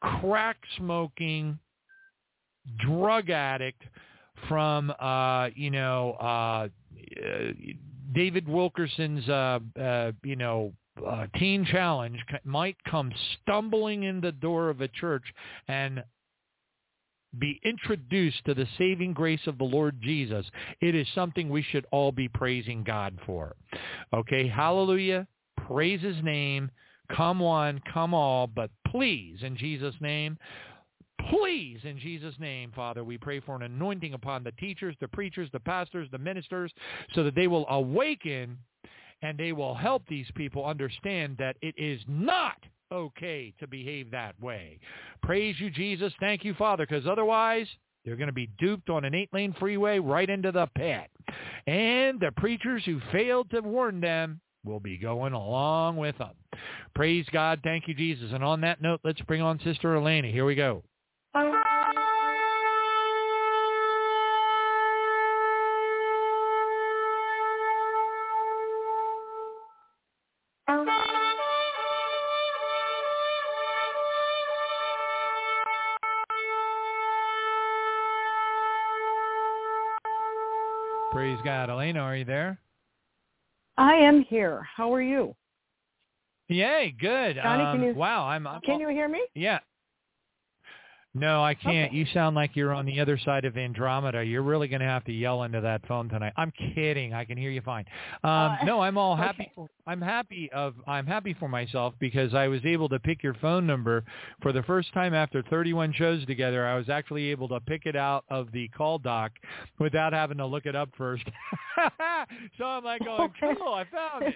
crack 0.01 0.57
smoking, 0.77 1.59
drug 2.79 3.31
addict 3.31 3.83
from, 4.49 4.93
uh, 4.99 5.49
you 5.55 5.71
know, 5.71 6.13
uh, 6.13 6.69
David 8.13 8.49
Wilkerson's, 8.49 9.29
uh, 9.29 9.59
uh, 9.81 10.13
you 10.23 10.37
know, 10.37 10.73
uh, 11.07 11.27
teen 11.39 11.65
challenge 11.65 12.19
might 12.45 12.77
come 12.89 13.13
stumbling 13.43 14.05
in 14.05 14.21
the 14.21 14.33
door 14.33 14.71
of 14.71 14.81
a 14.81 14.89
church 14.89 15.25
and 15.69 16.03
be 17.39 17.61
introduced 17.65 18.45
to 18.47 18.55
the 18.55 18.67
saving 18.79 19.13
grace 19.13 19.47
of 19.47 19.59
the 19.59 19.65
Lord 19.65 20.01
Jesus, 20.01 20.47
it 20.81 20.95
is 20.95 21.07
something 21.15 21.49
we 21.49 21.63
should 21.63 21.87
all 21.91 22.13
be 22.13 22.29
praising 22.29 22.85
God 22.85 23.19
for. 23.27 23.57
Okay, 24.13 24.49
hallelujah. 24.49 25.27
Praise 25.67 26.01
his 26.03 26.23
name. 26.23 26.71
Come 27.15 27.39
one, 27.39 27.81
come 27.93 28.15
all, 28.15 28.47
but 28.47 28.71
please, 28.87 29.39
in 29.43 29.57
Jesus' 29.57 29.95
name, 30.01 30.39
Please, 31.31 31.81
in 31.85 31.99
Jesus' 31.99 32.35
name, 32.39 32.71
Father, 32.75 33.03
we 33.03 33.17
pray 33.17 33.41
for 33.41 33.57
an 33.57 33.63
anointing 33.63 34.13
upon 34.13 34.45
the 34.45 34.53
teachers, 34.53 34.95
the 35.01 35.09
preachers, 35.09 35.49
the 35.53 35.61
pastors, 35.61 36.09
the 36.11 36.19
ministers, 36.19 36.73
so 37.15 37.23
that 37.23 37.35
they 37.35 37.47
will 37.47 37.67
awaken 37.69 38.59
and 39.23 39.39
they 39.39 39.53
will 39.53 39.75
help 39.75 40.07
these 40.07 40.27
people 40.35 40.67
understand 40.67 41.37
that 41.39 41.57
it 41.63 41.75
is 41.79 42.01
not 42.07 42.57
okay 42.93 43.53
to 43.59 43.67
behave 43.67 44.11
that 44.11 44.41
way. 44.41 44.79
Praise 45.23 45.57
you, 45.59 45.71
Jesus. 45.71 46.13
Thank 46.21 46.45
you, 46.45 46.55
Father, 46.55 46.87
because 46.87 47.07
otherwise 47.07 47.67
They're 48.05 48.17
going 48.17 48.29
to 48.29 48.33
be 48.33 48.51
duped 48.59 48.91
on 48.91 49.05
an 49.05 49.15
eight-lane 49.15 49.55
freeway 49.59 49.99
right 49.99 50.29
into 50.29 50.53
the 50.53 50.69
pit. 50.75 51.11
And 51.67 52.21
the 52.21 52.33
preachers 52.37 52.83
who 52.85 53.01
failed 53.13 53.51
to 53.51 53.61
warn 53.61 54.01
them 54.01 54.41
will 54.65 54.81
be 54.81 54.99
going 54.99 55.33
along 55.33 55.97
with 55.97 56.19
them. 56.19 56.33
Praise 56.95 57.27
God. 57.33 57.61
Thank 57.65 57.89
you, 57.89 57.95
Jesus. 57.95 58.33
And 58.33 58.45
on 58.45 58.61
that 58.61 58.83
note, 58.83 59.01
let's 59.05 59.21
bring 59.23 59.43
on 59.43 59.59
Sister 59.65 59.97
Eleyna. 59.97 60.31
Here 60.31 60.45
we 60.45 60.55
go. 60.55 60.85
Are 82.03 82.17
you 82.17 82.25
there? 82.25 82.59
I 83.77 83.95
am 83.95 84.23
here. 84.23 84.67
How 84.77 84.93
are 84.93 85.03
you? 85.03 85.35
Yay, 86.49 86.95
good. 86.99 87.37
Johnny, 87.37 87.65
um, 87.65 87.79
can 87.79 87.89
you, 87.89 87.95
wow, 87.95 88.27
I'm, 88.27 88.47
I'm 88.47 88.61
Can 88.61 88.81
you 88.81 88.89
hear 88.89 89.09
me? 89.09 89.23
Yeah. 89.35 89.61
No, 91.17 91.45
I 91.45 91.55
can't. 91.55 91.89
Okay. 91.91 91.97
You 91.97 92.07
sound 92.13 92.35
like 92.35 92.57
you're 92.57 92.73
on 92.73 92.87
the 92.87 92.99
other 92.99 93.17
side 93.17 93.45
of 93.45 93.57
Andromeda. 93.57 94.25
You're 94.25 94.43
really 94.43 94.67
going 94.67 94.81
to 94.81 94.87
have 94.87 95.05
to 95.05 95.13
yell 95.13 95.45
into 95.45 95.61
that 95.61 95.87
phone 95.87 96.09
tonight. 96.09 96.33
I'm 96.37 96.53
kidding. 96.75 97.15
I 97.15 97.25
can 97.25 97.39
hear 97.39 97.51
you 97.51 97.61
fine. 97.61 97.85
Um, 98.25 98.31
Uh, 98.31 98.57
no, 98.65 98.81
I'm 98.81 98.99
all 98.99 99.15
happy. 99.29 99.45
okay. 99.45 99.53
For, 99.55 99.69
I'm 99.87 100.01
happy 100.01 100.51
of. 100.53 100.75
I'm 100.89 101.07
happy 101.07 101.35
for 101.39 101.49
myself 101.49 101.95
because 102.01 102.35
I 102.35 102.49
was 102.49 102.65
able 102.65 102.89
to 102.89 102.99
pick 102.99 103.23
your 103.23 103.35
phone 103.35 103.65
number 103.67 104.03
for 104.43 104.53
the 104.53 104.63
first 104.65 104.93
time 104.93 105.15
after 105.15 105.43
31 105.43 105.93
shows 105.93 106.27
together. 106.27 106.67
I 106.67 106.77
was 106.77 106.89
actually 106.89 107.27
able 107.31 107.49
to 107.49 107.61
pick 107.61 107.87
it 107.87 107.95
out 107.95 108.25
of 108.29 108.51
the 108.53 108.67
call 108.69 108.99
doc 108.99 109.31
without 109.79 110.13
having 110.13 110.39
to 110.39 110.47
look 110.47 110.67
it 110.67 110.75
up 110.75 110.89
first. 110.99 111.25
so 112.59 112.65
I'm 112.65 112.83
like 112.85 113.05
going, 113.05 113.31
cool, 113.41 113.75
I 113.75 113.85
found 113.85 114.25
it. 114.25 114.35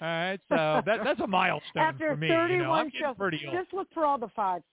All 0.00 0.08
right, 0.08 0.40
so 0.48 0.82
that, 0.86 1.00
that's 1.04 1.20
a 1.20 1.26
milestone 1.26 1.82
After 1.82 2.10
for 2.10 2.16
me. 2.16 2.28
31 2.28 2.50
you 2.58 2.62
know, 2.64 2.72
I'm 2.72 2.90
shows, 2.90 3.14
pretty 3.16 3.40
old. 3.46 3.56
just 3.56 3.72
look 3.74 3.88
for 3.94 4.04
all 4.04 4.18
the 4.18 4.28
fives. 4.34 4.64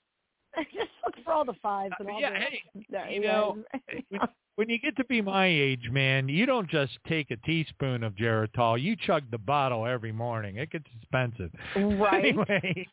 just 0.73 0.89
look 1.05 1.15
for 1.23 1.33
all 1.33 1.45
the 1.45 1.53
fives 1.61 1.93
and 1.99 2.09
Uh, 2.09 2.11
all 2.13 2.21
yeah, 2.21 2.31
the. 2.31 2.39
hey, 2.39 2.61
you 3.13 3.21
know, 3.21 3.57
when, 4.09 4.21
when 4.55 4.69
you 4.69 4.77
get 4.79 4.95
to 4.97 5.05
be 5.05 5.21
my 5.21 5.47
age, 5.47 5.89
man, 5.91 6.27
you 6.27 6.45
don't 6.45 6.69
just 6.69 6.91
take 7.07 7.31
a 7.31 7.37
teaspoon 7.37 8.03
of 8.03 8.13
Geritol. 8.15 8.81
You 8.81 8.95
chug 8.95 9.23
the 9.31 9.37
bottle 9.37 9.85
every 9.87 10.11
morning. 10.11 10.57
It 10.57 10.71
gets 10.71 10.85
expensive. 11.01 11.51
right. 11.99 12.25
Anyway, 12.25 12.87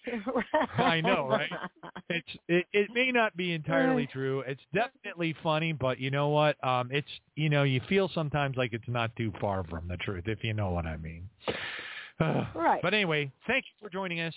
I 0.79 1.01
know, 1.01 1.27
right? 1.29 1.51
it's 2.09 2.29
it, 2.49 2.67
it 2.73 2.89
may 2.95 3.11
not 3.11 3.37
be 3.37 3.53
entirely 3.53 4.07
true. 4.07 4.41
It's 4.47 4.63
definitely 4.73 5.35
funny, 5.43 5.73
but 5.73 5.99
you 5.99 6.11
know 6.11 6.29
what? 6.29 6.63
Um, 6.65 6.89
it's 6.93 7.09
you 7.35 7.49
know 7.49 7.65
you 7.65 7.81
feel 7.89 8.09
sometimes 8.15 8.57
like 8.57 8.73
it's 8.73 8.89
not 8.89 9.15
too 9.17 9.33
far 9.41 9.65
from 9.65 9.89
the 9.89 9.97
truth, 9.99 10.25
if 10.27 10.43
you 10.45 10.55
know 10.55 10.71
what 10.71 10.87
I 10.87 10.97
mean. 10.97 11.29
Right. 12.55 12.83
But 12.83 12.95
anyway, 12.95 13.31
thank 13.47 13.65
you 13.65 13.87
for 13.87 13.91
joining 13.91 14.21
us. 14.21 14.35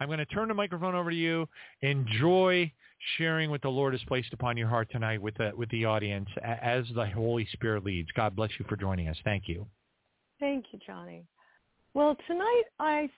I'm 0.00 0.08
going 0.08 0.18
to 0.18 0.26
turn 0.26 0.48
the 0.48 0.54
microphone 0.54 0.94
over 0.94 1.10
to 1.10 1.16
you. 1.16 1.48
Enjoy 1.82 2.70
sharing 3.18 3.50
what 3.50 3.62
the 3.62 3.68
Lord 3.68 3.92
has 3.92 4.02
placed 4.06 4.32
upon 4.32 4.56
your 4.56 4.68
heart 4.68 4.88
tonight 4.90 5.20
with 5.20 5.34
the 5.36 5.52
with 5.56 5.68
the 5.70 5.84
audience 5.84 6.28
as 6.42 6.84
the 6.94 7.06
Holy 7.06 7.46
Spirit 7.52 7.84
leads. 7.84 8.08
God 8.12 8.34
bless 8.34 8.50
you 8.58 8.64
for 8.68 8.76
joining 8.76 9.08
us. 9.08 9.16
Thank 9.24 9.48
you. 9.48 9.66
Thank 10.40 10.66
you, 10.72 10.78
Johnny. 10.86 11.24
Well, 11.94 12.16
tonight 12.26 12.64
I 12.78 13.08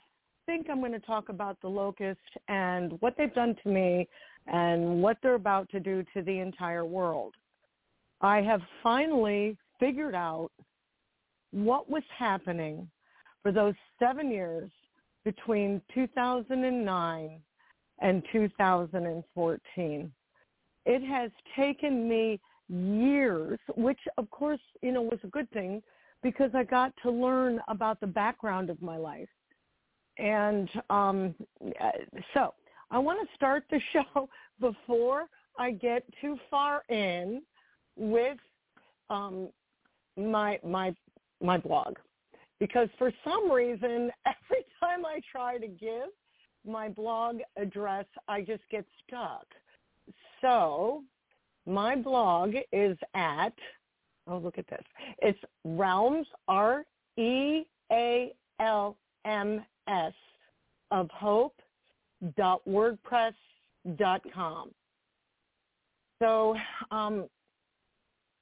think 0.47 0.69
I'm 0.71 0.81
going 0.81 0.93
to 0.93 1.01
talk 1.01 1.29
about 1.29 1.61
the 1.61 1.69
locust 1.69 2.21
and 2.49 3.01
what 3.01 3.15
they've 3.17 3.35
done 3.35 3.57
to 3.63 3.69
me 3.69 4.09
and 4.47 5.03
what 5.03 5.19
they're 5.23 5.35
about 5.35 5.69
to 5.71 5.81
do 5.81 6.05
to 6.15 6.23
the 6.23 6.39
entire 6.39 6.85
world. 6.85 7.35
I 8.21 8.43
have 8.43 8.61
finally 8.83 9.57
figured 9.81 10.15
out 10.15 10.51
what 11.51 11.91
was 11.91 12.03
happening 12.17 12.89
for 13.47 13.53
those 13.53 13.75
seven 14.01 14.29
years 14.29 14.69
between 15.25 15.81
2009 15.95 17.41
and 18.01 18.23
2014. 18.33 20.13
It 20.85 21.03
has 21.05 21.31
taken 21.55 22.09
me 22.09 22.41
years, 22.69 23.61
which 23.77 24.01
of 24.19 24.29
course, 24.33 24.59
you 24.83 24.91
know, 24.91 25.03
was 25.03 25.21
a 25.23 25.29
good 25.29 25.49
thing 25.53 25.81
because 26.25 26.51
I 26.57 26.65
got 26.65 26.93
to 27.05 27.11
learn 27.13 27.61
about 27.69 28.01
the 28.01 28.09
background 28.09 28.69
of 28.69 28.83
my 28.83 28.97
life. 28.97 29.29
And 30.19 30.69
um, 30.91 31.33
so 32.35 32.53
I 32.91 32.99
want 32.99 33.21
to 33.21 33.35
start 33.37 33.63
the 33.71 33.79
show 33.93 34.29
before 34.59 35.27
I 35.57 35.71
get 35.71 36.03
too 36.21 36.37
far 36.51 36.83
in 36.89 37.43
with 37.95 38.39
um, 39.09 39.51
my 40.17 40.59
my 40.65 40.93
my 41.41 41.59
blog, 41.59 41.95
because 42.61 42.89
for 42.99 43.13
some 43.25 43.51
reason 43.51 44.11
every 44.27 44.65
time 44.81 45.05
I 45.05 45.21
try 45.31 45.59
to 45.59 45.67
give 45.67 46.09
my 46.67 46.89
blog 46.89 47.39
address, 47.57 48.07
I 48.29 48.41
just 48.41 48.63
get 48.71 48.85
stuck. 49.07 49.47
So 50.41 51.03
my 51.67 51.97
blog 51.97 52.55
is 52.73 52.97
at 53.15 53.55
oh 54.29 54.39
look 54.39 54.59
at 54.59 54.67
this. 54.69 54.85
It's 55.19 55.39
realms 55.65 56.27
R 56.49 56.85
E 57.17 57.63
A 57.93 58.33
L 58.61 58.97
M 59.25 59.65
S 59.89 60.13
of 60.91 61.11
hope 61.11 61.55
dot 62.37 62.61
wordpress 62.69 63.35
dot 63.97 64.23
com. 64.33 64.71
So 66.21 66.57
um, 66.91 67.27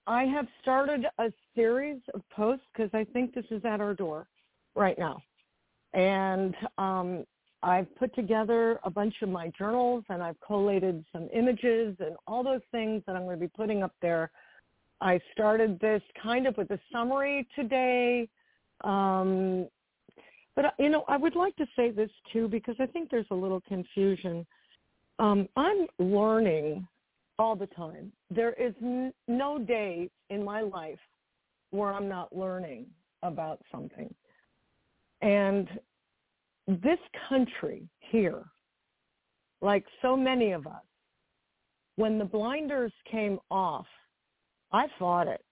I 0.06 0.24
have 0.24 0.46
started 0.60 1.06
a 1.18 1.32
series 1.54 2.00
of 2.12 2.22
posts 2.30 2.66
because 2.72 2.90
I 2.92 3.04
think 3.04 3.34
this 3.34 3.46
is 3.50 3.64
at 3.64 3.80
our 3.80 3.94
door 3.94 4.26
right 4.74 4.98
now, 4.98 5.22
and 5.94 6.54
um, 6.78 7.24
I've 7.64 7.94
put 7.96 8.14
together 8.14 8.78
a 8.84 8.90
bunch 8.90 9.14
of 9.22 9.30
my 9.30 9.50
journals 9.56 10.04
and 10.10 10.22
I've 10.22 10.38
collated 10.46 11.02
some 11.12 11.28
images 11.32 11.96
and 11.98 12.14
all 12.26 12.44
those 12.44 12.60
things 12.70 13.02
that 13.06 13.16
I'm 13.16 13.24
going 13.24 13.40
to 13.40 13.40
be 13.40 13.50
putting 13.56 13.82
up 13.82 13.94
there. 14.02 14.30
I 15.00 15.18
started 15.32 15.80
this 15.80 16.02
kind 16.22 16.46
of 16.46 16.56
with 16.58 16.70
a 16.72 16.78
summary 16.92 17.48
today. 17.56 18.28
Um, 18.82 19.66
but, 20.54 20.74
you 20.78 20.90
know, 20.90 21.04
I 21.08 21.16
would 21.16 21.36
like 21.36 21.56
to 21.56 21.66
say 21.74 21.90
this 21.90 22.10
too 22.32 22.48
because 22.48 22.76
I 22.78 22.86
think 22.86 23.10
there's 23.10 23.26
a 23.30 23.34
little 23.34 23.62
confusion. 23.62 24.46
Um, 25.18 25.48
I'm 25.56 25.86
learning 25.98 26.86
all 27.38 27.56
the 27.56 27.66
time. 27.68 28.12
There 28.30 28.52
is 28.52 28.74
n- 28.82 29.12
no 29.28 29.58
day 29.58 30.10
in 30.30 30.44
my 30.44 30.60
life 30.60 30.98
where 31.70 31.92
I'm 31.92 32.08
not 32.08 32.34
learning 32.36 32.86
about 33.22 33.60
something. 33.72 34.14
And 35.22 35.68
this 36.66 36.98
country 37.28 37.88
here, 37.98 38.44
like 39.60 39.84
so 40.02 40.16
many 40.16 40.52
of 40.52 40.66
us, 40.66 40.82
when 41.96 42.18
the 42.18 42.24
blinders 42.24 42.92
came 43.10 43.38
off, 43.50 43.86
I 44.72 44.86
fought 44.98 45.28
it 45.28 45.44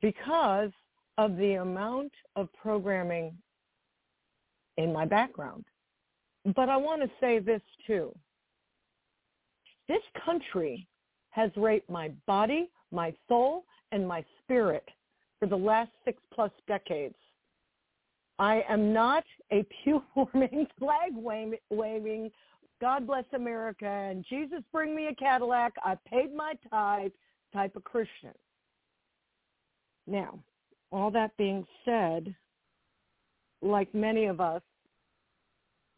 because 0.00 0.70
of 1.18 1.36
the 1.36 1.54
amount 1.54 2.12
of 2.36 2.48
programming 2.54 3.36
in 4.76 4.92
my 4.92 5.04
background. 5.04 5.64
But 6.56 6.68
I 6.68 6.76
want 6.76 7.02
to 7.02 7.10
say 7.20 7.38
this 7.38 7.60
too. 7.86 8.14
This 9.88 10.02
country 10.24 10.86
has 11.30 11.50
raped 11.56 11.88
my 11.88 12.10
body, 12.26 12.70
my 12.90 13.14
soul, 13.28 13.64
and 13.92 14.06
my 14.06 14.24
spirit 14.42 14.88
for 15.38 15.46
the 15.46 15.56
last 15.56 15.90
six 16.04 16.22
plus 16.32 16.50
decades. 16.66 17.14
I 18.38 18.62
am 18.68 18.92
not 18.92 19.24
a 19.50 19.64
pew 19.82 20.02
warming, 20.14 20.66
flag 20.78 21.12
waving, 21.14 22.30
God 22.80 23.06
bless 23.06 23.24
America 23.34 23.86
and 23.86 24.24
Jesus 24.28 24.60
bring 24.72 24.96
me 24.96 25.08
a 25.08 25.14
Cadillac, 25.14 25.74
I 25.84 25.96
paid 26.08 26.34
my 26.34 26.54
tithe 26.70 27.12
type 27.52 27.76
of 27.76 27.84
Christian. 27.84 28.32
Now, 30.06 30.38
all 30.90 31.10
that 31.10 31.36
being 31.36 31.66
said, 31.84 32.34
like 33.60 33.94
many 33.94 34.24
of 34.26 34.40
us, 34.40 34.62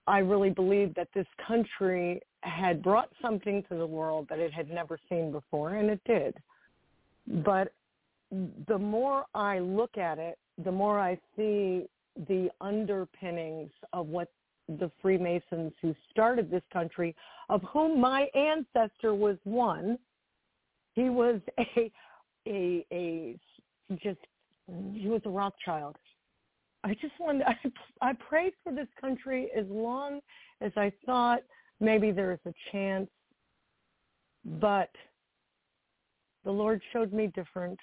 I 0.09 0.19
really 0.19 0.51
believe 0.51 0.95
that 0.97 1.09
this 1.15 1.27
country 1.47 2.21
had 2.43 2.83
brought 2.83 3.09
something 3.21 3.63
to 3.69 3.77
the 3.77 3.87
world 3.87 4.27
that 4.29 4.39
it 4.39 4.53
had 4.53 4.71
never 4.71 4.99
seen 5.09 5.33
before, 5.33 5.77
and 5.77 5.91
it 5.91 6.01
did. 6.07 6.37
But 7.45 7.73
the 8.67 8.79
more 8.79 9.27
I 9.35 9.59
look 9.59 9.97
at 9.97 10.19
it, 10.19 10.39
the 10.65 10.73
more 10.73 10.99
I 10.99 11.19
see 11.37 11.87
the 12.29 12.51
underpinnings 12.61 13.71
of 13.93 14.09
what 14.09 14.29
the 14.69 14.91
Freemasons 15.01 15.73
who 15.81 15.95
started 16.11 16.51
this 16.51 16.63
country, 16.73 17.15
of 17.49 17.63
whom 17.63 18.01
my 18.01 18.27
ancestor 18.35 19.15
was 19.15 19.37
one. 19.45 19.99
He 20.95 21.09
was 21.09 21.41
a 21.59 21.91
a 22.47 22.87
a 22.93 23.39
just 24.03 24.21
he 24.95 25.09
was 25.09 25.21
a 25.25 25.31
Rothschild. 25.31 25.97
I 26.85 26.95
just 26.95 27.15
wanted 27.21 27.43
I, 27.47 27.57
I 28.01 28.13
prayed 28.15 28.53
for 28.63 28.73
this 28.73 28.89
country 29.01 29.51
as 29.57 29.67
long 29.69 30.21
as 30.61 30.73
I 30.77 30.93
thought 31.05 31.43
maybe 31.83 32.13
there 32.13 32.33
is 32.33 32.39
a 32.47 32.55
chance, 32.71 33.11
but 34.61 34.91
the 36.45 36.51
Lord 36.51 36.81
showed 36.93 37.13
me 37.13 37.27
different 37.35 37.79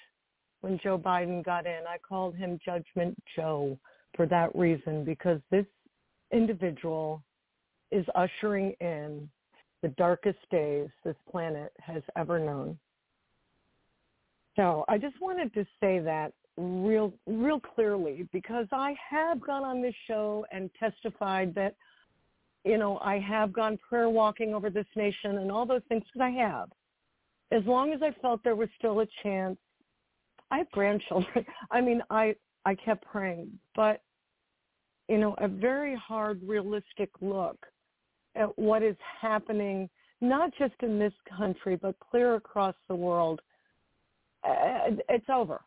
when 0.62 0.80
Joe 0.82 0.98
Biden 0.98 1.44
got 1.44 1.66
in. 1.66 1.80
I 1.88 1.98
called 1.98 2.34
him 2.34 2.58
Judgment 2.64 3.16
Joe 3.36 3.78
for 4.16 4.26
that 4.26 4.54
reason 4.56 5.04
because 5.04 5.40
this 5.50 5.66
individual 6.32 7.22
is 7.92 8.06
ushering 8.14 8.72
in 8.80 9.28
the 9.82 9.88
darkest 9.88 10.38
days 10.50 10.88
this 11.04 11.16
planet 11.30 11.72
has 11.80 12.02
ever 12.16 12.38
known. 12.38 12.78
So 14.56 14.84
I 14.88 14.98
just 14.98 15.20
wanted 15.20 15.54
to 15.54 15.64
say 15.80 16.00
that 16.00 16.32
real 16.56 17.14
real 17.26 17.60
clearly 17.60 18.28
because 18.32 18.66
I 18.72 18.94
have 19.08 19.40
gone 19.40 19.64
on 19.64 19.80
this 19.80 19.94
show 20.06 20.44
and 20.52 20.68
testified 20.78 21.54
that 21.54 21.74
you 22.64 22.78
know 22.78 22.98
I 22.98 23.18
have 23.18 23.52
gone 23.52 23.78
prayer 23.78 24.08
walking 24.08 24.54
over 24.54 24.70
this 24.70 24.86
nation 24.96 25.38
and 25.38 25.50
all 25.50 25.66
those 25.66 25.82
things 25.88 26.04
because 26.04 26.24
I 26.24 26.30
have. 26.30 26.70
As 27.52 27.64
long 27.66 27.92
as 27.92 28.00
I 28.02 28.12
felt 28.20 28.42
there 28.44 28.56
was 28.56 28.68
still 28.78 29.00
a 29.00 29.06
chance. 29.22 29.58
I 30.52 30.58
have 30.58 30.70
grandchildren. 30.72 31.44
I 31.70 31.80
mean, 31.80 32.02
I 32.10 32.34
I 32.64 32.74
kept 32.74 33.04
praying, 33.04 33.50
but 33.74 34.02
you 35.08 35.18
know, 35.18 35.34
a 35.38 35.48
very 35.48 35.96
hard 35.96 36.40
realistic 36.44 37.10
look 37.20 37.56
at 38.36 38.56
what 38.58 38.82
is 38.82 38.96
happening 39.20 39.88
not 40.20 40.50
just 40.58 40.74
in 40.82 40.98
this 40.98 41.14
country 41.36 41.76
but 41.76 41.98
clear 41.98 42.34
across 42.34 42.74
the 42.88 42.94
world. 42.94 43.40
It's 44.44 45.26
over 45.28 45.60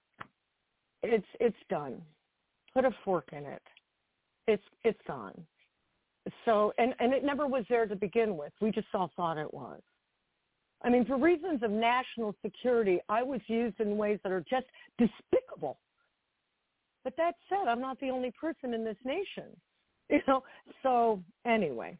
it's 1.03 1.27
it's 1.39 1.57
done. 1.69 2.01
Put 2.73 2.85
a 2.85 2.91
fork 3.03 3.29
in 3.33 3.45
it. 3.45 3.61
It's 4.47 4.63
it's 4.83 4.99
gone. 5.05 5.45
So 6.45 6.73
and 6.77 6.93
and 6.99 7.13
it 7.13 7.23
never 7.23 7.47
was 7.47 7.65
there 7.69 7.85
to 7.85 7.95
begin 7.95 8.37
with. 8.37 8.53
We 8.61 8.71
just 8.71 8.87
all 8.93 9.11
thought 9.15 9.37
it 9.37 9.53
was. 9.53 9.81
I 10.83 10.89
mean, 10.89 11.05
for 11.05 11.17
reasons 11.17 11.63
of 11.63 11.71
national 11.71 12.35
security, 12.41 12.99
I 13.07 13.23
was 13.23 13.39
used 13.47 13.79
in 13.79 13.97
ways 13.97 14.19
that 14.23 14.31
are 14.31 14.43
just 14.49 14.65
despicable. 14.97 15.79
But 17.03 17.15
that 17.17 17.35
said, 17.49 17.67
I'm 17.67 17.81
not 17.81 17.99
the 17.99 18.09
only 18.09 18.31
person 18.31 18.73
in 18.73 18.83
this 18.83 18.97
nation. 19.05 19.45
You 20.09 20.19
know, 20.27 20.43
so 20.83 21.23
anyway, 21.45 21.97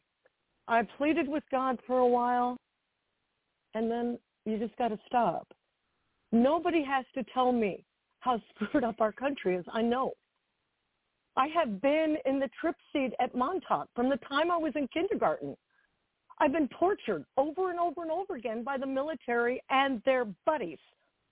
I 0.67 0.83
pleaded 0.97 1.27
with 1.27 1.43
God 1.49 1.79
for 1.87 1.99
a 1.99 2.07
while, 2.07 2.57
and 3.73 3.89
then 3.89 4.19
you 4.45 4.59
just 4.59 4.75
got 4.75 4.89
to 4.89 4.99
stop. 5.07 5.47
Nobody 6.33 6.83
has 6.83 7.05
to 7.15 7.23
tell 7.33 7.53
me 7.53 7.85
how 8.19 8.41
screwed 8.55 8.83
up 8.83 8.99
our 8.99 9.13
country 9.13 9.55
is. 9.55 9.65
I 9.73 9.81
know. 9.81 10.11
I 11.35 11.47
have 11.47 11.81
been 11.81 12.17
in 12.25 12.39
the 12.39 12.49
trip 12.59 12.75
seat 12.91 13.13
at 13.19 13.35
Montauk 13.35 13.89
from 13.95 14.09
the 14.09 14.17
time 14.17 14.51
I 14.51 14.57
was 14.57 14.73
in 14.75 14.87
kindergarten. 14.89 15.57
I've 16.39 16.51
been 16.51 16.69
tortured 16.79 17.25
over 17.37 17.69
and 17.71 17.79
over 17.79 18.01
and 18.01 18.11
over 18.11 18.35
again 18.35 18.63
by 18.63 18.77
the 18.77 18.85
military 18.85 19.63
and 19.69 20.01
their 20.05 20.25
buddies, 20.45 20.79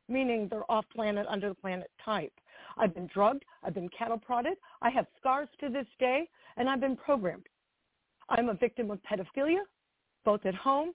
meaning 0.07 0.47
they're 0.49 0.69
off-planet, 0.71 1.25
under 1.29 1.49
the 1.49 1.55
planet 1.55 1.89
type. 2.03 2.33
I've 2.77 2.93
been 2.93 3.09
drugged. 3.13 3.43
I've 3.63 3.73
been 3.73 3.89
cattle 3.89 4.17
prodded. 4.17 4.57
I 4.81 4.89
have 4.89 5.05
scars 5.19 5.49
to 5.59 5.69
this 5.69 5.87
day, 5.99 6.27
and 6.57 6.69
I've 6.69 6.81
been 6.81 6.95
programmed. 6.95 7.47
I'm 8.29 8.49
a 8.49 8.53
victim 8.53 8.89
of 8.91 8.99
pedophilia, 9.03 9.61
both 10.23 10.45
at 10.45 10.55
home, 10.55 10.93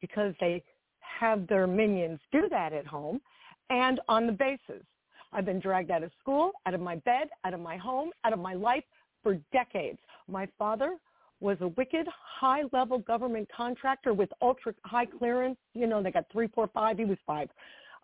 because 0.00 0.34
they 0.40 0.62
have 1.00 1.46
their 1.46 1.66
minions 1.66 2.20
do 2.32 2.48
that 2.50 2.72
at 2.72 2.86
home, 2.86 3.20
and 3.68 4.00
on 4.08 4.26
the 4.26 4.32
bases. 4.32 4.84
I've 5.32 5.44
been 5.44 5.60
dragged 5.60 5.90
out 5.90 6.02
of 6.02 6.10
school, 6.20 6.52
out 6.66 6.74
of 6.74 6.80
my 6.80 6.96
bed, 6.96 7.28
out 7.44 7.54
of 7.54 7.60
my 7.60 7.76
home, 7.76 8.10
out 8.24 8.32
of 8.32 8.38
my 8.38 8.54
life 8.54 8.84
for 9.22 9.38
decades. 9.52 9.98
My 10.28 10.48
father 10.58 10.96
was 11.40 11.56
a 11.60 11.68
wicked 11.68 12.06
high-level 12.40 12.98
government 13.00 13.48
contractor 13.54 14.12
with 14.12 14.28
ultra 14.42 14.74
high 14.84 15.06
clearance. 15.06 15.56
You 15.74 15.86
know, 15.86 16.02
they 16.02 16.10
got 16.10 16.26
three, 16.30 16.48
four, 16.48 16.68
five. 16.72 16.98
He 16.98 17.04
was 17.04 17.18
five. 17.26 17.48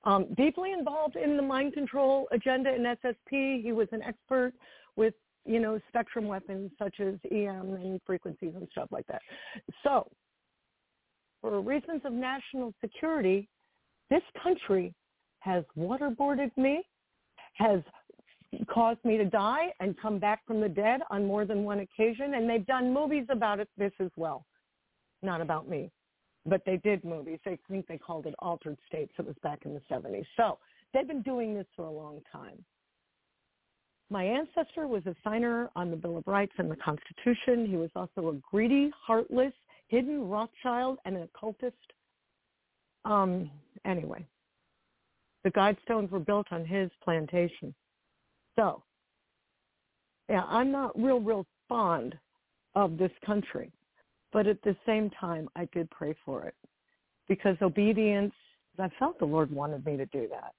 Um, 0.04 0.26
deeply 0.36 0.72
involved 0.72 1.16
in 1.16 1.36
the 1.36 1.42
mind 1.42 1.74
control 1.74 2.28
agenda 2.32 2.74
in 2.74 2.82
SSP. 2.82 3.62
He 3.62 3.72
was 3.72 3.88
an 3.92 4.02
expert 4.02 4.52
with, 4.94 5.14
you 5.44 5.60
know, 5.60 5.80
spectrum 5.88 6.26
weapons 6.26 6.70
such 6.78 7.00
as 7.00 7.14
EM 7.30 7.74
and 7.74 8.00
frequencies 8.06 8.52
and 8.54 8.68
stuff 8.70 8.88
like 8.90 9.06
that. 9.08 9.20
So, 9.82 10.08
for 11.40 11.60
reasons 11.60 12.02
of 12.04 12.12
national 12.12 12.72
security, 12.80 13.48
this 14.08 14.22
country 14.42 14.94
has 15.40 15.64
waterboarded 15.76 16.56
me 16.56 16.82
has 17.56 17.80
caused 18.72 19.04
me 19.04 19.16
to 19.16 19.24
die 19.24 19.72
and 19.80 19.98
come 20.00 20.18
back 20.18 20.46
from 20.46 20.60
the 20.60 20.68
dead 20.68 21.00
on 21.10 21.26
more 21.26 21.44
than 21.44 21.64
one 21.64 21.80
occasion. 21.80 22.34
And 22.34 22.48
they've 22.48 22.66
done 22.66 22.92
movies 22.92 23.26
about 23.30 23.60
it, 23.60 23.68
this 23.76 23.92
as 24.00 24.10
well. 24.16 24.46
Not 25.22 25.40
about 25.40 25.68
me, 25.68 25.90
but 26.44 26.62
they 26.64 26.76
did 26.78 27.04
movies. 27.04 27.38
They 27.44 27.58
think 27.68 27.86
they 27.86 27.98
called 27.98 28.26
it 28.26 28.34
Altered 28.38 28.76
States. 28.86 29.12
It 29.18 29.26
was 29.26 29.36
back 29.42 29.60
in 29.64 29.74
the 29.74 29.82
70s. 29.90 30.26
So 30.36 30.58
they've 30.92 31.08
been 31.08 31.22
doing 31.22 31.54
this 31.54 31.66
for 31.74 31.84
a 31.86 31.90
long 31.90 32.20
time. 32.30 32.64
My 34.08 34.24
ancestor 34.24 34.86
was 34.86 35.04
a 35.06 35.16
signer 35.24 35.68
on 35.74 35.90
the 35.90 35.96
Bill 35.96 36.18
of 36.18 36.26
Rights 36.26 36.52
and 36.58 36.70
the 36.70 36.76
Constitution. 36.76 37.66
He 37.66 37.76
was 37.76 37.90
also 37.96 38.28
a 38.28 38.34
greedy, 38.50 38.92
heartless, 39.04 39.52
hidden 39.88 40.28
Rothschild 40.28 40.98
and 41.04 41.16
an 41.16 41.22
occultist. 41.22 41.74
Um, 43.04 43.50
anyway, 43.84 44.24
the 45.46 45.52
guidestones 45.52 46.10
were 46.10 46.18
built 46.18 46.48
on 46.50 46.64
his 46.64 46.90
plantation. 47.04 47.72
So, 48.58 48.82
yeah, 50.28 50.42
I'm 50.48 50.72
not 50.72 51.00
real, 51.00 51.20
real 51.20 51.46
fond 51.68 52.18
of 52.74 52.98
this 52.98 53.12
country. 53.24 53.70
But 54.32 54.48
at 54.48 54.60
the 54.62 54.74
same 54.84 55.08
time, 55.10 55.48
I 55.54 55.68
did 55.72 55.88
pray 55.90 56.16
for 56.24 56.46
it 56.46 56.56
because 57.28 57.56
obedience, 57.62 58.34
I 58.76 58.88
felt 58.98 59.20
the 59.20 59.24
Lord 59.24 59.52
wanted 59.52 59.86
me 59.86 59.96
to 59.96 60.06
do 60.06 60.26
that. 60.32 60.52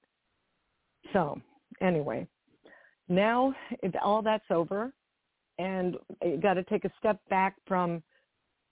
So 1.12 1.38
anyway, 1.82 2.26
now 3.10 3.52
it, 3.82 3.94
all 4.02 4.22
that's 4.22 4.50
over 4.50 4.90
and 5.58 5.96
you 6.24 6.38
got 6.38 6.54
to 6.54 6.62
take 6.62 6.86
a 6.86 6.92
step 6.98 7.20
back 7.28 7.56
from 7.66 8.02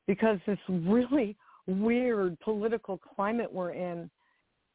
because 0.06 0.38
this 0.46 0.58
really 0.66 1.36
weird 1.66 2.40
political 2.40 2.96
climate 2.96 3.52
we're 3.52 3.72
in 3.72 4.08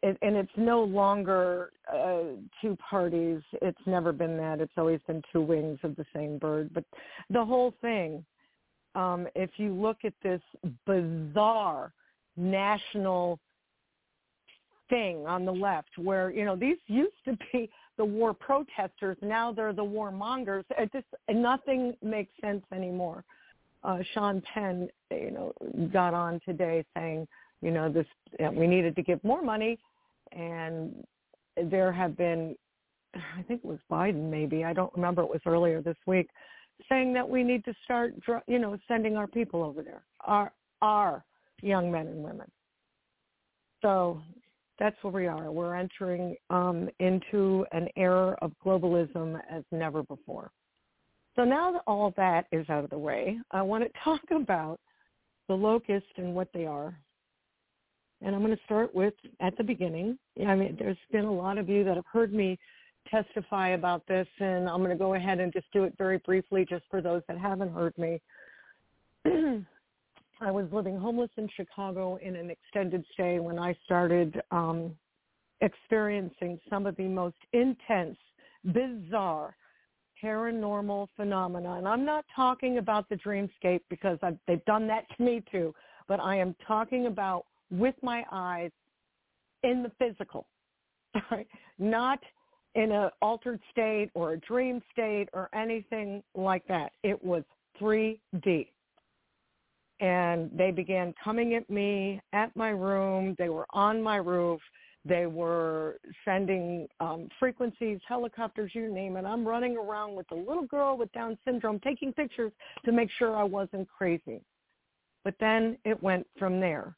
it, 0.04 0.18
and 0.22 0.36
it's 0.36 0.52
no 0.58 0.84
longer 0.84 1.72
uh, 1.92 2.36
two 2.62 2.78
parties. 2.78 3.42
It's 3.62 3.82
never 3.86 4.12
been 4.12 4.38
that. 4.38 4.60
It's 4.60 4.74
always 4.78 5.00
been 5.08 5.22
two 5.32 5.42
wings 5.42 5.80
of 5.84 5.96
the 5.96 6.06
same 6.14 6.38
bird. 6.38 6.72
But 6.74 6.84
the 7.30 7.44
whole 7.44 7.74
thing, 7.82 8.26
um, 8.96 9.28
if 9.36 9.52
you 9.58 9.74
look 9.74 9.98
at 10.04 10.14
this 10.24 10.42
bizarre 10.86 11.94
national 12.36 13.40
thing 14.90 15.26
on 15.28 15.46
the 15.46 15.52
left, 15.52 15.90
where 15.98 16.32
you 16.32 16.46
know 16.46 16.56
these 16.56 16.78
used 16.88 17.14
to 17.26 17.38
be 17.52 17.70
the 17.98 18.06
war 18.06 18.34
protesters, 18.34 19.18
now 19.22 19.52
they're 19.52 19.74
the 19.74 19.84
war 19.84 20.12
mongers. 20.12 20.66
It 20.78 20.92
just 20.92 21.08
nothing 21.30 21.94
makes 22.02 22.32
sense 22.42 22.64
anymore. 22.74 23.24
Uh, 23.84 24.00
Sean 24.14 24.42
Penn, 24.54 24.90
you 25.10 25.32
know, 25.32 25.54
got 25.92 26.14
on 26.14 26.40
today 26.46 26.86
saying, 26.96 27.28
you 27.62 27.72
know, 27.72 27.92
this 27.92 28.06
we 28.54 28.68
needed 28.68 28.96
to 28.96 29.04
give 29.04 29.24
more 29.24 29.42
money 29.42 29.80
and 30.32 31.04
there 31.70 31.92
have 31.92 32.18
been, 32.18 32.56
I 33.16 33.42
think 33.44 33.62
it 33.64 33.68
was 33.68 33.80
Biden 33.92 34.30
maybe, 34.30 34.64
I 34.64 34.74
don't 34.74 34.94
remember, 34.94 35.22
it 35.22 35.30
was 35.30 35.42
earlier 35.46 35.82
this 35.82 35.98
week, 36.06 36.30
saying 36.90 37.14
that 37.14 37.28
we 37.28 37.44
need 37.44 37.64
to 37.66 37.74
start, 37.84 38.16
you 38.48 38.60
know, 38.60 38.78
sending 38.88 39.18
our 39.18 39.28
people 39.28 39.64
over 39.64 39.84
there, 39.84 40.04
our 40.22 40.52
our 40.82 41.24
young 41.62 41.92
men 41.92 42.08
and 42.08 42.24
women. 42.24 42.50
So 43.82 44.22
that's 44.80 44.96
where 45.04 45.14
we 45.14 45.28
are. 45.28 45.52
We're 45.52 45.76
entering 45.76 46.36
um, 46.50 46.90
into 47.00 47.66
an 47.72 47.88
era 47.96 48.36
of 48.42 48.52
globalism 48.66 49.40
as 49.50 49.64
never 49.72 50.02
before. 50.04 50.52
So 51.36 51.44
now 51.44 51.72
that 51.72 51.84
all 51.88 52.14
that 52.18 52.48
is 52.52 52.68
out 52.70 52.84
of 52.84 52.90
the 52.90 52.98
way, 52.98 53.38
I 53.52 53.62
want 53.62 53.84
to 53.84 53.90
talk 54.04 54.22
about 54.32 54.80
the 55.48 55.54
locusts 55.54 56.10
and 56.18 56.34
what 56.34 56.50
they 56.54 56.66
are, 56.66 56.98
and 58.22 58.36
I'm 58.36 58.42
going 58.42 58.56
to 58.56 58.64
start 58.66 58.94
with 58.94 59.14
at 59.40 59.58
the 59.58 59.64
beginning. 59.64 60.18
I 60.48 60.56
mean, 60.56 60.76
there's 60.78 60.98
been 61.12 61.26
a 61.26 61.34
lot 61.34 61.58
of 61.58 61.70
you 61.70 61.84
that 61.84 61.96
have 61.96 62.06
heard 62.12 62.34
me 62.34 62.60
testify 63.10 63.70
about 63.70 64.06
this, 64.08 64.28
and 64.40 64.70
I'm 64.70 64.78
going 64.78 64.92
to 64.92 64.96
go 64.96 65.16
ahead 65.16 65.40
and 65.40 65.52
just 65.52 65.66
do 65.74 65.84
it 65.84 65.94
very 65.98 66.20
briefly 66.20 66.66
just 66.70 66.84
for 66.90 67.02
those 67.02 67.24
that 67.28 67.38
haven't 67.38 67.74
heard 67.74 67.98
me. 67.98 68.22
I 70.42 70.50
was 70.50 70.66
living 70.72 70.98
homeless 70.98 71.30
in 71.38 71.48
Chicago 71.56 72.18
in 72.22 72.36
an 72.36 72.50
extended 72.50 73.06
stay 73.14 73.40
when 73.40 73.60
I 73.60 73.76
started 73.86 74.42
um, 74.52 74.96
experiencing 75.62 76.60
some 76.70 76.88
of 76.88 76.96
the 76.96 77.08
most 77.08 77.36
intense, 77.54 78.18
bizarre, 78.66 79.56
paranormal 80.24 81.08
phenomena. 81.16 81.74
And 81.74 81.88
I'm 81.88 82.06
not 82.06 82.26
talking 82.36 82.78
about 82.78 83.10
the 83.10 83.16
dreamscape 83.16 83.82
because 83.90 84.18
I've, 84.22 84.38
they've 84.48 84.66
done 84.66 84.88
that 84.88 85.06
to 85.18 85.24
me 85.24 85.44
too, 85.52 85.74
but 86.08 86.20
I 86.20 86.38
am 86.38 86.56
talking 86.68 87.08
about 87.08 87.46
with 87.72 87.96
my 88.02 88.24
eyes 88.32 88.72
in 89.64 89.84
the 89.84 89.92
physical, 89.98 90.46
right? 91.32 91.48
not 91.80 92.20
in 92.76 92.92
an 92.92 93.10
altered 93.22 93.60
state 93.72 94.10
or 94.14 94.34
a 94.34 94.40
dream 94.40 94.82
state 94.92 95.28
or 95.34 95.50
anything 95.54 96.24
like 96.36 96.66
that. 96.68 96.92
It 97.04 97.22
was 97.24 97.44
3D. 97.82 98.68
And 100.00 100.50
they 100.56 100.72
began 100.72 101.14
coming 101.24 101.54
at 101.56 101.70
me 101.70 102.22
at 102.34 102.56
my 102.56 102.70
room. 102.70 103.36
They 103.38 103.50
were 103.50 103.68
on 103.72 104.02
my 104.02 104.16
roof. 104.16 104.62
They 105.04 105.26
were 105.26 105.98
sending 106.26 106.88
um, 107.00 107.28
frequencies, 107.40 108.00
helicopters, 108.08 108.72
you 108.74 108.94
name 108.94 109.18
it. 109.18 109.26
I'm 109.26 109.48
running 109.48 109.76
around 109.76 110.16
with 110.16 110.32
a 110.32 110.36
little 110.36 110.66
girl 110.66 110.96
with 110.96 111.12
Down 111.12 111.38
syndrome 111.44 111.80
taking 111.80 112.14
pictures 112.14 112.52
to 112.86 112.92
make 112.92 113.10
sure 113.18 113.36
I 113.36 113.44
wasn't 113.44 113.88
crazy. 113.90 114.42
But 115.24 115.36
then 115.40 115.78
it 115.86 116.02
went 116.02 116.26
from 116.38 116.60
there. 116.60 116.96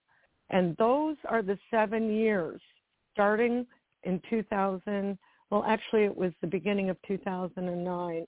And 0.49 0.75
those 0.77 1.15
are 1.29 1.41
the 1.41 1.57
seven 1.71 2.13
years 2.13 2.61
starting 3.13 3.65
in 4.03 4.21
2000. 4.29 5.17
Well, 5.49 5.63
actually, 5.67 6.03
it 6.03 6.15
was 6.15 6.31
the 6.41 6.47
beginning 6.47 6.89
of 6.89 6.97
2009 7.07 8.25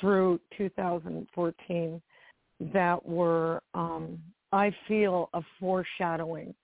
through 0.00 0.40
2014 0.56 2.02
that 2.72 3.06
were, 3.06 3.60
um, 3.74 4.18
I 4.52 4.72
feel, 4.86 5.30
a 5.34 5.42
foreshadowing 5.58 6.54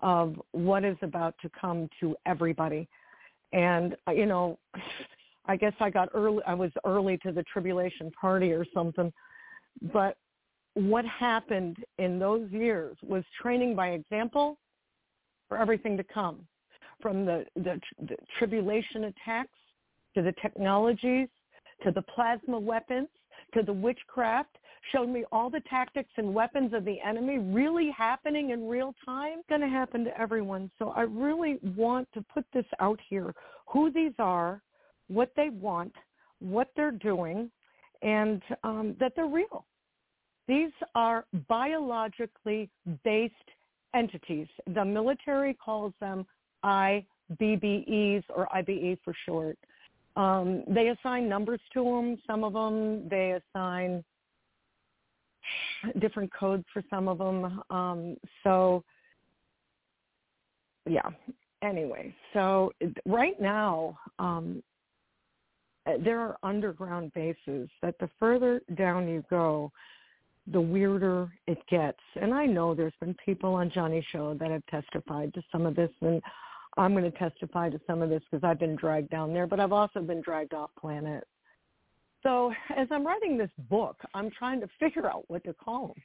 of 0.00 0.40
what 0.52 0.84
is 0.84 0.96
about 1.02 1.34
to 1.42 1.50
come 1.58 1.88
to 2.00 2.16
everybody. 2.26 2.88
And, 3.52 3.96
you 4.08 4.26
know, 4.26 4.58
I 5.46 5.56
guess 5.56 5.74
I 5.78 5.90
got 5.90 6.08
early, 6.14 6.42
I 6.46 6.54
was 6.54 6.70
early 6.86 7.18
to 7.18 7.30
the 7.30 7.42
tribulation 7.42 8.10
party 8.18 8.52
or 8.52 8.64
something. 8.72 9.12
But 9.92 10.16
what 10.74 11.04
happened 11.04 11.76
in 11.98 12.18
those 12.18 12.50
years 12.50 12.96
was 13.02 13.22
training 13.40 13.74
by 13.76 13.88
example 13.88 14.58
for 15.48 15.58
everything 15.58 15.96
to 15.96 16.04
come, 16.04 16.40
from 17.00 17.24
the, 17.24 17.44
the, 17.56 17.80
the 18.08 18.16
tribulation 18.38 19.04
attacks 19.04 19.58
to 20.14 20.22
the 20.22 20.32
technologies 20.42 21.28
to 21.82 21.90
the 21.90 22.02
plasma 22.02 22.58
weapons 22.58 23.08
to 23.52 23.62
the 23.62 23.72
witchcraft 23.72 24.56
showed 24.92 25.08
me 25.08 25.24
all 25.32 25.48
the 25.48 25.62
tactics 25.68 26.10
and 26.16 26.34
weapons 26.34 26.72
of 26.74 26.84
the 26.84 27.00
enemy 27.00 27.38
really 27.38 27.90
happening 27.96 28.50
in 28.50 28.68
real 28.68 28.94
time. 29.04 29.38
Going 29.48 29.60
to 29.60 29.68
happen 29.68 30.04
to 30.04 30.20
everyone. 30.20 30.70
So 30.78 30.90
i 30.90 31.02
really 31.02 31.58
want 31.76 32.08
to 32.14 32.24
put 32.34 32.44
this 32.52 32.66
out 32.80 32.98
here 33.08 33.34
who 33.66 33.90
these 33.90 34.12
are 34.18 34.62
what 35.08 35.30
they 35.36 35.50
want 35.50 35.92
what 36.40 36.70
they're 36.76 36.90
doing 36.90 37.50
and 38.02 38.42
um, 38.64 38.96
that 39.00 39.12
they're 39.16 39.26
real 39.26 39.64
these 40.46 40.72
are 40.94 41.24
biologically 41.48 42.70
based 43.04 43.34
entities 43.94 44.48
the 44.74 44.84
military 44.84 45.54
calls 45.54 45.92
them 46.00 46.26
ibbes 46.64 48.24
or 48.28 48.48
ibe 48.54 48.98
for 49.04 49.14
short 49.26 49.58
um, 50.16 50.62
they 50.68 50.88
assign 50.88 51.28
numbers 51.28 51.60
to 51.72 51.82
them 51.84 52.18
some 52.26 52.44
of 52.44 52.52
them 52.52 53.08
they 53.08 53.40
assign 53.54 54.04
different 56.00 56.32
codes 56.32 56.64
for 56.72 56.82
some 56.90 57.08
of 57.08 57.18
them. 57.18 57.62
Um, 57.70 58.16
so 58.42 58.84
yeah. 60.88 61.08
Anyway, 61.62 62.14
so 62.34 62.72
right 63.06 63.40
now 63.40 63.98
um, 64.18 64.62
there 66.04 66.20
are 66.20 66.36
underground 66.42 67.12
bases 67.14 67.70
that 67.80 67.94
the 67.98 68.10
further 68.18 68.60
down 68.76 69.08
you 69.08 69.24
go, 69.30 69.72
the 70.46 70.60
weirder 70.60 71.30
it 71.46 71.58
gets. 71.70 71.98
And 72.20 72.34
I 72.34 72.46
know 72.46 72.74
there's 72.74 72.94
been 73.00 73.16
people 73.24 73.54
on 73.54 73.70
Johnny's 73.70 74.04
show 74.12 74.34
that 74.34 74.50
have 74.50 74.64
testified 74.66 75.32
to 75.34 75.42
some 75.50 75.66
of 75.66 75.74
this, 75.74 75.90
and 76.00 76.20
I'm 76.76 76.92
going 76.92 77.10
to 77.10 77.18
testify 77.18 77.70
to 77.70 77.80
some 77.86 78.02
of 78.02 78.10
this 78.10 78.22
because 78.30 78.44
I've 78.44 78.58
been 78.58 78.76
dragged 78.76 79.10
down 79.10 79.32
there, 79.32 79.46
but 79.46 79.60
I've 79.60 79.72
also 79.72 80.00
been 80.00 80.20
dragged 80.20 80.54
off 80.54 80.70
planet. 80.78 81.26
So 82.22 82.52
as 82.76 82.88
I'm 82.90 83.06
writing 83.06 83.36
this 83.36 83.50
book, 83.70 83.96
I'm 84.14 84.30
trying 84.30 84.60
to 84.60 84.68
figure 84.80 85.06
out 85.06 85.24
what 85.28 85.44
to 85.44 85.54
call 85.54 85.88
them. 85.88 86.02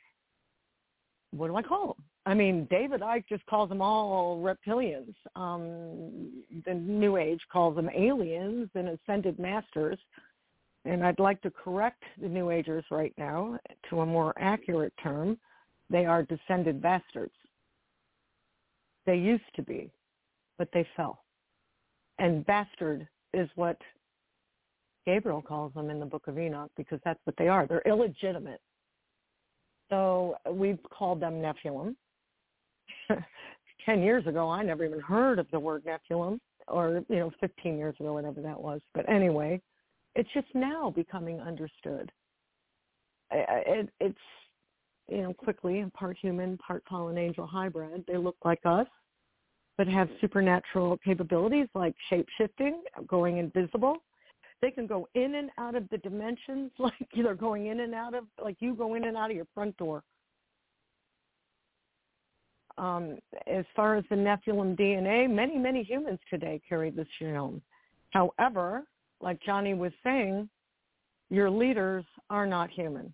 What 1.32 1.48
do 1.48 1.56
I 1.56 1.62
call 1.62 1.88
them? 1.88 2.04
I 2.26 2.34
mean, 2.34 2.68
David 2.70 3.02
Icke 3.02 3.28
just 3.28 3.46
calls 3.46 3.70
them 3.70 3.82
all 3.82 4.42
reptilians. 4.42 5.14
Um, 5.36 6.44
the 6.66 6.74
New 6.74 7.18
Age 7.18 7.42
calls 7.52 7.76
them 7.76 7.90
aliens 7.96 8.70
and 8.76 8.90
ascended 8.90 9.40
masters. 9.40 9.98
And 10.86 11.06
I'd 11.06 11.20
like 11.20 11.42
to 11.42 11.52
correct 11.52 12.04
the 12.22 12.28
New 12.28 12.52
Agers 12.52 12.86
right 12.90 13.14
now 13.18 13.60
to 13.90 14.02
a 14.02 14.06
more 14.06 14.34
accurate 14.38 14.94
term. 15.02 15.38
They 15.90 16.06
are 16.06 16.24
descended 16.24 16.82
bastards. 16.82 17.34
They 19.06 19.18
used 19.18 19.44
to 19.56 19.62
be, 19.62 19.92
but 20.58 20.70
they 20.74 20.88
fell. 20.96 21.24
And 22.18 22.46
bastard 22.46 23.08
is 23.34 23.50
what 23.56 23.78
Gabriel 25.06 25.42
calls 25.42 25.74
them 25.74 25.90
in 25.90 26.00
the 26.00 26.06
book 26.06 26.28
of 26.28 26.38
Enoch 26.38 26.72
because 26.78 27.00
that's 27.04 27.20
what 27.24 27.36
they 27.38 27.48
are. 27.48 27.66
They're 27.66 27.82
illegitimate. 27.86 28.62
So 29.90 30.36
we've 30.50 30.80
called 30.92 31.20
them 31.20 31.42
Nephilim. 31.42 31.96
Ten 33.86 34.02
years 34.02 34.28
ago, 34.28 34.50
I 34.50 34.64
never 34.64 34.86
even 34.86 35.00
heard 35.00 35.40
of 35.40 35.48
the 35.52 35.60
word 35.60 35.84
Nephilim, 35.86 36.40
or 36.68 37.04
you 37.10 37.16
know, 37.16 37.32
15 37.40 37.78
years 37.78 37.96
ago, 38.00 38.14
whatever 38.14 38.42
that 38.42 38.60
was. 38.60 38.82
But 38.94 39.10
anyway, 39.10 39.62
it's 40.16 40.30
just 40.34 40.48
now 40.54 40.92
becoming 40.96 41.40
understood. 41.40 42.12
It, 43.32 43.90
it's 44.00 44.18
you 45.08 45.22
know 45.22 45.34
quickly 45.34 45.86
part 45.94 46.18
human, 46.20 46.58
part 46.58 46.84
fallen 46.90 47.18
angel 47.18 47.46
hybrid. 47.46 48.04
They 48.08 48.18
look 48.18 48.38
like 48.44 48.60
us, 48.66 48.88
but 49.78 49.88
have 49.88 50.10
supernatural 50.20 50.98
capabilities 50.98 51.68
like 51.76 51.96
shape 52.10 52.28
shifting, 52.38 52.82
going 53.08 53.38
invisible, 53.38 53.98
they 54.62 54.72
can 54.72 54.88
go 54.88 55.08
in 55.14 55.36
and 55.36 55.50
out 55.58 55.76
of 55.76 55.88
the 55.90 55.98
dimensions 56.00 56.72
like 56.80 56.94
they're 57.16 57.36
going 57.36 57.68
in 57.68 57.82
and 57.82 57.94
out 57.94 58.14
of 58.14 58.26
like 58.44 58.58
you 58.60 58.74
go 58.74 58.96
in 58.96 59.06
and 59.06 59.18
out 59.18 59.30
of 59.30 59.36
your 59.36 59.48
front 59.54 59.76
door. 59.78 60.04
Um, 62.78 63.18
as 63.46 63.66
far 63.76 63.98
as 63.98 64.06
the 64.10 64.16
Nephilim 64.16 64.80
DNA, 64.80 65.30
many, 65.30 65.58
many 65.58 65.84
humans 65.84 66.20
today 66.30 66.62
carry 66.68 66.90
this 66.90 67.08
genome. 67.22 67.60
However, 68.12 68.84
like 69.22 69.42
Johnny 69.42 69.74
was 69.74 69.92
saying, 70.04 70.50
your 71.30 71.50
leaders 71.50 72.06
are 72.30 72.46
not 72.46 72.70
human. 72.70 73.14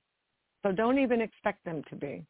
So 0.63 0.71
don't 0.71 0.99
even 0.99 1.21
expect 1.21 1.63
them 1.65 1.83
to 1.89 1.95
be. 1.95 2.25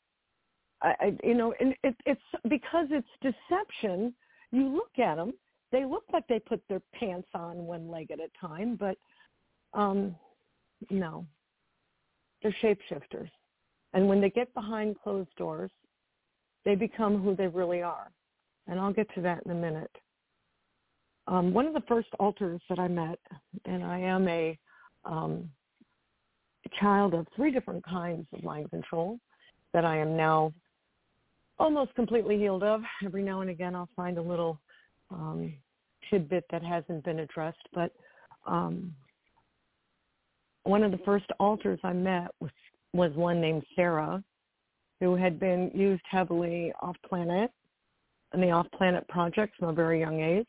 I, 0.81 0.93
I, 0.99 1.17
you 1.23 1.35
know, 1.35 1.53
and 1.59 1.73
it, 1.83 1.95
it's 2.05 2.21
because 2.49 2.87
it's 2.91 3.07
deception. 3.21 4.13
You 4.51 4.67
look 4.67 4.99
at 4.99 5.15
them, 5.15 5.33
they 5.71 5.85
look 5.85 6.03
like 6.11 6.27
they 6.27 6.39
put 6.39 6.61
their 6.67 6.81
pants 6.93 7.27
on 7.33 7.65
one 7.65 7.89
leg 7.89 8.11
at 8.11 8.19
a 8.19 8.29
time, 8.39 8.77
but 8.79 8.97
um, 9.73 10.15
no, 10.89 11.25
they're 12.41 12.55
shapeshifters. 12.63 13.29
And 13.93 14.07
when 14.07 14.21
they 14.21 14.29
get 14.29 14.53
behind 14.53 14.97
closed 15.01 15.33
doors, 15.37 15.71
they 16.65 16.75
become 16.75 17.21
who 17.21 17.35
they 17.35 17.47
really 17.47 17.81
are. 17.81 18.11
And 18.67 18.79
I'll 18.79 18.93
get 18.93 19.13
to 19.15 19.21
that 19.21 19.43
in 19.45 19.51
a 19.51 19.55
minute. 19.55 19.95
Um, 21.27 21.53
one 21.53 21.65
of 21.65 21.73
the 21.73 21.83
first 21.87 22.09
alters 22.19 22.61
that 22.69 22.79
I 22.79 22.87
met, 22.87 23.19
and 23.65 23.83
I 23.83 23.99
am 23.99 24.27
a 24.27 24.57
um, 25.05 25.49
child 26.79 27.13
of 27.13 27.25
three 27.35 27.51
different 27.51 27.83
kinds 27.85 28.27
of 28.33 28.43
mind 28.43 28.69
control 28.69 29.19
that 29.73 29.85
I 29.85 29.97
am 29.97 30.15
now 30.15 30.53
almost 31.57 31.95
completely 31.95 32.37
healed 32.37 32.63
of. 32.63 32.81
Every 33.03 33.23
now 33.23 33.41
and 33.41 33.49
again, 33.49 33.75
I'll 33.75 33.89
find 33.95 34.17
a 34.17 34.21
little 34.21 34.59
um, 35.09 35.53
tidbit 36.09 36.45
that 36.51 36.63
hasn't 36.63 37.03
been 37.03 37.19
addressed, 37.19 37.67
but 37.73 37.91
um, 38.45 38.93
one 40.63 40.83
of 40.83 40.91
the 40.91 40.99
first 40.99 41.25
alters 41.39 41.79
I 41.83 41.93
met 41.93 42.29
was 42.39 42.51
was 42.93 43.11
one 43.15 43.41
named 43.41 43.63
Sarah, 43.75 44.23
who 45.01 45.15
had 45.15 45.37
been 45.37 45.69
used 45.73 46.03
heavily 46.09 46.71
off 46.81 46.95
planet 47.07 47.51
in 48.33 48.39
the 48.39 48.51
off 48.51 48.67
planet 48.71 49.05
projects 49.09 49.57
from 49.59 49.69
a 49.69 49.73
very 49.73 49.99
young 49.99 50.21
age. 50.21 50.47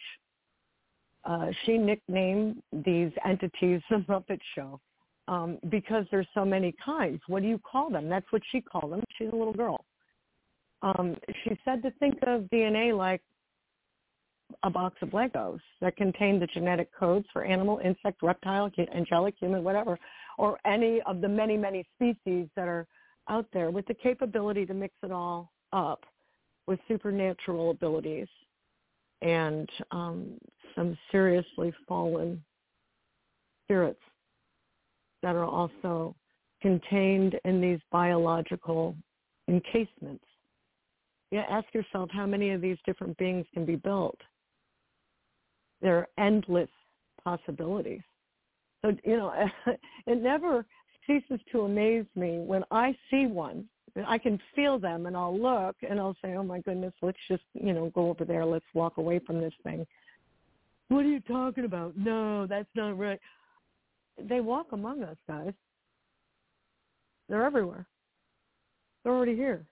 Uh, 1.26 1.48
she 1.64 1.76
nicknamed 1.76 2.62
these 2.72 3.10
entities 3.24 3.80
the 3.90 3.96
Muppet 4.08 4.38
Show 4.54 4.80
um, 5.26 5.58
because 5.70 6.04
there's 6.10 6.28
so 6.34 6.44
many 6.44 6.72
kinds. 6.84 7.20
What 7.26 7.42
do 7.42 7.48
you 7.48 7.58
call 7.58 7.90
them? 7.90 8.08
That's 8.08 8.26
what 8.30 8.42
she 8.52 8.60
called 8.60 8.92
them. 8.92 9.02
She's 9.18 9.28
a 9.32 9.36
little 9.36 9.52
girl. 9.52 9.84
Um, 10.82 11.16
she 11.42 11.58
said 11.64 11.82
to 11.82 11.90
think 11.98 12.14
of 12.26 12.42
DNA 12.52 12.96
like 12.96 13.20
a 14.62 14.70
box 14.70 14.96
of 15.02 15.08
Legos 15.08 15.58
that 15.80 15.96
contain 15.96 16.38
the 16.38 16.46
genetic 16.46 16.94
codes 16.96 17.26
for 17.32 17.44
animal, 17.44 17.80
insect, 17.84 18.22
reptile, 18.22 18.70
angelic, 18.94 19.34
human, 19.40 19.64
whatever, 19.64 19.98
or 20.38 20.58
any 20.64 21.00
of 21.06 21.20
the 21.20 21.28
many, 21.28 21.56
many 21.56 21.84
species 21.96 22.46
that 22.54 22.68
are 22.68 22.86
out 23.28 23.46
there 23.52 23.72
with 23.72 23.84
the 23.86 23.94
capability 23.94 24.64
to 24.64 24.74
mix 24.74 24.94
it 25.02 25.10
all 25.10 25.50
up 25.72 26.04
with 26.68 26.78
supernatural 26.86 27.72
abilities 27.72 28.28
and 29.22 29.68
um, 29.90 30.38
some 30.74 30.96
seriously 31.10 31.72
fallen 31.88 32.42
spirits 33.64 34.00
that 35.22 35.34
are 35.34 35.44
also 35.44 36.14
contained 36.62 37.38
in 37.44 37.60
these 37.60 37.80
biological 37.90 38.94
encasements. 39.48 40.24
Yeah, 41.30 41.44
ask 41.50 41.66
yourself 41.74 42.10
how 42.12 42.26
many 42.26 42.50
of 42.50 42.60
these 42.60 42.78
different 42.86 43.16
beings 43.18 43.46
can 43.52 43.64
be 43.64 43.76
built 43.76 44.18
there 45.80 45.98
are 45.98 46.08
endless 46.18 46.70
possibilities. 47.22 48.00
So, 48.82 48.92
you 49.04 49.16
know, 49.16 49.32
it 50.06 50.22
never 50.22 50.64
ceases 51.06 51.40
to 51.52 51.62
amaze 51.62 52.06
me 52.14 52.38
when 52.38 52.64
I 52.70 52.96
see 53.10 53.26
one 53.26 53.66
I 54.06 54.18
can 54.18 54.38
feel 54.54 54.78
them 54.78 55.06
and 55.06 55.16
I'll 55.16 55.38
look 55.38 55.76
and 55.88 55.98
I'll 55.98 56.16
say, 56.22 56.34
oh 56.34 56.42
my 56.42 56.60
goodness, 56.60 56.92
let's 57.00 57.18
just, 57.28 57.44
you 57.54 57.72
know, 57.72 57.90
go 57.94 58.10
over 58.10 58.24
there. 58.24 58.44
Let's 58.44 58.64
walk 58.74 58.98
away 58.98 59.20
from 59.20 59.40
this 59.40 59.54
thing. 59.62 59.86
What 60.88 61.04
are 61.04 61.08
you 61.08 61.20
talking 61.20 61.64
about? 61.64 61.96
No, 61.96 62.46
that's 62.46 62.68
not 62.74 62.98
right. 62.98 63.20
They 64.22 64.40
walk 64.40 64.68
among 64.72 65.02
us, 65.02 65.16
guys. 65.28 65.52
They're 67.28 67.44
everywhere. 67.44 67.86
They're 69.02 69.14
already 69.14 69.34
here. 69.34 69.64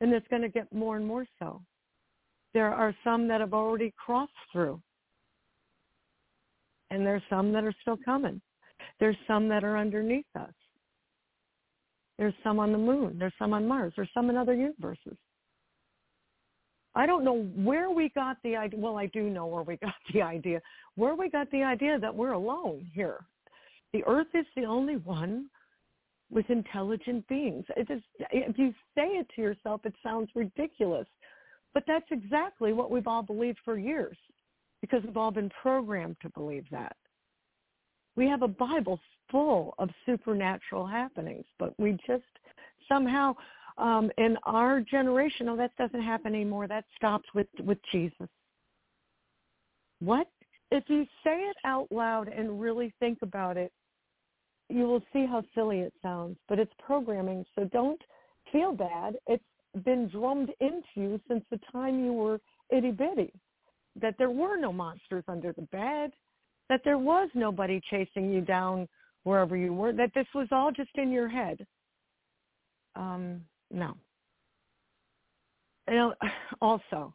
And 0.00 0.12
it's 0.12 0.26
going 0.28 0.42
to 0.42 0.48
get 0.48 0.72
more 0.72 0.96
and 0.96 1.04
more 1.04 1.26
so. 1.38 1.60
There 2.54 2.72
are 2.72 2.94
some 3.04 3.28
that 3.28 3.40
have 3.40 3.52
already 3.52 3.92
crossed 3.96 4.32
through. 4.52 4.80
And 6.90 7.04
there's 7.04 7.22
some 7.28 7.52
that 7.52 7.64
are 7.64 7.74
still 7.82 7.98
coming. 8.02 8.40
There's 9.00 9.16
some 9.26 9.48
that 9.48 9.64
are 9.64 9.76
underneath 9.76 10.24
us. 10.38 10.52
There's 12.18 12.34
some 12.42 12.58
on 12.58 12.72
the 12.72 12.78
moon. 12.78 13.16
There's 13.18 13.32
some 13.38 13.52
on 13.52 13.66
Mars. 13.66 13.92
There's 13.96 14.10
some 14.12 14.28
in 14.28 14.36
other 14.36 14.54
universes. 14.54 15.16
I 16.94 17.06
don't 17.06 17.24
know 17.24 17.42
where 17.54 17.90
we 17.90 18.08
got 18.08 18.38
the 18.42 18.56
idea. 18.56 18.78
Well, 18.78 18.98
I 18.98 19.06
do 19.06 19.30
know 19.30 19.46
where 19.46 19.62
we 19.62 19.76
got 19.82 19.94
the 20.12 20.22
idea. 20.22 20.60
Where 20.96 21.14
we 21.14 21.30
got 21.30 21.50
the 21.50 21.62
idea 21.62 21.98
that 21.98 22.14
we're 22.14 22.32
alone 22.32 22.90
here. 22.92 23.24
The 23.92 24.04
Earth 24.06 24.26
is 24.34 24.46
the 24.56 24.64
only 24.64 24.96
one 24.96 25.48
with 26.30 26.50
intelligent 26.50 27.26
beings. 27.28 27.64
It 27.76 27.90
is, 27.90 28.02
if 28.32 28.58
you 28.58 28.74
say 28.94 29.06
it 29.06 29.28
to 29.36 29.40
yourself, 29.40 29.82
it 29.84 29.94
sounds 30.02 30.28
ridiculous. 30.34 31.06
But 31.72 31.84
that's 31.86 32.04
exactly 32.10 32.72
what 32.72 32.90
we've 32.90 33.06
all 33.06 33.22
believed 33.22 33.58
for 33.64 33.78
years 33.78 34.16
because 34.80 35.02
we've 35.04 35.16
all 35.16 35.30
been 35.30 35.50
programmed 35.62 36.16
to 36.22 36.28
believe 36.30 36.64
that. 36.70 36.96
We 38.16 38.26
have 38.28 38.42
a 38.42 38.48
Bible 38.48 38.98
full 39.30 39.74
of 39.78 39.90
supernatural 40.06 40.86
happenings, 40.86 41.44
but 41.58 41.74
we 41.78 41.92
just 42.06 42.22
somehow 42.88 43.34
um, 43.76 44.10
in 44.18 44.36
our 44.44 44.80
generation, 44.80 45.48
oh, 45.48 45.56
that 45.56 45.76
doesn't 45.76 46.02
happen 46.02 46.34
anymore. 46.34 46.66
That 46.66 46.84
stops 46.96 47.28
with 47.34 47.46
with 47.64 47.78
Jesus. 47.92 48.28
What 50.00 50.28
if 50.70 50.84
you 50.88 51.04
say 51.24 51.36
it 51.40 51.56
out 51.64 51.86
loud 51.90 52.28
and 52.28 52.60
really 52.60 52.92
think 52.98 53.18
about 53.22 53.56
it? 53.56 53.72
You 54.68 54.84
will 54.84 55.02
see 55.12 55.26
how 55.26 55.42
silly 55.54 55.80
it 55.80 55.94
sounds, 56.02 56.36
but 56.48 56.58
it's 56.58 56.72
programming. 56.84 57.44
So 57.54 57.64
don't 57.64 58.00
feel 58.52 58.72
bad. 58.72 59.16
It's 59.26 59.42
been 59.84 60.08
drummed 60.08 60.50
into 60.60 60.82
you 60.94 61.20
since 61.28 61.44
the 61.50 61.60
time 61.72 62.04
you 62.04 62.12
were 62.12 62.40
itty 62.70 62.90
bitty 62.90 63.32
that 64.00 64.14
there 64.18 64.30
were 64.30 64.56
no 64.56 64.72
monsters 64.72 65.24
under 65.28 65.52
the 65.52 65.62
bed 65.62 66.12
that 66.68 66.82
there 66.84 66.98
was 66.98 67.28
nobody 67.34 67.80
chasing 67.90 68.30
you 68.30 68.40
down 68.40 68.86
wherever 69.28 69.56
you 69.56 69.74
were, 69.74 69.92
that 69.92 70.10
this 70.14 70.26
was 70.34 70.48
all 70.50 70.72
just 70.72 70.90
in 70.94 71.12
your 71.12 71.28
head. 71.28 71.66
Um, 72.96 73.42
no. 73.70 73.94
Know, 75.88 76.14
also, 76.62 77.14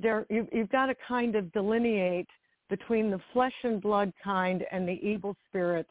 there 0.00 0.26
you, 0.28 0.46
you've 0.52 0.70
got 0.70 0.86
to 0.86 0.94
kind 1.06 1.34
of 1.34 1.50
delineate 1.52 2.28
between 2.68 3.10
the 3.10 3.20
flesh 3.32 3.54
and 3.64 3.80
blood 3.80 4.12
kind 4.22 4.62
and 4.70 4.86
the 4.86 5.00
evil 5.02 5.34
spirits. 5.48 5.90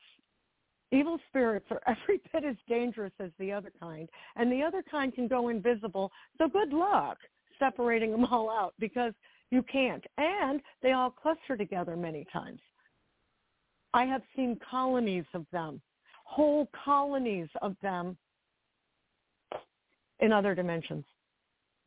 Evil 0.92 1.20
spirits 1.30 1.66
are 1.72 1.82
every 1.88 2.22
bit 2.32 2.46
as 2.46 2.56
dangerous 2.70 3.14
as 3.20 3.32
the 3.40 3.52
other 3.52 3.72
kind, 3.80 4.08
and 4.36 4.52
the 4.52 4.62
other 4.62 4.84
kind 4.90 5.14
can 5.14 5.28
go 5.28 5.50
invisible. 5.50 6.12
So 6.38 6.48
good 6.48 6.72
luck 6.72 7.18
separating 7.60 8.12
them 8.12 8.26
all 8.26 8.52
out 8.52 8.76
because 8.78 9.14
you 9.50 9.64
can't. 9.64 10.04
And 10.18 10.62
they 10.84 10.92
all 10.92 11.10
cluster 11.10 11.58
together 11.58 11.96
many 11.96 12.26
times. 12.32 12.60
I 13.94 14.06
have 14.06 14.22
seen 14.36 14.60
colonies 14.70 15.26
of 15.34 15.46
them, 15.52 15.82
whole 16.24 16.70
colonies 16.86 17.48
of 17.62 17.76
them 17.82 18.18
in 20.20 20.32
other 20.32 20.56
dimensions 20.56 21.06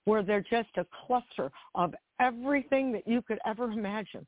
where 0.05 0.23
they're 0.23 0.45
just 0.49 0.71
a 0.77 0.87
cluster 1.07 1.51
of 1.75 1.95
everything 2.21 2.91
that 2.93 3.07
you 3.07 3.23
could 3.23 3.39
ever 3.47 3.71
imagine. 3.71 4.27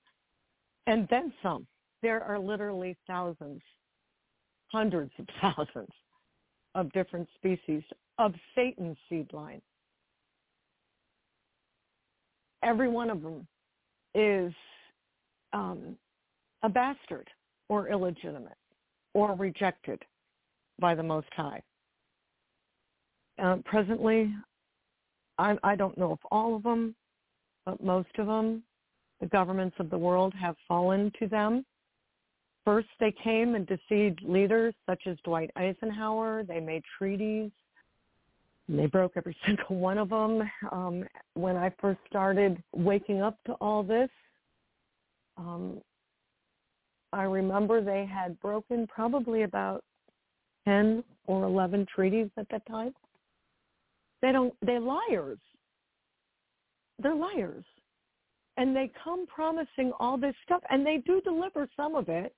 And 0.86 1.08
then 1.10 1.32
some. 1.42 1.66
There 2.02 2.22
are 2.22 2.38
literally 2.38 2.96
thousands, 3.06 3.62
hundreds 4.68 5.12
of 5.18 5.26
thousands 5.40 5.90
of 6.74 6.92
different 6.92 7.28
species 7.36 7.82
of 8.18 8.34
Satan's 8.54 8.96
seed 9.08 9.32
line. 9.32 9.62
Every 12.62 12.88
one 12.88 13.10
of 13.10 13.22
them 13.22 13.46
is 14.14 14.52
um, 15.52 15.96
a 16.62 16.68
bastard 16.68 17.28
or 17.72 17.88
illegitimate 17.88 18.58
or 19.14 19.34
rejected 19.34 19.98
by 20.78 20.94
the 20.94 21.02
Most 21.02 21.28
High. 21.34 21.62
Uh, 23.42 23.56
presently, 23.64 24.30
I, 25.38 25.56
I 25.64 25.74
don't 25.74 25.96
know 25.96 26.12
if 26.12 26.18
all 26.30 26.54
of 26.54 26.64
them, 26.64 26.94
but 27.64 27.82
most 27.82 28.10
of 28.18 28.26
them, 28.26 28.62
the 29.20 29.26
governments 29.26 29.76
of 29.78 29.88
the 29.88 29.96
world 29.96 30.34
have 30.38 30.54
fallen 30.68 31.10
to 31.18 31.26
them. 31.26 31.64
First, 32.66 32.88
they 33.00 33.14
came 33.24 33.54
and 33.54 33.66
deceived 33.66 34.20
leaders 34.22 34.74
such 34.86 35.06
as 35.06 35.16
Dwight 35.24 35.50
Eisenhower. 35.56 36.44
They 36.44 36.60
made 36.60 36.82
treaties. 36.98 37.50
And 38.68 38.78
they 38.78 38.86
broke 38.86 39.12
every 39.16 39.36
single 39.46 39.76
one 39.76 39.96
of 39.96 40.10
them. 40.10 40.42
Um, 40.70 41.04
when 41.32 41.56
I 41.56 41.72
first 41.80 42.00
started 42.06 42.62
waking 42.76 43.22
up 43.22 43.38
to 43.46 43.54
all 43.54 43.82
this, 43.82 44.10
um, 45.38 45.80
I 47.12 47.24
remember 47.24 47.82
they 47.82 48.06
had 48.06 48.40
broken 48.40 48.86
probably 48.86 49.42
about 49.42 49.84
10 50.66 51.04
or 51.26 51.44
11 51.44 51.86
treaties 51.94 52.28
at 52.36 52.48
that 52.50 52.66
time. 52.66 52.94
They 54.22 54.32
don't, 54.32 54.54
they're 54.62 54.80
liars. 54.80 55.38
They're 57.02 57.14
liars. 57.14 57.64
And 58.56 58.74
they 58.74 58.90
come 59.02 59.26
promising 59.26 59.92
all 59.98 60.16
this 60.16 60.34
stuff 60.44 60.62
and 60.70 60.86
they 60.86 61.02
do 61.04 61.20
deliver 61.22 61.68
some 61.76 61.94
of 61.94 62.08
it. 62.08 62.34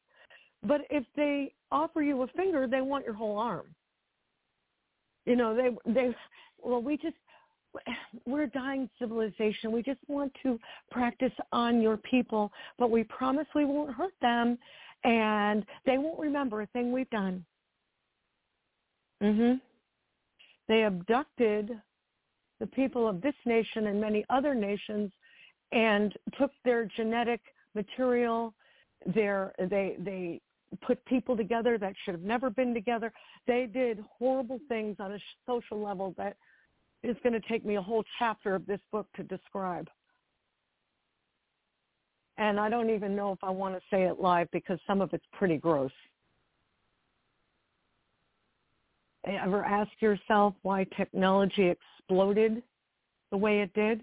But 0.66 0.82
if 0.90 1.04
they 1.14 1.52
offer 1.70 2.02
you 2.02 2.22
a 2.22 2.26
finger, 2.28 2.66
they 2.66 2.80
want 2.80 3.04
your 3.04 3.14
whole 3.14 3.38
arm. 3.38 3.66
You 5.26 5.36
know, 5.36 5.54
they, 5.54 5.92
they, 5.92 6.14
well, 6.62 6.82
we 6.82 6.96
just, 6.96 7.16
we're 8.26 8.44
a 8.44 8.50
dying 8.50 8.88
civilization. 8.98 9.72
We 9.72 9.82
just 9.82 10.00
want 10.08 10.32
to 10.42 10.58
practice 10.90 11.32
on 11.52 11.80
your 11.80 11.96
people, 11.96 12.52
but 12.78 12.90
we 12.90 13.04
promise 13.04 13.46
we 13.54 13.64
won't 13.64 13.94
hurt 13.94 14.14
them 14.20 14.58
and 15.04 15.64
they 15.84 15.98
won't 15.98 16.18
remember 16.18 16.62
a 16.62 16.66
thing 16.66 16.92
we've 16.92 17.10
done. 17.10 17.44
Mhm. 19.22 19.60
They 20.66 20.84
abducted 20.84 21.80
the 22.58 22.66
people 22.68 23.06
of 23.08 23.20
this 23.20 23.34
nation 23.44 23.88
and 23.88 24.00
many 24.00 24.24
other 24.30 24.54
nations 24.54 25.12
and 25.72 26.16
took 26.38 26.52
their 26.64 26.86
genetic 26.86 27.40
material, 27.74 28.54
their 29.06 29.54
they 29.58 29.96
they 29.98 30.40
put 30.80 31.04
people 31.04 31.36
together 31.36 31.78
that 31.78 31.94
should 32.04 32.14
have 32.14 32.22
never 32.22 32.50
been 32.50 32.74
together. 32.74 33.12
They 33.46 33.66
did 33.66 34.00
horrible 34.00 34.60
things 34.68 34.96
on 34.98 35.12
a 35.12 35.18
social 35.46 35.80
level 35.80 36.14
that 36.16 36.36
is 37.04 37.16
going 37.22 37.34
to 37.34 37.48
take 37.48 37.64
me 37.64 37.76
a 37.76 37.82
whole 37.82 38.02
chapter 38.18 38.54
of 38.54 38.66
this 38.66 38.80
book 38.90 39.06
to 39.16 39.22
describe. 39.22 39.88
And 42.38 42.58
I 42.58 42.68
don't 42.68 42.90
even 42.90 43.14
know 43.14 43.30
if 43.32 43.38
I 43.42 43.50
want 43.50 43.74
to 43.74 43.80
say 43.90 44.04
it 44.04 44.18
live 44.18 44.48
because 44.52 44.78
some 44.86 45.00
of 45.00 45.12
it's 45.12 45.24
pretty 45.32 45.56
gross. 45.56 45.92
Ever 49.26 49.64
ask 49.64 49.90
yourself 50.00 50.54
why 50.62 50.84
technology 50.96 51.70
exploded 51.70 52.62
the 53.30 53.36
way 53.36 53.60
it 53.60 53.72
did? 53.74 54.02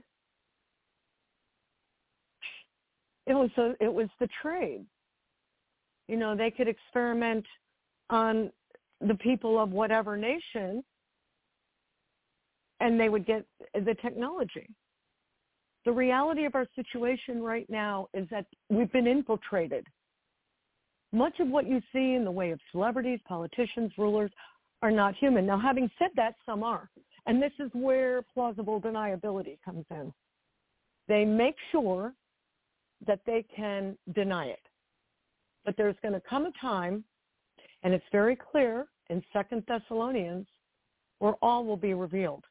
It 3.27 3.33
was 3.33 3.49
a, 3.57 3.73
it 3.83 3.93
was 3.93 4.07
the 4.19 4.27
trade. 4.41 4.85
You 6.07 6.17
know, 6.17 6.35
they 6.35 6.51
could 6.51 6.67
experiment 6.67 7.45
on 8.09 8.51
the 8.99 9.15
people 9.15 9.59
of 9.61 9.71
whatever 9.71 10.17
nation 10.17 10.83
and 12.81 12.99
they 12.99 13.07
would 13.07 13.25
get 13.25 13.45
the 13.73 13.95
technology. 14.01 14.67
The 15.85 15.91
reality 15.91 16.45
of 16.45 16.55
our 16.55 16.67
situation 16.75 17.41
right 17.41 17.69
now 17.69 18.07
is 18.13 18.27
that 18.29 18.45
we've 18.69 18.91
been 18.91 19.07
infiltrated. 19.07 19.85
Much 21.13 21.39
of 21.39 21.47
what 21.47 21.67
you 21.67 21.81
see 21.93 22.15
in 22.15 22.25
the 22.25 22.31
way 22.31 22.51
of 22.51 22.59
celebrities, 22.71 23.19
politicians, 23.27 23.91
rulers 23.97 24.31
are 24.81 24.91
not 24.91 25.15
human. 25.15 25.45
Now, 25.45 25.59
having 25.59 25.89
said 25.99 26.09
that, 26.15 26.35
some 26.45 26.63
are. 26.63 26.89
And 27.27 27.41
this 27.41 27.51
is 27.59 27.69
where 27.73 28.23
plausible 28.33 28.81
deniability 28.81 29.57
comes 29.63 29.85
in. 29.91 30.11
They 31.07 31.23
make 31.23 31.55
sure 31.71 32.13
that 33.05 33.19
they 33.25 33.45
can 33.55 33.95
deny 34.15 34.47
it. 34.47 34.61
But 35.65 35.77
there's 35.77 35.95
going 36.01 36.15
to 36.15 36.21
come 36.27 36.45
a 36.45 36.51
time, 36.59 37.03
and 37.83 37.93
it's 37.93 38.05
very 38.11 38.35
clear 38.35 38.87
in 39.09 39.23
Second 39.33 39.63
Thessalonians, 39.67 40.47
where 41.19 41.33
all 41.41 41.63
will 41.63 41.77
be 41.77 41.93
revealed 41.93 42.43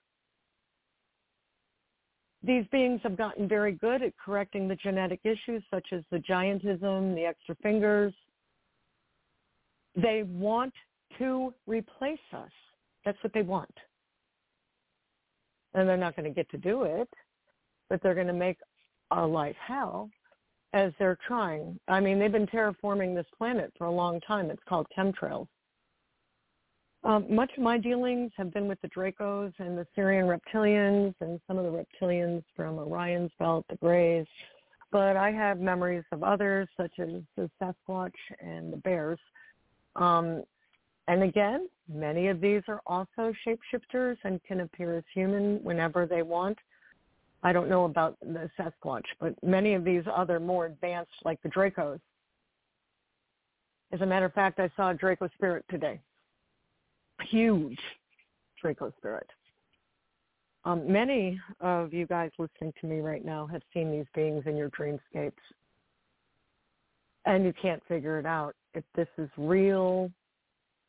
these 2.42 2.64
beings 2.72 3.00
have 3.02 3.16
gotten 3.16 3.48
very 3.48 3.72
good 3.72 4.02
at 4.02 4.12
correcting 4.16 4.68
the 4.68 4.76
genetic 4.76 5.20
issues 5.24 5.62
such 5.70 5.88
as 5.92 6.02
the 6.10 6.18
giantism, 6.18 7.14
the 7.14 7.24
extra 7.26 7.54
fingers. 7.62 8.14
They 9.94 10.22
want 10.22 10.72
to 11.18 11.52
replace 11.66 12.18
us. 12.32 12.50
That's 13.04 13.18
what 13.22 13.32
they 13.34 13.42
want. 13.42 13.70
and 15.74 15.88
they're 15.88 15.96
not 15.96 16.16
going 16.16 16.28
to 16.28 16.34
get 16.34 16.50
to 16.50 16.58
do 16.58 16.82
it, 16.84 17.08
but 17.88 18.02
they're 18.02 18.14
going 18.14 18.26
to 18.26 18.32
make 18.32 18.58
our 19.10 19.26
life 19.26 19.56
hell 19.64 20.10
as 20.72 20.92
they're 20.98 21.18
trying. 21.26 21.78
I 21.88 22.00
mean, 22.00 22.18
they've 22.18 22.30
been 22.30 22.46
terraforming 22.46 23.14
this 23.14 23.26
planet 23.36 23.72
for 23.76 23.86
a 23.86 23.90
long 23.90 24.20
time. 24.20 24.50
It's 24.50 24.62
called 24.68 24.86
chemtrails. 24.96 25.48
Um, 27.02 27.34
much 27.34 27.50
of 27.56 27.62
my 27.62 27.78
dealings 27.78 28.30
have 28.36 28.52
been 28.52 28.68
with 28.68 28.80
the 28.82 28.88
Dracos 28.88 29.52
and 29.58 29.76
the 29.76 29.86
Sirian 29.96 30.26
reptilians 30.26 31.14
and 31.20 31.40
some 31.46 31.56
of 31.56 31.64
the 31.64 31.70
reptilians 31.70 32.44
from 32.54 32.76
Orion's 32.78 33.32
belt, 33.38 33.64
the 33.70 33.76
Greys. 33.76 34.26
But 34.92 35.16
I 35.16 35.30
have 35.30 35.60
memories 35.60 36.04
of 36.12 36.22
others, 36.22 36.68
such 36.76 36.92
as 36.98 37.08
the 37.36 37.50
Sasquatch 37.60 38.12
and 38.40 38.72
the 38.72 38.76
Bears. 38.76 39.18
Um, 39.96 40.42
and 41.08 41.22
again, 41.22 41.68
many 41.88 42.28
of 42.28 42.40
these 42.40 42.62
are 42.68 42.82
also 42.86 43.32
shapeshifters 43.46 44.16
and 44.24 44.42
can 44.44 44.60
appear 44.60 44.98
as 44.98 45.04
human 45.14 45.56
whenever 45.62 46.06
they 46.06 46.22
want. 46.22 46.58
I 47.42 47.52
don't 47.54 47.70
know 47.70 47.86
about 47.86 48.18
the 48.20 48.50
Sasquatch, 48.58 49.06
but 49.18 49.34
many 49.42 49.72
of 49.72 49.84
these 49.84 50.04
other 50.14 50.38
more 50.38 50.66
advanced, 50.66 51.12
like 51.24 51.40
the 51.42 51.48
Dracos. 51.48 52.00
As 53.92 54.02
a 54.02 54.06
matter 54.06 54.26
of 54.26 54.34
fact, 54.34 54.60
I 54.60 54.70
saw 54.76 54.90
a 54.90 54.94
Draco 54.94 55.28
spirit 55.34 55.64
today. 55.70 55.98
Huge 57.28 57.78
Draco 58.60 58.92
spirit. 58.98 59.26
Um, 60.64 60.90
many 60.90 61.40
of 61.60 61.94
you 61.94 62.06
guys 62.06 62.30
listening 62.38 62.72
to 62.80 62.86
me 62.86 63.00
right 63.00 63.24
now 63.24 63.46
have 63.46 63.62
seen 63.72 63.90
these 63.90 64.06
beings 64.14 64.44
in 64.46 64.56
your 64.56 64.70
dreamscapes. 64.70 65.32
And 67.26 67.44
you 67.44 67.52
can't 67.60 67.82
figure 67.86 68.18
it 68.18 68.26
out. 68.26 68.54
If 68.74 68.84
this 68.94 69.08
is 69.18 69.28
real, 69.36 70.10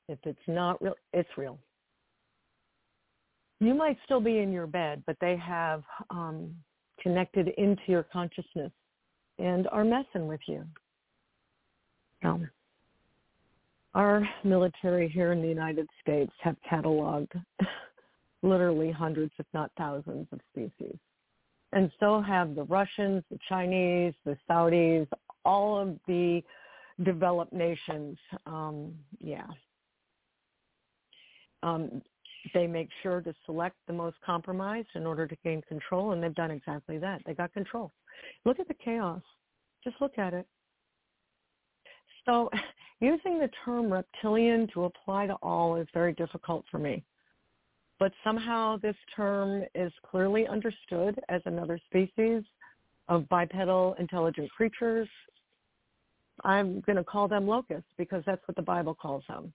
if 0.07 0.19
it's 0.23 0.39
not 0.47 0.81
real, 0.81 0.95
it's 1.13 1.29
real 1.37 1.57
you 3.61 3.75
might 3.75 3.97
still 4.03 4.19
be 4.19 4.39
in 4.39 4.51
your 4.51 4.65
bed, 4.65 5.03
but 5.05 5.15
they 5.21 5.37
have 5.37 5.83
um, 6.09 6.53
connected 6.99 7.49
into 7.59 7.83
your 7.87 8.03
consciousness 8.11 8.71
and 9.37 9.67
are 9.71 9.85
messing 9.85 10.27
with 10.27 10.41
you. 10.47 10.65
Um, 12.23 12.49
our 13.93 14.27
military 14.43 15.09
here 15.09 15.31
in 15.31 15.41
the 15.41 15.47
United 15.47 15.87
States 16.01 16.31
have 16.41 16.55
cataloged 16.69 17.31
literally 18.43 18.91
hundreds, 18.91 19.33
if 19.37 19.45
not 19.53 19.71
thousands, 19.77 20.27
of 20.31 20.39
species. 20.51 20.97
And 21.73 21.91
so 21.99 22.21
have 22.21 22.55
the 22.55 22.63
Russians, 22.63 23.23
the 23.31 23.39
Chinese, 23.47 24.13
the 24.25 24.37
Saudis, 24.49 25.07
all 25.45 25.77
of 25.77 25.97
the 26.07 26.41
developed 27.03 27.53
nations. 27.53 28.17
Um, 28.45 28.93
yeah. 29.19 29.47
Um, 31.63 32.01
they 32.53 32.67
make 32.67 32.89
sure 33.03 33.21
to 33.21 33.33
select 33.45 33.75
the 33.87 33.93
most 33.93 34.17
compromised 34.25 34.89
in 34.95 35.05
order 35.05 35.27
to 35.27 35.35
gain 35.43 35.61
control, 35.67 36.11
and 36.11 36.21
they've 36.21 36.33
done 36.33 36.51
exactly 36.51 36.97
that. 36.97 37.21
They 37.25 37.33
got 37.33 37.53
control. 37.53 37.91
Look 38.45 38.59
at 38.59 38.67
the 38.67 38.73
chaos. 38.73 39.21
Just 39.83 39.95
look 40.01 40.17
at 40.17 40.33
it. 40.33 40.47
So 42.25 42.49
using 43.01 43.39
the 43.39 43.49
term 43.65 43.91
reptilian 43.91 44.67
to 44.73 44.85
apply 44.85 45.27
to 45.27 45.33
all 45.41 45.75
is 45.75 45.87
very 45.93 46.13
difficult 46.13 46.63
for 46.71 46.77
me. 46.77 47.03
But 47.99 48.13
somehow 48.23 48.77
this 48.77 48.95
term 49.15 49.63
is 49.75 49.91
clearly 50.09 50.47
understood 50.47 51.19
as 51.29 51.41
another 51.45 51.79
species 51.85 52.43
of 53.09 53.27
bipedal 53.27 53.95
intelligent 53.99 54.49
creatures. 54.51 55.07
I'm 56.43 56.81
going 56.81 56.95
to 56.95 57.03
call 57.03 57.27
them 57.27 57.47
locusts 57.47 57.89
because 57.97 58.23
that's 58.25 58.41
what 58.47 58.55
the 58.55 58.61
Bible 58.61 58.95
calls 58.95 59.23
them. 59.27 59.51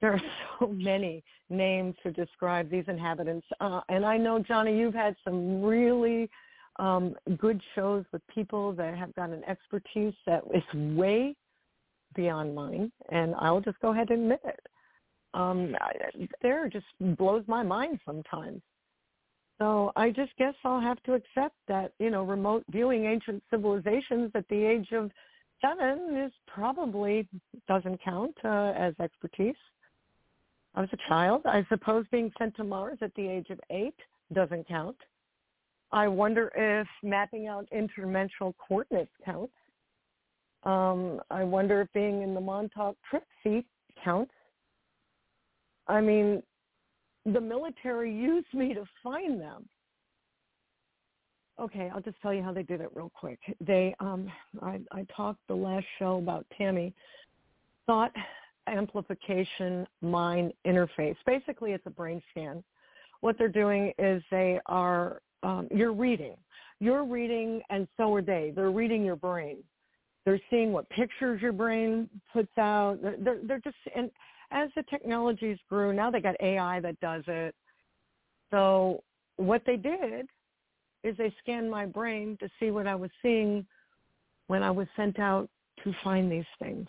There 0.00 0.12
are 0.12 0.22
so 0.60 0.68
many 0.68 1.22
names 1.48 1.94
to 2.02 2.12
describe 2.12 2.70
these 2.70 2.84
inhabitants. 2.88 3.46
Uh, 3.60 3.80
and 3.88 4.04
I 4.04 4.16
know, 4.16 4.40
Johnny, 4.40 4.76
you've 4.76 4.94
had 4.94 5.16
some 5.24 5.62
really 5.62 6.28
um, 6.76 7.14
good 7.38 7.60
shows 7.74 8.04
with 8.12 8.22
people 8.32 8.72
that 8.72 8.96
have 8.96 9.14
got 9.14 9.30
an 9.30 9.42
expertise 9.44 10.14
that 10.26 10.42
is 10.54 10.62
way 10.96 11.36
beyond 12.14 12.54
mine. 12.54 12.92
And 13.10 13.34
I'll 13.38 13.60
just 13.60 13.80
go 13.80 13.92
ahead 13.92 14.10
and 14.10 14.22
admit 14.22 14.40
it. 14.44 14.60
Um, 15.32 15.76
there 16.42 16.68
just 16.68 16.86
blows 17.00 17.44
my 17.46 17.62
mind 17.62 18.00
sometimes. 18.04 18.62
So 19.58 19.92
I 19.94 20.10
just 20.10 20.34
guess 20.38 20.54
I'll 20.64 20.80
have 20.80 21.02
to 21.02 21.14
accept 21.14 21.54
that, 21.68 21.92
you 21.98 22.10
know, 22.10 22.24
remote 22.24 22.64
viewing 22.70 23.04
ancient 23.04 23.42
civilizations 23.50 24.32
at 24.34 24.48
the 24.48 24.64
age 24.64 24.88
of 24.92 25.10
seven 25.60 26.16
is 26.16 26.32
probably 26.46 27.28
doesn't 27.68 28.02
count 28.02 28.34
uh, 28.42 28.72
as 28.74 28.94
expertise. 28.98 29.54
I 30.74 30.80
was 30.80 30.90
a 30.92 31.08
child. 31.08 31.42
I 31.44 31.66
suppose 31.68 32.06
being 32.10 32.32
sent 32.38 32.56
to 32.56 32.64
Mars 32.64 32.98
at 33.02 33.14
the 33.16 33.28
age 33.28 33.50
of 33.50 33.60
eight 33.70 33.96
doesn't 34.32 34.66
count. 34.66 34.96
I 35.92 36.08
wonder 36.08 36.50
if 36.56 36.86
mapping 37.02 37.48
out 37.48 37.68
interdimensional 37.74 38.54
coordinates 38.66 39.10
counts. 39.24 39.52
Um, 40.64 41.20
I 41.30 41.44
wonder 41.44 41.80
if 41.80 41.92
being 41.92 42.22
in 42.22 42.34
the 42.34 42.40
Montauk 42.40 42.96
trip 43.08 43.24
seat 43.42 43.66
counts. 44.04 44.32
I 45.88 46.00
mean, 46.00 46.42
the 47.24 47.40
military 47.40 48.14
used 48.14 48.52
me 48.52 48.74
to 48.74 48.84
find 49.02 49.40
them. 49.40 49.68
Okay, 51.60 51.90
I'll 51.92 52.00
just 52.00 52.20
tell 52.22 52.32
you 52.32 52.42
how 52.42 52.52
they 52.52 52.62
did 52.62 52.80
it 52.80 52.90
real 52.94 53.10
quick. 53.14 53.38
They, 53.60 53.94
um, 54.00 54.30
I, 54.62 54.80
I 54.92 55.06
talked 55.14 55.40
the 55.46 55.54
last 55.54 55.84
show 55.98 56.16
about 56.16 56.46
TAMI. 56.56 56.94
Thought 57.86 58.12
amplification 58.66 59.86
mind 60.00 60.52
interface. 60.66 61.16
Basically, 61.26 61.72
it's 61.72 61.86
a 61.86 61.90
brain 61.90 62.22
scan. 62.30 62.62
What 63.20 63.36
they're 63.36 63.48
doing 63.48 63.92
is 63.98 64.22
they 64.30 64.58
are, 64.66 65.20
um, 65.42 65.68
you're 65.70 65.92
reading. 65.92 66.36
You're 66.78 67.04
reading, 67.04 67.60
and 67.68 67.86
so 67.96 68.14
are 68.14 68.22
they. 68.22 68.52
They're 68.54 68.70
reading 68.70 69.04
your 69.04 69.16
brain. 69.16 69.58
They're 70.24 70.40
seeing 70.50 70.72
what 70.72 70.88
pictures 70.90 71.40
your 71.40 71.52
brain 71.52 72.08
puts 72.32 72.56
out. 72.58 72.98
They're, 73.02 73.38
they're 73.42 73.60
just, 73.60 73.76
and 73.94 74.10
as 74.50 74.68
the 74.76 74.82
technologies 74.90 75.58
grew, 75.68 75.92
now 75.92 76.10
they 76.10 76.20
got 76.20 76.36
AI 76.40 76.80
that 76.80 77.00
does 77.00 77.24
it. 77.26 77.54
So 78.50 79.02
what 79.36 79.62
they 79.66 79.76
did 79.76 80.26
is 81.02 81.16
they 81.16 81.34
scanned 81.42 81.70
my 81.70 81.86
brain 81.86 82.36
to 82.40 82.48
see 82.58 82.70
what 82.70 82.86
I 82.86 82.94
was 82.94 83.10
seeing 83.22 83.66
when 84.48 84.62
I 84.62 84.70
was 84.70 84.86
sent 84.96 85.18
out 85.18 85.48
to 85.84 85.94
find 86.04 86.30
these 86.30 86.44
things. 86.58 86.86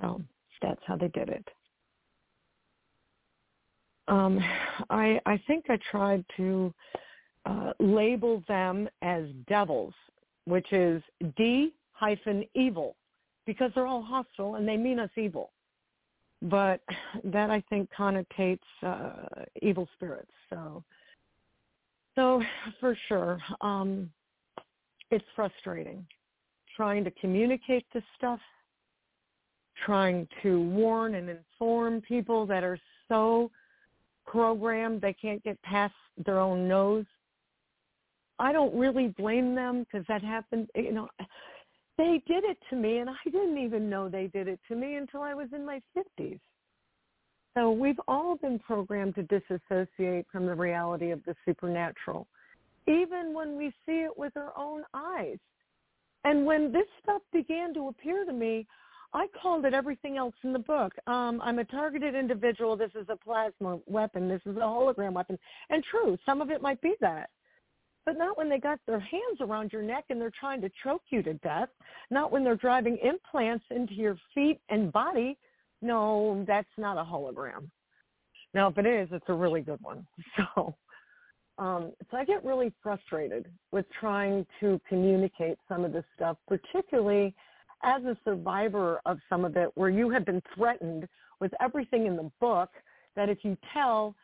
So 0.00 0.20
that's 0.60 0.80
how 0.86 0.96
they 0.96 1.08
did 1.08 1.28
it. 1.28 1.46
Um, 4.08 4.40
I, 4.90 5.20
I 5.24 5.40
think 5.46 5.66
I 5.68 5.78
tried 5.90 6.24
to 6.36 6.74
uh, 7.46 7.72
label 7.78 8.42
them 8.48 8.88
as 9.00 9.24
devils, 9.48 9.94
which 10.44 10.70
is 10.72 11.02
D 11.36 11.72
hyphen 12.02 12.44
evil, 12.54 12.96
because 13.46 13.70
they're 13.74 13.86
all 13.86 14.02
hostile 14.02 14.56
and 14.56 14.66
they 14.66 14.76
mean 14.76 14.98
us 14.98 15.10
evil. 15.16 15.52
But 16.42 16.80
that 17.24 17.50
I 17.50 17.62
think 17.70 17.88
connotates 17.96 18.58
uh, 18.82 19.44
evil 19.60 19.88
spirits. 19.94 20.32
So, 20.50 20.82
so 22.16 22.42
for 22.80 22.98
sure, 23.08 23.38
um, 23.60 24.10
it's 25.10 25.24
frustrating 25.36 26.04
trying 26.76 27.04
to 27.04 27.10
communicate 27.12 27.84
this 27.92 28.02
stuff 28.16 28.40
trying 29.84 30.26
to 30.42 30.60
warn 30.60 31.14
and 31.14 31.28
inform 31.28 32.00
people 32.02 32.46
that 32.46 32.62
are 32.62 32.78
so 33.08 33.50
programmed 34.26 35.00
they 35.00 35.12
can't 35.12 35.42
get 35.42 35.60
past 35.62 35.94
their 36.24 36.38
own 36.38 36.68
nose. 36.68 37.04
I 38.38 38.52
don't 38.52 38.74
really 38.74 39.08
blame 39.18 39.54
them 39.54 39.84
because 39.84 40.06
that 40.08 40.22
happened, 40.22 40.68
you 40.74 40.92
know, 40.92 41.08
they 42.02 42.20
did 42.26 42.42
it 42.42 42.58
to 42.68 42.74
me 42.74 42.98
and 42.98 43.08
I 43.08 43.14
didn't 43.24 43.58
even 43.58 43.88
know 43.88 44.08
they 44.08 44.26
did 44.26 44.48
it 44.48 44.58
to 44.66 44.74
me 44.74 44.96
until 44.96 45.22
I 45.22 45.34
was 45.34 45.46
in 45.54 45.64
my 45.64 45.80
50s. 45.96 46.40
So 47.56 47.70
we've 47.70 48.00
all 48.08 48.36
been 48.36 48.58
programmed 48.58 49.14
to 49.14 49.22
disassociate 49.22 50.26
from 50.32 50.46
the 50.46 50.54
reality 50.54 51.10
of 51.10 51.22
the 51.24 51.36
supernatural, 51.44 52.26
even 52.88 53.32
when 53.32 53.56
we 53.56 53.68
see 53.86 54.00
it 54.02 54.18
with 54.18 54.36
our 54.36 54.52
own 54.56 54.82
eyes. 54.92 55.38
And 56.24 56.44
when 56.44 56.72
this 56.72 56.86
stuff 57.02 57.22
began 57.32 57.72
to 57.74 57.88
appear 57.88 58.24
to 58.24 58.32
me, 58.32 58.66
I 59.14 59.26
called 59.40 59.64
it 59.64 59.74
everything 59.74 60.16
else 60.16 60.34
in 60.42 60.52
the 60.52 60.58
book. 60.58 60.94
Um, 61.06 61.40
I'm 61.40 61.60
a 61.60 61.64
targeted 61.64 62.16
individual. 62.16 62.76
This 62.76 62.92
is 62.98 63.06
a 63.10 63.16
plasma 63.16 63.78
weapon. 63.86 64.28
This 64.28 64.40
is 64.46 64.56
a 64.56 64.60
hologram 64.60 65.12
weapon. 65.12 65.38
And 65.70 65.84
true, 65.84 66.18
some 66.26 66.40
of 66.40 66.50
it 66.50 66.62
might 66.62 66.80
be 66.80 66.94
that. 67.00 67.30
But 68.04 68.18
not 68.18 68.36
when 68.36 68.48
they 68.48 68.58
got 68.58 68.80
their 68.86 69.00
hands 69.00 69.40
around 69.40 69.72
your 69.72 69.82
neck 69.82 70.04
and 70.10 70.20
they're 70.20 70.32
trying 70.38 70.60
to 70.62 70.70
choke 70.82 71.02
you 71.10 71.22
to 71.22 71.34
death. 71.34 71.68
Not 72.10 72.32
when 72.32 72.42
they're 72.42 72.56
driving 72.56 72.98
implants 73.02 73.64
into 73.70 73.94
your 73.94 74.16
feet 74.34 74.60
and 74.68 74.92
body. 74.92 75.38
No, 75.80 76.44
that's 76.46 76.68
not 76.76 76.98
a 76.98 77.04
hologram. 77.04 77.70
Now, 78.54 78.68
if 78.68 78.78
it 78.78 78.86
is, 78.86 79.08
it's 79.12 79.28
a 79.28 79.34
really 79.34 79.60
good 79.60 79.80
one. 79.82 80.06
So, 80.36 80.74
um, 81.58 81.92
so 82.10 82.16
I 82.16 82.24
get 82.24 82.44
really 82.44 82.72
frustrated 82.82 83.46
with 83.72 83.84
trying 84.00 84.46
to 84.60 84.80
communicate 84.88 85.58
some 85.68 85.84
of 85.84 85.92
this 85.92 86.04
stuff, 86.16 86.36
particularly– 86.48 87.34
as 87.82 88.02
a 88.04 88.16
survivor 88.24 89.00
of 89.06 89.18
some 89.28 89.44
of 89.44 89.56
it 89.56 89.70
where 89.74 89.90
you 89.90 90.10
have 90.10 90.24
been 90.24 90.42
threatened 90.54 91.08
with 91.40 91.52
everything 91.60 92.06
in 92.06 92.16
the 92.16 92.30
book 92.40 92.70
that 93.16 93.28
if 93.28 93.38
you 93.42 93.56
tell, 93.72 94.14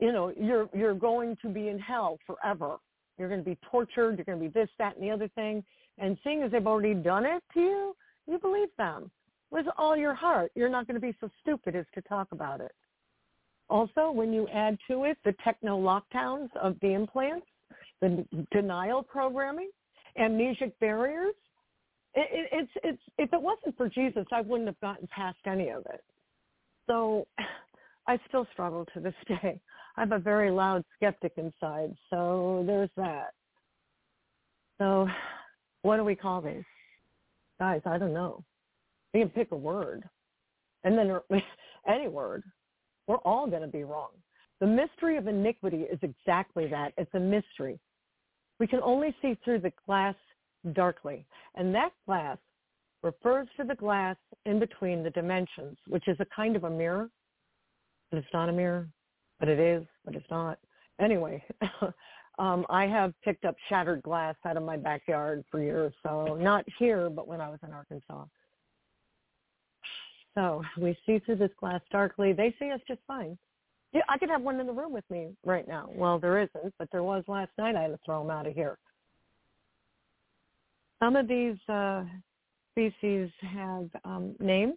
you 0.00 0.12
know, 0.12 0.32
you're 0.38 0.68
you're 0.74 0.94
going 0.94 1.36
to 1.42 1.48
be 1.48 1.68
in 1.68 1.78
hell 1.78 2.18
forever. 2.26 2.76
You're 3.20 3.28
going 3.28 3.44
to 3.44 3.48
be 3.48 3.58
tortured. 3.70 4.16
You're 4.16 4.24
going 4.24 4.38
to 4.38 4.44
be 4.44 4.48
this, 4.48 4.70
that, 4.78 4.96
and 4.96 5.04
the 5.04 5.10
other 5.10 5.28
thing. 5.34 5.62
And 5.98 6.16
seeing 6.24 6.42
as 6.42 6.50
they've 6.50 6.66
already 6.66 6.94
done 6.94 7.26
it 7.26 7.42
to 7.52 7.60
you, 7.60 7.96
you 8.26 8.38
believe 8.38 8.68
them 8.78 9.10
with 9.50 9.66
all 9.76 9.94
your 9.94 10.14
heart. 10.14 10.50
You're 10.54 10.70
not 10.70 10.86
going 10.86 10.94
to 10.94 11.06
be 11.06 11.14
so 11.20 11.28
stupid 11.42 11.76
as 11.76 11.84
to 11.94 12.00
talk 12.02 12.28
about 12.32 12.62
it. 12.62 12.72
Also, 13.68 14.10
when 14.10 14.32
you 14.32 14.48
add 14.48 14.78
to 14.88 15.04
it 15.04 15.18
the 15.22 15.34
techno 15.44 15.78
lockdowns 15.78 16.48
of 16.60 16.76
the 16.80 16.94
implants, 16.94 17.46
the 18.00 18.24
denial 18.50 19.02
programming, 19.02 19.70
amnesic 20.18 20.72
barriers, 20.80 21.34
it, 22.14 22.28
it, 22.32 22.48
it's 22.52 22.70
it's 22.82 23.02
if 23.18 23.32
it 23.32 23.40
wasn't 23.40 23.76
for 23.76 23.88
Jesus, 23.88 24.24
I 24.32 24.40
wouldn't 24.40 24.66
have 24.66 24.80
gotten 24.80 25.06
past 25.14 25.38
any 25.46 25.68
of 25.68 25.84
it. 25.92 26.02
So 26.86 27.26
I 28.08 28.18
still 28.28 28.46
struggle 28.52 28.86
to 28.94 29.00
this 29.00 29.14
day. 29.28 29.60
I'm 29.96 30.12
a 30.12 30.18
very 30.18 30.50
loud 30.50 30.84
skeptic 30.96 31.32
inside, 31.36 31.94
so 32.08 32.64
there's 32.66 32.90
that. 32.96 33.32
So 34.78 35.08
what 35.82 35.96
do 35.96 36.04
we 36.04 36.14
call 36.14 36.40
these? 36.40 36.64
Guys, 37.58 37.82
I 37.84 37.98
don't 37.98 38.14
know. 38.14 38.42
We 39.12 39.20
can 39.20 39.28
pick 39.28 39.52
a 39.52 39.56
word. 39.56 40.08
And 40.84 40.96
then 40.96 41.18
any 41.86 42.08
word. 42.08 42.42
We're 43.06 43.16
all 43.16 43.46
going 43.46 43.62
to 43.62 43.68
be 43.68 43.84
wrong. 43.84 44.10
The 44.60 44.66
mystery 44.66 45.16
of 45.16 45.26
iniquity 45.26 45.82
is 45.82 45.98
exactly 46.02 46.66
that. 46.68 46.92
It's 46.96 47.12
a 47.14 47.20
mystery. 47.20 47.78
We 48.58 48.66
can 48.66 48.80
only 48.82 49.14
see 49.22 49.38
through 49.44 49.60
the 49.60 49.72
glass 49.86 50.14
darkly. 50.72 51.24
And 51.54 51.74
that 51.74 51.92
glass 52.06 52.38
refers 53.02 53.48
to 53.56 53.64
the 53.64 53.74
glass 53.74 54.16
in 54.44 54.58
between 54.60 55.02
the 55.02 55.10
dimensions, 55.10 55.78
which 55.86 56.06
is 56.08 56.16
a 56.20 56.26
kind 56.26 56.56
of 56.56 56.64
a 56.64 56.70
mirror. 56.70 57.08
But 58.10 58.18
it's 58.18 58.28
not 58.32 58.48
a 58.48 58.52
mirror, 58.52 58.88
but 59.40 59.48
it 59.48 59.58
is, 59.58 59.84
but 60.04 60.14
it's 60.14 60.30
not. 60.30 60.58
Anyway, 61.00 61.42
um, 62.38 62.64
I 62.68 62.86
have 62.86 63.14
picked 63.24 63.46
up 63.46 63.56
shattered 63.68 64.02
glass 64.02 64.36
out 64.44 64.56
of 64.56 64.62
my 64.62 64.76
backyard 64.76 65.42
for 65.50 65.60
years, 65.60 65.92
so 66.04 66.36
not 66.38 66.64
here, 66.78 67.10
but 67.10 67.26
when 67.26 67.40
I 67.40 67.48
was 67.48 67.58
in 67.66 67.72
Arkansas. 67.72 68.26
So 70.34 70.62
we 70.78 70.96
see 71.06 71.18
through 71.18 71.36
this 71.36 71.50
glass 71.58 71.80
darkly. 71.90 72.32
They 72.32 72.54
see 72.58 72.70
us 72.70 72.80
just 72.86 73.00
fine. 73.08 73.36
Yeah, 73.92 74.02
I 74.08 74.18
could 74.18 74.30
have 74.30 74.42
one 74.42 74.60
in 74.60 74.66
the 74.66 74.72
room 74.72 74.92
with 74.92 75.08
me 75.10 75.30
right 75.44 75.66
now. 75.66 75.88
Well, 75.92 76.20
there 76.20 76.40
isn't, 76.40 76.72
but 76.78 76.88
there 76.92 77.02
was 77.02 77.24
last 77.26 77.50
night. 77.58 77.74
I 77.74 77.82
had 77.82 77.88
to 77.88 77.98
throw 78.04 78.20
them 78.22 78.30
out 78.30 78.46
of 78.46 78.54
here. 78.54 78.78
Some 81.00 81.16
of 81.16 81.26
these 81.26 81.56
uh, 81.68 82.04
species 82.72 83.30
have 83.40 83.88
um, 84.04 84.36
names 84.38 84.74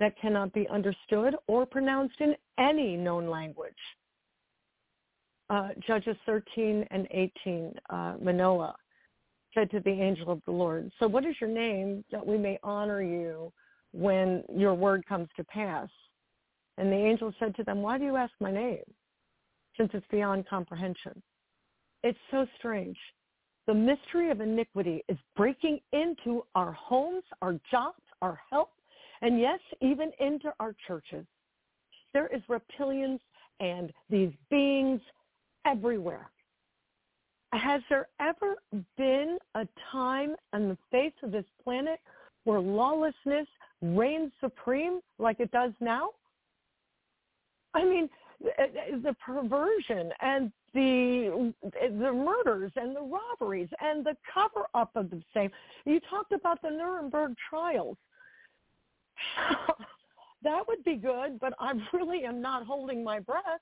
that 0.00 0.18
cannot 0.20 0.52
be 0.52 0.68
understood 0.68 1.34
or 1.46 1.66
pronounced 1.66 2.20
in 2.20 2.34
any 2.58 2.96
known 2.96 3.28
language. 3.28 3.72
Uh, 5.50 5.68
Judges 5.86 6.16
13 6.26 6.86
and 6.90 7.08
18, 7.10 7.74
uh, 7.90 8.14
Manoah 8.22 8.76
said 9.54 9.70
to 9.70 9.80
the 9.80 9.90
angel 9.90 10.30
of 10.30 10.42
the 10.44 10.52
Lord, 10.52 10.90
so 10.98 11.06
what 11.06 11.24
is 11.24 11.34
your 11.40 11.50
name 11.50 12.04
that 12.12 12.24
we 12.24 12.36
may 12.36 12.58
honor 12.62 13.02
you 13.02 13.52
when 13.92 14.44
your 14.54 14.74
word 14.74 15.06
comes 15.06 15.28
to 15.36 15.44
pass? 15.44 15.88
And 16.76 16.92
the 16.92 16.96
angel 16.96 17.32
said 17.40 17.56
to 17.56 17.64
them, 17.64 17.82
why 17.82 17.98
do 17.98 18.04
you 18.04 18.16
ask 18.16 18.32
my 18.40 18.52
name? 18.52 18.84
Since 19.76 19.90
it's 19.94 20.06
beyond 20.10 20.48
comprehension. 20.48 21.22
It's 22.04 22.18
so 22.30 22.46
strange. 22.58 22.96
The 23.66 23.74
mystery 23.74 24.30
of 24.30 24.40
iniquity 24.40 25.02
is 25.08 25.18
breaking 25.36 25.80
into 25.92 26.44
our 26.54 26.72
homes, 26.72 27.24
our 27.42 27.58
jobs, 27.70 28.02
our 28.22 28.38
health, 28.50 28.68
and 29.22 29.40
yes, 29.40 29.60
even 29.80 30.10
into 30.20 30.52
our 30.60 30.74
churches. 30.86 31.24
There 32.12 32.28
is 32.28 32.42
reptilians 32.48 33.20
and 33.60 33.92
these 34.08 34.32
beings 34.50 35.00
everywhere. 35.66 36.30
Has 37.52 37.80
there 37.88 38.08
ever 38.20 38.56
been 38.96 39.38
a 39.54 39.66
time 39.90 40.36
on 40.52 40.68
the 40.68 40.78
face 40.90 41.14
of 41.22 41.32
this 41.32 41.46
planet 41.64 41.98
where 42.44 42.60
lawlessness 42.60 43.46
reigns 43.80 44.32
supreme 44.40 45.00
like 45.18 45.40
it 45.40 45.50
does 45.50 45.72
now? 45.80 46.10
I 47.74 47.84
mean, 47.84 48.08
eh, 48.44 48.48
eh, 48.58 48.96
the 49.02 49.14
perversion 49.24 50.10
and 50.20 50.52
the 50.74 51.54
the 51.62 52.12
murders 52.12 52.72
and 52.76 52.94
the 52.94 53.00
robberies 53.00 53.68
and 53.80 54.04
the 54.04 54.16
cover 54.32 54.66
up 54.74 54.90
of 54.94 55.10
the 55.10 55.22
same. 55.34 55.50
You 55.86 56.00
talked 56.10 56.32
about 56.32 56.60
the 56.60 56.70
Nuremberg 56.70 57.34
trials. 57.48 57.96
that 60.42 60.66
would 60.68 60.84
be 60.84 60.96
good, 60.96 61.38
but 61.40 61.52
I 61.58 61.72
really 61.92 62.24
am 62.24 62.40
not 62.40 62.66
holding 62.66 63.02
my 63.02 63.18
breath. 63.18 63.60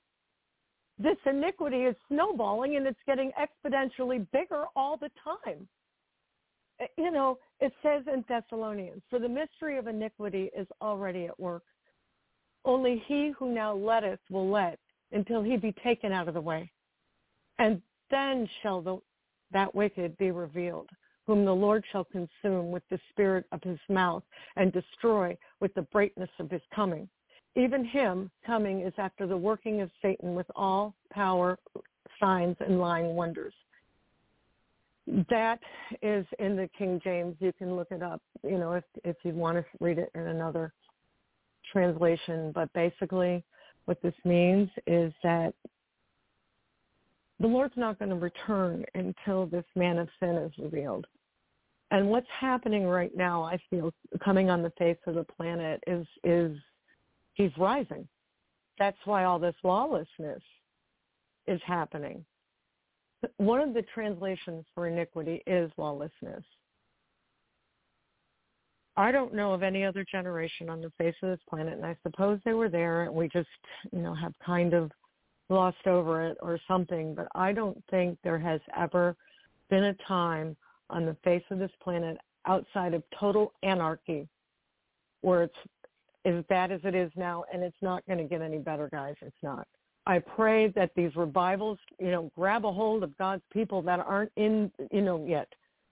This 0.99 1.17
iniquity 1.25 1.83
is 1.83 1.95
snowballing 2.07 2.75
and 2.75 2.87
it's 2.87 2.99
getting 3.05 3.31
exponentially 3.39 4.25
bigger 4.31 4.65
all 4.75 4.97
the 4.97 5.11
time. 5.23 5.67
Eh, 6.79 6.87
you 6.97 7.11
know, 7.11 7.37
it 7.59 7.71
says 7.83 8.03
in 8.11 8.23
Thessalonians, 8.27 9.01
for 9.09 9.19
the 9.19 9.29
mystery 9.29 9.77
of 9.77 9.87
iniquity 9.87 10.49
is 10.57 10.67
already 10.81 11.25
at 11.25 11.39
work. 11.39 11.63
Only 12.65 13.03
he 13.07 13.31
who 13.37 13.53
now 13.53 13.73
letteth 13.75 14.19
will 14.29 14.49
let 14.49 14.79
until 15.11 15.41
he 15.41 15.55
be 15.55 15.73
taken 15.83 16.11
out 16.11 16.27
of 16.27 16.33
the 16.33 16.41
way. 16.41 16.69
And 17.59 17.81
then 18.11 18.47
shall 18.61 18.81
the, 18.81 18.97
that 19.51 19.73
wicked 19.73 20.17
be 20.17 20.31
revealed, 20.31 20.89
whom 21.27 21.43
the 21.43 21.53
Lord 21.53 21.83
shall 21.91 22.05
consume 22.05 22.71
with 22.71 22.83
the 22.89 22.99
spirit 23.11 23.45
of 23.51 23.61
his 23.61 23.77
mouth 23.89 24.23
and 24.55 24.71
destroy 24.71 25.37
with 25.59 25.73
the 25.75 25.81
brightness 25.83 26.29
of 26.39 26.49
his 26.49 26.61
coming. 26.73 27.07
Even 27.55 27.83
him 27.83 28.31
coming 28.45 28.81
is 28.81 28.93
after 28.97 29.27
the 29.27 29.37
working 29.37 29.81
of 29.81 29.91
Satan 30.01 30.33
with 30.33 30.47
all 30.55 30.95
power, 31.11 31.59
signs, 32.19 32.55
and 32.61 32.79
lying 32.79 33.15
wonders. 33.15 33.53
That 35.29 35.59
is 36.01 36.25
in 36.39 36.55
the 36.55 36.69
King 36.77 37.01
James. 37.03 37.35
You 37.39 37.51
can 37.53 37.75
look 37.75 37.91
it 37.91 38.03
up, 38.03 38.21
you 38.43 38.57
know, 38.57 38.73
if 38.73 38.83
if 39.03 39.15
you 39.23 39.31
want 39.31 39.57
to 39.57 39.65
read 39.79 39.99
it 39.99 40.11
in 40.15 40.21
another 40.21 40.73
translation. 41.71 42.51
But 42.53 42.71
basically, 42.73 43.43
what 43.85 44.01
this 44.01 44.13
means 44.25 44.69
is 44.85 45.13
that 45.23 45.53
the 47.39 47.47
Lord's 47.47 47.77
not 47.77 47.99
going 47.99 48.09
to 48.09 48.15
return 48.15 48.83
until 48.95 49.45
this 49.45 49.65
man 49.75 49.97
of 49.97 50.09
sin 50.19 50.35
is 50.35 50.51
revealed. 50.57 51.07
And 51.91 52.09
what's 52.09 52.27
happening 52.37 52.85
right 52.85 53.15
now, 53.15 53.43
I 53.43 53.57
feel, 53.69 53.93
coming 54.23 54.49
on 54.49 54.61
the 54.61 54.71
face 54.71 54.97
of 55.07 55.15
the 55.15 55.23
planet 55.23 55.81
is 55.87 56.05
is 56.23 56.57
he's 57.33 57.51
rising. 57.57 58.07
That's 58.77 58.97
why 59.05 59.23
all 59.23 59.39
this 59.39 59.55
lawlessness 59.63 60.41
is 61.47 61.61
happening. 61.65 62.25
One 63.37 63.61
of 63.61 63.73
the 63.73 63.83
translations 63.93 64.65
for 64.75 64.87
iniquity 64.87 65.41
is 65.47 65.71
lawlessness. 65.77 66.43
I 68.95 69.11
don't 69.11 69.33
know 69.33 69.53
of 69.53 69.63
any 69.63 69.85
other 69.85 70.03
generation 70.03 70.69
on 70.69 70.81
the 70.81 70.91
face 70.97 71.15
of 71.21 71.29
this 71.29 71.39
planet, 71.49 71.73
and 71.73 71.85
I 71.85 71.95
suppose 72.03 72.39
they 72.43 72.53
were 72.53 72.69
there, 72.69 73.03
and 73.03 73.13
we 73.13 73.29
just, 73.29 73.47
you 73.91 73.99
know, 73.99 74.13
have 74.13 74.33
kind 74.43 74.73
of 74.73 74.91
glossed 75.49 75.87
over 75.87 76.25
it 76.27 76.37
or 76.41 76.59
something. 76.67 77.15
But 77.15 77.27
I 77.33 77.53
don't 77.53 77.81
think 77.89 78.17
there 78.23 78.39
has 78.39 78.59
ever 78.75 79.15
been 79.69 79.85
a 79.85 79.93
time 80.07 80.57
on 80.89 81.05
the 81.05 81.15
face 81.23 81.43
of 81.51 81.59
this 81.59 81.71
planet 81.83 82.17
outside 82.45 82.93
of 82.93 83.03
total 83.19 83.53
anarchy 83.63 84.27
where 85.21 85.43
it's 85.43 85.55
as 86.25 86.43
bad 86.49 86.71
as 86.71 86.81
it 86.83 86.95
is 86.95 87.11
now, 87.15 87.43
and 87.53 87.63
it's 87.63 87.77
not 87.81 88.05
going 88.05 88.19
to 88.19 88.23
get 88.23 88.41
any 88.41 88.57
better, 88.57 88.89
guys. 88.91 89.15
It's 89.21 89.35
not. 89.41 89.67
I 90.05 90.19
pray 90.19 90.69
that 90.69 90.91
these 90.95 91.15
revivals, 91.15 91.79
you 91.99 92.11
know, 92.11 92.31
grab 92.37 92.65
a 92.65 92.71
hold 92.71 93.03
of 93.03 93.17
God's 93.17 93.43
people 93.51 93.81
that 93.83 93.99
aren't 93.99 94.31
in, 94.37 94.71
you 94.91 95.01
know, 95.01 95.25
yet. 95.25 95.47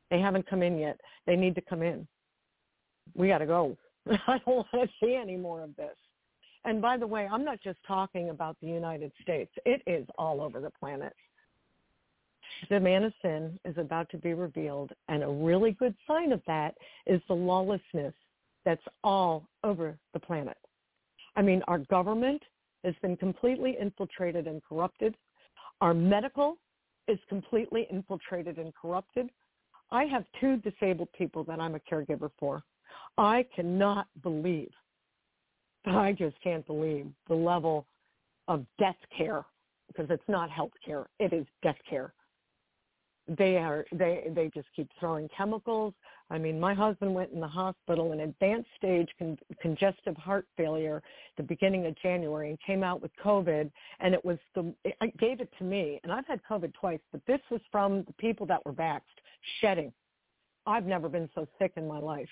They 0.09 0.19
haven't 0.19 0.47
come 0.47 0.61
in 0.61 0.77
yet. 0.77 0.99
They 1.26 1.35
need 1.35 1.55
to 1.55 1.61
come 1.61 1.81
in 1.81 2.07
we 3.13 3.27
got 3.27 3.39
to 3.39 3.45
go. 3.45 3.77
I 4.27 4.39
don't 4.45 4.47
want 4.47 4.67
to 4.73 4.88
see 5.01 5.15
any 5.15 5.38
more 5.38 5.61
of 5.61 5.76
this. 5.76 5.95
And 6.63 6.81
by 6.81 6.97
the 6.97 7.05
way, 7.05 7.27
I'm 7.31 7.45
not 7.45 7.61
just 7.61 7.77
talking 7.88 8.30
about 8.30 8.57
the 8.61 8.67
United 8.67 9.11
States. 9.22 9.51
It 9.65 9.81
is 9.85 10.07
all 10.17 10.41
over 10.41 10.59
the 10.59 10.72
planet. 10.72 11.13
The 12.69 12.80
man 12.80 13.03
of 13.03 13.13
sin 13.22 13.59
is 13.65 13.77
about 13.77 14.09
to 14.09 14.17
be 14.17 14.34
revealed, 14.34 14.91
and 15.07 15.23
a 15.23 15.27
really 15.27 15.72
good 15.72 15.95
sign 16.07 16.31
of 16.31 16.41
that 16.47 16.76
is 17.05 17.22
the 17.27 17.34
lawlessness 17.34 18.13
that's 18.63 18.84
all 19.03 19.47
over 19.63 19.97
the 20.13 20.19
planet. 20.19 20.57
I 21.35 21.41
mean, 21.41 21.61
our 21.67 21.80
government 21.80 22.41
has 22.84 22.95
been 23.01 23.17
completely 23.17 23.77
infiltrated 23.80 24.47
and 24.47 24.61
corrupted. 24.63 25.15
Our 25.81 25.93
medical 25.93 26.57
is 27.07 27.19
completely 27.30 27.88
infiltrated 27.91 28.57
and 28.57 28.73
corrupted. 28.73 29.30
I 29.91 30.05
have 30.05 30.23
two 30.39 30.57
disabled 30.57 31.09
people 31.15 31.43
that 31.43 31.59
I'm 31.59 31.76
a 31.76 31.80
caregiver 31.80 32.31
for. 32.39 32.63
I 33.17 33.45
cannot 33.55 34.07
believe, 34.23 34.72
I 35.85 36.13
just 36.13 36.35
can't 36.41 36.65
believe 36.65 37.07
the 37.27 37.35
level 37.35 37.85
of 38.47 38.65
death 38.80 38.95
care, 39.15 39.45
because 39.88 40.07
it's 40.09 40.27
not 40.27 40.49
health 40.49 40.72
care, 40.84 41.07
it 41.19 41.34
is 41.34 41.45
death 41.61 41.77
care, 41.88 42.13
they 43.27 43.57
are 43.57 43.85
they 43.91 44.27
they 44.35 44.49
just 44.53 44.68
keep 44.76 44.89
throwing 44.99 45.27
chemicals. 45.35 45.93
I 46.30 46.38
mean 46.38 46.60
my 46.60 46.73
husband 46.73 47.14
went 47.14 47.31
in 47.31 47.39
the 47.39 47.47
hospital 47.47 48.11
in 48.11 48.22
advanced 48.22 48.69
stage 48.77 49.10
con- 49.18 49.38
congestive 49.61 50.15
heart 50.18 50.47
failure 50.57 51.02
the 51.38 51.43
beginning 51.43 51.85
of 51.85 51.95
january 52.02 52.49
and 52.49 52.57
came 52.65 52.84
out 52.84 53.02
with 53.02 53.11
covid 53.23 53.69
and 53.99 54.14
it 54.14 54.26
was 54.26 54.38
the 54.56 54.73
it 54.84 55.18
gave 55.18 55.39
it 55.39 55.49
to 55.60 55.64
me 55.64 55.99
and 56.03 56.11
i've 56.11 56.26
had 56.26 56.39
covid 56.49 56.73
twice 56.73 56.99
but 57.11 57.22
this 57.27 57.41
was 57.52 57.61
from 57.72 58.03
the 58.06 58.14
people 58.14 58.45
that 58.47 58.65
were 58.65 58.73
vaxxed 58.73 59.02
shedding. 59.61 59.91
I've 60.65 60.85
never 60.85 61.10
been 61.10 61.30
so 61.35 61.47
sick 61.60 61.73
in 61.76 61.88
my 61.88 61.99
life. 61.99 62.30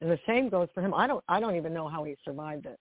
And 0.00 0.10
the 0.10 0.18
same 0.26 0.48
goes 0.48 0.68
for 0.74 0.80
him. 0.80 0.94
I 0.94 1.06
don't 1.06 1.24
i 1.28 1.40
don't 1.40 1.56
even 1.56 1.74
know 1.74 1.88
how 1.88 2.04
he 2.04 2.16
survived 2.24 2.66
it. 2.66 2.78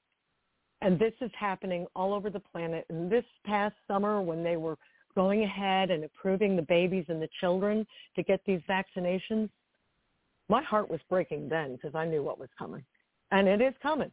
And 0.81 0.99
this 0.99 1.13
is 1.21 1.31
happening 1.37 1.87
all 1.95 2.13
over 2.13 2.29
the 2.29 2.39
planet. 2.39 2.85
And 2.89 3.11
this 3.11 3.25
past 3.45 3.75
summer 3.87 4.21
when 4.21 4.43
they 4.43 4.57
were 4.57 4.77
going 5.17 5.43
ahead 5.43 5.89
and 5.89 6.03
approving 6.03 6.55
the 6.55 6.61
babies 6.61 7.05
and 7.09 7.19
the 7.19 7.27
children 7.39 7.87
to 8.15 8.21
get 8.21 8.39
these 8.45 8.61
vaccinations, 8.69 9.49
my 10.47 10.61
heart 10.61 10.91
was 10.91 10.99
breaking 11.09 11.49
then 11.49 11.73
because 11.73 11.95
I 11.95 12.05
knew 12.05 12.21
what 12.21 12.39
was 12.39 12.49
coming. 12.57 12.83
And 13.31 13.47
it 13.47 13.59
is 13.59 13.73
coming. 13.81 14.11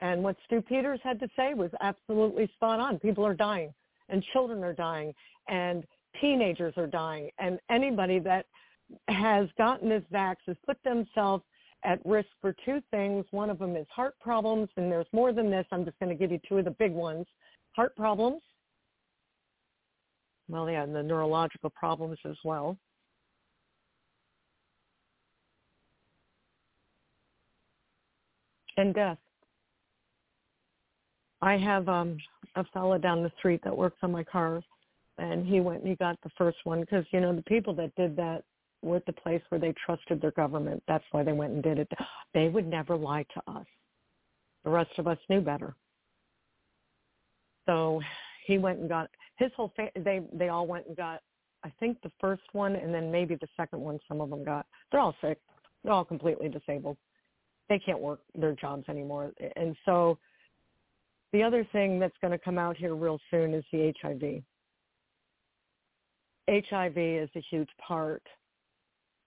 And 0.00 0.24
what 0.24 0.34
Stu 0.46 0.62
Peters 0.62 0.98
had 1.04 1.20
to 1.20 1.28
say 1.36 1.54
was 1.54 1.70
absolutely 1.80 2.50
spot 2.56 2.80
on. 2.80 2.98
People 2.98 3.24
are 3.24 3.34
dying 3.34 3.72
and 4.08 4.24
children 4.32 4.64
are 4.64 4.72
dying 4.72 5.14
and 5.48 5.84
teenagers 6.20 6.74
are 6.76 6.88
dying 6.88 7.30
and 7.38 7.60
anybody 7.70 8.18
that 8.18 8.46
has 9.06 9.46
gotten 9.56 9.88
this 9.88 10.02
vax 10.12 10.36
has 10.48 10.56
put 10.66 10.76
themselves 10.82 11.44
at 11.84 12.04
risk 12.04 12.28
for 12.40 12.52
two 12.64 12.82
things. 12.90 13.24
One 13.30 13.48
of 13.48 13.60
them 13.60 13.76
is 13.76 13.86
heart 13.94 14.14
problems, 14.20 14.68
and 14.76 14.90
there's 14.90 15.06
more 15.12 15.32
than 15.32 15.50
this. 15.50 15.64
I'm 15.70 15.84
just 15.84 15.98
going 16.00 16.10
to 16.10 16.16
give 16.16 16.32
you 16.32 16.40
two 16.46 16.58
of 16.58 16.64
the 16.64 16.72
big 16.72 16.92
ones. 16.92 17.26
Heart 17.76 17.94
problems 17.94 18.42
well, 20.50 20.68
yeah, 20.68 20.82
and 20.82 20.94
the 20.94 21.02
neurological 21.02 21.70
problems 21.70 22.18
as 22.24 22.36
well. 22.44 22.76
And 28.76 28.94
death. 28.94 29.18
I 31.42 31.56
have 31.56 31.88
um 31.88 32.18
a 32.56 32.64
fella 32.72 32.98
down 32.98 33.22
the 33.22 33.32
street 33.38 33.60
that 33.64 33.76
works 33.76 33.98
on 34.02 34.12
my 34.12 34.24
cars, 34.24 34.64
and 35.18 35.46
he 35.46 35.60
went 35.60 35.80
and 35.80 35.88
he 35.88 35.96
got 35.96 36.18
the 36.22 36.30
first 36.36 36.58
one 36.64 36.80
because 36.80 37.04
you 37.12 37.20
know 37.20 37.34
the 37.34 37.42
people 37.42 37.74
that 37.74 37.94
did 37.94 38.16
that 38.16 38.42
were 38.82 38.96
at 38.96 39.06
the 39.06 39.12
place 39.12 39.42
where 39.50 39.60
they 39.60 39.74
trusted 39.84 40.20
their 40.20 40.32
government. 40.32 40.82
That's 40.88 41.04
why 41.12 41.22
they 41.22 41.32
went 41.32 41.52
and 41.52 41.62
did 41.62 41.78
it. 41.78 41.88
They 42.32 42.48
would 42.48 42.66
never 42.66 42.96
lie 42.96 43.26
to 43.34 43.52
us. 43.52 43.66
The 44.64 44.70
rest 44.70 44.90
of 44.98 45.06
us 45.06 45.18
knew 45.28 45.40
better. 45.40 45.74
So 47.66 48.00
he 48.46 48.58
went 48.58 48.78
and 48.78 48.88
got 48.88 49.10
his 49.40 49.50
whole 49.56 49.72
fa- 49.74 49.90
they 49.96 50.20
they 50.32 50.48
all 50.48 50.66
went 50.66 50.86
and 50.86 50.96
got 50.96 51.20
I 51.64 51.72
think 51.80 52.00
the 52.02 52.12
first 52.20 52.42
one 52.52 52.76
and 52.76 52.94
then 52.94 53.10
maybe 53.10 53.34
the 53.34 53.48
second 53.56 53.80
one 53.80 53.98
some 54.06 54.20
of 54.20 54.30
them 54.30 54.44
got. 54.44 54.66
They're 54.92 55.00
all 55.00 55.16
sick. 55.20 55.38
They're 55.82 55.92
all 55.92 56.04
completely 56.04 56.48
disabled. 56.48 56.98
They 57.68 57.78
can't 57.78 58.00
work 58.00 58.20
their 58.34 58.52
jobs 58.52 58.84
anymore. 58.88 59.32
And 59.56 59.74
so 59.84 60.18
the 61.32 61.42
other 61.42 61.66
thing 61.72 61.98
that's 61.98 62.16
going 62.20 62.32
to 62.32 62.38
come 62.38 62.58
out 62.58 62.76
here 62.76 62.94
real 62.94 63.18
soon 63.30 63.54
is 63.54 63.64
the 63.72 63.92
HIV. 64.02 64.42
HIV 66.48 66.98
is 66.98 67.30
a 67.36 67.42
huge 67.50 67.68
part. 67.86 68.22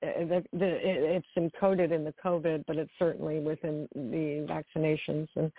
Uh, 0.06 0.26
the, 0.27 0.44
it's 0.52 1.26
encoded 1.38 1.91
in 1.91 2.03
the 2.03 2.14
COVID, 2.23 2.65
but 2.68 2.76
it's 2.76 2.91
certainly 2.99 3.40
within 3.40 3.88
the 3.95 4.45
vaccinations. 4.49 5.27
And 5.38 5.49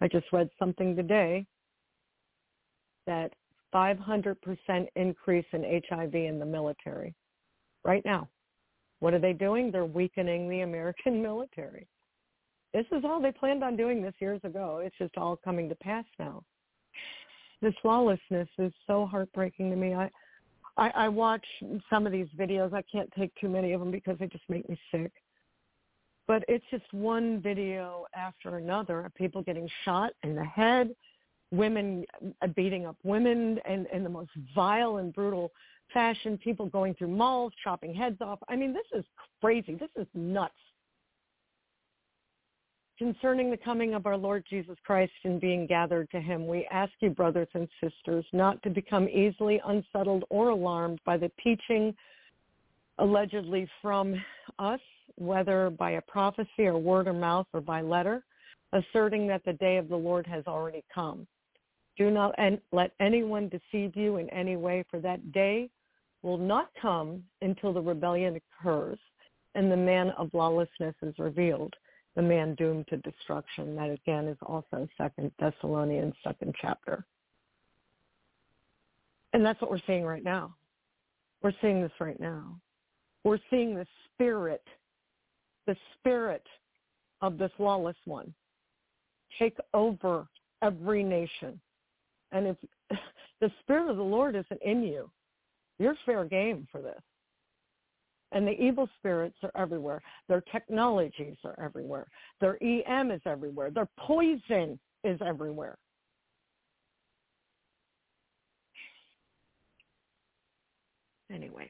I 0.00 0.08
just 0.08 0.26
read 0.32 0.50
something 0.58 0.96
today 0.96 1.46
that 3.06 3.32
500% 3.74 4.36
increase 4.96 5.46
in 5.52 5.82
HIV 5.88 6.14
in 6.14 6.38
the 6.38 6.46
military 6.46 7.14
right 7.84 8.04
now. 8.04 8.28
What 9.00 9.14
are 9.14 9.18
they 9.18 9.32
doing? 9.32 9.70
They're 9.70 9.84
weakening 9.84 10.48
the 10.48 10.60
American 10.60 11.22
military. 11.28 11.88
This 12.72 12.86
is 12.92 13.04
all 13.04 13.20
they 13.20 13.32
planned 13.32 13.62
on 13.62 13.76
doing 13.76 14.00
this 14.00 14.14
years 14.18 14.40
ago. 14.44 14.80
It's 14.82 14.96
just 14.96 15.16
all 15.16 15.36
coming 15.36 15.68
to 15.68 15.74
pass 15.76 16.04
now. 16.18 16.42
This 17.60 17.74
lawlessness 17.84 18.48
is 18.58 18.72
so 18.86 19.06
heartbreaking 19.06 19.70
to 19.70 19.76
me. 19.76 19.94
I, 19.94 20.10
I, 20.76 20.90
I 20.90 21.08
watch 21.08 21.44
some 21.90 22.06
of 22.06 22.12
these 22.12 22.28
videos. 22.36 22.72
I 22.72 22.82
can't 22.90 23.10
take 23.16 23.32
too 23.40 23.48
many 23.48 23.72
of 23.72 23.80
them 23.80 23.90
because 23.90 24.18
they 24.18 24.26
just 24.26 24.48
make 24.48 24.68
me 24.68 24.78
sick. 24.90 25.12
But 26.26 26.44
it's 26.48 26.64
just 26.70 26.84
one 26.92 27.40
video 27.40 28.06
after 28.16 28.56
another 28.56 29.04
of 29.04 29.14
people 29.14 29.42
getting 29.42 29.68
shot 29.84 30.12
in 30.22 30.34
the 30.34 30.44
head, 30.44 30.94
women 31.52 32.04
uh, 32.40 32.46
beating 32.48 32.86
up 32.86 32.96
women 33.04 33.60
in, 33.68 33.86
in 33.92 34.02
the 34.02 34.10
most 34.10 34.30
vile 34.54 34.96
and 34.96 35.14
brutal 35.14 35.52
fashion, 35.92 36.38
people 36.38 36.66
going 36.66 36.94
through 36.94 37.08
malls, 37.08 37.52
chopping 37.62 37.94
heads 37.94 38.16
off. 38.20 38.38
I 38.48 38.56
mean, 38.56 38.72
this 38.72 38.86
is 38.98 39.04
crazy. 39.40 39.74
This 39.74 39.90
is 39.96 40.06
nuts. 40.14 40.54
Concerning 42.98 43.50
the 43.50 43.56
coming 43.56 43.94
of 43.94 44.06
our 44.06 44.16
Lord 44.16 44.44
Jesus 44.48 44.76
Christ 44.86 45.12
and 45.24 45.40
being 45.40 45.66
gathered 45.66 46.08
to 46.10 46.20
him, 46.20 46.46
we 46.46 46.68
ask 46.70 46.92
you, 47.00 47.10
brothers 47.10 47.48
and 47.54 47.68
sisters, 47.82 48.24
not 48.32 48.62
to 48.62 48.70
become 48.70 49.08
easily 49.08 49.60
unsettled 49.66 50.24
or 50.30 50.50
alarmed 50.50 51.00
by 51.04 51.16
the 51.16 51.30
teaching 51.42 51.94
allegedly 52.98 53.68
from 53.80 54.14
us, 54.58 54.80
whether 55.16 55.70
by 55.70 55.92
a 55.92 56.00
prophecy 56.02 56.64
or 56.64 56.78
word 56.78 57.08
of 57.08 57.16
mouth 57.16 57.46
or 57.52 57.60
by 57.60 57.80
letter, 57.80 58.22
asserting 58.72 59.26
that 59.26 59.44
the 59.44 59.54
day 59.54 59.76
of 59.78 59.88
the 59.88 59.96
Lord 59.96 60.26
has 60.26 60.44
already 60.46 60.84
come. 60.94 61.26
Do 61.96 62.10
not 62.10 62.34
and 62.38 62.60
let 62.72 62.92
anyone 63.00 63.48
deceive 63.50 63.96
you 63.96 64.16
in 64.16 64.30
any 64.30 64.56
way, 64.56 64.84
for 64.90 64.98
that 65.00 65.32
day 65.32 65.70
will 66.22 66.38
not 66.38 66.70
come 66.80 67.22
until 67.42 67.72
the 67.72 67.80
rebellion 67.80 68.40
occurs 68.60 68.98
and 69.54 69.70
the 69.70 69.76
man 69.76 70.10
of 70.10 70.30
lawlessness 70.32 70.94
is 71.02 71.14
revealed, 71.18 71.74
the 72.16 72.22
man 72.22 72.54
doomed 72.54 72.88
to 72.88 72.96
destruction. 72.98 73.76
That 73.76 73.90
again 73.90 74.26
is 74.26 74.38
also 74.42 74.88
Second 74.96 75.30
Thessalonians 75.38 76.14
second 76.24 76.54
chapter. 76.60 77.04
And 79.34 79.44
that's 79.44 79.60
what 79.60 79.70
we're 79.70 79.80
seeing 79.86 80.04
right 80.04 80.24
now. 80.24 80.54
We're 81.42 81.54
seeing 81.60 81.82
this 81.82 81.92
right 82.00 82.20
now. 82.20 82.56
We're 83.24 83.38
seeing 83.50 83.74
the 83.74 83.86
spirit, 84.14 84.62
the 85.66 85.76
spirit 85.98 86.46
of 87.20 87.38
this 87.38 87.50
lawless 87.58 87.96
one 88.04 88.32
take 89.38 89.56
over 89.72 90.26
every 90.60 91.02
nation. 91.02 91.60
And 92.32 92.46
if 92.48 92.56
the 93.40 93.50
Spirit 93.60 93.90
of 93.90 93.96
the 93.96 94.02
Lord 94.02 94.34
isn't 94.34 94.62
in 94.62 94.82
you, 94.82 95.10
you're 95.78 95.96
fair 96.04 96.24
game 96.24 96.66
for 96.72 96.80
this. 96.80 97.00
And 98.32 98.46
the 98.46 98.52
evil 98.52 98.88
spirits 98.98 99.36
are 99.42 99.52
everywhere. 99.54 100.00
Their 100.28 100.40
technologies 100.40 101.36
are 101.44 101.58
everywhere. 101.62 102.06
Their 102.40 102.56
EM 102.62 103.10
is 103.10 103.20
everywhere. 103.26 103.70
Their 103.70 103.88
poison 103.98 104.78
is 105.04 105.20
everywhere. 105.24 105.76
Anyway. 111.30 111.68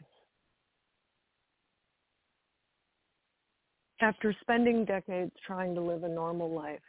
After 4.00 4.34
spending 4.40 4.84
decades 4.84 5.32
trying 5.46 5.74
to 5.74 5.80
live 5.80 6.04
a 6.04 6.08
normal 6.08 6.52
life, 6.52 6.80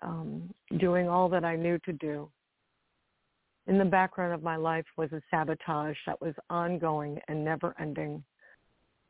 um, 0.00 0.52
doing 0.78 1.08
all 1.08 1.28
that 1.28 1.44
I 1.44 1.54
knew 1.54 1.78
to 1.84 1.92
do, 1.92 2.28
in 3.66 3.78
the 3.78 3.84
background 3.84 4.32
of 4.32 4.42
my 4.42 4.56
life 4.56 4.86
was 4.96 5.12
a 5.12 5.22
sabotage 5.30 5.96
that 6.06 6.20
was 6.20 6.34
ongoing 6.50 7.18
and 7.28 7.44
never 7.44 7.74
ending. 7.78 8.22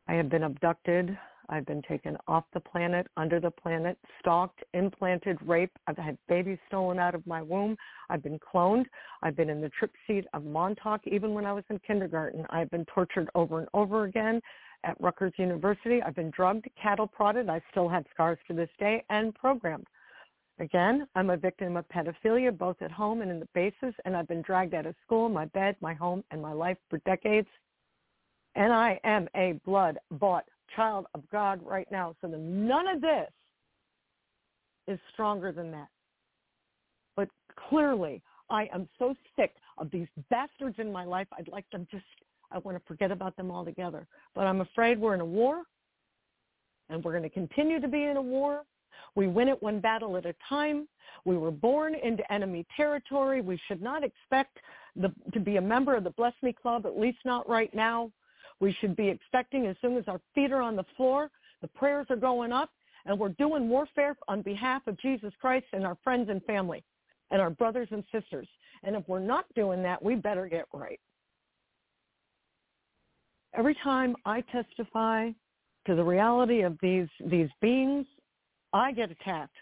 I 0.07 0.13
have 0.13 0.29
been 0.29 0.43
abducted. 0.43 1.17
I've 1.49 1.65
been 1.65 1.81
taken 1.81 2.17
off 2.27 2.45
the 2.53 2.59
planet, 2.59 3.07
under 3.17 3.39
the 3.39 3.51
planet, 3.51 3.97
stalked, 4.19 4.63
implanted, 4.73 5.37
raped. 5.45 5.77
I've 5.87 5.97
had 5.97 6.17
babies 6.29 6.57
stolen 6.67 6.99
out 6.99 7.15
of 7.15 7.27
my 7.27 7.41
womb. 7.41 7.75
I've 8.09 8.23
been 8.23 8.39
cloned. 8.39 8.85
I've 9.21 9.35
been 9.35 9.49
in 9.49 9.59
the 9.59 9.69
trip 9.69 9.91
seat 10.07 10.25
of 10.33 10.45
Montauk. 10.45 11.01
Even 11.05 11.33
when 11.33 11.45
I 11.45 11.53
was 11.53 11.65
in 11.69 11.79
kindergarten, 11.79 12.45
I've 12.49 12.71
been 12.71 12.85
tortured 12.85 13.29
over 13.35 13.59
and 13.59 13.67
over 13.73 14.05
again 14.05 14.41
at 14.85 14.99
Rutgers 15.01 15.33
University. 15.37 16.01
I've 16.01 16.15
been 16.15 16.31
drugged, 16.31 16.67
cattle 16.81 17.07
prodded. 17.07 17.49
I 17.49 17.61
still 17.71 17.89
have 17.89 18.05
scars 18.13 18.37
to 18.47 18.53
this 18.53 18.69
day 18.79 19.03
and 19.09 19.35
programmed. 19.35 19.87
Again, 20.59 21.07
I'm 21.15 21.31
a 21.31 21.37
victim 21.37 21.77
of 21.77 21.85
pedophilia, 21.89 22.55
both 22.55 22.81
at 22.81 22.91
home 22.91 23.21
and 23.21 23.31
in 23.31 23.39
the 23.39 23.47
bases, 23.55 23.93
and 24.05 24.15
I've 24.15 24.27
been 24.27 24.43
dragged 24.43 24.75
out 24.75 24.85
of 24.85 24.95
school, 25.03 25.27
my 25.27 25.45
bed, 25.45 25.75
my 25.81 25.93
home, 25.93 26.23
and 26.31 26.41
my 26.41 26.53
life 26.53 26.77
for 26.89 26.99
decades. 26.99 27.47
And 28.55 28.71
I 28.71 28.99
am 29.03 29.27
a 29.35 29.59
blood-bought 29.65 30.45
child 30.75 31.07
of 31.15 31.27
God 31.31 31.59
right 31.63 31.87
now. 31.91 32.15
So 32.21 32.27
none 32.27 32.87
of 32.87 33.01
this 33.01 33.29
is 34.87 34.99
stronger 35.11 35.51
than 35.51 35.71
that. 35.71 35.87
But 37.15 37.29
clearly, 37.69 38.21
I 38.51 38.69
am 38.73 38.87
so 38.99 39.15
sick 39.35 39.55
of 39.79 39.89
these 39.89 40.07
bastards 40.29 40.75
in 40.77 40.91
my 40.91 41.03
life. 41.03 41.27
I'd 41.35 41.47
like 41.47 41.65
them 41.71 41.87
just, 41.89 42.05
I 42.51 42.59
want 42.59 42.77
to 42.77 42.83
forget 42.87 43.11
about 43.11 43.35
them 43.37 43.49
altogether. 43.49 44.05
But 44.35 44.41
I'm 44.41 44.61
afraid 44.61 44.99
we're 44.99 45.15
in 45.15 45.21
a 45.21 45.25
war, 45.25 45.63
and 46.89 47.03
we're 47.03 47.11
going 47.11 47.23
to 47.23 47.29
continue 47.29 47.79
to 47.79 47.87
be 47.87 48.03
in 48.03 48.17
a 48.17 48.21
war 48.21 48.61
we 49.15 49.27
win 49.27 49.47
it 49.47 49.61
one 49.61 49.79
battle 49.79 50.17
at 50.17 50.25
a 50.25 50.35
time. 50.47 50.87
We 51.25 51.37
were 51.37 51.51
born 51.51 51.95
into 51.95 52.31
enemy 52.33 52.65
territory. 52.75 53.41
We 53.41 53.59
should 53.67 53.81
not 53.81 54.03
expect 54.03 54.57
the, 54.95 55.13
to 55.33 55.39
be 55.39 55.57
a 55.57 55.61
member 55.61 55.95
of 55.95 56.03
the 56.03 56.09
Bless 56.11 56.33
Me 56.41 56.53
Club, 56.53 56.85
at 56.85 56.97
least 56.97 57.19
not 57.25 57.47
right 57.47 57.73
now. 57.73 58.11
We 58.59 58.75
should 58.79 58.95
be 58.95 59.07
expecting 59.07 59.67
as 59.67 59.75
soon 59.81 59.97
as 59.97 60.05
our 60.07 60.21
feet 60.33 60.51
are 60.51 60.61
on 60.61 60.75
the 60.75 60.85
floor, 60.95 61.29
the 61.61 61.67
prayers 61.67 62.07
are 62.09 62.15
going 62.15 62.51
up, 62.51 62.69
and 63.05 63.17
we're 63.17 63.29
doing 63.29 63.69
warfare 63.69 64.15
on 64.27 64.41
behalf 64.41 64.85
of 64.87 64.99
Jesus 64.99 65.33
Christ 65.39 65.65
and 65.73 65.85
our 65.85 65.97
friends 66.03 66.29
and 66.29 66.43
family 66.45 66.83
and 67.31 67.41
our 67.41 67.49
brothers 67.49 67.87
and 67.91 68.03
sisters. 68.11 68.47
And 68.83 68.95
if 68.95 69.07
we're 69.07 69.19
not 69.19 69.45
doing 69.55 69.81
that, 69.83 70.01
we 70.01 70.15
better 70.15 70.47
get 70.47 70.65
right. 70.73 70.99
Every 73.55 73.75
time 73.83 74.15
I 74.25 74.41
testify 74.41 75.29
to 75.85 75.95
the 75.95 76.03
reality 76.03 76.61
of 76.61 76.77
these 76.81 77.07
these 77.25 77.49
beings, 77.61 78.05
I 78.73 78.91
get 78.91 79.11
attacked 79.11 79.55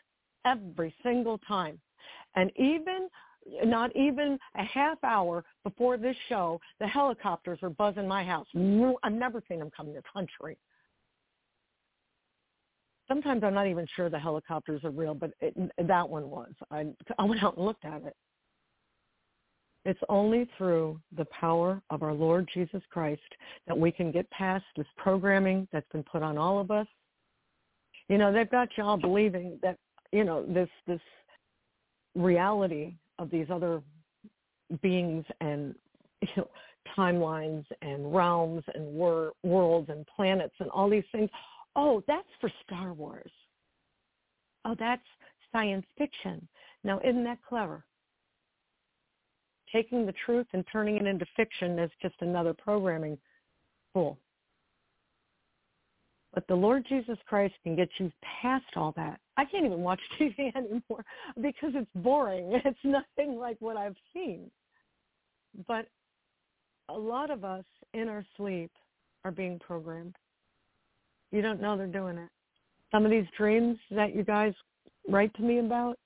every 0.45 0.93
single 1.03 1.37
time. 1.39 1.79
And 2.35 2.51
even 2.55 3.09
not 3.65 3.95
even 3.95 4.37
a 4.55 4.63
half 4.63 5.03
hour 5.03 5.43
before 5.63 5.97
this 5.97 6.15
show, 6.29 6.59
the 6.79 6.87
helicopters 6.87 7.59
were 7.61 7.69
buzzing 7.69 8.07
my 8.07 8.23
house. 8.23 8.47
I've 9.03 9.13
never 9.13 9.41
seen 9.47 9.59
them 9.59 9.71
come 9.75 9.87
in 9.87 9.93
the 9.93 10.03
country. 10.11 10.57
Sometimes 13.07 13.43
I'm 13.43 13.53
not 13.53 13.67
even 13.67 13.85
sure 13.95 14.09
the 14.09 14.19
helicopters 14.19 14.83
are 14.85 14.91
real, 14.91 15.13
but 15.13 15.31
it, 15.41 15.53
that 15.85 16.07
one 16.07 16.29
was. 16.29 16.51
I, 16.69 16.85
I 17.19 17.25
went 17.25 17.43
out 17.43 17.57
and 17.57 17.65
looked 17.65 17.83
at 17.83 18.03
it. 18.03 18.15
It's 19.83 19.99
only 20.07 20.47
through 20.57 21.01
the 21.17 21.25
power 21.25 21.81
of 21.89 22.03
our 22.03 22.13
Lord 22.13 22.47
Jesus 22.53 22.81
Christ 22.91 23.21
that 23.67 23.77
we 23.77 23.91
can 23.91 24.11
get 24.11 24.29
past 24.29 24.63
this 24.77 24.85
programming 24.95 25.67
that's 25.73 25.89
been 25.91 26.03
put 26.03 26.21
on 26.21 26.37
all 26.37 26.59
of 26.59 26.69
us. 26.69 26.87
You 28.09 28.17
know, 28.17 28.31
they've 28.31 28.49
got 28.49 28.69
y'all 28.77 28.97
believing 28.97 29.59
that, 29.61 29.77
you 30.11 30.23
know, 30.23 30.45
this 30.45 30.69
this 30.87 30.99
reality 32.15 32.93
of 33.19 33.29
these 33.29 33.47
other 33.49 33.81
beings 34.81 35.25
and 35.39 35.75
you 36.21 36.27
know, 36.37 36.47
timelines 36.97 37.65
and 37.81 38.13
realms 38.13 38.63
and 38.73 38.85
wor- 38.85 39.33
worlds 39.43 39.89
and 39.89 40.05
planets 40.15 40.55
and 40.59 40.69
all 40.71 40.89
these 40.89 41.03
things. 41.11 41.29
Oh, 41.75 42.03
that's 42.07 42.27
for 42.39 42.51
Star 42.65 42.93
Wars. 42.93 43.31
Oh, 44.65 44.75
that's 44.77 45.01
science 45.51 45.85
fiction. 45.97 46.47
Now, 46.83 46.99
isn't 47.03 47.23
that 47.23 47.39
clever? 47.47 47.85
taking 49.71 50.05
the 50.05 50.13
truth 50.25 50.47
and 50.53 50.63
turning 50.71 50.97
it 50.97 51.05
into 51.05 51.25
fiction 51.35 51.79
is 51.79 51.91
just 52.01 52.15
another 52.19 52.53
programming 52.53 53.17
tool. 53.93 54.17
But 56.33 56.47
the 56.47 56.55
Lord 56.55 56.85
Jesus 56.87 57.17
Christ 57.27 57.53
can 57.63 57.75
get 57.75 57.89
you 57.99 58.11
past 58.41 58.65
all 58.75 58.93
that. 58.95 59.19
I 59.35 59.45
can't 59.45 59.65
even 59.65 59.81
watch 59.81 59.99
TV 60.19 60.55
anymore 60.55 61.03
because 61.41 61.71
it's 61.75 61.89
boring. 61.95 62.59
It's 62.65 62.79
nothing 62.83 63.37
like 63.37 63.57
what 63.59 63.77
I've 63.77 63.97
seen. 64.13 64.49
But 65.67 65.87
a 66.89 66.97
lot 66.97 67.31
of 67.31 67.43
us 67.43 67.65
in 67.93 68.07
our 68.07 68.25
sleep 68.37 68.71
are 69.25 69.31
being 69.31 69.59
programmed. 69.59 70.15
You 71.31 71.41
don't 71.41 71.61
know 71.61 71.77
they're 71.77 71.87
doing 71.87 72.17
it. 72.17 72.29
Some 72.91 73.05
of 73.05 73.11
these 73.11 73.25
dreams 73.37 73.77
that 73.91 74.15
you 74.15 74.23
guys 74.23 74.53
write 75.07 75.33
to 75.35 75.41
me 75.41 75.59
about, 75.59 75.97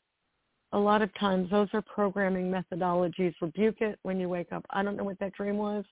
a 0.71 0.77
lot 0.77 1.01
of 1.01 1.09
times 1.19 1.49
those 1.49 1.67
are 1.73 1.81
programming 1.81 2.51
methodologies. 2.51 3.33
Rebuke 3.41 3.81
it 3.81 3.99
when 4.03 4.19
you 4.19 4.29
wake 4.29 4.51
up. 4.51 4.65
I 4.71 4.83
don't 4.83 4.97
know 4.97 5.03
what 5.03 5.19
that 5.19 5.33
dream 5.33 5.57
was. 5.57 5.85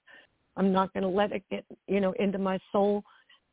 I'm 0.56 0.72
not 0.72 0.94
going 0.94 1.04
to 1.04 1.10
let 1.10 1.32
it 1.32 1.44
get, 1.50 1.66
you 1.88 2.00
know, 2.00 2.14
into 2.20 2.38
my 2.38 2.60
soul. 2.72 3.04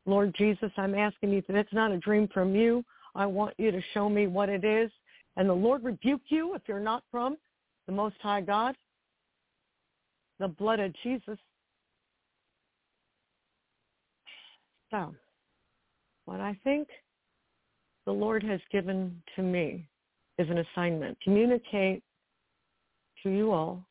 Lord 0.05 0.33
Jesus, 0.37 0.71
I'm 0.77 0.95
asking 0.95 1.31
you 1.31 1.43
that 1.47 1.55
it's 1.55 1.73
not 1.73 1.91
a 1.91 1.97
dream 1.97 2.27
from 2.33 2.55
you. 2.55 2.83
I 3.15 3.25
want 3.25 3.53
you 3.57 3.71
to 3.71 3.81
show 3.93 4.09
me 4.09 4.27
what 4.27 4.49
it 4.49 4.63
is. 4.63 4.91
And 5.37 5.47
the 5.47 5.53
Lord 5.53 5.83
rebuke 5.83 6.21
you 6.29 6.55
if 6.55 6.63
you're 6.67 6.79
not 6.79 7.03
from 7.11 7.37
the 7.87 7.93
Most 7.93 8.15
High 8.21 8.41
God, 8.41 8.75
the 10.39 10.47
blood 10.47 10.79
of 10.79 10.93
Jesus. 11.03 11.37
So, 14.89 15.15
what 16.25 16.41
I 16.41 16.57
think 16.63 16.87
the 18.05 18.11
Lord 18.11 18.43
has 18.43 18.59
given 18.71 19.21
to 19.35 19.41
me 19.41 19.87
is 20.37 20.49
an 20.49 20.57
assignment. 20.57 21.17
Communicate 21.23 22.03
to 23.23 23.29
you 23.29 23.51
all 23.51 23.85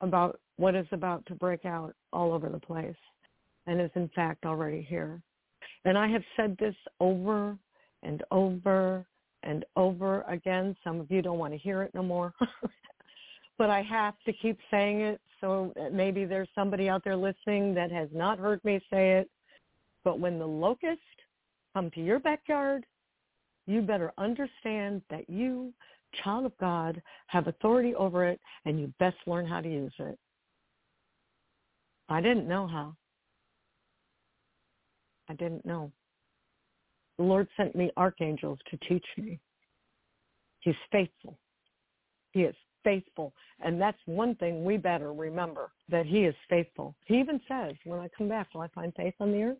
about 0.00 0.38
what 0.56 0.74
is 0.74 0.86
about 0.92 1.24
to 1.26 1.34
break 1.34 1.64
out 1.64 1.94
all 2.12 2.32
over 2.32 2.48
the 2.48 2.58
place 2.58 2.96
and 3.66 3.80
is 3.80 3.90
in 3.94 4.08
fact 4.14 4.44
already 4.44 4.82
here. 4.82 5.22
And 5.84 5.96
I 5.96 6.08
have 6.08 6.22
said 6.36 6.56
this 6.58 6.74
over 7.00 7.56
and 8.02 8.22
over 8.30 9.06
and 9.42 9.64
over 9.76 10.22
again. 10.22 10.76
Some 10.84 11.00
of 11.00 11.10
you 11.10 11.22
don't 11.22 11.38
want 11.38 11.52
to 11.52 11.58
hear 11.58 11.82
it 11.82 11.94
no 11.94 12.02
more. 12.02 12.34
but 13.58 13.70
I 13.70 13.82
have 13.82 14.14
to 14.26 14.32
keep 14.32 14.58
saying 14.70 15.00
it 15.00 15.20
so 15.40 15.72
maybe 15.92 16.24
there's 16.24 16.48
somebody 16.54 16.88
out 16.88 17.04
there 17.04 17.16
listening 17.16 17.72
that 17.74 17.92
has 17.92 18.08
not 18.12 18.38
heard 18.38 18.64
me 18.64 18.80
say 18.90 19.18
it. 19.18 19.30
But 20.02 20.18
when 20.18 20.38
the 20.38 20.46
locusts 20.46 21.02
come 21.74 21.90
to 21.92 22.00
your 22.00 22.18
backyard 22.18 22.84
you 23.68 23.82
better 23.82 24.12
understand 24.16 25.02
that 25.10 25.28
you, 25.28 25.74
child 26.24 26.46
of 26.46 26.56
God, 26.58 27.00
have 27.26 27.48
authority 27.48 27.94
over 27.94 28.26
it 28.26 28.40
and 28.64 28.80
you 28.80 28.92
best 28.98 29.18
learn 29.26 29.46
how 29.46 29.60
to 29.60 29.70
use 29.70 29.92
it. 29.98 30.18
I 32.08 32.22
didn't 32.22 32.48
know 32.48 32.66
how. 32.66 32.96
I 35.28 35.34
didn't 35.34 35.66
know. 35.66 35.92
The 37.18 37.24
Lord 37.24 37.48
sent 37.56 37.74
me 37.74 37.90
archangels 37.96 38.58
to 38.70 38.76
teach 38.88 39.04
me. 39.16 39.40
He's 40.60 40.74
faithful. 40.90 41.38
He 42.32 42.42
is 42.42 42.54
faithful. 42.84 43.32
And 43.60 43.80
that's 43.80 43.98
one 44.06 44.34
thing 44.36 44.64
we 44.64 44.76
better 44.76 45.12
remember, 45.12 45.70
that 45.88 46.06
he 46.06 46.24
is 46.24 46.34
faithful. 46.48 46.94
He 47.06 47.18
even 47.18 47.40
says, 47.48 47.74
when 47.84 48.00
I 48.00 48.08
come 48.16 48.28
back, 48.28 48.54
will 48.54 48.60
I 48.62 48.68
find 48.68 48.92
faith 48.94 49.14
on 49.20 49.32
the 49.32 49.42
earth? 49.42 49.58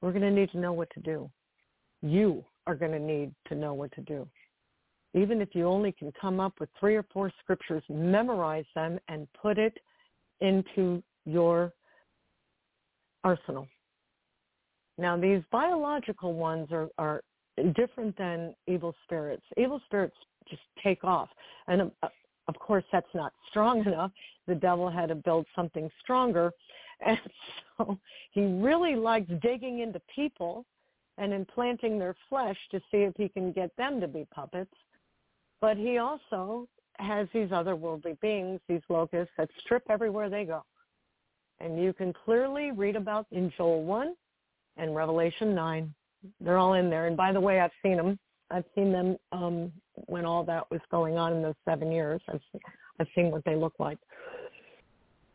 We're 0.00 0.12
going 0.12 0.22
to 0.22 0.30
need 0.30 0.50
to 0.50 0.58
know 0.58 0.74
what 0.74 0.90
to 0.90 1.00
do. 1.00 1.30
You 2.02 2.44
are 2.66 2.74
going 2.74 2.92
to 2.92 2.98
need 2.98 3.32
to 3.48 3.54
know 3.54 3.72
what 3.72 3.90
to 3.92 4.02
do. 4.02 4.28
Even 5.14 5.40
if 5.40 5.54
you 5.54 5.66
only 5.66 5.92
can 5.92 6.12
come 6.20 6.40
up 6.40 6.60
with 6.60 6.68
three 6.78 6.96
or 6.96 7.04
four 7.10 7.32
scriptures, 7.42 7.82
memorize 7.88 8.66
them 8.74 8.98
and 9.08 9.26
put 9.40 9.56
it 9.56 9.78
into 10.40 11.02
your 11.24 11.72
arsenal. 13.22 13.66
Now, 14.98 15.16
these 15.16 15.42
biological 15.50 16.34
ones 16.34 16.68
are, 16.70 16.88
are 16.98 17.22
different 17.74 18.16
than 18.16 18.54
evil 18.66 18.94
spirits. 19.04 19.42
Evil 19.56 19.80
spirits 19.86 20.16
just 20.48 20.62
take 20.82 21.02
off. 21.04 21.28
And 21.66 21.90
uh, 22.02 22.08
of 22.48 22.58
course, 22.58 22.84
that's 22.92 23.06
not 23.14 23.32
strong 23.50 23.80
enough. 23.86 24.12
The 24.46 24.54
devil 24.54 24.90
had 24.90 25.08
to 25.08 25.14
build 25.14 25.46
something 25.54 25.90
stronger. 26.00 26.52
And 27.04 27.18
so 27.76 27.98
he 28.30 28.42
really 28.42 28.94
likes 28.94 29.28
digging 29.42 29.80
into 29.80 30.00
people 30.14 30.64
and 31.18 31.32
implanting 31.32 31.98
their 31.98 32.14
flesh 32.28 32.56
to 32.70 32.78
see 32.90 32.98
if 32.98 33.14
he 33.16 33.28
can 33.28 33.50
get 33.50 33.76
them 33.76 34.00
to 34.00 34.06
be 34.06 34.26
puppets. 34.32 34.72
But 35.60 35.76
he 35.76 35.98
also 35.98 36.68
has 36.98 37.28
these 37.32 37.48
otherworldly 37.48 38.18
beings, 38.20 38.60
these 38.68 38.82
locusts, 38.88 39.32
that 39.36 39.48
strip 39.60 39.84
everywhere 39.88 40.28
they 40.30 40.44
go. 40.44 40.64
And 41.60 41.82
you 41.82 41.92
can 41.92 42.12
clearly 42.12 42.72
read 42.72 42.96
about 42.96 43.26
in 43.30 43.52
Joel 43.56 43.84
1 43.84 44.14
and 44.76 44.94
Revelation 44.94 45.54
9. 45.54 45.94
They're 46.40 46.58
all 46.58 46.74
in 46.74 46.90
there. 46.90 47.06
And 47.06 47.16
by 47.16 47.32
the 47.32 47.40
way, 47.40 47.60
I've 47.60 47.70
seen 47.82 47.96
them. 47.96 48.18
I've 48.50 48.64
seen 48.74 48.92
them 48.92 49.16
um, 49.32 49.72
when 50.06 50.24
all 50.24 50.44
that 50.44 50.70
was 50.70 50.80
going 50.90 51.16
on 51.16 51.32
in 51.32 51.42
those 51.42 51.54
seven 51.64 51.90
years. 51.90 52.20
I've 52.28 52.40
seen, 52.52 52.60
I've 53.00 53.06
seen 53.14 53.30
what 53.30 53.44
they 53.44 53.56
look 53.56 53.74
like. 53.78 53.98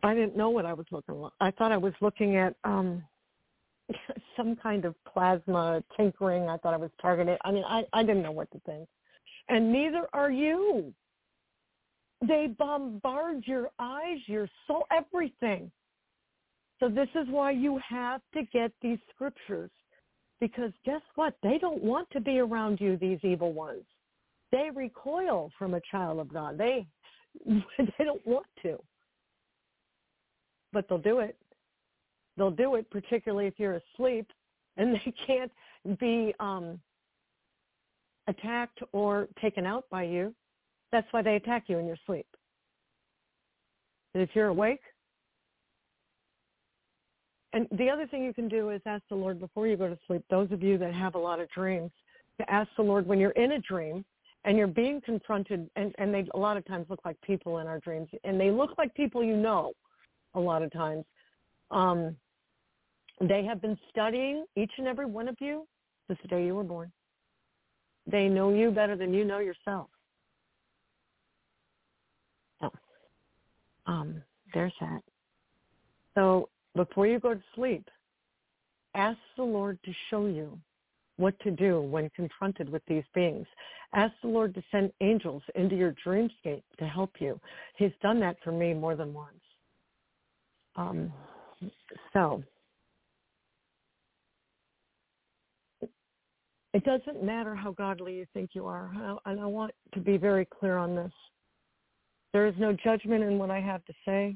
I 0.03 0.13
didn't 0.13 0.37
know 0.37 0.49
what 0.49 0.65
I 0.65 0.73
was 0.73 0.85
looking 0.91 1.23
at. 1.23 1.31
I 1.41 1.51
thought 1.51 1.71
I 1.71 1.77
was 1.77 1.93
looking 2.01 2.37
at 2.37 2.55
um 2.63 3.03
some 4.37 4.55
kind 4.55 4.85
of 4.85 4.95
plasma 5.11 5.83
tinkering. 5.97 6.47
I 6.47 6.57
thought 6.57 6.73
I 6.73 6.77
was 6.77 6.91
targeted. 7.01 7.37
I 7.43 7.51
mean, 7.51 7.63
I, 7.67 7.83
I 7.91 8.03
didn't 8.03 8.21
know 8.23 8.31
what 8.31 8.49
to 8.51 8.59
think. 8.65 8.87
And 9.49 9.71
neither 9.71 10.07
are 10.13 10.31
you. 10.31 10.93
They 12.25 12.47
bombard 12.57 13.43
your 13.45 13.69
eyes, 13.79 14.17
your 14.25 14.49
soul, 14.67 14.85
everything. 14.91 15.71
So 16.79 16.89
this 16.89 17.09
is 17.15 17.27
why 17.29 17.51
you 17.51 17.79
have 17.87 18.21
to 18.33 18.43
get 18.51 18.71
these 18.81 18.99
scriptures. 19.13 19.71
Because 20.39 20.71
guess 20.85 21.01
what? 21.15 21.35
They 21.43 21.57
don't 21.57 21.83
want 21.83 22.09
to 22.11 22.21
be 22.21 22.39
around 22.39 22.79
you, 22.79 22.97
these 22.97 23.19
evil 23.23 23.53
ones. 23.53 23.83
They 24.51 24.69
recoil 24.73 25.51
from 25.57 25.73
a 25.73 25.81
child 25.91 26.19
of 26.19 26.33
God. 26.33 26.57
They 26.57 26.87
they 27.47 28.03
don't 28.03 28.25
want 28.25 28.47
to 28.63 28.79
but 30.71 30.87
they'll 30.87 30.97
do 30.97 31.19
it. 31.19 31.37
They'll 32.37 32.51
do 32.51 32.75
it, 32.75 32.89
particularly 32.89 33.47
if 33.47 33.55
you're 33.57 33.81
asleep 33.95 34.27
and 34.77 34.95
they 35.05 35.13
can't 35.25 35.51
be 35.99 36.33
um, 36.39 36.79
attacked 38.27 38.79
or 38.91 39.27
taken 39.41 39.65
out 39.65 39.85
by 39.89 40.03
you. 40.03 40.33
That's 40.91 41.07
why 41.11 41.21
they 41.21 41.35
attack 41.35 41.65
you 41.67 41.77
in 41.77 41.85
your 41.85 41.97
sleep. 42.05 42.25
And 44.13 44.23
if 44.23 44.29
you're 44.33 44.47
awake, 44.47 44.81
and 47.53 47.67
the 47.71 47.89
other 47.89 48.07
thing 48.07 48.23
you 48.23 48.33
can 48.33 48.47
do 48.47 48.69
is 48.69 48.81
ask 48.85 49.03
the 49.09 49.15
Lord 49.15 49.39
before 49.39 49.67
you 49.67 49.75
go 49.75 49.87
to 49.87 49.97
sleep, 50.07 50.23
those 50.29 50.51
of 50.51 50.61
you 50.61 50.77
that 50.77 50.93
have 50.93 51.15
a 51.15 51.19
lot 51.19 51.39
of 51.39 51.49
dreams, 51.49 51.91
to 52.39 52.51
ask 52.51 52.69
the 52.77 52.83
Lord 52.83 53.05
when 53.07 53.19
you're 53.19 53.31
in 53.31 53.53
a 53.53 53.59
dream 53.59 54.05
and 54.45 54.57
you're 54.57 54.67
being 54.67 55.01
confronted 55.01 55.69
and 55.75 55.93
and 55.97 56.13
they 56.13 56.25
a 56.33 56.37
lot 56.37 56.57
of 56.57 56.65
times 56.65 56.85
look 56.89 57.01
like 57.03 57.19
people 57.21 57.57
in 57.57 57.67
our 57.67 57.79
dreams 57.79 58.07
and 58.23 58.39
they 58.39 58.51
look 58.51 58.71
like 58.77 58.93
people 58.95 59.23
you 59.23 59.35
know 59.35 59.73
a 60.35 60.39
lot 60.39 60.61
of 60.61 60.71
times. 60.71 61.03
Um 61.71 62.15
they 63.19 63.43
have 63.43 63.61
been 63.61 63.77
studying 63.89 64.45
each 64.55 64.71
and 64.77 64.87
every 64.87 65.05
one 65.05 65.27
of 65.27 65.35
you 65.41 65.67
since 66.07 66.19
the 66.21 66.29
day 66.29 66.45
you 66.45 66.55
were 66.55 66.63
born. 66.63 66.91
They 68.07 68.29
know 68.29 68.53
you 68.53 68.71
better 68.71 68.95
than 68.95 69.13
you 69.13 69.25
know 69.25 69.39
yourself 69.39 69.89
so 72.61 72.71
um 73.89 74.21
there's 74.53 74.73
that 74.79 75.01
so 76.15 76.47
before 76.75 77.07
you 77.07 77.19
go 77.19 77.33
to 77.33 77.43
sleep 77.55 77.85
ask 78.95 79.19
the 79.35 79.43
lord 79.43 79.77
to 79.83 79.91
show 80.09 80.25
you 80.25 80.57
what 81.19 81.37
to 81.41 81.51
do 81.51 81.81
when 81.81 82.09
confronted 82.15 82.69
with 82.69 82.81
these 82.87 83.03
beings. 83.13 83.45
Ask 83.93 84.13
the 84.23 84.29
Lord 84.29 84.55
to 84.55 84.63
send 84.71 84.91
angels 85.01 85.43
into 85.53 85.75
your 85.75 85.93
dreamscape 86.05 86.63
to 86.79 86.87
help 86.87 87.11
you. 87.19 87.39
He's 87.75 87.91
done 88.01 88.19
that 88.21 88.37
for 88.43 88.51
me 88.51 88.73
more 88.73 88.95
than 88.95 89.13
once. 89.13 89.35
Um, 90.77 91.11
so 92.13 92.41
it 96.73 96.83
doesn't 96.85 97.21
matter 97.21 97.53
how 97.53 97.71
godly 97.71 98.15
you 98.15 98.25
think 98.33 98.51
you 98.53 98.65
are, 98.65 98.89
and 99.25 99.41
I 99.41 99.45
want 99.45 99.73
to 99.93 99.99
be 99.99 100.15
very 100.15 100.45
clear 100.45 100.77
on 100.77 100.95
this. 100.95 101.11
There 102.33 102.47
is 102.47 102.55
no 102.57 102.73
judgment 102.73 103.23
in 103.23 103.37
what 103.37 103.51
I 103.51 103.59
have 103.59 103.83
to 103.85 103.93
say. 104.05 104.35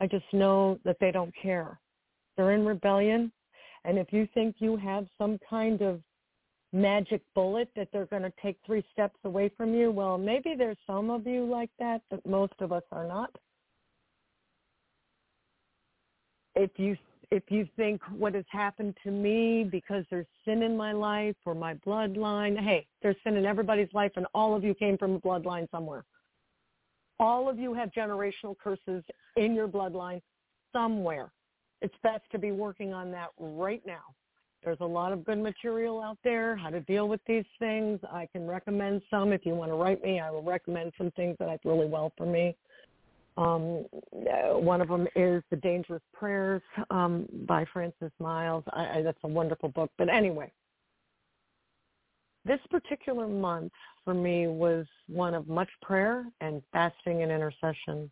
I 0.00 0.06
just 0.06 0.26
know 0.32 0.78
that 0.84 0.96
they 1.00 1.10
don't 1.10 1.34
care. 1.40 1.78
They're 2.36 2.52
in 2.52 2.64
rebellion 2.64 3.32
and 3.84 3.98
if 3.98 4.12
you 4.12 4.26
think 4.34 4.56
you 4.58 4.76
have 4.76 5.06
some 5.18 5.38
kind 5.48 5.82
of 5.82 6.00
magic 6.72 7.22
bullet 7.34 7.68
that 7.76 7.88
they're 7.92 8.06
going 8.06 8.22
to 8.22 8.32
take 8.42 8.56
three 8.66 8.84
steps 8.92 9.16
away 9.24 9.50
from 9.56 9.74
you, 9.74 9.90
well, 9.90 10.18
maybe 10.18 10.54
there's 10.56 10.78
some 10.86 11.10
of 11.10 11.26
you 11.26 11.44
like 11.44 11.70
that, 11.78 12.00
but 12.10 12.24
most 12.26 12.54
of 12.60 12.72
us 12.72 12.82
are 12.90 13.06
not. 13.06 13.30
If 16.56 16.70
you 16.76 16.96
if 17.30 17.42
you 17.48 17.66
think 17.76 18.00
what 18.16 18.34
has 18.34 18.44
happened 18.48 18.94
to 19.02 19.10
me 19.10 19.64
because 19.64 20.04
there's 20.08 20.26
sin 20.44 20.62
in 20.62 20.76
my 20.76 20.92
life 20.92 21.34
or 21.46 21.54
my 21.54 21.74
bloodline, 21.74 22.56
hey, 22.56 22.86
there's 23.02 23.16
sin 23.24 23.36
in 23.36 23.44
everybody's 23.44 23.92
life 23.92 24.12
and 24.14 24.26
all 24.34 24.54
of 24.54 24.62
you 24.62 24.72
came 24.72 24.96
from 24.96 25.14
a 25.14 25.20
bloodline 25.20 25.68
somewhere. 25.70 26.04
All 27.20 27.48
of 27.48 27.58
you 27.58 27.74
have 27.74 27.90
generational 27.90 28.56
curses 28.58 29.04
in 29.36 29.54
your 29.54 29.68
bloodline 29.68 30.20
somewhere 30.72 31.30
it's 31.84 31.94
best 32.02 32.22
to 32.32 32.38
be 32.38 32.50
working 32.50 32.94
on 32.94 33.10
that 33.12 33.28
right 33.38 33.82
now. 33.86 34.02
There's 34.64 34.78
a 34.80 34.86
lot 34.86 35.12
of 35.12 35.22
good 35.24 35.38
material 35.38 36.00
out 36.00 36.16
there, 36.24 36.56
how 36.56 36.70
to 36.70 36.80
deal 36.80 37.06
with 37.06 37.20
these 37.26 37.44
things. 37.58 38.00
I 38.10 38.26
can 38.32 38.46
recommend 38.46 39.02
some. 39.10 39.34
If 39.34 39.44
you 39.44 39.54
want 39.54 39.70
to 39.70 39.74
write 39.74 40.02
me, 40.02 40.18
I 40.18 40.30
will 40.30 40.42
recommend 40.42 40.92
some 40.96 41.10
things 41.10 41.36
that 41.38 41.50
I've 41.50 41.60
really 41.62 41.86
well 41.86 42.10
for 42.16 42.24
me. 42.24 42.56
Um, 43.36 43.84
uh, 44.14 44.58
one 44.58 44.80
of 44.80 44.88
them 44.88 45.06
is 45.14 45.42
The 45.50 45.56
Dangerous 45.56 46.02
Prayers 46.14 46.62
um, 46.90 47.28
by 47.46 47.66
Francis 47.70 48.12
Myles. 48.18 48.64
I, 48.72 48.98
I, 48.98 49.02
that's 49.02 49.18
a 49.24 49.28
wonderful 49.28 49.68
book. 49.68 49.90
But 49.98 50.08
anyway, 50.08 50.50
this 52.44 52.60
particular 52.70 53.26
month 53.26 53.72
for 54.04 54.14
me 54.14 54.46
was 54.46 54.86
one 55.08 55.34
of 55.34 55.48
much 55.48 55.70
prayer 55.82 56.26
and 56.40 56.62
fasting 56.72 57.22
and 57.22 57.32
intercession. 57.32 58.10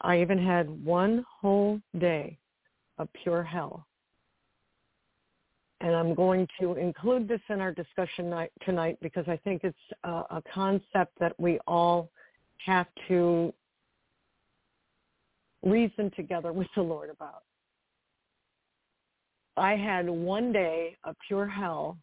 I 0.00 0.20
even 0.20 0.38
had 0.38 0.68
one 0.84 1.24
whole 1.40 1.80
day 1.98 2.38
of 2.98 3.08
pure 3.22 3.42
hell. 3.42 3.86
And 5.80 5.96
I'm 5.96 6.14
going 6.14 6.46
to 6.60 6.74
include 6.74 7.26
this 7.26 7.40
in 7.48 7.60
our 7.60 7.72
discussion 7.72 8.32
tonight 8.64 8.98
because 9.02 9.24
I 9.26 9.36
think 9.38 9.64
it's 9.64 9.76
a, 10.04 10.40
concept 10.52 11.18
that 11.18 11.38
we 11.40 11.58
all 11.66 12.08
have 12.58 12.86
to 13.08 13.52
reason 15.64 16.10
together 16.14 16.52
with 16.52 16.68
the 16.76 16.82
Lord 16.82 17.10
about. 17.10 17.42
I 19.56 19.74
had 19.74 20.08
one 20.08 20.52
day 20.52 20.96
of 21.04 21.16
pure 21.26 21.48
hell. 21.48 21.98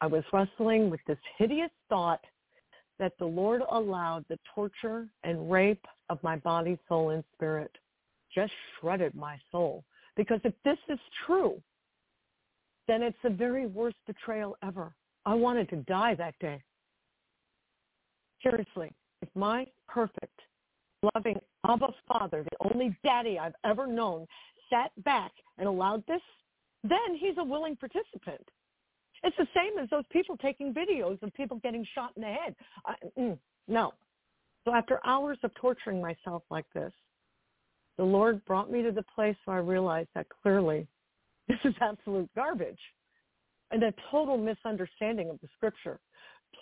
I 0.00 0.06
was 0.06 0.24
wrestling 0.32 0.90
with 0.90 1.00
this 1.06 1.18
hideous 1.36 1.70
thought 1.88 2.24
that 2.98 3.12
the 3.18 3.26
Lord 3.26 3.62
allowed 3.70 4.24
the 4.28 4.38
torture 4.54 5.06
and 5.24 5.50
rape 5.50 5.84
of 6.08 6.22
my 6.22 6.36
body, 6.36 6.78
soul, 6.88 7.10
and 7.10 7.24
spirit. 7.34 7.70
Just 8.34 8.52
shredded 8.78 9.14
my 9.14 9.38
soul. 9.50 9.84
Because 10.16 10.40
if 10.44 10.54
this 10.64 10.78
is 10.88 10.98
true, 11.26 11.60
then 12.88 13.02
it's 13.02 13.16
the 13.22 13.30
very 13.30 13.66
worst 13.66 13.96
betrayal 14.06 14.56
ever. 14.62 14.92
I 15.26 15.34
wanted 15.34 15.68
to 15.70 15.76
die 15.76 16.14
that 16.16 16.38
day. 16.40 16.62
Seriously, 18.42 18.92
if 19.22 19.28
my 19.34 19.66
perfect, 19.86 20.40
loving 21.14 21.38
Abba 21.66 21.88
Father, 22.08 22.42
the 22.42 22.70
only 22.72 22.96
daddy 23.04 23.38
I've 23.38 23.54
ever 23.64 23.86
known, 23.86 24.26
sat 24.70 24.90
back 25.04 25.32
and 25.58 25.68
allowed 25.68 26.06
this, 26.06 26.22
then 26.82 27.16
he's 27.18 27.36
a 27.38 27.44
willing 27.44 27.76
participant. 27.76 28.46
It's 29.22 29.36
the 29.36 29.46
same 29.54 29.78
as 29.82 29.88
those 29.90 30.04
people 30.10 30.36
taking 30.36 30.72
videos 30.72 31.22
of 31.22 31.32
people 31.34 31.60
getting 31.62 31.86
shot 31.94 32.12
in 32.16 32.22
the 32.22 32.28
head. 32.28 32.54
I, 32.86 32.94
mm, 33.18 33.38
no. 33.68 33.92
So 34.64 34.74
after 34.74 35.00
hours 35.04 35.38
of 35.42 35.54
torturing 35.54 36.00
myself 36.00 36.42
like 36.50 36.66
this, 36.74 36.92
the 37.98 38.04
Lord 38.04 38.44
brought 38.46 38.70
me 38.70 38.82
to 38.82 38.92
the 38.92 39.04
place 39.14 39.36
where 39.44 39.58
I 39.58 39.60
realized 39.60 40.08
that 40.14 40.26
clearly 40.42 40.86
this 41.48 41.58
is 41.64 41.74
absolute 41.80 42.30
garbage 42.34 42.78
and 43.70 43.82
a 43.82 43.92
total 44.10 44.38
misunderstanding 44.38 45.28
of 45.30 45.38
the 45.40 45.48
scripture. 45.56 46.00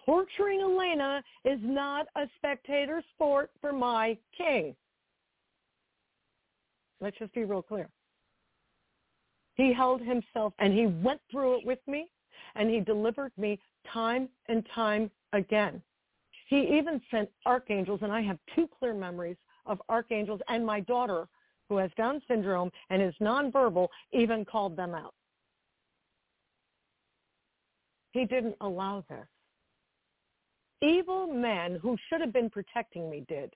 Torturing 0.05 0.61
Eleyna 0.61 1.23
is 1.45 1.59
not 1.63 2.07
a 2.17 2.27
spectator 2.37 3.03
sport 3.15 3.51
for 3.61 3.73
my 3.73 4.17
king. 4.37 4.75
Let's 7.01 7.17
just 7.19 7.33
be 7.35 7.45
real 7.45 7.63
clear. 7.63 7.89
He 9.55 9.73
held 9.73 10.01
himself 10.01 10.53
and 10.59 10.73
he 10.73 10.87
went 10.87 11.21
through 11.31 11.59
it 11.59 11.67
with 11.67 11.79
me 11.87 12.09
and 12.55 12.71
he 12.71 12.81
delivered 12.81 13.33
me 13.37 13.59
time 13.93 14.29
and 14.49 14.67
time 14.75 15.11
again. 15.33 15.83
He 16.49 16.79
even 16.79 17.01
sent 17.11 17.29
archangels, 17.45 18.01
and 18.03 18.13
I 18.13 18.23
have 18.23 18.39
two 18.55 18.69
clear 18.79 18.95
memories 18.95 19.37
of 19.67 19.81
archangels, 19.89 20.41
and 20.49 20.65
my 20.65 20.81
daughter, 20.81 21.29
who 21.69 21.77
has 21.77 21.91
Down 21.97 22.23
syndrome 22.27 22.71
and 22.89 23.03
is 23.03 23.15
nonverbal, 23.21 23.89
even 24.13 24.45
called 24.45 24.77
them 24.77 24.95
out. 24.95 25.15
He 28.13 28.25
didn't 28.25 28.57
allow 28.63 29.05
this. 29.09 29.27
Evil 30.81 31.27
men 31.27 31.79
who 31.83 31.97
should 32.09 32.21
have 32.21 32.33
been 32.33 32.49
protecting 32.49 33.11
me 33.11 33.25
did. 33.29 33.53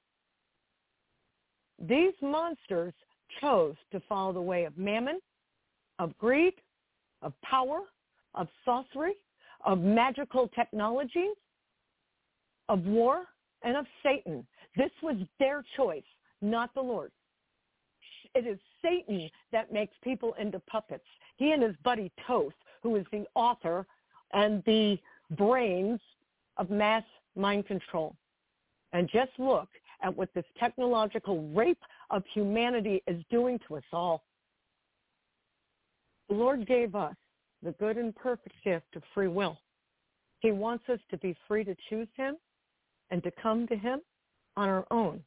These 1.81 2.13
monsters 2.21 2.93
chose 3.41 3.77
to 3.93 4.01
follow 4.09 4.33
the 4.33 4.43
way 4.43 4.65
of 4.65 4.77
mammon, 4.77 5.21
of 5.99 6.17
greed, 6.19 6.55
of 7.23 7.33
power, 7.43 7.81
of 8.35 8.49
sorcery, 8.65 9.15
of 9.65 9.81
magical 9.81 10.49
technologies, 10.49 11.37
of 12.69 12.85
war, 12.85 13.25
and 13.63 13.77
of 13.77 13.87
Satan. 14.03 14.47
This 14.77 14.91
was 15.03 15.17
their 15.39 15.65
choice, 15.77 16.03
not 16.41 16.75
the 16.75 16.81
Lord. 16.81 17.13
It 18.35 18.47
is 18.47 18.59
Satan 18.81 19.31
that 19.53 19.73
makes 19.73 19.95
people 20.03 20.35
into 20.39 20.59
puppets. 20.61 21.05
He 21.37 21.53
and 21.53 21.63
his 21.63 21.77
buddy 21.85 22.11
Thoth, 22.27 22.55
who 22.83 22.97
is 22.97 23.05
the 23.13 23.27
author 23.35 23.87
and 24.33 24.63
the 24.65 24.99
brains 25.37 26.01
of 26.57 26.71
mass 26.71 27.05
mind 27.37 27.67
control. 27.67 28.17
And 28.93 29.09
just 29.13 29.31
look 29.39 29.69
at 30.03 30.15
what 30.17 30.33
this 30.35 30.45
technological 30.59 31.43
rape 31.55 31.83
of 32.11 32.23
humanity 32.33 33.03
is 33.07 33.23
doing 33.31 33.59
to 33.69 33.77
us 33.77 33.85
all. 33.93 34.25
The 36.29 36.35
Lord 36.35 36.67
gave 36.67 36.95
us 36.95 37.15
the 37.63 37.73
good 37.73 37.97
and 37.97 38.15
perfect 38.15 38.55
gift 38.65 38.97
of 38.97 39.03
free 39.15 39.29
will. 39.29 39.59
He 40.41 40.51
wants 40.51 40.85
us 40.89 40.99
to 41.11 41.19
be 41.19 41.37
free 41.47 41.65
to 41.65 41.77
choose 41.89 42.09
him 42.17 42.37
and 43.11 43.23
to 43.23 43.31
come 43.43 43.67
to 43.69 43.77
him 43.77 44.01
on 44.57 44.69
our 44.69 44.87
own. 44.91 45.23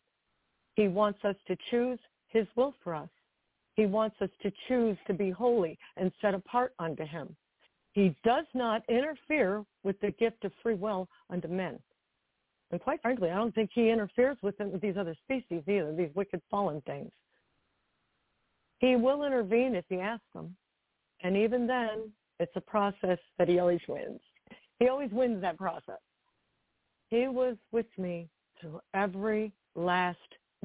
He 0.76 0.88
wants 0.88 1.20
us 1.24 1.36
to 1.48 1.56
choose 1.72 2.00
his 2.28 2.46
will 2.56 2.74
for 2.84 2.94
us. 2.94 3.10
He 3.76 3.86
wants 3.86 4.18
us 4.22 4.30
to 4.42 4.52
choose 4.68 4.98
to 5.08 5.14
be 5.14 5.30
holy 5.30 5.78
and 5.98 6.12
set 6.22 6.34
apart 6.34 6.74
unto 6.80 7.06
him. 7.06 7.36
He 7.94 8.16
does 8.24 8.46
not 8.54 8.84
interfere 8.90 9.64
with 9.84 10.00
the 10.02 10.12
gift 10.12 10.44
of 10.44 10.52
free 10.62 10.76
will 10.76 11.08
unto 11.30 11.48
men. 11.48 11.80
And 12.72 12.82
quite 12.82 13.02
frankly, 13.02 13.30
I 13.30 13.36
don't 13.36 13.56
think 13.56 13.70
he 13.74 13.90
interferes 13.90 14.38
with, 14.42 14.56
these 14.82 14.98
other 14.98 15.16
species 15.24 15.64
either, 15.68 15.94
these 15.96 16.14
wicked 16.14 16.42
fallen 16.52 16.82
things. 16.82 17.12
He 18.80 18.98
will 18.98 19.24
intervene 19.24 19.76
if 19.76 19.86
you 19.90 20.02
ask 20.02 20.24
him. 20.34 20.56
And 21.24 21.38
even 21.38 21.68
then, 21.68 22.12
it's 22.40 22.56
a 22.56 22.62
process 22.62 23.20
that 23.38 23.48
he 23.48 23.60
always 23.60 23.82
wins. 23.88 24.20
He 24.80 24.88
always 24.90 25.12
wins 25.12 25.42
that 25.42 25.58
process. 25.58 26.00
He 27.10 27.28
was 27.28 27.56
with 27.72 27.86
me 27.98 28.28
through 28.60 28.82
every 28.94 29.54
last 29.76 30.18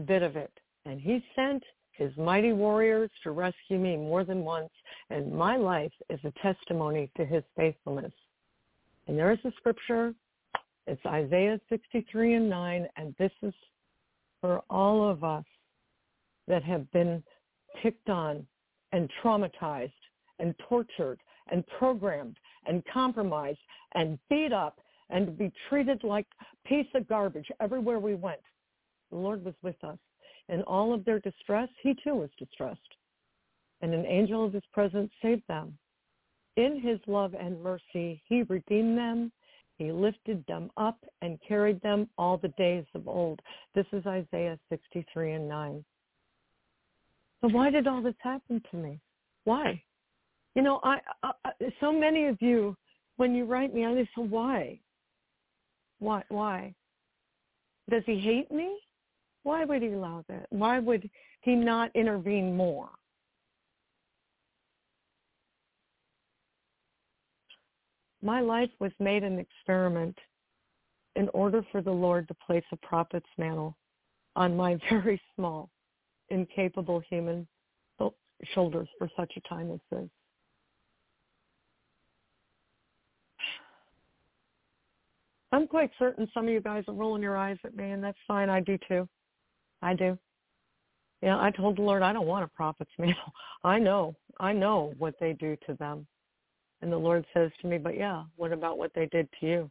bit 0.07 0.23
of 0.23 0.37
it. 0.37 0.53
And 0.85 1.01
he 1.01 1.23
sent 1.37 1.63
his 1.93 2.11
mighty 2.17 2.53
warriors 2.53 3.11
to 3.23 3.31
rescue 3.31 3.79
me 3.79 3.97
more 3.97 4.25
than 4.25 4.43
once. 4.45 4.71
And 5.11 5.33
my 5.33 5.57
life 5.57 5.93
is 6.09 6.19
a 6.25 6.33
testimony 6.43 7.11
to 7.17 7.25
his 7.25 7.45
faithfulness. 7.57 8.13
And 9.07 9.19
there 9.19 9.33
is 9.33 9.39
a 9.45 9.53
scripture. 9.59 10.15
It's 10.87 11.05
Isaiah 11.07 11.61
63 11.69 12.35
and 12.35 12.51
9, 12.51 12.89
and 12.97 13.15
this 13.19 13.33
is 13.43 13.53
for 14.41 14.63
all 14.71 15.09
of 15.09 15.23
us 15.23 15.45
that 16.49 16.65
have 16.65 16.91
been 16.91 17.23
picked 17.83 18.09
on 18.09 18.47
and 18.93 19.09
traumatized 19.23 19.93
and 20.39 20.55
tortured 20.69 21.21
and 21.51 21.67
programmed 21.67 22.37
and 22.67 22.83
compromised 22.93 23.59
and 23.95 24.19
beat 24.29 24.53
up 24.53 24.81
and 25.11 25.37
be 25.37 25.53
treated 25.69 26.05
like 26.05 26.27
piece 26.65 26.87
of 26.95 27.09
garbage 27.09 27.49
everywhere 27.61 27.99
we 27.99 28.15
went. 28.15 28.41
The 29.11 29.17
Lord 29.17 29.45
was 29.45 29.55
with 29.63 29.83
us. 29.83 29.99
In 30.49 30.63
all 30.63 30.93
of 30.93 31.05
their 31.05 31.21
distress, 31.21 31.69
he 31.83 31.95
too 32.03 32.15
was 32.15 32.31
distressed. 32.39 32.81
And 33.83 33.95
an 33.95 34.07
angel 34.07 34.45
of 34.45 34.53
his 34.53 34.63
presence 34.73 35.11
saved 35.23 35.43
them. 35.49 35.77
In 36.57 36.81
his 36.81 36.99
love 37.07 37.35
and 37.39 37.63
mercy, 37.63 38.23
he 38.27 38.43
redeemed 38.43 38.99
them. 38.99 39.33
He 39.79 39.93
lifted 39.93 40.45
them 40.47 40.71
up 40.77 40.99
and 41.23 41.39
carried 41.47 41.81
them 41.81 42.09
all 42.19 42.37
the 42.37 42.49
days 42.59 42.85
of 42.95 43.09
old. 43.09 43.41
This 43.75 43.87
is 43.93 44.07
Isaiah 44.07 44.59
63 44.69 45.33
and 45.33 45.49
9. 45.49 45.85
So 47.41 47.49
why 47.49 47.71
did 47.71 47.87
all 47.87 48.03
this 48.03 48.15
happen 48.19 48.63
to 48.71 48.77
me? 48.77 49.01
Why? 49.45 49.83
You 50.55 50.63
know, 50.63 50.81
I, 50.83 50.99
I 51.23 51.33
so 51.81 51.93
many 51.93 52.27
of 52.27 52.41
you, 52.41 52.77
when 53.17 53.35
you 53.35 53.45
write 53.45 53.75
me, 53.75 53.85
I 53.87 53.95
just 53.95 54.11
say, 54.17 54.23
why? 54.23 54.81
Why? 55.99 56.23
Why? 56.29 56.75
Does 57.89 58.03
he 58.07 58.19
hate 58.19 58.51
me? 58.51 58.79
Why 59.43 59.65
would 59.65 59.83
he 59.83 59.89
allow 59.89 60.25
that? 60.29 60.47
Why 60.51 60.79
would 60.79 61.09
he 61.43 61.55
not 61.55 61.91
intervene 61.95 62.57
more? 62.57 62.91
My 68.23 68.41
life 68.41 68.71
was 68.81 68.93
made 68.99 69.25
an 69.25 69.39
experiment 69.39 70.17
in 71.17 71.29
order 71.31 71.65
for 71.73 71.81
the 71.81 71.91
Lord 71.91 72.29
to 72.29 72.35
place 72.35 72.65
a 72.73 72.77
prophet's 72.77 73.27
mantle 73.39 73.77
on 74.37 74.57
my 74.57 74.79
very 74.91 75.21
small, 75.35 75.71
incapable 76.29 77.01
human 77.09 77.47
oh, 77.99 78.15
shoulders 78.55 78.89
for 78.99 79.09
such 79.17 79.33
a 79.37 79.49
time 79.49 79.71
as 79.73 79.81
this. 79.91 80.09
I'm 85.53 85.67
quite 85.67 85.91
certain 85.99 86.29
some 86.33 86.47
of 86.47 86.53
you 86.53 86.61
guys 86.61 86.85
are 86.87 86.95
rolling 86.95 87.23
your 87.23 87.37
eyes 87.37 87.59
at 87.65 87.77
me, 87.77 87.91
and 87.91 88.03
that's 88.03 88.19
fine. 88.27 88.49
I 88.49 88.61
do 88.61 88.79
too. 88.89 89.09
I 89.83 89.95
do. 89.95 90.19
Yeah, 91.23 91.39
I 91.39 91.51
told 91.51 91.77
the 91.77 91.83
Lord 91.83 92.03
I 92.03 92.13
don't 92.13 92.27
want 92.27 92.45
a 92.45 92.49
prophet's 92.49 92.91
mantle. 92.99 93.33
I 93.65 93.79
know. 93.79 94.15
I 94.39 94.53
know 94.53 94.95
what 94.99 95.15
they 95.21 95.33
do 95.35 95.57
to 95.67 95.75
them. 95.75 96.07
And 96.83 96.91
the 96.91 96.97
Lord 96.97 97.27
says 97.35 97.51
to 97.61 97.67
me, 97.67 97.77
but 97.77 97.97
yeah, 97.97 98.25
what 98.37 98.53
about 98.53 98.79
what 98.79 98.93
they 98.95 99.07
did 99.07 99.29
to 99.41 99.47
you? 99.47 99.71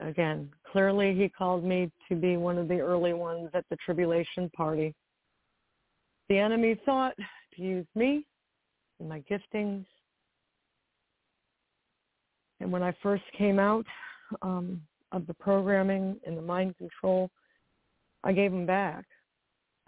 Again, 0.00 0.50
clearly 0.70 1.14
he 1.14 1.28
called 1.28 1.62
me 1.62 1.92
to 2.08 2.16
be 2.16 2.36
one 2.36 2.58
of 2.58 2.66
the 2.66 2.80
early 2.80 3.12
ones 3.12 3.50
at 3.54 3.64
the 3.70 3.76
tribulation 3.76 4.50
party. 4.56 4.92
The 6.28 6.38
enemy 6.38 6.80
thought 6.84 7.14
to 7.54 7.62
use 7.62 7.86
me 7.94 8.26
and 8.98 9.08
my 9.08 9.22
giftings. 9.30 9.84
And 12.62 12.70
when 12.70 12.82
I 12.82 12.94
first 13.02 13.24
came 13.36 13.58
out 13.58 13.84
um, 14.40 14.80
of 15.10 15.26
the 15.26 15.34
programming 15.34 16.18
and 16.24 16.38
the 16.38 16.42
mind 16.42 16.76
control, 16.78 17.28
I 18.22 18.32
gave 18.32 18.52
them 18.52 18.66
back. 18.66 19.04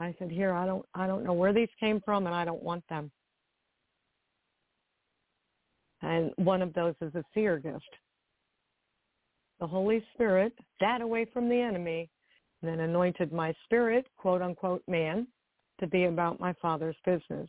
I 0.00 0.14
said, 0.18 0.28
"Here, 0.28 0.52
I 0.52 0.66
don't, 0.66 0.84
I 0.92 1.06
don't 1.06 1.22
know 1.22 1.32
where 1.32 1.52
these 1.52 1.68
came 1.78 2.00
from, 2.04 2.26
and 2.26 2.34
I 2.34 2.44
don't 2.44 2.62
want 2.62 2.82
them." 2.88 3.12
And 6.02 6.32
one 6.36 6.62
of 6.62 6.74
those 6.74 6.94
is 7.00 7.14
a 7.14 7.22
seer 7.32 7.58
gift. 7.58 7.88
The 9.60 9.68
Holy 9.68 10.04
Spirit 10.12 10.52
sat 10.80 11.00
away 11.00 11.26
from 11.32 11.48
the 11.48 11.60
enemy, 11.60 12.10
then 12.60 12.80
anointed 12.80 13.32
my 13.32 13.54
spirit, 13.64 14.04
quote 14.16 14.42
unquote, 14.42 14.82
man, 14.88 15.28
to 15.78 15.86
be 15.86 16.04
about 16.04 16.40
my 16.40 16.52
Father's 16.60 16.96
business. 17.06 17.48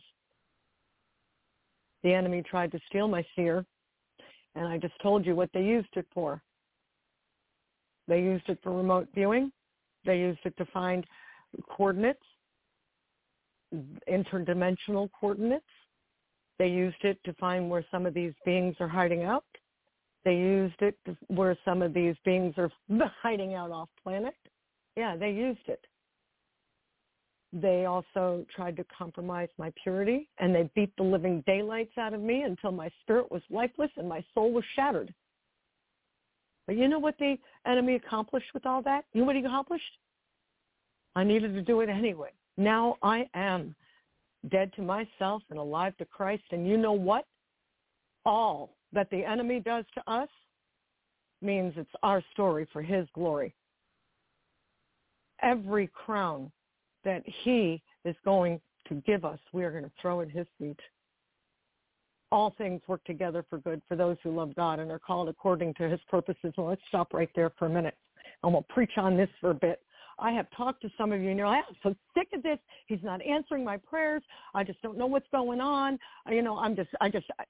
The 2.04 2.14
enemy 2.14 2.42
tried 2.48 2.70
to 2.72 2.80
steal 2.88 3.08
my 3.08 3.26
seer, 3.34 3.66
and 4.56 4.66
I 4.66 4.78
just 4.78 4.94
told 5.02 5.24
you 5.26 5.36
what 5.36 5.50
they 5.52 5.62
used 5.62 5.94
it 5.96 6.06
for. 6.12 6.42
They 8.08 8.20
used 8.20 8.48
it 8.48 8.58
for 8.62 8.72
remote 8.72 9.08
viewing. 9.14 9.52
They 10.04 10.18
used 10.18 10.40
it 10.44 10.56
to 10.56 10.64
find 10.66 11.04
coordinates, 11.68 12.22
interdimensional 14.08 15.10
coordinates. 15.18 15.64
They 16.58 16.68
used 16.68 17.02
it 17.02 17.18
to 17.24 17.34
find 17.34 17.68
where 17.68 17.84
some 17.90 18.06
of 18.06 18.14
these 18.14 18.32
beings 18.44 18.76
are 18.80 18.88
hiding 18.88 19.24
out. 19.24 19.44
They 20.24 20.34
used 20.34 20.80
it 20.80 20.96
to, 21.06 21.16
where 21.28 21.56
some 21.64 21.82
of 21.82 21.92
these 21.92 22.14
beings 22.24 22.54
are 22.56 22.70
hiding 23.22 23.54
out 23.54 23.70
off 23.70 23.88
planet. 24.02 24.34
Yeah, 24.96 25.16
they 25.16 25.30
used 25.30 25.68
it. 25.68 25.84
They 27.52 27.86
also 27.86 28.44
tried 28.54 28.76
to 28.76 28.84
compromise 28.96 29.48
my 29.58 29.72
purity, 29.82 30.28
and 30.38 30.54
they 30.54 30.68
beat 30.74 30.94
the 30.96 31.02
living 31.02 31.42
daylights 31.46 31.96
out 31.96 32.12
of 32.12 32.20
me 32.20 32.42
until 32.42 32.72
my 32.72 32.90
spirit 33.02 33.30
was 33.30 33.42
lifeless 33.50 33.90
and 33.96 34.08
my 34.08 34.24
soul 34.34 34.52
was 34.52 34.64
shattered. 34.74 35.12
But 36.66 36.76
you 36.76 36.88
know 36.88 36.98
what 36.98 37.16
the 37.18 37.36
enemy 37.66 37.94
accomplished 37.94 38.52
with 38.52 38.66
all 38.66 38.82
that? 38.82 39.04
You 39.12 39.20
know 39.20 39.26
what 39.26 39.36
he 39.36 39.42
accomplished? 39.42 39.84
I 41.14 41.24
needed 41.24 41.54
to 41.54 41.62
do 41.62 41.80
it 41.80 41.88
anyway. 41.88 42.30
Now 42.56 42.96
I 43.02 43.28
am 43.34 43.74
dead 44.50 44.72
to 44.74 44.82
myself 44.82 45.42
and 45.50 45.58
alive 45.58 45.96
to 45.98 46.04
Christ. 46.04 46.42
And 46.50 46.66
you 46.66 46.76
know 46.76 46.92
what? 46.92 47.24
All 48.24 48.74
that 48.92 49.08
the 49.10 49.24
enemy 49.24 49.60
does 49.60 49.84
to 49.94 50.10
us 50.10 50.28
means 51.42 51.74
it's 51.76 51.88
our 52.02 52.22
story 52.32 52.66
for 52.72 52.82
his 52.82 53.06
glory. 53.14 53.54
Every 55.42 55.88
crown 55.88 56.50
that 57.06 57.22
he 57.44 57.82
is 58.04 58.14
going 58.26 58.60
to 58.88 58.96
give 59.06 59.24
us, 59.24 59.38
we 59.54 59.64
are 59.64 59.70
going 59.70 59.84
to 59.84 59.90
throw 60.00 60.20
at 60.20 60.30
his 60.30 60.46
feet 60.58 60.78
all 62.32 62.54
things 62.58 62.82
work 62.86 63.04
together 63.04 63.44
for 63.48 63.58
good 63.58 63.80
for 63.88 63.96
those 63.96 64.16
who 64.22 64.34
love 64.34 64.54
God 64.54 64.78
and 64.78 64.90
are 64.90 64.98
called 64.98 65.28
according 65.28 65.74
to 65.74 65.88
his 65.88 66.00
purposes. 66.10 66.52
Well, 66.56 66.68
let's 66.68 66.82
stop 66.88 67.14
right 67.14 67.30
there 67.34 67.50
for 67.58 67.66
a 67.66 67.70
minute. 67.70 67.96
And 68.42 68.52
we'll 68.52 68.66
preach 68.68 68.92
on 68.96 69.16
this 69.16 69.28
for 69.40 69.50
a 69.50 69.54
bit. 69.54 69.80
I 70.18 70.32
have 70.32 70.46
talked 70.56 70.82
to 70.82 70.90
some 70.96 71.12
of 71.12 71.20
you 71.20 71.28
and 71.28 71.38
you're 71.38 71.46
like, 71.46 71.64
I'm 71.68 71.76
so 71.82 71.94
sick 72.14 72.28
of 72.34 72.42
this. 72.42 72.58
He's 72.86 73.02
not 73.02 73.22
answering 73.22 73.64
my 73.64 73.76
prayers. 73.76 74.22
I 74.54 74.64
just 74.64 74.80
don't 74.82 74.98
know 74.98 75.06
what's 75.06 75.28
going 75.30 75.60
on. 75.60 75.98
You 76.28 76.42
know, 76.42 76.58
I'm 76.58 76.74
just, 76.74 76.88
I 77.00 77.08
just, 77.08 77.26
I, 77.38 77.44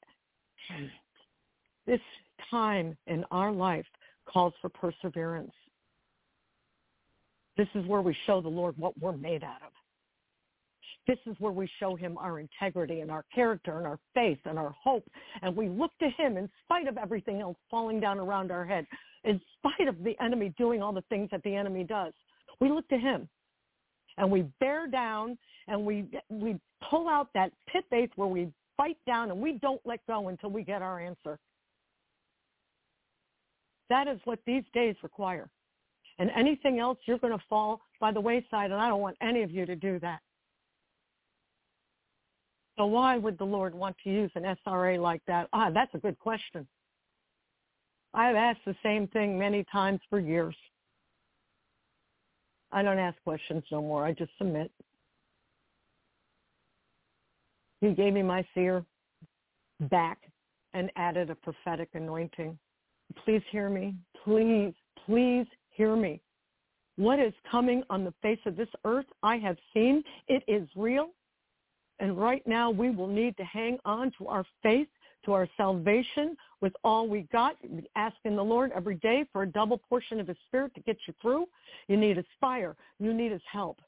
this 1.86 2.00
time 2.50 2.96
in 3.06 3.24
our 3.30 3.52
life 3.52 3.86
calls 4.28 4.52
for 4.60 4.68
perseverance. 4.68 5.52
This 7.56 7.68
is 7.74 7.86
where 7.86 8.02
we 8.02 8.16
show 8.26 8.40
the 8.40 8.48
Lord 8.48 8.76
what 8.76 8.98
we're 9.00 9.16
made 9.16 9.42
out 9.42 9.62
of. 9.62 9.72
This 11.06 11.18
is 11.26 11.36
where 11.38 11.52
we 11.52 11.70
show 11.78 11.94
him 11.94 12.18
our 12.18 12.40
integrity 12.40 13.00
and 13.00 13.10
our 13.10 13.24
character 13.32 13.78
and 13.78 13.86
our 13.86 13.98
faith 14.12 14.38
and 14.44 14.58
our 14.58 14.74
hope. 14.82 15.08
And 15.42 15.54
we 15.54 15.68
look 15.68 15.92
to 16.00 16.08
him 16.10 16.36
in 16.36 16.50
spite 16.64 16.88
of 16.88 16.98
everything 16.98 17.40
else 17.40 17.56
falling 17.70 18.00
down 18.00 18.18
around 18.18 18.50
our 18.50 18.64
head, 18.64 18.86
in 19.24 19.40
spite 19.58 19.88
of 19.88 20.02
the 20.02 20.16
enemy 20.20 20.52
doing 20.58 20.82
all 20.82 20.92
the 20.92 21.04
things 21.08 21.28
that 21.30 21.42
the 21.44 21.54
enemy 21.54 21.84
does. 21.84 22.12
We 22.60 22.70
look 22.70 22.88
to 22.88 22.98
him 22.98 23.28
and 24.18 24.30
we 24.30 24.42
bear 24.58 24.88
down 24.88 25.38
and 25.68 25.84
we, 25.84 26.06
we 26.28 26.58
pull 26.90 27.08
out 27.08 27.28
that 27.34 27.52
pit 27.68 27.84
faith 27.88 28.10
where 28.16 28.28
we 28.28 28.48
fight 28.76 28.98
down 29.06 29.30
and 29.30 29.40
we 29.40 29.58
don't 29.58 29.80
let 29.84 30.00
go 30.08 30.28
until 30.28 30.50
we 30.50 30.62
get 30.62 30.82
our 30.82 31.00
answer. 31.00 31.38
That 33.88 34.08
is 34.08 34.18
what 34.24 34.40
these 34.44 34.64
days 34.74 34.96
require. 35.02 35.48
And 36.18 36.30
anything 36.36 36.78
else, 36.78 36.98
you're 37.04 37.18
going 37.18 37.36
to 37.36 37.44
fall 37.48 37.80
by 38.00 38.12
the 38.12 38.20
wayside, 38.20 38.70
and 38.70 38.80
I 38.80 38.88
don't 38.88 39.00
want 39.00 39.16
any 39.20 39.42
of 39.42 39.50
you 39.50 39.66
to 39.66 39.76
do 39.76 39.98
that. 40.00 40.20
So 42.76 42.86
why 42.86 43.16
would 43.16 43.38
the 43.38 43.44
Lord 43.44 43.74
want 43.74 43.96
to 44.04 44.10
use 44.10 44.30
an 44.34 44.56
SRA 44.66 45.00
like 45.00 45.22
that? 45.26 45.48
Ah, 45.52 45.70
that's 45.70 45.94
a 45.94 45.98
good 45.98 46.18
question. 46.18 46.66
I've 48.12 48.36
asked 48.36 48.60
the 48.66 48.76
same 48.82 49.08
thing 49.08 49.38
many 49.38 49.64
times 49.70 50.00
for 50.08 50.18
years. 50.20 50.56
I 52.72 52.82
don't 52.82 52.98
ask 52.98 53.16
questions 53.24 53.62
no 53.70 53.80
more. 53.80 54.04
I 54.04 54.12
just 54.12 54.32
submit. 54.38 54.70
He 57.80 57.92
gave 57.92 58.12
me 58.12 58.22
my 58.22 58.44
seer 58.54 58.84
back 59.90 60.18
and 60.74 60.90
added 60.96 61.30
a 61.30 61.34
prophetic 61.34 61.90
anointing. 61.94 62.58
Please 63.24 63.42
hear 63.50 63.70
me. 63.70 63.94
Please, 64.24 64.74
please 65.06 65.46
hear 65.76 65.96
me. 65.96 66.20
What 66.96 67.18
is 67.18 67.34
coming 67.50 67.82
on 67.90 68.04
the 68.04 68.14
face 68.22 68.38
of 68.46 68.56
this 68.56 68.68
earth, 68.84 69.06
I 69.22 69.36
have 69.36 69.56
seen. 69.74 70.02
It 70.28 70.42
is 70.48 70.66
real. 70.74 71.10
And 71.98 72.18
right 72.18 72.46
now 72.46 72.70
we 72.70 72.90
will 72.90 73.06
need 73.06 73.36
to 73.36 73.44
hang 73.44 73.78
on 73.84 74.12
to 74.18 74.26
our 74.28 74.44
faith, 74.62 74.88
to 75.24 75.32
our 75.32 75.48
salvation 75.56 76.36
with 76.60 76.72
all 76.84 77.08
we 77.08 77.22
got, 77.32 77.56
asking 77.96 78.36
the 78.36 78.44
Lord 78.44 78.72
every 78.74 78.96
day 78.96 79.26
for 79.32 79.42
a 79.42 79.46
double 79.46 79.78
portion 79.78 80.20
of 80.20 80.28
his 80.28 80.36
spirit 80.46 80.74
to 80.74 80.80
get 80.80 80.96
you 81.06 81.14
through. 81.20 81.46
You 81.88 81.96
need 81.96 82.16
his 82.16 82.26
fire. 82.40 82.76
You 82.98 83.12
need 83.12 83.32
his 83.32 83.42
help. 83.50 83.78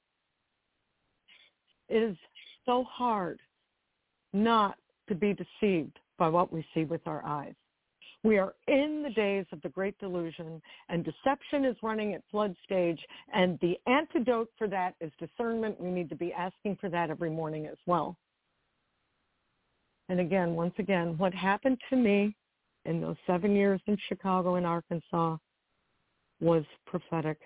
It 1.89 2.03
is 2.03 2.17
so 2.67 2.85
hard 2.85 3.41
not 4.35 4.77
to 5.09 5.15
be 5.15 5.35
deceived 5.35 5.99
by 6.19 6.29
what 6.29 6.53
we 6.53 6.67
see 6.75 6.85
with 6.85 7.07
our 7.07 7.25
eyes. 7.25 7.55
We 8.29 8.37
are 8.37 8.53
in 8.67 9.03
the 9.03 9.09
days 9.09 9.47
of 9.53 9.63
the 9.63 9.71
great 9.71 9.99
delusion, 9.99 10.61
and 10.91 11.03
deception 11.03 11.65
is 11.65 11.75
running 11.83 12.13
at 12.13 12.21
flood 12.31 12.55
stage, 12.63 13.01
and 13.33 13.59
the 13.63 13.79
antidote 13.87 14.51
for 14.59 14.69
that 14.69 14.97
is 15.01 15.11
discernment. 15.19 15.81
We 15.81 15.91
need 15.91 16.11
to 16.11 16.15
be 16.15 16.31
asking 16.35 16.77
for 16.79 16.91
that 16.91 17.09
every 17.09 17.31
morning 17.31 17.65
as 17.65 17.79
well. 17.87 18.19
And 20.11 20.21
again, 20.21 20.55
once 20.55 20.75
again, 20.79 21.17
what 21.17 21.33
happened 21.33 21.79
to 21.89 21.97
me 21.97 22.37
in 22.85 23.01
those 23.01 23.17
seven 23.27 23.57
years 23.57 23.81
in 23.87 23.97
Chicago 24.11 24.57
and 24.57 24.67
Arkansas 24.67 25.39
was 26.39 26.65
prophetic. 26.85 27.39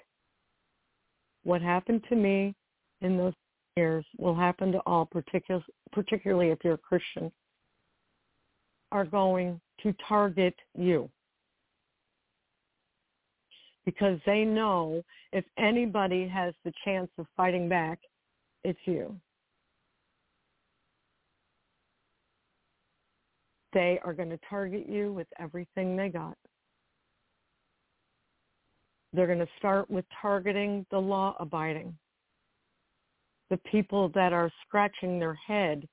What 1.45 1.63
happened 1.63 2.03
to 2.09 2.17
me 2.17 2.57
in 3.03 3.17
those 3.17 3.35
years 3.77 4.05
will 4.19 4.35
happen 4.35 4.73
to 4.73 4.81
all, 4.81 5.09
particularly 5.93 6.49
if 6.49 6.59
you're 6.65 6.75
a 6.75 6.79
Christian, 6.79 7.31
are 8.93 9.07
going 9.07 9.61
to 9.83 9.95
target 10.09 10.55
you. 10.79 11.11
Because 13.85 14.21
they 14.27 14.45
know 14.45 15.03
if 15.33 15.45
anybody 15.59 16.29
has 16.29 16.55
the 16.65 16.73
chance 16.85 17.11
of 17.19 17.27
fighting 17.37 17.69
back, 17.69 17.99
it's 18.63 18.79
you. 18.85 19.17
They 23.73 23.99
are 24.05 24.13
going 24.13 24.31
to 24.31 24.39
target 24.49 24.87
you 24.89 25.13
with 25.13 25.27
everything 25.41 25.97
they 25.97 26.11
got. 26.11 26.37
They're 29.15 29.27
going 29.27 29.39
to 29.39 29.49
start 29.59 29.91
with 29.91 30.05
targeting 30.21 30.87
the 30.91 30.99
law 30.99 31.35
abiding, 31.41 31.97
the 33.51 33.57
people 33.71 34.11
that 34.15 34.33
are 34.33 34.51
scratching 34.67 35.19
their 35.19 35.35
head 35.35 35.89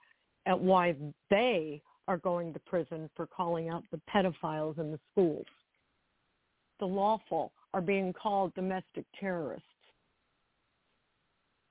at 0.46 0.60
why 0.60 0.96
they 1.30 1.82
are 2.10 2.18
going 2.18 2.52
to 2.52 2.60
prison 2.62 3.08
for 3.16 3.28
calling 3.28 3.70
out 3.70 3.84
the 3.92 4.02
pedophiles 4.14 4.80
in 4.80 4.92
the 4.92 5.00
schools. 5.12 5.46
The 6.80 6.86
lawful 6.86 7.52
are 7.76 7.82
being 7.82 8.12
called 8.14 8.54
domestic 8.56 9.06
terrorists. 9.20 9.64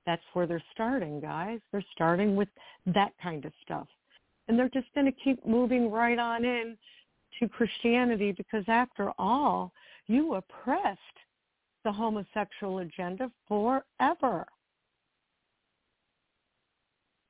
That's 0.05 0.23
where 0.31 0.47
they're 0.47 0.63
starting, 0.71 1.19
guys. 1.19 1.59
They're 1.71 1.83
starting 1.93 2.37
with 2.37 2.47
that 2.85 3.11
kind 3.21 3.43
of 3.43 3.51
stuff. 3.61 3.87
And 4.47 4.57
they're 4.57 4.69
just 4.69 4.87
going 4.95 5.05
to 5.07 5.19
keep 5.23 5.45
moving 5.45 5.91
right 5.91 6.17
on 6.17 6.45
in 6.45 6.77
to 7.39 7.49
Christianity 7.49 8.31
because 8.31 8.63
after 8.69 9.11
all, 9.19 9.73
you 10.07 10.35
oppressed 10.35 10.99
the 11.83 11.91
homosexual 11.91 12.79
agenda 12.79 13.29
forever. 13.45 14.45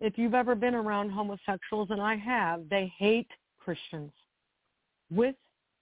If 0.02 0.18
you've 0.18 0.34
ever 0.34 0.56
been 0.56 0.76
around 0.76 1.10
homosexuals, 1.10 1.90
and 1.92 2.02
I 2.02 2.16
have, 2.16 2.70
they 2.70 2.92
hate 2.98 3.28
Christians 3.60 4.12
with 5.12 5.36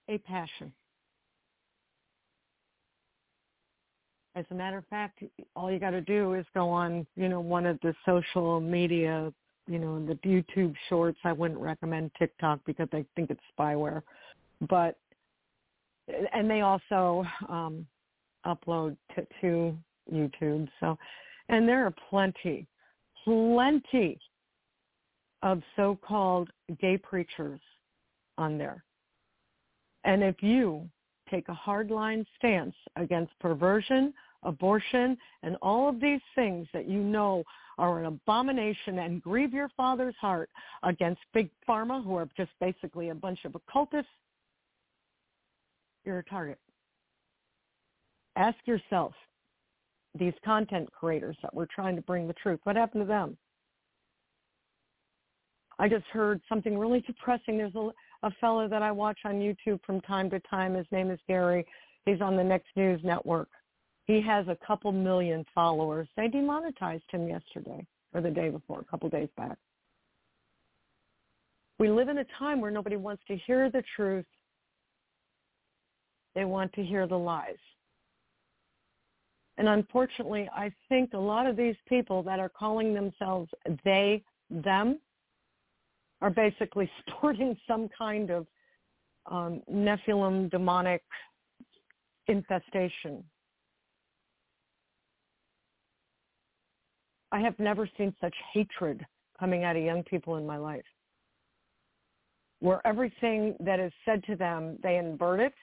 a 0.08 0.18
passion. 0.18 0.72
As 4.34 4.44
a 4.50 4.54
matter 4.54 4.78
of 4.78 4.86
fact, 4.86 5.22
all 5.56 5.70
you 5.70 5.78
got 5.78 5.90
to 5.90 6.00
do 6.00 6.34
is 6.34 6.46
go 6.54 6.68
on, 6.68 7.06
you 7.16 7.28
know, 7.28 7.40
one 7.40 7.66
of 7.66 7.78
the 7.82 7.94
social 8.04 8.60
media 8.60 9.32
you 9.68 9.78
know, 9.78 10.04
the 10.04 10.14
YouTube 10.26 10.74
shorts. 10.88 11.18
I 11.24 11.32
wouldn't 11.32 11.60
recommend 11.60 12.10
TikTok 12.18 12.60
because 12.64 12.88
I 12.92 13.04
think 13.14 13.30
it's 13.30 13.40
spyware. 13.56 14.02
But 14.68 14.96
and 16.32 16.50
they 16.50 16.62
also 16.62 17.24
um 17.48 17.86
upload 18.46 18.96
to, 19.14 19.26
to 19.42 19.76
YouTube. 20.12 20.68
So 20.80 20.98
and 21.50 21.68
there 21.68 21.84
are 21.86 21.94
plenty, 22.10 22.66
plenty 23.28 24.18
of 25.42 25.62
so-called 25.76 26.48
gay 26.80 26.96
preachers 26.96 27.60
on 28.38 28.56
there. 28.56 28.82
And 30.04 30.22
if 30.22 30.42
you 30.42 30.88
take 31.30 31.48
a 31.48 31.54
hardline 31.54 32.24
stance 32.38 32.74
against 32.96 33.38
perversion, 33.38 34.14
abortion, 34.44 35.18
and 35.42 35.56
all 35.60 35.90
of 35.90 36.00
these 36.00 36.22
things 36.34 36.66
that 36.72 36.88
you 36.88 37.00
know 37.00 37.44
are 37.76 37.98
an 37.98 38.06
abomination 38.06 39.00
and 39.00 39.22
grieve 39.22 39.52
your 39.52 39.68
father's 39.76 40.16
heart 40.18 40.48
against 40.82 41.20
big 41.34 41.50
pharma, 41.68 42.02
who 42.02 42.14
are 42.16 42.28
just 42.36 42.50
basically 42.60 43.10
a 43.10 43.14
bunch 43.14 43.40
of 43.44 43.54
occultists, 43.54 44.10
you're 46.06 46.20
a 46.20 46.24
target. 46.24 46.58
Ask 48.36 48.56
yourself, 48.64 49.12
these 50.14 50.34
content 50.44 50.88
creators 50.92 51.36
that 51.42 51.54
were 51.54 51.68
trying 51.72 51.96
to 51.96 52.02
bring 52.02 52.26
the 52.26 52.34
truth, 52.34 52.60
what 52.64 52.76
happened 52.76 53.02
to 53.02 53.06
them? 53.06 53.36
I 55.78 55.88
just 55.88 56.06
heard 56.06 56.40
something 56.48 56.76
really 56.76 57.00
depressing. 57.02 57.58
There's 57.58 57.74
a, 57.74 57.90
a 58.24 58.30
fellow 58.40 58.68
that 58.68 58.82
I 58.82 58.90
watch 58.90 59.18
on 59.24 59.34
YouTube 59.34 59.80
from 59.84 60.00
time 60.00 60.28
to 60.30 60.40
time. 60.40 60.74
His 60.74 60.86
name 60.90 61.10
is 61.10 61.20
Gary. 61.28 61.64
He's 62.04 62.20
on 62.20 62.36
the 62.36 62.44
Next 62.44 62.68
News 62.74 63.00
Network. 63.04 63.48
He 64.06 64.20
has 64.22 64.48
a 64.48 64.56
couple 64.66 64.90
million 64.90 65.44
followers. 65.54 66.08
They 66.16 66.28
demonetized 66.28 67.04
him 67.10 67.28
yesterday 67.28 67.86
or 68.14 68.20
the 68.20 68.30
day 68.30 68.48
before, 68.48 68.80
a 68.80 68.84
couple 68.84 69.08
days 69.08 69.28
back. 69.36 69.58
We 71.78 71.90
live 71.90 72.08
in 72.08 72.18
a 72.18 72.24
time 72.38 72.60
where 72.60 72.70
nobody 72.70 72.96
wants 72.96 73.22
to 73.28 73.36
hear 73.46 73.70
the 73.70 73.82
truth. 73.94 74.24
They 76.34 76.44
want 76.44 76.72
to 76.72 76.82
hear 76.82 77.06
the 77.06 77.18
lies. 77.18 77.56
And 79.58 79.68
unfortunately, 79.68 80.48
I 80.54 80.72
think 80.88 81.12
a 81.12 81.18
lot 81.18 81.46
of 81.46 81.56
these 81.56 81.74
people 81.88 82.22
that 82.22 82.38
are 82.38 82.48
calling 82.48 82.94
themselves 82.94 83.50
they, 83.84 84.22
them, 84.48 85.00
are 86.20 86.30
basically 86.30 86.88
sporting 87.00 87.56
some 87.66 87.88
kind 87.96 88.30
of 88.30 88.46
um, 89.26 89.60
Nephilim 89.70 90.48
demonic 90.50 91.02
infestation. 92.28 93.24
I 97.32 97.40
have 97.40 97.58
never 97.58 97.88
seen 97.98 98.14
such 98.20 98.34
hatred 98.54 99.04
coming 99.38 99.64
out 99.64 99.76
of 99.76 99.82
young 99.82 100.04
people 100.04 100.36
in 100.36 100.46
my 100.46 100.56
life, 100.56 100.84
where 102.60 102.80
everything 102.86 103.56
that 103.60 103.80
is 103.80 103.92
said 104.04 104.24
to 104.24 104.36
them, 104.36 104.78
they 104.82 104.96
invert 104.96 105.40
it 105.40 105.54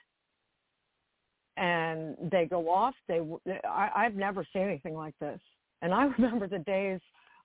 and 1.57 2.15
they 2.31 2.45
go 2.45 2.69
off. 2.69 2.95
They, 3.07 3.21
I, 3.67 3.89
I've 3.95 4.15
never 4.15 4.45
seen 4.53 4.63
anything 4.63 4.95
like 4.95 5.17
this. 5.19 5.39
And 5.81 5.93
I 5.93 6.05
remember 6.17 6.47
the 6.47 6.59
days 6.59 6.99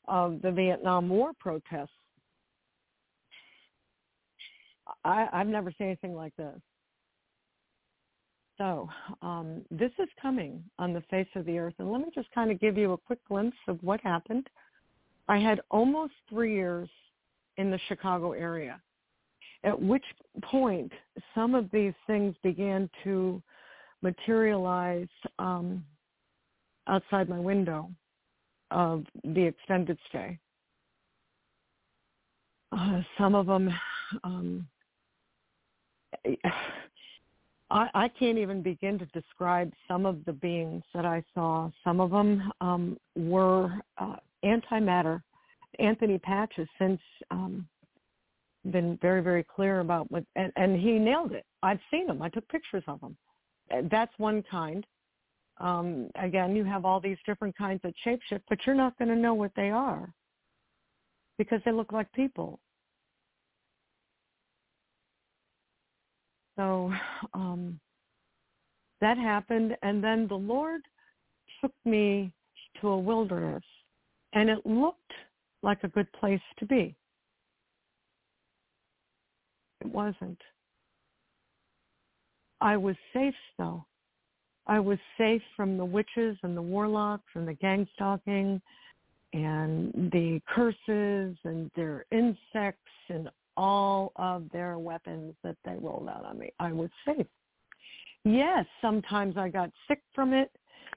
of 0.09 0.41
the 0.43 0.51
Vietnam 0.51 1.09
War 1.09 1.33
protests. 1.39 1.91
I, 5.05 5.29
I've 5.33 5.47
never 5.47 5.73
seen 5.79 5.89
anything 5.89 6.15
like 6.15 6.35
this. 6.37 6.61
So 8.59 8.91
um, 9.23 9.63
this 9.71 9.93
is 9.99 10.09
coming 10.21 10.63
on 10.79 10.93
the 10.93 11.01
face 11.11 11.29
of 11.35 11.47
the 11.47 11.59
earth. 11.59 11.75
And 11.79 11.91
let 11.91 12.03
me 12.03 12.09
just 12.15 12.31
kind 12.33 12.51
of 12.51 12.61
give 12.61 12.77
you 12.77 12.93
a 12.93 12.99
quick 12.99 13.21
glimpse 13.27 13.57
of 13.69 13.79
what 13.83 14.01
happened. 14.03 14.49
I 15.29 15.39
had 15.39 15.61
almost 15.71 16.13
three 16.29 16.55
years 16.55 16.89
in 17.57 17.71
the 17.71 17.79
Chicago 17.89 18.33
area, 18.33 18.81
at 19.65 19.81
which 19.81 20.05
point 20.43 20.93
some 21.35 21.55
of 21.55 21.71
these 21.71 21.95
things 22.07 22.35
began 22.43 22.91
to 23.05 23.43
materialize 24.03 25.09
um, 25.39 25.85
outside 26.87 27.29
my 27.29 27.39
window 27.39 27.91
of 28.71 29.05
the 29.25 29.43
extended 29.43 29.99
stay. 30.09 30.39
Uh, 32.73 33.03
some 33.19 33.35
of 33.35 33.47
them 33.47 33.73
um, 34.25 34.67
I, 37.71 37.89
I 37.95 38.09
can't 38.09 38.39
even 38.39 38.63
begin 38.63 38.99
to 38.99 39.07
describe 39.07 39.73
some 39.87 40.07
of 40.07 40.25
the 40.25 40.33
beings 40.33 40.83
that 40.95 41.07
I 41.07 41.23
saw. 41.35 41.71
Some 41.85 42.01
of 42.01 42.11
them 42.11 42.53
um, 42.61 42.99
were 43.17 43.73
uh, 43.99 44.17
antimatter. 44.45 45.23
Anthony 45.79 46.19
Patch 46.19 46.53
has 46.57 46.67
since 46.79 47.01
um, 47.31 47.67
been 48.73 48.99
very, 49.01 49.23
very 49.23 49.45
clear 49.45 49.81
about 49.81 50.11
what, 50.11 50.25
and, 50.37 50.53
and 50.57 50.79
he 50.79 50.99
nailed 50.99 51.33
it. 51.33 51.45
I've 51.63 51.79
seen 51.91 52.07
them. 52.07 52.23
I 52.23 52.29
took 52.29 52.47
pictures 52.49 52.85
of 52.89 53.01
them. 53.01 53.17
That's 53.91 54.13
one 54.19 54.43
kind. 54.51 54.87
Um, 55.59 56.11
again, 56.15 56.57
you 56.57 56.65
have 56.65 56.85
all 56.85 57.01
these 57.01 57.19
different 57.27 57.57
kinds 57.57 57.81
of 57.85 57.93
shapeshift, 58.07 58.43
but 58.49 58.59
you're 58.67 58.75
not 58.75 58.99
going 58.99 59.09
to 59.09 59.17
know 59.17 59.35
what 59.35 59.53
they 59.55 59.71
are 59.71 60.13
because 61.39 61.61
they 61.65 61.73
look 61.73 61.93
like 61.93 62.11
people. 62.13 62.61
So 66.57 66.93
um, 67.35 67.79
that 69.01 69.19
happened, 69.19 69.77
and 69.83 70.03
then 70.03 70.27
the 70.29 70.35
Lord 70.35 70.83
took 71.61 71.73
me 71.85 72.33
to 72.81 72.89
a 72.89 72.99
wilderness, 72.99 73.63
and 74.33 74.49
it 74.49 74.65
looked 74.65 75.13
like 75.63 75.83
a 75.83 75.89
good 75.89 76.11
place 76.13 76.41
to 76.59 76.67
be. 76.67 76.97
It 79.81 79.89
wasn't. 79.89 80.41
I 82.61 82.77
was 82.77 82.97
safe, 83.13 83.35
though. 83.59 83.85
I 84.67 84.79
was 84.79 84.99
safe 85.19 85.43
from 85.57 85.77
the 85.77 85.85
witches 85.85 86.37
and 86.43 86.57
the 86.57 86.63
warlocks 86.63 87.31
and 87.35 87.49
the 87.49 87.55
gang 87.55 87.89
stalking 87.95 88.61
and 89.33 89.93
the 90.13 90.41
curses 90.47 91.37
and 91.45 91.71
their 91.75 92.05
insects 92.11 92.91
and 93.09 93.31
all 93.57 94.13
of 94.17 94.45
their 94.53 94.79
weapons 94.79 95.35
that 95.43 95.57
they 95.65 95.77
rolled 95.81 96.09
out 96.09 96.25
on 96.25 96.39
me, 96.39 96.51
I 96.59 96.73
was 96.73 96.91
safe. 97.05 97.27
Yes, 98.25 98.67
sometimes 98.81 99.37
I 99.37 99.49
got 99.49 99.71
sick 99.89 100.03
from 100.15 100.33
it. 100.33 100.51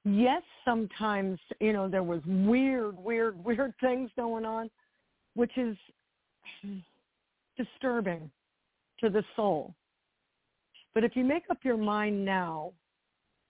Yes, 0.06 0.42
sometimes, 0.66 1.40
you 1.59 1.74
know, 1.74 1.88
there 1.88 2.03
was 2.03 2.22
weird, 2.25 2.98
weird, 2.98 3.43
weird 3.45 3.74
things 3.80 4.09
going 4.16 4.45
on, 4.45 4.69
which 5.35 5.58
is 5.58 5.77
disturbing 7.58 8.30
to 9.00 9.09
the 9.09 9.24
soul. 9.35 9.74
But 10.93 11.03
if 11.03 11.15
you 11.15 11.23
make 11.23 11.43
up 11.49 11.57
your 11.63 11.77
mind 11.77 12.23
now 12.23 12.72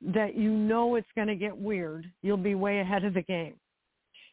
that 0.01 0.35
you 0.35 0.51
know 0.51 0.95
it's 0.95 1.07
going 1.15 1.27
to 1.27 1.35
get 1.35 1.55
weird, 1.55 2.09
you'll 2.21 2.37
be 2.37 2.55
way 2.55 2.79
ahead 2.79 3.03
of 3.03 3.13
the 3.13 3.21
game. 3.21 3.55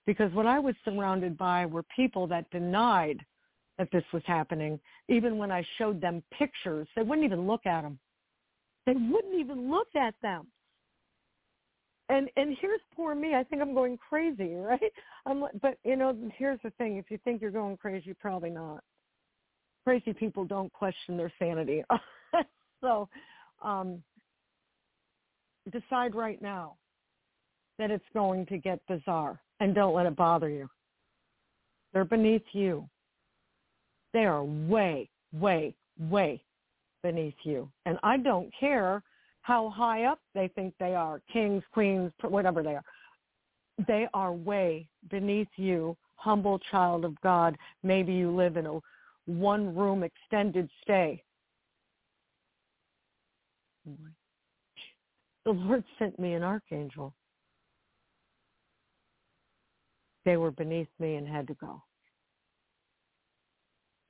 Because 0.07 0.33
what 0.33 0.47
I 0.47 0.59
was 0.59 0.75
surrounded 0.85 1.37
by 1.37 1.67
were 1.67 1.85
people 1.95 2.27
that 2.29 2.51
denied 2.51 3.19
that 3.79 3.89
this 3.93 4.05
was 4.13 4.23
happening. 4.27 4.81
Even 5.09 5.39
when 5.39 5.51
I 5.51 5.65
showed 5.79 6.01
them 6.01 6.23
pictures, 6.37 6.89
they 6.97 7.03
wouldn't 7.03 7.25
even 7.25 7.47
look 7.47 7.67
at 7.67 7.83
them. 7.83 7.99
They 8.87 8.93
wouldn't 8.93 9.35
even 9.39 9.71
look 9.71 9.89
at 9.95 10.15
them. 10.23 10.47
And 12.09 12.29
and 12.37 12.57
here's 12.61 12.81
poor 12.97 13.15
me. 13.15 13.37
I 13.37 13.45
think 13.45 13.63
I'm 13.63 13.73
going 13.73 13.97
crazy, 13.97 14.55
right? 14.57 14.93
I'm 15.27 15.45
but 15.63 15.79
you 15.85 15.97
know, 15.97 16.17
here's 16.37 16.59
the 16.65 16.71
thing. 16.71 16.97
If 16.97 17.11
you 17.11 17.19
think 17.25 17.41
you're 17.41 17.51
going 17.51 17.77
crazy, 17.77 18.07
you're 18.07 18.17
probably 18.17 18.51
not. 18.51 18.83
Crazy 19.85 20.13
people 20.13 20.45
don't 20.45 20.73
question 20.73 21.17
their 21.17 21.33
sanity. 21.39 21.85
so, 22.83 23.09
um 23.63 24.03
decide 25.71 26.15
right 26.15 26.41
now 26.41 26.75
that 27.79 27.91
it's 27.91 28.05
going 28.13 28.47
to 28.47 28.59
get 28.59 28.81
bizarre 28.89 29.41
and 29.61 29.75
don't 29.75 29.95
let 29.95 30.07
it 30.07 30.17
bother 30.17 30.49
you. 30.49 30.69
They're 31.93 32.05
beneath 32.05 32.45
you. 32.53 32.89
They 34.13 34.25
are 34.25 34.45
way, 34.45 35.09
way, 35.33 35.75
way 35.99 36.43
beneath 37.03 37.35
you. 37.45 37.71
And 37.87 37.99
I 38.03 38.17
don't 38.17 38.51
care 38.59 39.03
how 39.43 39.71
high 39.71 40.05
up 40.05 40.21
they 40.35 40.49
think 40.49 40.75
they 40.79 40.95
are, 40.95 41.23
kings, 41.33 41.63
queens, 41.73 42.13
whatever 42.23 42.63
they 42.63 42.75
are. 42.75 42.85
They 43.87 44.07
are 44.13 44.33
way 44.33 44.87
beneath 45.11 45.49
you, 45.57 45.97
humble 46.17 46.59
child 46.71 47.05
of 47.05 47.19
God. 47.23 47.57
Maybe 47.83 48.13
you 48.13 48.31
live 48.31 48.57
in 48.57 48.67
a 48.67 48.79
one 49.27 49.75
room 49.75 50.03
extended 50.03 50.69
stay. 50.83 51.23
The 55.45 55.53
Lord 55.53 55.85
sent 55.99 56.19
me 56.19 56.35
an 56.35 56.43
archangel. 56.43 57.15
They 60.25 60.37
were 60.37 60.51
beneath 60.51 60.89
me 60.99 61.17
and 61.17 61.27
had 61.27 61.47
to 61.49 61.55
go. 61.55 61.83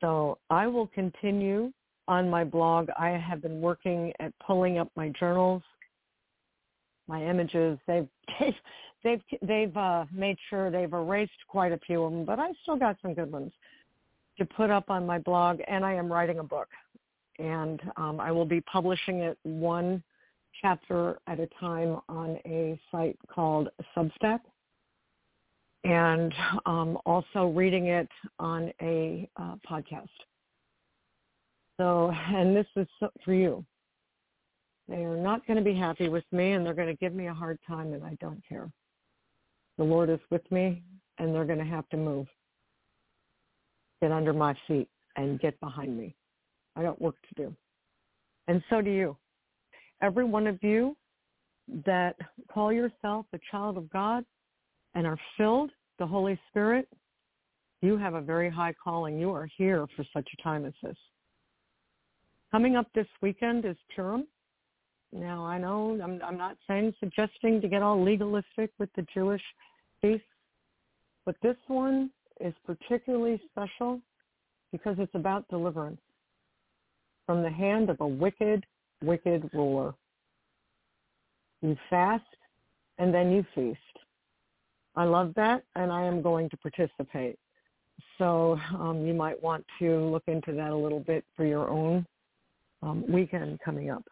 So 0.00 0.38
I 0.48 0.66
will 0.66 0.88
continue 0.88 1.72
on 2.08 2.28
my 2.28 2.42
blog. 2.42 2.88
I 2.98 3.10
have 3.10 3.42
been 3.42 3.60
working 3.60 4.12
at 4.18 4.32
pulling 4.44 4.78
up 4.78 4.90
my 4.96 5.10
journals, 5.10 5.62
my 7.06 7.24
images. 7.24 7.78
They've 7.86 8.08
they've 8.40 8.54
they've, 9.04 9.22
they've 9.42 9.76
uh, 9.76 10.06
made 10.12 10.36
sure 10.48 10.70
they've 10.70 10.92
erased 10.92 11.32
quite 11.48 11.72
a 11.72 11.78
few 11.78 12.02
of 12.02 12.12
them, 12.12 12.24
but 12.24 12.38
I 12.38 12.48
still 12.62 12.76
got 12.76 12.96
some 13.02 13.14
good 13.14 13.30
ones 13.30 13.52
to 14.38 14.44
put 14.44 14.70
up 14.70 14.90
on 14.90 15.06
my 15.06 15.18
blog. 15.18 15.60
And 15.68 15.84
I 15.84 15.94
am 15.94 16.12
writing 16.12 16.38
a 16.38 16.44
book, 16.44 16.68
and 17.38 17.80
um, 17.96 18.20
I 18.20 18.32
will 18.32 18.44
be 18.44 18.60
publishing 18.62 19.20
it 19.20 19.38
one 19.42 20.02
chapter 20.60 21.18
at 21.26 21.40
a 21.40 21.48
time 21.58 22.00
on 22.08 22.38
a 22.44 22.78
site 22.90 23.18
called 23.32 23.68
Substack 23.96 24.40
and 25.84 26.32
um, 26.66 26.98
also 27.06 27.48
reading 27.48 27.86
it 27.86 28.08
on 28.38 28.72
a 28.82 29.28
uh, 29.36 29.54
podcast. 29.68 30.08
So, 31.78 32.12
and 32.12 32.54
this 32.54 32.66
is 32.76 32.86
for 33.24 33.32
you. 33.32 33.64
They 34.88 35.04
are 35.04 35.16
not 35.16 35.46
going 35.46 35.56
to 35.56 35.64
be 35.64 35.74
happy 35.74 36.08
with 36.08 36.24
me 36.32 36.52
and 36.52 36.66
they're 36.66 36.74
going 36.74 36.88
to 36.88 36.96
give 36.96 37.14
me 37.14 37.28
a 37.28 37.34
hard 37.34 37.58
time 37.66 37.94
and 37.94 38.04
I 38.04 38.16
don't 38.20 38.42
care. 38.46 38.70
The 39.78 39.84
Lord 39.84 40.10
is 40.10 40.18
with 40.30 40.42
me 40.50 40.82
and 41.18 41.34
they're 41.34 41.44
going 41.44 41.60
to 41.60 41.64
have 41.64 41.88
to 41.90 41.96
move. 41.96 42.26
Get 44.02 44.10
under 44.10 44.32
my 44.32 44.54
feet 44.66 44.88
and 45.16 45.40
get 45.40 45.58
behind 45.60 45.96
me. 45.96 46.14
I 46.80 46.82
got 46.82 47.00
work 47.00 47.16
to 47.28 47.34
do. 47.34 47.54
And 48.48 48.62
so 48.70 48.80
do 48.80 48.90
you. 48.90 49.14
Every 50.00 50.24
one 50.24 50.46
of 50.46 50.62
you 50.62 50.96
that 51.84 52.16
call 52.50 52.72
yourself 52.72 53.26
a 53.34 53.38
child 53.50 53.76
of 53.76 53.90
God, 53.90 54.24
and 54.94 55.06
are 55.06 55.18
filled 55.36 55.70
the 55.98 56.06
Holy 56.06 56.40
Spirit, 56.48 56.88
you 57.82 57.98
have 57.98 58.14
a 58.14 58.20
very 58.20 58.50
high 58.50 58.74
calling. 58.82 59.20
You 59.20 59.30
are 59.32 59.48
here 59.58 59.86
for 59.94 60.04
such 60.14 60.26
a 60.32 60.42
time 60.42 60.64
as 60.64 60.72
this. 60.82 60.96
Coming 62.50 62.76
up 62.76 62.86
this 62.94 63.06
weekend 63.20 63.66
is 63.66 63.76
Purim. 63.94 64.26
Now 65.12 65.44
I 65.44 65.58
know 65.58 65.98
I'm, 66.02 66.20
I'm 66.24 66.38
not 66.38 66.56
saying 66.66 66.94
suggesting 66.98 67.60
to 67.60 67.68
get 67.68 67.82
all 67.82 68.02
legalistic 68.02 68.70
with 68.78 68.88
the 68.96 69.06
Jewish 69.12 69.42
feast, 70.00 70.24
but 71.26 71.36
this 71.42 71.56
one 71.68 72.10
is 72.40 72.54
particularly 72.64 73.40
special 73.52 74.00
because 74.72 74.96
it's 74.98 75.14
about 75.14 75.46
deliverance 75.48 76.00
from 77.30 77.44
the 77.44 77.50
hand 77.50 77.90
of 77.90 78.00
a 78.00 78.06
wicked, 78.08 78.66
wicked 79.04 79.48
ruler. 79.52 79.94
You 81.62 81.76
fast 81.88 82.24
and 82.98 83.14
then 83.14 83.30
you 83.30 83.46
feast. 83.54 83.78
I 84.96 85.04
love 85.04 85.32
that, 85.36 85.62
and 85.76 85.92
I 85.92 86.02
am 86.02 86.22
going 86.22 86.50
to 86.50 86.56
participate. 86.56 87.38
So 88.18 88.58
um, 88.76 89.06
you 89.06 89.14
might 89.14 89.40
want 89.40 89.64
to 89.78 90.00
look 90.06 90.24
into 90.26 90.50
that 90.54 90.72
a 90.72 90.76
little 90.76 90.98
bit 90.98 91.24
for 91.36 91.44
your 91.44 91.68
own 91.68 92.04
um, 92.82 93.04
weekend 93.08 93.60
coming 93.64 93.90
up. 93.90 94.02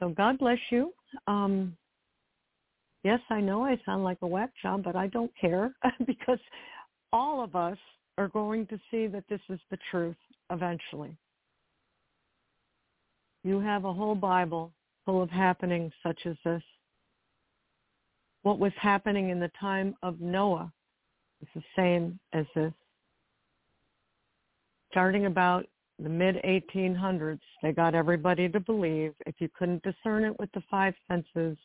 So 0.00 0.08
God 0.08 0.38
bless 0.38 0.56
you. 0.70 0.94
Um, 1.26 1.76
yes, 3.04 3.20
I 3.28 3.42
know 3.42 3.62
I 3.62 3.78
sound 3.84 4.04
like 4.04 4.22
a 4.22 4.26
whack 4.26 4.52
job, 4.62 4.84
but 4.84 4.96
I 4.96 5.08
don't 5.08 5.32
care 5.38 5.74
because 6.06 6.40
all 7.12 7.44
of 7.44 7.54
us 7.54 7.76
are 8.16 8.28
going 8.28 8.66
to 8.68 8.80
see 8.90 9.06
that 9.08 9.24
this 9.28 9.42
is 9.50 9.60
the 9.70 9.76
truth 9.90 10.16
eventually. 10.50 11.14
You 13.48 13.60
have 13.60 13.86
a 13.86 13.92
whole 13.94 14.14
Bible 14.14 14.74
full 15.06 15.22
of 15.22 15.30
happenings 15.30 15.90
such 16.02 16.26
as 16.26 16.36
this. 16.44 16.62
What 18.42 18.58
was 18.58 18.72
happening 18.78 19.30
in 19.30 19.40
the 19.40 19.50
time 19.58 19.96
of 20.02 20.20
Noah 20.20 20.70
is 21.40 21.48
the 21.54 21.62
same 21.74 22.20
as 22.34 22.44
this. 22.54 22.74
Starting 24.90 25.24
about 25.24 25.64
the 25.98 26.10
mid-1800s, 26.10 27.40
they 27.62 27.72
got 27.72 27.94
everybody 27.94 28.50
to 28.50 28.60
believe. 28.60 29.14
If 29.24 29.36
you 29.38 29.48
couldn't 29.58 29.82
discern 29.82 30.26
it 30.26 30.38
with 30.38 30.52
the 30.52 30.62
five 30.70 30.92
senses, 31.10 31.56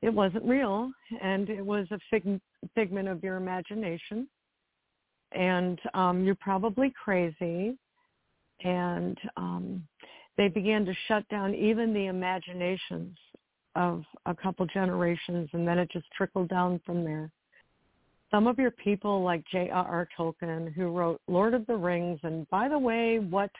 it 0.00 0.14
wasn't 0.14 0.46
real 0.46 0.90
and 1.20 1.50
it 1.50 1.60
was 1.60 1.86
a 1.90 1.98
fig- 2.08 2.40
figment 2.74 3.06
of 3.06 3.22
your 3.22 3.36
imagination. 3.36 4.26
And 5.32 5.78
um, 5.92 6.24
you're 6.24 6.36
probably 6.36 6.90
crazy. 7.04 7.76
And 8.64 9.18
um, 9.36 9.86
they 10.40 10.48
began 10.48 10.86
to 10.86 10.94
shut 11.06 11.28
down 11.28 11.54
even 11.54 11.92
the 11.92 12.06
imaginations 12.06 13.14
of 13.76 14.02
a 14.24 14.34
couple 14.34 14.64
generations 14.64 15.50
and 15.52 15.68
then 15.68 15.78
it 15.78 15.90
just 15.92 16.06
trickled 16.16 16.48
down 16.48 16.80
from 16.86 17.04
there. 17.04 17.30
Some 18.30 18.46
of 18.46 18.58
your 18.58 18.70
people 18.70 19.22
like 19.22 19.44
J.R.R. 19.52 20.08
Tolkien 20.18 20.72
who 20.72 20.92
wrote 20.92 21.20
Lord 21.28 21.52
of 21.52 21.66
the 21.66 21.76
Rings 21.76 22.18
and 22.22 22.48
by 22.48 22.70
the 22.70 22.78
way 22.78 23.18
what 23.18 23.50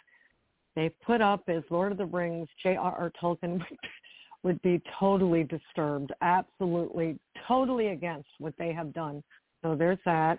they 0.75 0.89
put 1.05 1.21
up 1.21 1.43
is 1.49 1.63
Lord 1.69 1.93
of 1.93 1.99
the 1.99 2.07
Rings, 2.07 2.49
J.R.R. 2.63 3.13
Tolkien 3.23 3.61
would 4.43 4.63
be 4.63 4.81
totally 4.99 5.45
disturbed, 5.45 6.15
absolutely 6.23 7.19
totally 7.47 7.89
against 7.89 8.31
what 8.39 8.55
they 8.59 8.73
have 8.73 8.95
done. 8.95 9.23
So 9.63 9.75
there's 9.75 9.99
that. 10.07 10.39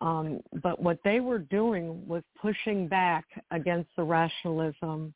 Um, 0.00 0.40
but 0.62 0.80
what 0.80 1.00
they 1.04 1.20
were 1.20 1.38
doing 1.38 2.02
was 2.08 2.22
pushing 2.40 2.88
back 2.88 3.26
against 3.50 3.90
the 3.94 4.04
rationalism 4.04 5.12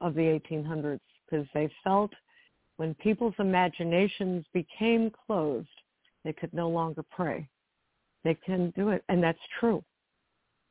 of 0.00 0.14
the 0.14 0.40
1800s 0.50 1.00
because 1.24 1.46
they 1.54 1.70
felt 1.82 2.12
when 2.76 2.94
people's 2.94 3.34
imaginations 3.38 4.44
became 4.52 5.10
closed, 5.26 5.68
they 6.24 6.32
could 6.32 6.52
no 6.52 6.68
longer 6.68 7.02
pray. 7.10 7.48
They 8.24 8.34
can 8.34 8.70
do 8.76 8.90
it, 8.90 9.02
and 9.08 9.22
that's 9.22 9.38
true. 9.60 9.82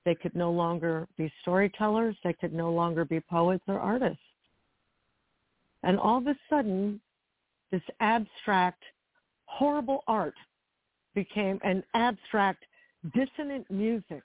They 0.05 0.13
could 0.13 0.35
no 0.35 0.51
longer 0.51 1.07
be 1.17 1.31
storytellers. 1.41 2.15
They 2.23 2.33
could 2.33 2.53
no 2.53 2.71
longer 2.71 3.05
be 3.05 3.19
poets 3.19 3.63
or 3.67 3.79
artists. 3.79 4.19
And 5.83 5.99
all 5.99 6.19
of 6.19 6.27
a 6.27 6.35
sudden, 6.49 7.01
this 7.71 7.81
abstract, 7.99 8.83
horrible 9.45 10.03
art 10.07 10.35
became 11.15 11.59
an 11.63 11.83
abstract, 11.93 12.65
dissonant 13.15 13.69
music, 13.71 14.23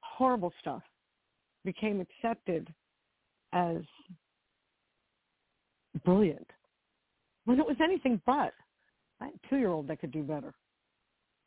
horrible 0.00 0.52
stuff, 0.60 0.82
became 1.64 2.00
accepted 2.00 2.72
as 3.52 3.78
brilliant 6.04 6.46
when 7.44 7.58
it 7.58 7.66
was 7.66 7.76
anything 7.82 8.20
but. 8.26 8.52
A 9.20 9.26
two-year-old 9.50 9.88
that 9.88 10.00
could 10.00 10.12
do 10.12 10.22
better. 10.22 10.54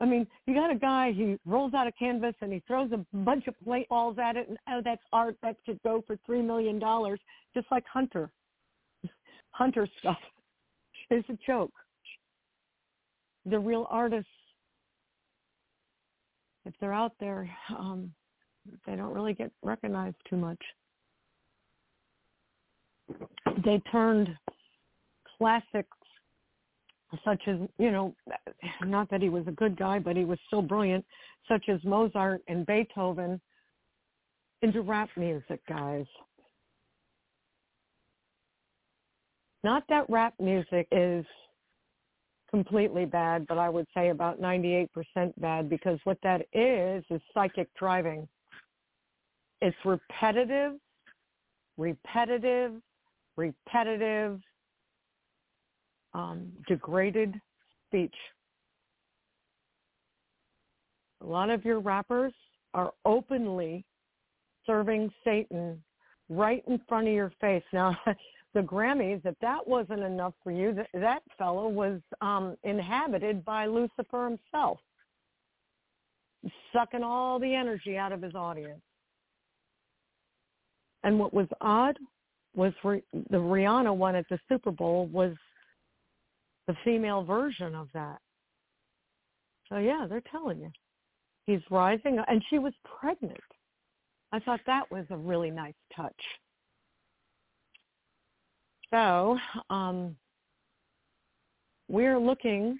I 0.02 0.06
mean, 0.06 0.26
you 0.48 0.56
got 0.56 0.72
a 0.72 0.76
guy, 0.76 1.12
he 1.12 1.38
rolls 1.46 1.76
out 1.76 1.86
a 1.86 1.92
canvas 1.92 2.34
and 2.42 2.52
he 2.52 2.62
throws 2.68 2.92
a 2.92 3.06
bunch 3.16 3.48
of 3.48 3.54
plate 3.64 3.88
balls 3.88 4.18
at 4.18 4.36
it 4.36 4.50
and 4.50 4.58
oh 4.68 4.82
that's 4.84 5.04
art 5.14 5.38
that 5.44 5.56
should 5.66 5.82
go 5.84 6.04
for 6.08 6.18
three 6.26 6.42
million 6.42 6.80
dollars, 6.80 7.20
just 7.54 7.68
like 7.70 7.86
Hunter. 7.86 8.32
Hunter 9.52 9.88
stuff 10.00 10.18
is 11.12 11.24
a 11.30 11.38
joke. 11.46 11.72
The 13.46 13.60
real 13.60 13.86
artists, 13.90 14.28
if 16.66 16.74
they're 16.82 16.94
out 16.94 17.14
there, 17.20 17.50
um, 17.78 18.12
they 18.88 18.96
don't 18.96 19.14
really 19.14 19.34
get 19.34 19.52
recognized 19.62 20.18
too 20.28 20.38
much. 20.38 20.62
They 23.64 23.82
turned 23.92 24.30
classics 25.38 25.88
such 27.26 27.42
as, 27.48 27.58
you 27.78 27.92
know, 27.92 28.16
not 28.86 29.10
that 29.10 29.22
he 29.22 29.30
was 29.30 29.46
a 29.48 29.52
good 29.52 29.78
guy, 29.78 30.00
but 30.00 30.16
he 30.16 30.24
was 30.24 30.40
still 30.48 30.62
brilliant, 30.62 31.06
such 31.48 31.68
as 31.68 31.84
Mozart 31.84 32.42
and 32.48 32.66
Beethoven, 32.66 33.42
into 34.62 34.82
rap 34.82 35.10
music, 35.18 35.60
guys. 35.68 36.06
Not 39.64 39.84
that 39.90 40.10
rap 40.10 40.34
music 40.40 40.88
is 40.92 41.26
completely 42.50 43.06
bad, 43.06 43.48
but 43.48 43.58
I 43.58 43.70
would 43.70 43.88
say 43.94 44.10
about 44.10 44.42
98% 44.42 44.88
bad 45.38 45.70
because 45.70 46.00
what 46.04 46.18
that 46.24 46.42
is 46.54 47.04
is 47.10 47.22
psychic 47.34 47.70
driving. 47.78 48.28
It's 49.62 49.78
repetitive, 49.86 50.74
repetitive, 51.78 52.74
repetitive, 53.42 54.40
um, 56.14 56.52
degraded 56.68 57.34
speech. 57.88 58.14
A 61.22 61.26
lot 61.26 61.50
of 61.50 61.66
your 61.66 61.80
rappers 61.80 62.34
are 62.74 62.92
openly 63.06 63.84
serving 64.66 65.12
Satan 65.24 65.82
right 66.30 66.64
in 66.68 66.80
front 66.88 67.08
of 67.08 67.14
your 67.14 67.32
face. 67.42 67.64
Now, 67.74 67.98
the 68.54 68.62
Grammys, 68.62 69.22
if 69.26 69.36
that 69.42 69.68
wasn't 69.68 70.02
enough 70.02 70.34
for 70.44 70.52
you, 70.52 70.74
that, 70.74 70.88
that 70.94 71.24
fellow 71.38 71.68
was 71.68 72.00
um, 72.22 72.56
inhabited 72.64 73.44
by 73.44 73.66
Lucifer 73.66 74.30
himself, 74.30 74.80
sucking 76.74 77.04
all 77.04 77.40
the 77.40 77.54
energy 77.54 77.98
out 77.98 78.12
of 78.12 78.22
his 78.22 78.36
audience. 78.36 78.82
And 81.04 81.18
what 81.18 81.34
was 81.34 81.48
odd 81.62 81.98
was 82.56 82.74
the 82.84 83.38
Rihanna 83.38 83.96
one 83.96 84.16
at 84.16 84.26
the 84.30 84.40
Super 84.50 84.72
Bowl 84.72 85.08
was 85.08 85.34
the 86.68 86.76
female 86.84 87.24
version 87.24 87.76
of 87.76 87.88
that. 87.94 88.20
So 89.70 89.78
yeah, 89.78 90.06
they're 90.10 90.24
telling 90.32 90.60
you. 90.60 90.72
He's 91.46 91.62
rising 91.70 92.20
and 92.28 92.44
she 92.50 92.60
was 92.60 92.74
pregnant. 93.00 93.40
I 94.32 94.40
thought 94.40 94.62
that 94.66 94.90
was 94.92 95.06
a 95.10 95.18
really 95.18 95.52
nice 95.52 95.74
touch. 95.96 96.14
So, 98.92 99.38
um, 99.70 100.16
we're 101.88 102.20
looking 102.20 102.80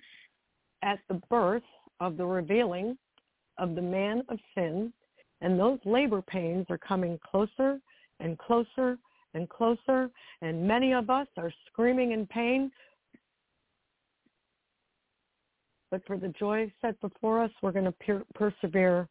at 0.84 1.00
the 1.08 1.22
birth 1.30 1.64
of 2.00 2.18
the 2.18 2.26
revealing 2.26 2.98
of 3.58 3.76
the 3.76 3.82
man 3.82 4.24
of 4.30 4.40
sin, 4.56 4.92
and 5.42 5.60
those 5.60 5.80
labor 5.86 6.22
pains 6.22 6.66
are 6.70 6.78
coming 6.78 7.20
closer 7.30 7.80
and 8.20 8.38
closer 8.38 8.98
and 9.34 9.50
closer, 9.50 10.10
and 10.42 10.68
many 10.68 10.94
of 10.94 11.10
us 11.10 11.28
are 11.38 11.52
screaming 11.68 12.12
in 12.12 12.26
pain 12.28 12.72
but 15.92 16.02
for 16.08 16.18
the 16.18 16.30
joy 16.30 16.72
set 16.82 17.00
before 17.02 17.44
us, 17.44 17.52
we're 17.62 17.74
going 17.74 17.86
to 17.86 17.92
per- 17.92 18.24
persevere 18.34 19.08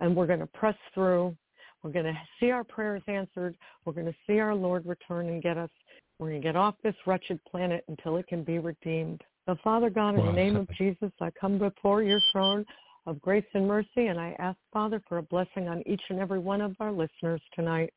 and 0.00 0.14
we're 0.14 0.26
going 0.26 0.40
to 0.40 0.46
press 0.46 0.74
through. 0.92 1.34
We're 1.82 1.92
going 1.92 2.06
to 2.06 2.18
see 2.40 2.50
our 2.50 2.64
prayers 2.64 3.02
answered. 3.06 3.56
We're 3.84 3.92
going 3.92 4.06
to 4.06 4.16
see 4.26 4.40
our 4.40 4.54
Lord 4.54 4.84
return 4.84 5.28
and 5.28 5.40
get 5.40 5.56
us. 5.56 5.70
We're 6.18 6.30
going 6.30 6.42
to 6.42 6.46
get 6.46 6.56
off 6.56 6.74
this 6.82 6.96
wretched 7.06 7.38
planet 7.48 7.84
until 7.88 8.16
it 8.16 8.26
can 8.26 8.42
be 8.42 8.58
redeemed. 8.58 9.22
So 9.46 9.56
Father 9.62 9.88
God, 9.88 10.18
in 10.18 10.26
the 10.26 10.32
name 10.32 10.56
of 10.56 10.68
Jesus, 10.76 11.12
I 11.20 11.30
come 11.40 11.56
before 11.58 12.02
your 12.02 12.20
throne 12.32 12.66
of 13.06 13.22
grace 13.22 13.46
and 13.54 13.66
mercy, 13.66 14.08
and 14.08 14.18
I 14.18 14.34
ask, 14.38 14.58
Father, 14.72 15.00
for 15.08 15.18
a 15.18 15.22
blessing 15.22 15.68
on 15.68 15.82
each 15.86 16.02
and 16.10 16.18
every 16.18 16.40
one 16.40 16.60
of 16.60 16.74
our 16.80 16.92
listeners 16.92 17.40
tonight. 17.54 17.94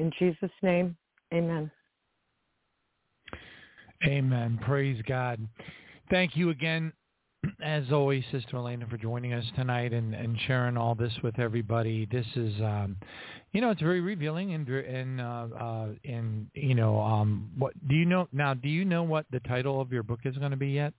In 0.00 0.10
Jesus' 0.18 0.50
name, 0.62 0.96
amen. 1.34 1.70
Amen. 4.06 4.58
Praise 4.64 4.98
God. 5.06 5.46
Thank 6.08 6.36
you 6.36 6.48
again 6.48 6.94
as 7.62 7.84
always, 7.92 8.24
Sister 8.32 8.56
Eleyna, 8.56 8.86
for 8.88 8.96
joining 8.96 9.34
us 9.34 9.44
tonight 9.56 9.92
and, 9.92 10.14
and 10.14 10.38
sharing 10.46 10.78
all 10.78 10.94
this 10.94 11.12
with 11.22 11.38
everybody. 11.38 12.06
This 12.10 12.24
is, 12.34 12.58
um, 12.62 12.96
you 13.52 13.60
know, 13.60 13.68
it's 13.68 13.82
very 13.82 14.00
revealing 14.00 14.54
and 14.54 14.66
and 14.66 15.20
uh, 15.20 15.46
uh, 15.54 15.88
and 16.06 16.46
you 16.54 16.74
know, 16.74 16.98
um, 16.98 17.50
what 17.58 17.74
do 17.86 17.94
you 17.94 18.06
know 18.06 18.26
now? 18.32 18.54
Do 18.54 18.70
you 18.70 18.86
know 18.86 19.02
what 19.02 19.26
the 19.30 19.40
title 19.40 19.82
of 19.82 19.92
your 19.92 20.02
book 20.02 20.20
is 20.24 20.34
going 20.38 20.52
to 20.52 20.56
be 20.56 20.68
yet? 20.68 20.94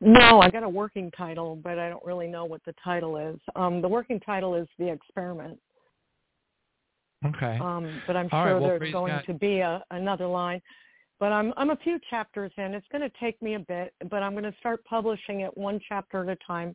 No, 0.00 0.40
I 0.40 0.50
got 0.50 0.64
a 0.64 0.68
working 0.68 1.12
title, 1.12 1.54
but 1.54 1.78
I 1.78 1.88
don't 1.88 2.04
really 2.04 2.26
know 2.26 2.44
what 2.44 2.60
the 2.66 2.74
title 2.82 3.16
is. 3.16 3.38
Um, 3.54 3.80
the 3.80 3.88
working 3.88 4.18
title 4.18 4.56
is 4.56 4.66
The 4.80 4.90
Experiment. 4.90 5.60
Okay. 7.24 7.58
Um, 7.60 8.02
but 8.06 8.16
I'm 8.16 8.28
all 8.32 8.44
sure 8.44 8.54
right, 8.54 8.60
well, 8.60 8.78
there's 8.78 8.92
going 8.92 9.12
God. 9.12 9.24
to 9.26 9.34
be 9.34 9.60
a, 9.60 9.82
another 9.90 10.26
line 10.26 10.60
but 11.20 11.32
I'm 11.32 11.52
I'm 11.56 11.70
a 11.70 11.76
few 11.76 11.98
chapters 12.10 12.52
in. 12.58 12.74
It's 12.74 12.86
going 12.90 13.02
to 13.02 13.10
take 13.20 13.40
me 13.40 13.54
a 13.54 13.58
bit, 13.58 13.94
but 14.10 14.22
I'm 14.22 14.32
going 14.32 14.44
to 14.44 14.54
start 14.60 14.84
publishing 14.84 15.40
it 15.40 15.56
one 15.56 15.80
chapter 15.88 16.22
at 16.22 16.28
a 16.28 16.36
time. 16.46 16.74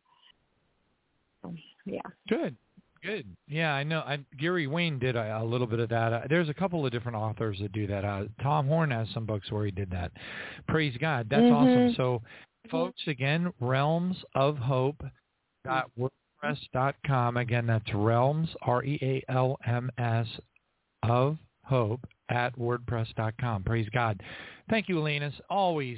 So, 1.42 1.54
yeah. 1.86 2.02
Good. 2.28 2.56
Good. 3.04 3.28
Yeah, 3.48 3.74
I 3.74 3.84
know. 3.84 4.00
I, 4.00 4.18
Gary 4.38 4.68
Wayne 4.68 5.00
did 5.00 5.16
a, 5.16 5.40
a 5.40 5.44
little 5.44 5.68
bit 5.68 5.80
of 5.80 5.88
that. 5.90 6.14
Uh, 6.14 6.22
there's 6.30 6.50
a 6.50 6.54
couple 6.54 6.86
of 6.86 6.92
different 6.92 7.16
authors 7.16 7.58
that 7.62 7.72
do 7.72 7.88
that. 7.88 8.04
Uh, 8.04 8.24
Tom 8.42 8.68
Horn 8.68 8.92
has 8.92 9.08
some 9.14 9.26
books 9.26 9.50
where 9.52 9.66
he 9.66 9.72
did 9.72 9.90
that. 9.92 10.12
Praise 10.68 10.96
God. 11.00 11.28
That's 11.30 11.44
mm-hmm. 11.44 11.54
awesome. 11.54 11.94
So, 11.96 12.22
folks, 12.70 13.02
again, 13.08 13.54
realms 13.62 14.18
of 16.44 16.50
wordpress 16.50 16.58
dot 16.74 16.96
com. 17.06 17.38
Again, 17.38 17.68
that's 17.68 17.94
realms 17.94 18.50
R 18.62 18.84
E 18.84 19.00
A 19.02 19.32
L 19.32 19.58
M 19.66 19.90
S 19.98 20.28
of 21.04 21.38
hope 21.64 22.02
at 22.30 22.58
wordpress.com. 22.58 23.64
Praise 23.64 23.88
God. 23.94 24.22
Thank 24.70 24.88
you, 24.88 25.00
Eleyna. 25.00 25.28
It's 25.28 25.42
always 25.50 25.98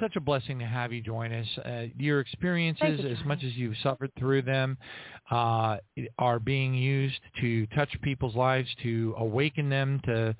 such 0.00 0.16
a 0.16 0.20
blessing 0.20 0.58
to 0.58 0.64
have 0.64 0.92
you 0.92 1.00
join 1.00 1.32
us. 1.32 1.46
Uh, 1.64 1.84
your 1.96 2.18
experiences, 2.20 3.00
you. 3.00 3.08
as 3.08 3.24
much 3.24 3.44
as 3.44 3.54
you've 3.54 3.76
suffered 3.82 4.10
through 4.18 4.42
them, 4.42 4.76
uh, 5.30 5.76
are 6.18 6.40
being 6.40 6.74
used 6.74 7.20
to 7.40 7.66
touch 7.68 7.90
people's 8.02 8.34
lives, 8.34 8.68
to 8.82 9.14
awaken 9.18 9.68
them 9.68 10.00
to 10.04 10.34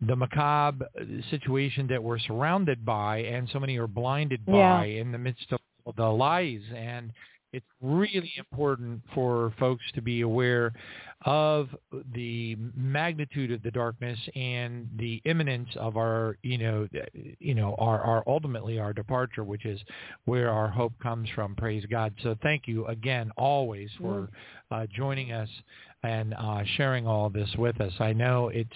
the 0.00 0.14
macabre 0.14 0.86
situation 1.30 1.88
that 1.88 2.00
we're 2.00 2.20
surrounded 2.20 2.84
by 2.84 3.18
and 3.18 3.48
so 3.52 3.58
many 3.58 3.76
are 3.78 3.88
blinded 3.88 4.40
yeah. 4.46 4.78
by 4.78 4.84
in 4.84 5.10
the 5.10 5.18
midst 5.18 5.46
of 5.50 5.58
the 5.96 6.06
lies 6.06 6.60
and 6.72 7.12
it's 7.52 7.66
really 7.80 8.32
important 8.36 9.00
for 9.14 9.52
folks 9.58 9.84
to 9.94 10.02
be 10.02 10.20
aware 10.20 10.72
of 11.24 11.68
the 12.14 12.56
magnitude 12.76 13.50
of 13.50 13.62
the 13.62 13.70
darkness 13.70 14.18
and 14.34 14.88
the 14.98 15.20
imminence 15.24 15.68
of 15.76 15.96
our, 15.96 16.36
you 16.42 16.58
know, 16.58 16.86
you 17.38 17.54
know, 17.54 17.74
our, 17.78 18.00
our 18.00 18.22
ultimately 18.26 18.78
our 18.78 18.92
departure, 18.92 19.44
which 19.44 19.64
is 19.64 19.80
where 20.26 20.50
our 20.50 20.68
hope 20.68 20.92
comes 21.02 21.28
from. 21.34 21.56
Praise 21.56 21.84
God. 21.90 22.12
So 22.22 22.36
thank 22.42 22.68
you 22.68 22.86
again, 22.86 23.30
always 23.36 23.88
for 23.98 24.28
uh, 24.70 24.86
joining 24.94 25.32
us 25.32 25.48
and 26.02 26.34
uh, 26.34 26.62
sharing 26.76 27.06
all 27.06 27.30
this 27.30 27.48
with 27.58 27.80
us. 27.80 27.92
I 27.98 28.12
know 28.12 28.48
it's 28.48 28.70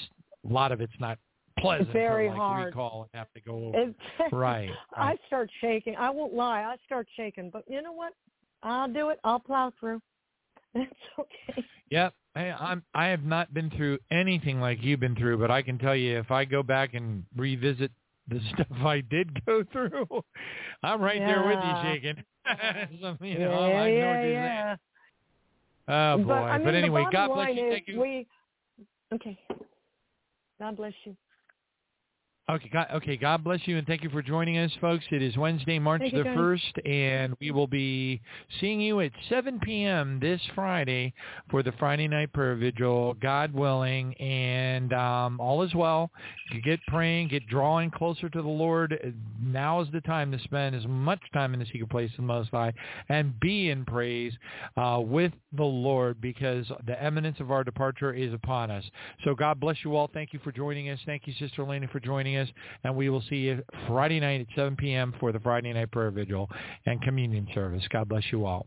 a 0.49 0.53
lot 0.53 0.73
of 0.73 0.81
it's 0.81 0.93
not 0.99 1.19
pleasant 1.59 1.89
it's 1.89 1.93
very 1.93 2.27
to 2.27 2.31
like 2.31 2.39
hard. 2.39 2.67
recall 2.67 3.09
and 3.13 3.19
have 3.19 3.33
to 3.35 3.41
go 3.41 3.67
over. 3.67 3.83
It's, 3.83 3.99
right, 4.33 4.71
I 4.97 5.17
start 5.27 5.51
shaking. 5.61 5.95
I 5.97 6.11
won't 6.11 6.35
lie. 6.35 6.63
I 6.63 6.77
start 6.87 7.07
shaking. 7.17 7.51
But 7.51 7.65
you 7.69 7.83
know 7.83 7.93
what? 7.93 8.15
I'll 8.63 8.89
do 8.89 9.11
it. 9.11 9.19
I'll 9.25 9.41
plow 9.41 9.73
through. 9.79 10.01
That's 10.75 10.91
okay. 11.19 11.65
Yep. 11.91 12.15
Hey, 12.35 12.51
I'm 12.51 12.83
I 12.95 13.07
have 13.09 13.25
not 13.25 13.53
been 13.53 13.71
through 13.71 13.99
anything 14.11 14.59
like 14.61 14.83
you've 14.83 15.01
been 15.01 15.15
through, 15.15 15.39
but 15.39 15.51
I 15.51 15.61
can 15.61 15.79
tell 15.79 15.95
you 15.95 16.19
if 16.19 16.31
I 16.31 16.47
go 16.47 16.63
back 16.63 16.95
and 16.95 17.25
revisit 17.37 17.91
the 18.29 18.41
stuff 18.55 18.79
I 18.85 19.03
did 19.03 19.45
go 19.45 19.65
through, 19.71 20.07
I'm 20.83 21.03
right 21.03 21.21
yeah. 21.21 21.27
there 21.27 21.47
with 21.47 21.59
you 21.63 21.83
shaking. 21.83 22.25
so, 23.01 23.25
you 23.25 23.39
know, 23.39 23.69
yeah, 23.69 23.81
I 23.81 23.91
know 23.91 23.97
yeah, 23.97 24.15
what 24.15 24.23
you're 24.23 24.33
yeah. 24.33 24.67
saying. 24.67 24.79
Oh 25.89 26.17
boy. 26.19 26.29
But, 26.29 26.35
I 26.35 26.59
mean, 26.59 26.75
anyway, 26.75 27.05
God 27.13 27.35
bless 27.35 27.57
you. 27.57 27.73
is 27.73 27.81
you. 27.87 28.01
we 28.01 28.27
okay. 29.13 29.39
God 30.59 30.77
bless 30.77 30.95
you. 31.05 31.17
Okay, 32.51 32.69
God, 32.73 32.89
okay. 32.93 33.17
God 33.17 33.45
bless 33.45 33.61
you, 33.67 33.79
and 33.79 33.87
thank 33.87 34.03
you 34.03 34.11
for 34.11 34.21
joining 34.21 34.59
us, 34.59 34.73
folks. 34.81 35.05
It 35.13 35.23
is 35.23 35.37
Wednesday, 35.37 35.79
March 35.79 36.01
Thank 36.01 36.13
the 36.13 36.25
first, 36.35 36.77
and 36.85 37.37
we 37.41 37.53
will 37.53 37.69
be 37.69 38.21
seeing 38.61 38.81
you 38.81 39.01
at 39.01 39.13
7 39.29 39.61
p.m. 39.61 40.19
this 40.21 40.41
Friday 40.53 41.15
for 41.53 41.63
the 41.63 41.71
Friday 41.79 42.09
night 42.09 42.33
prayer 42.33 42.57
vigil, 42.57 43.15
God 43.23 43.55
willing, 43.55 44.15
and 44.15 44.93
um, 44.93 45.39
all 45.39 45.63
is 45.63 45.73
well. 45.73 46.11
You 46.51 46.61
get 46.61 46.81
praying, 46.89 47.29
get 47.29 47.47
drawing 47.47 47.93
closer 47.93 48.29
to 48.29 48.43
the 48.43 48.49
Lord. 48.49 49.15
Now 49.41 49.81
is 49.81 49.89
the 49.93 50.01
time 50.01 50.33
to 50.33 50.39
spend 50.41 50.75
as 50.75 50.85
much 50.89 51.21
time 51.33 51.55
in 51.55 51.61
the 51.61 51.67
secret 51.67 51.91
place 51.91 52.11
of 52.11 52.17
the 52.17 52.23
Most 52.23 52.51
High, 52.51 52.75
and 53.09 53.39
be 53.39 53.71
in 53.71 53.85
praise 53.85 54.33
uh, 54.77 55.01
with 55.01 55.33
the 55.57 55.63
Lord, 55.63 56.21
because 56.21 56.67
the 56.89 57.01
eminence 57.01 57.39
of 57.39 57.53
our 57.53 57.63
departure 57.63 58.13
is 58.13 58.35
upon 58.35 58.73
us. 58.73 58.85
So 59.23 59.37
God 59.37 59.61
bless 59.61 59.77
you 59.85 59.95
all. 59.95 60.11
Thank 60.13 60.33
you 60.33 60.41
for 60.43 60.51
joining 60.51 60.91
us. 60.91 60.99
Thank 61.07 61.29
you, 61.29 61.35
Sister 61.39 61.63
Eleyna, 61.63 61.87
for 61.93 62.01
joining 62.01 62.32
us. 62.39 62.49
And 62.85 62.97
we 62.97 63.11
will 63.11 63.23
see 63.29 63.37
you 63.37 63.63
Friday 63.87 64.21
night 64.21 64.41
at 64.43 64.47
7 64.55 64.77
p.m. 64.77 65.15
for 65.21 65.33
the 65.33 65.41
Friday 65.41 65.73
night 65.73 65.91
prayer 65.91 66.11
vigil 66.11 66.51
and 66.87 67.01
communion 67.03 67.47
service. 67.55 67.83
God 67.91 68.09
bless 68.09 68.25
you 68.33 68.47
all. 68.47 68.67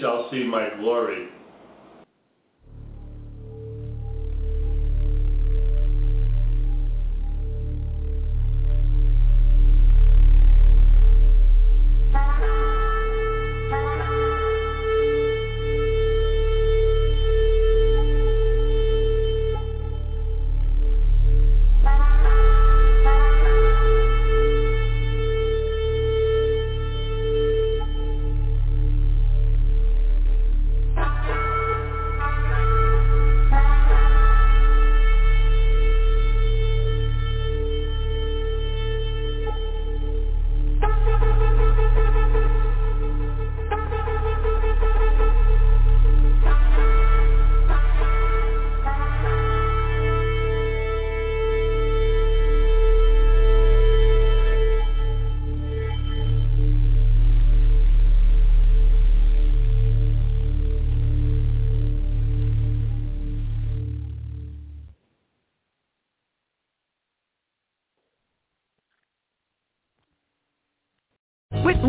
Shall 0.00 0.28
see 0.30 0.44
my 0.44 0.68
glory. 0.78 1.25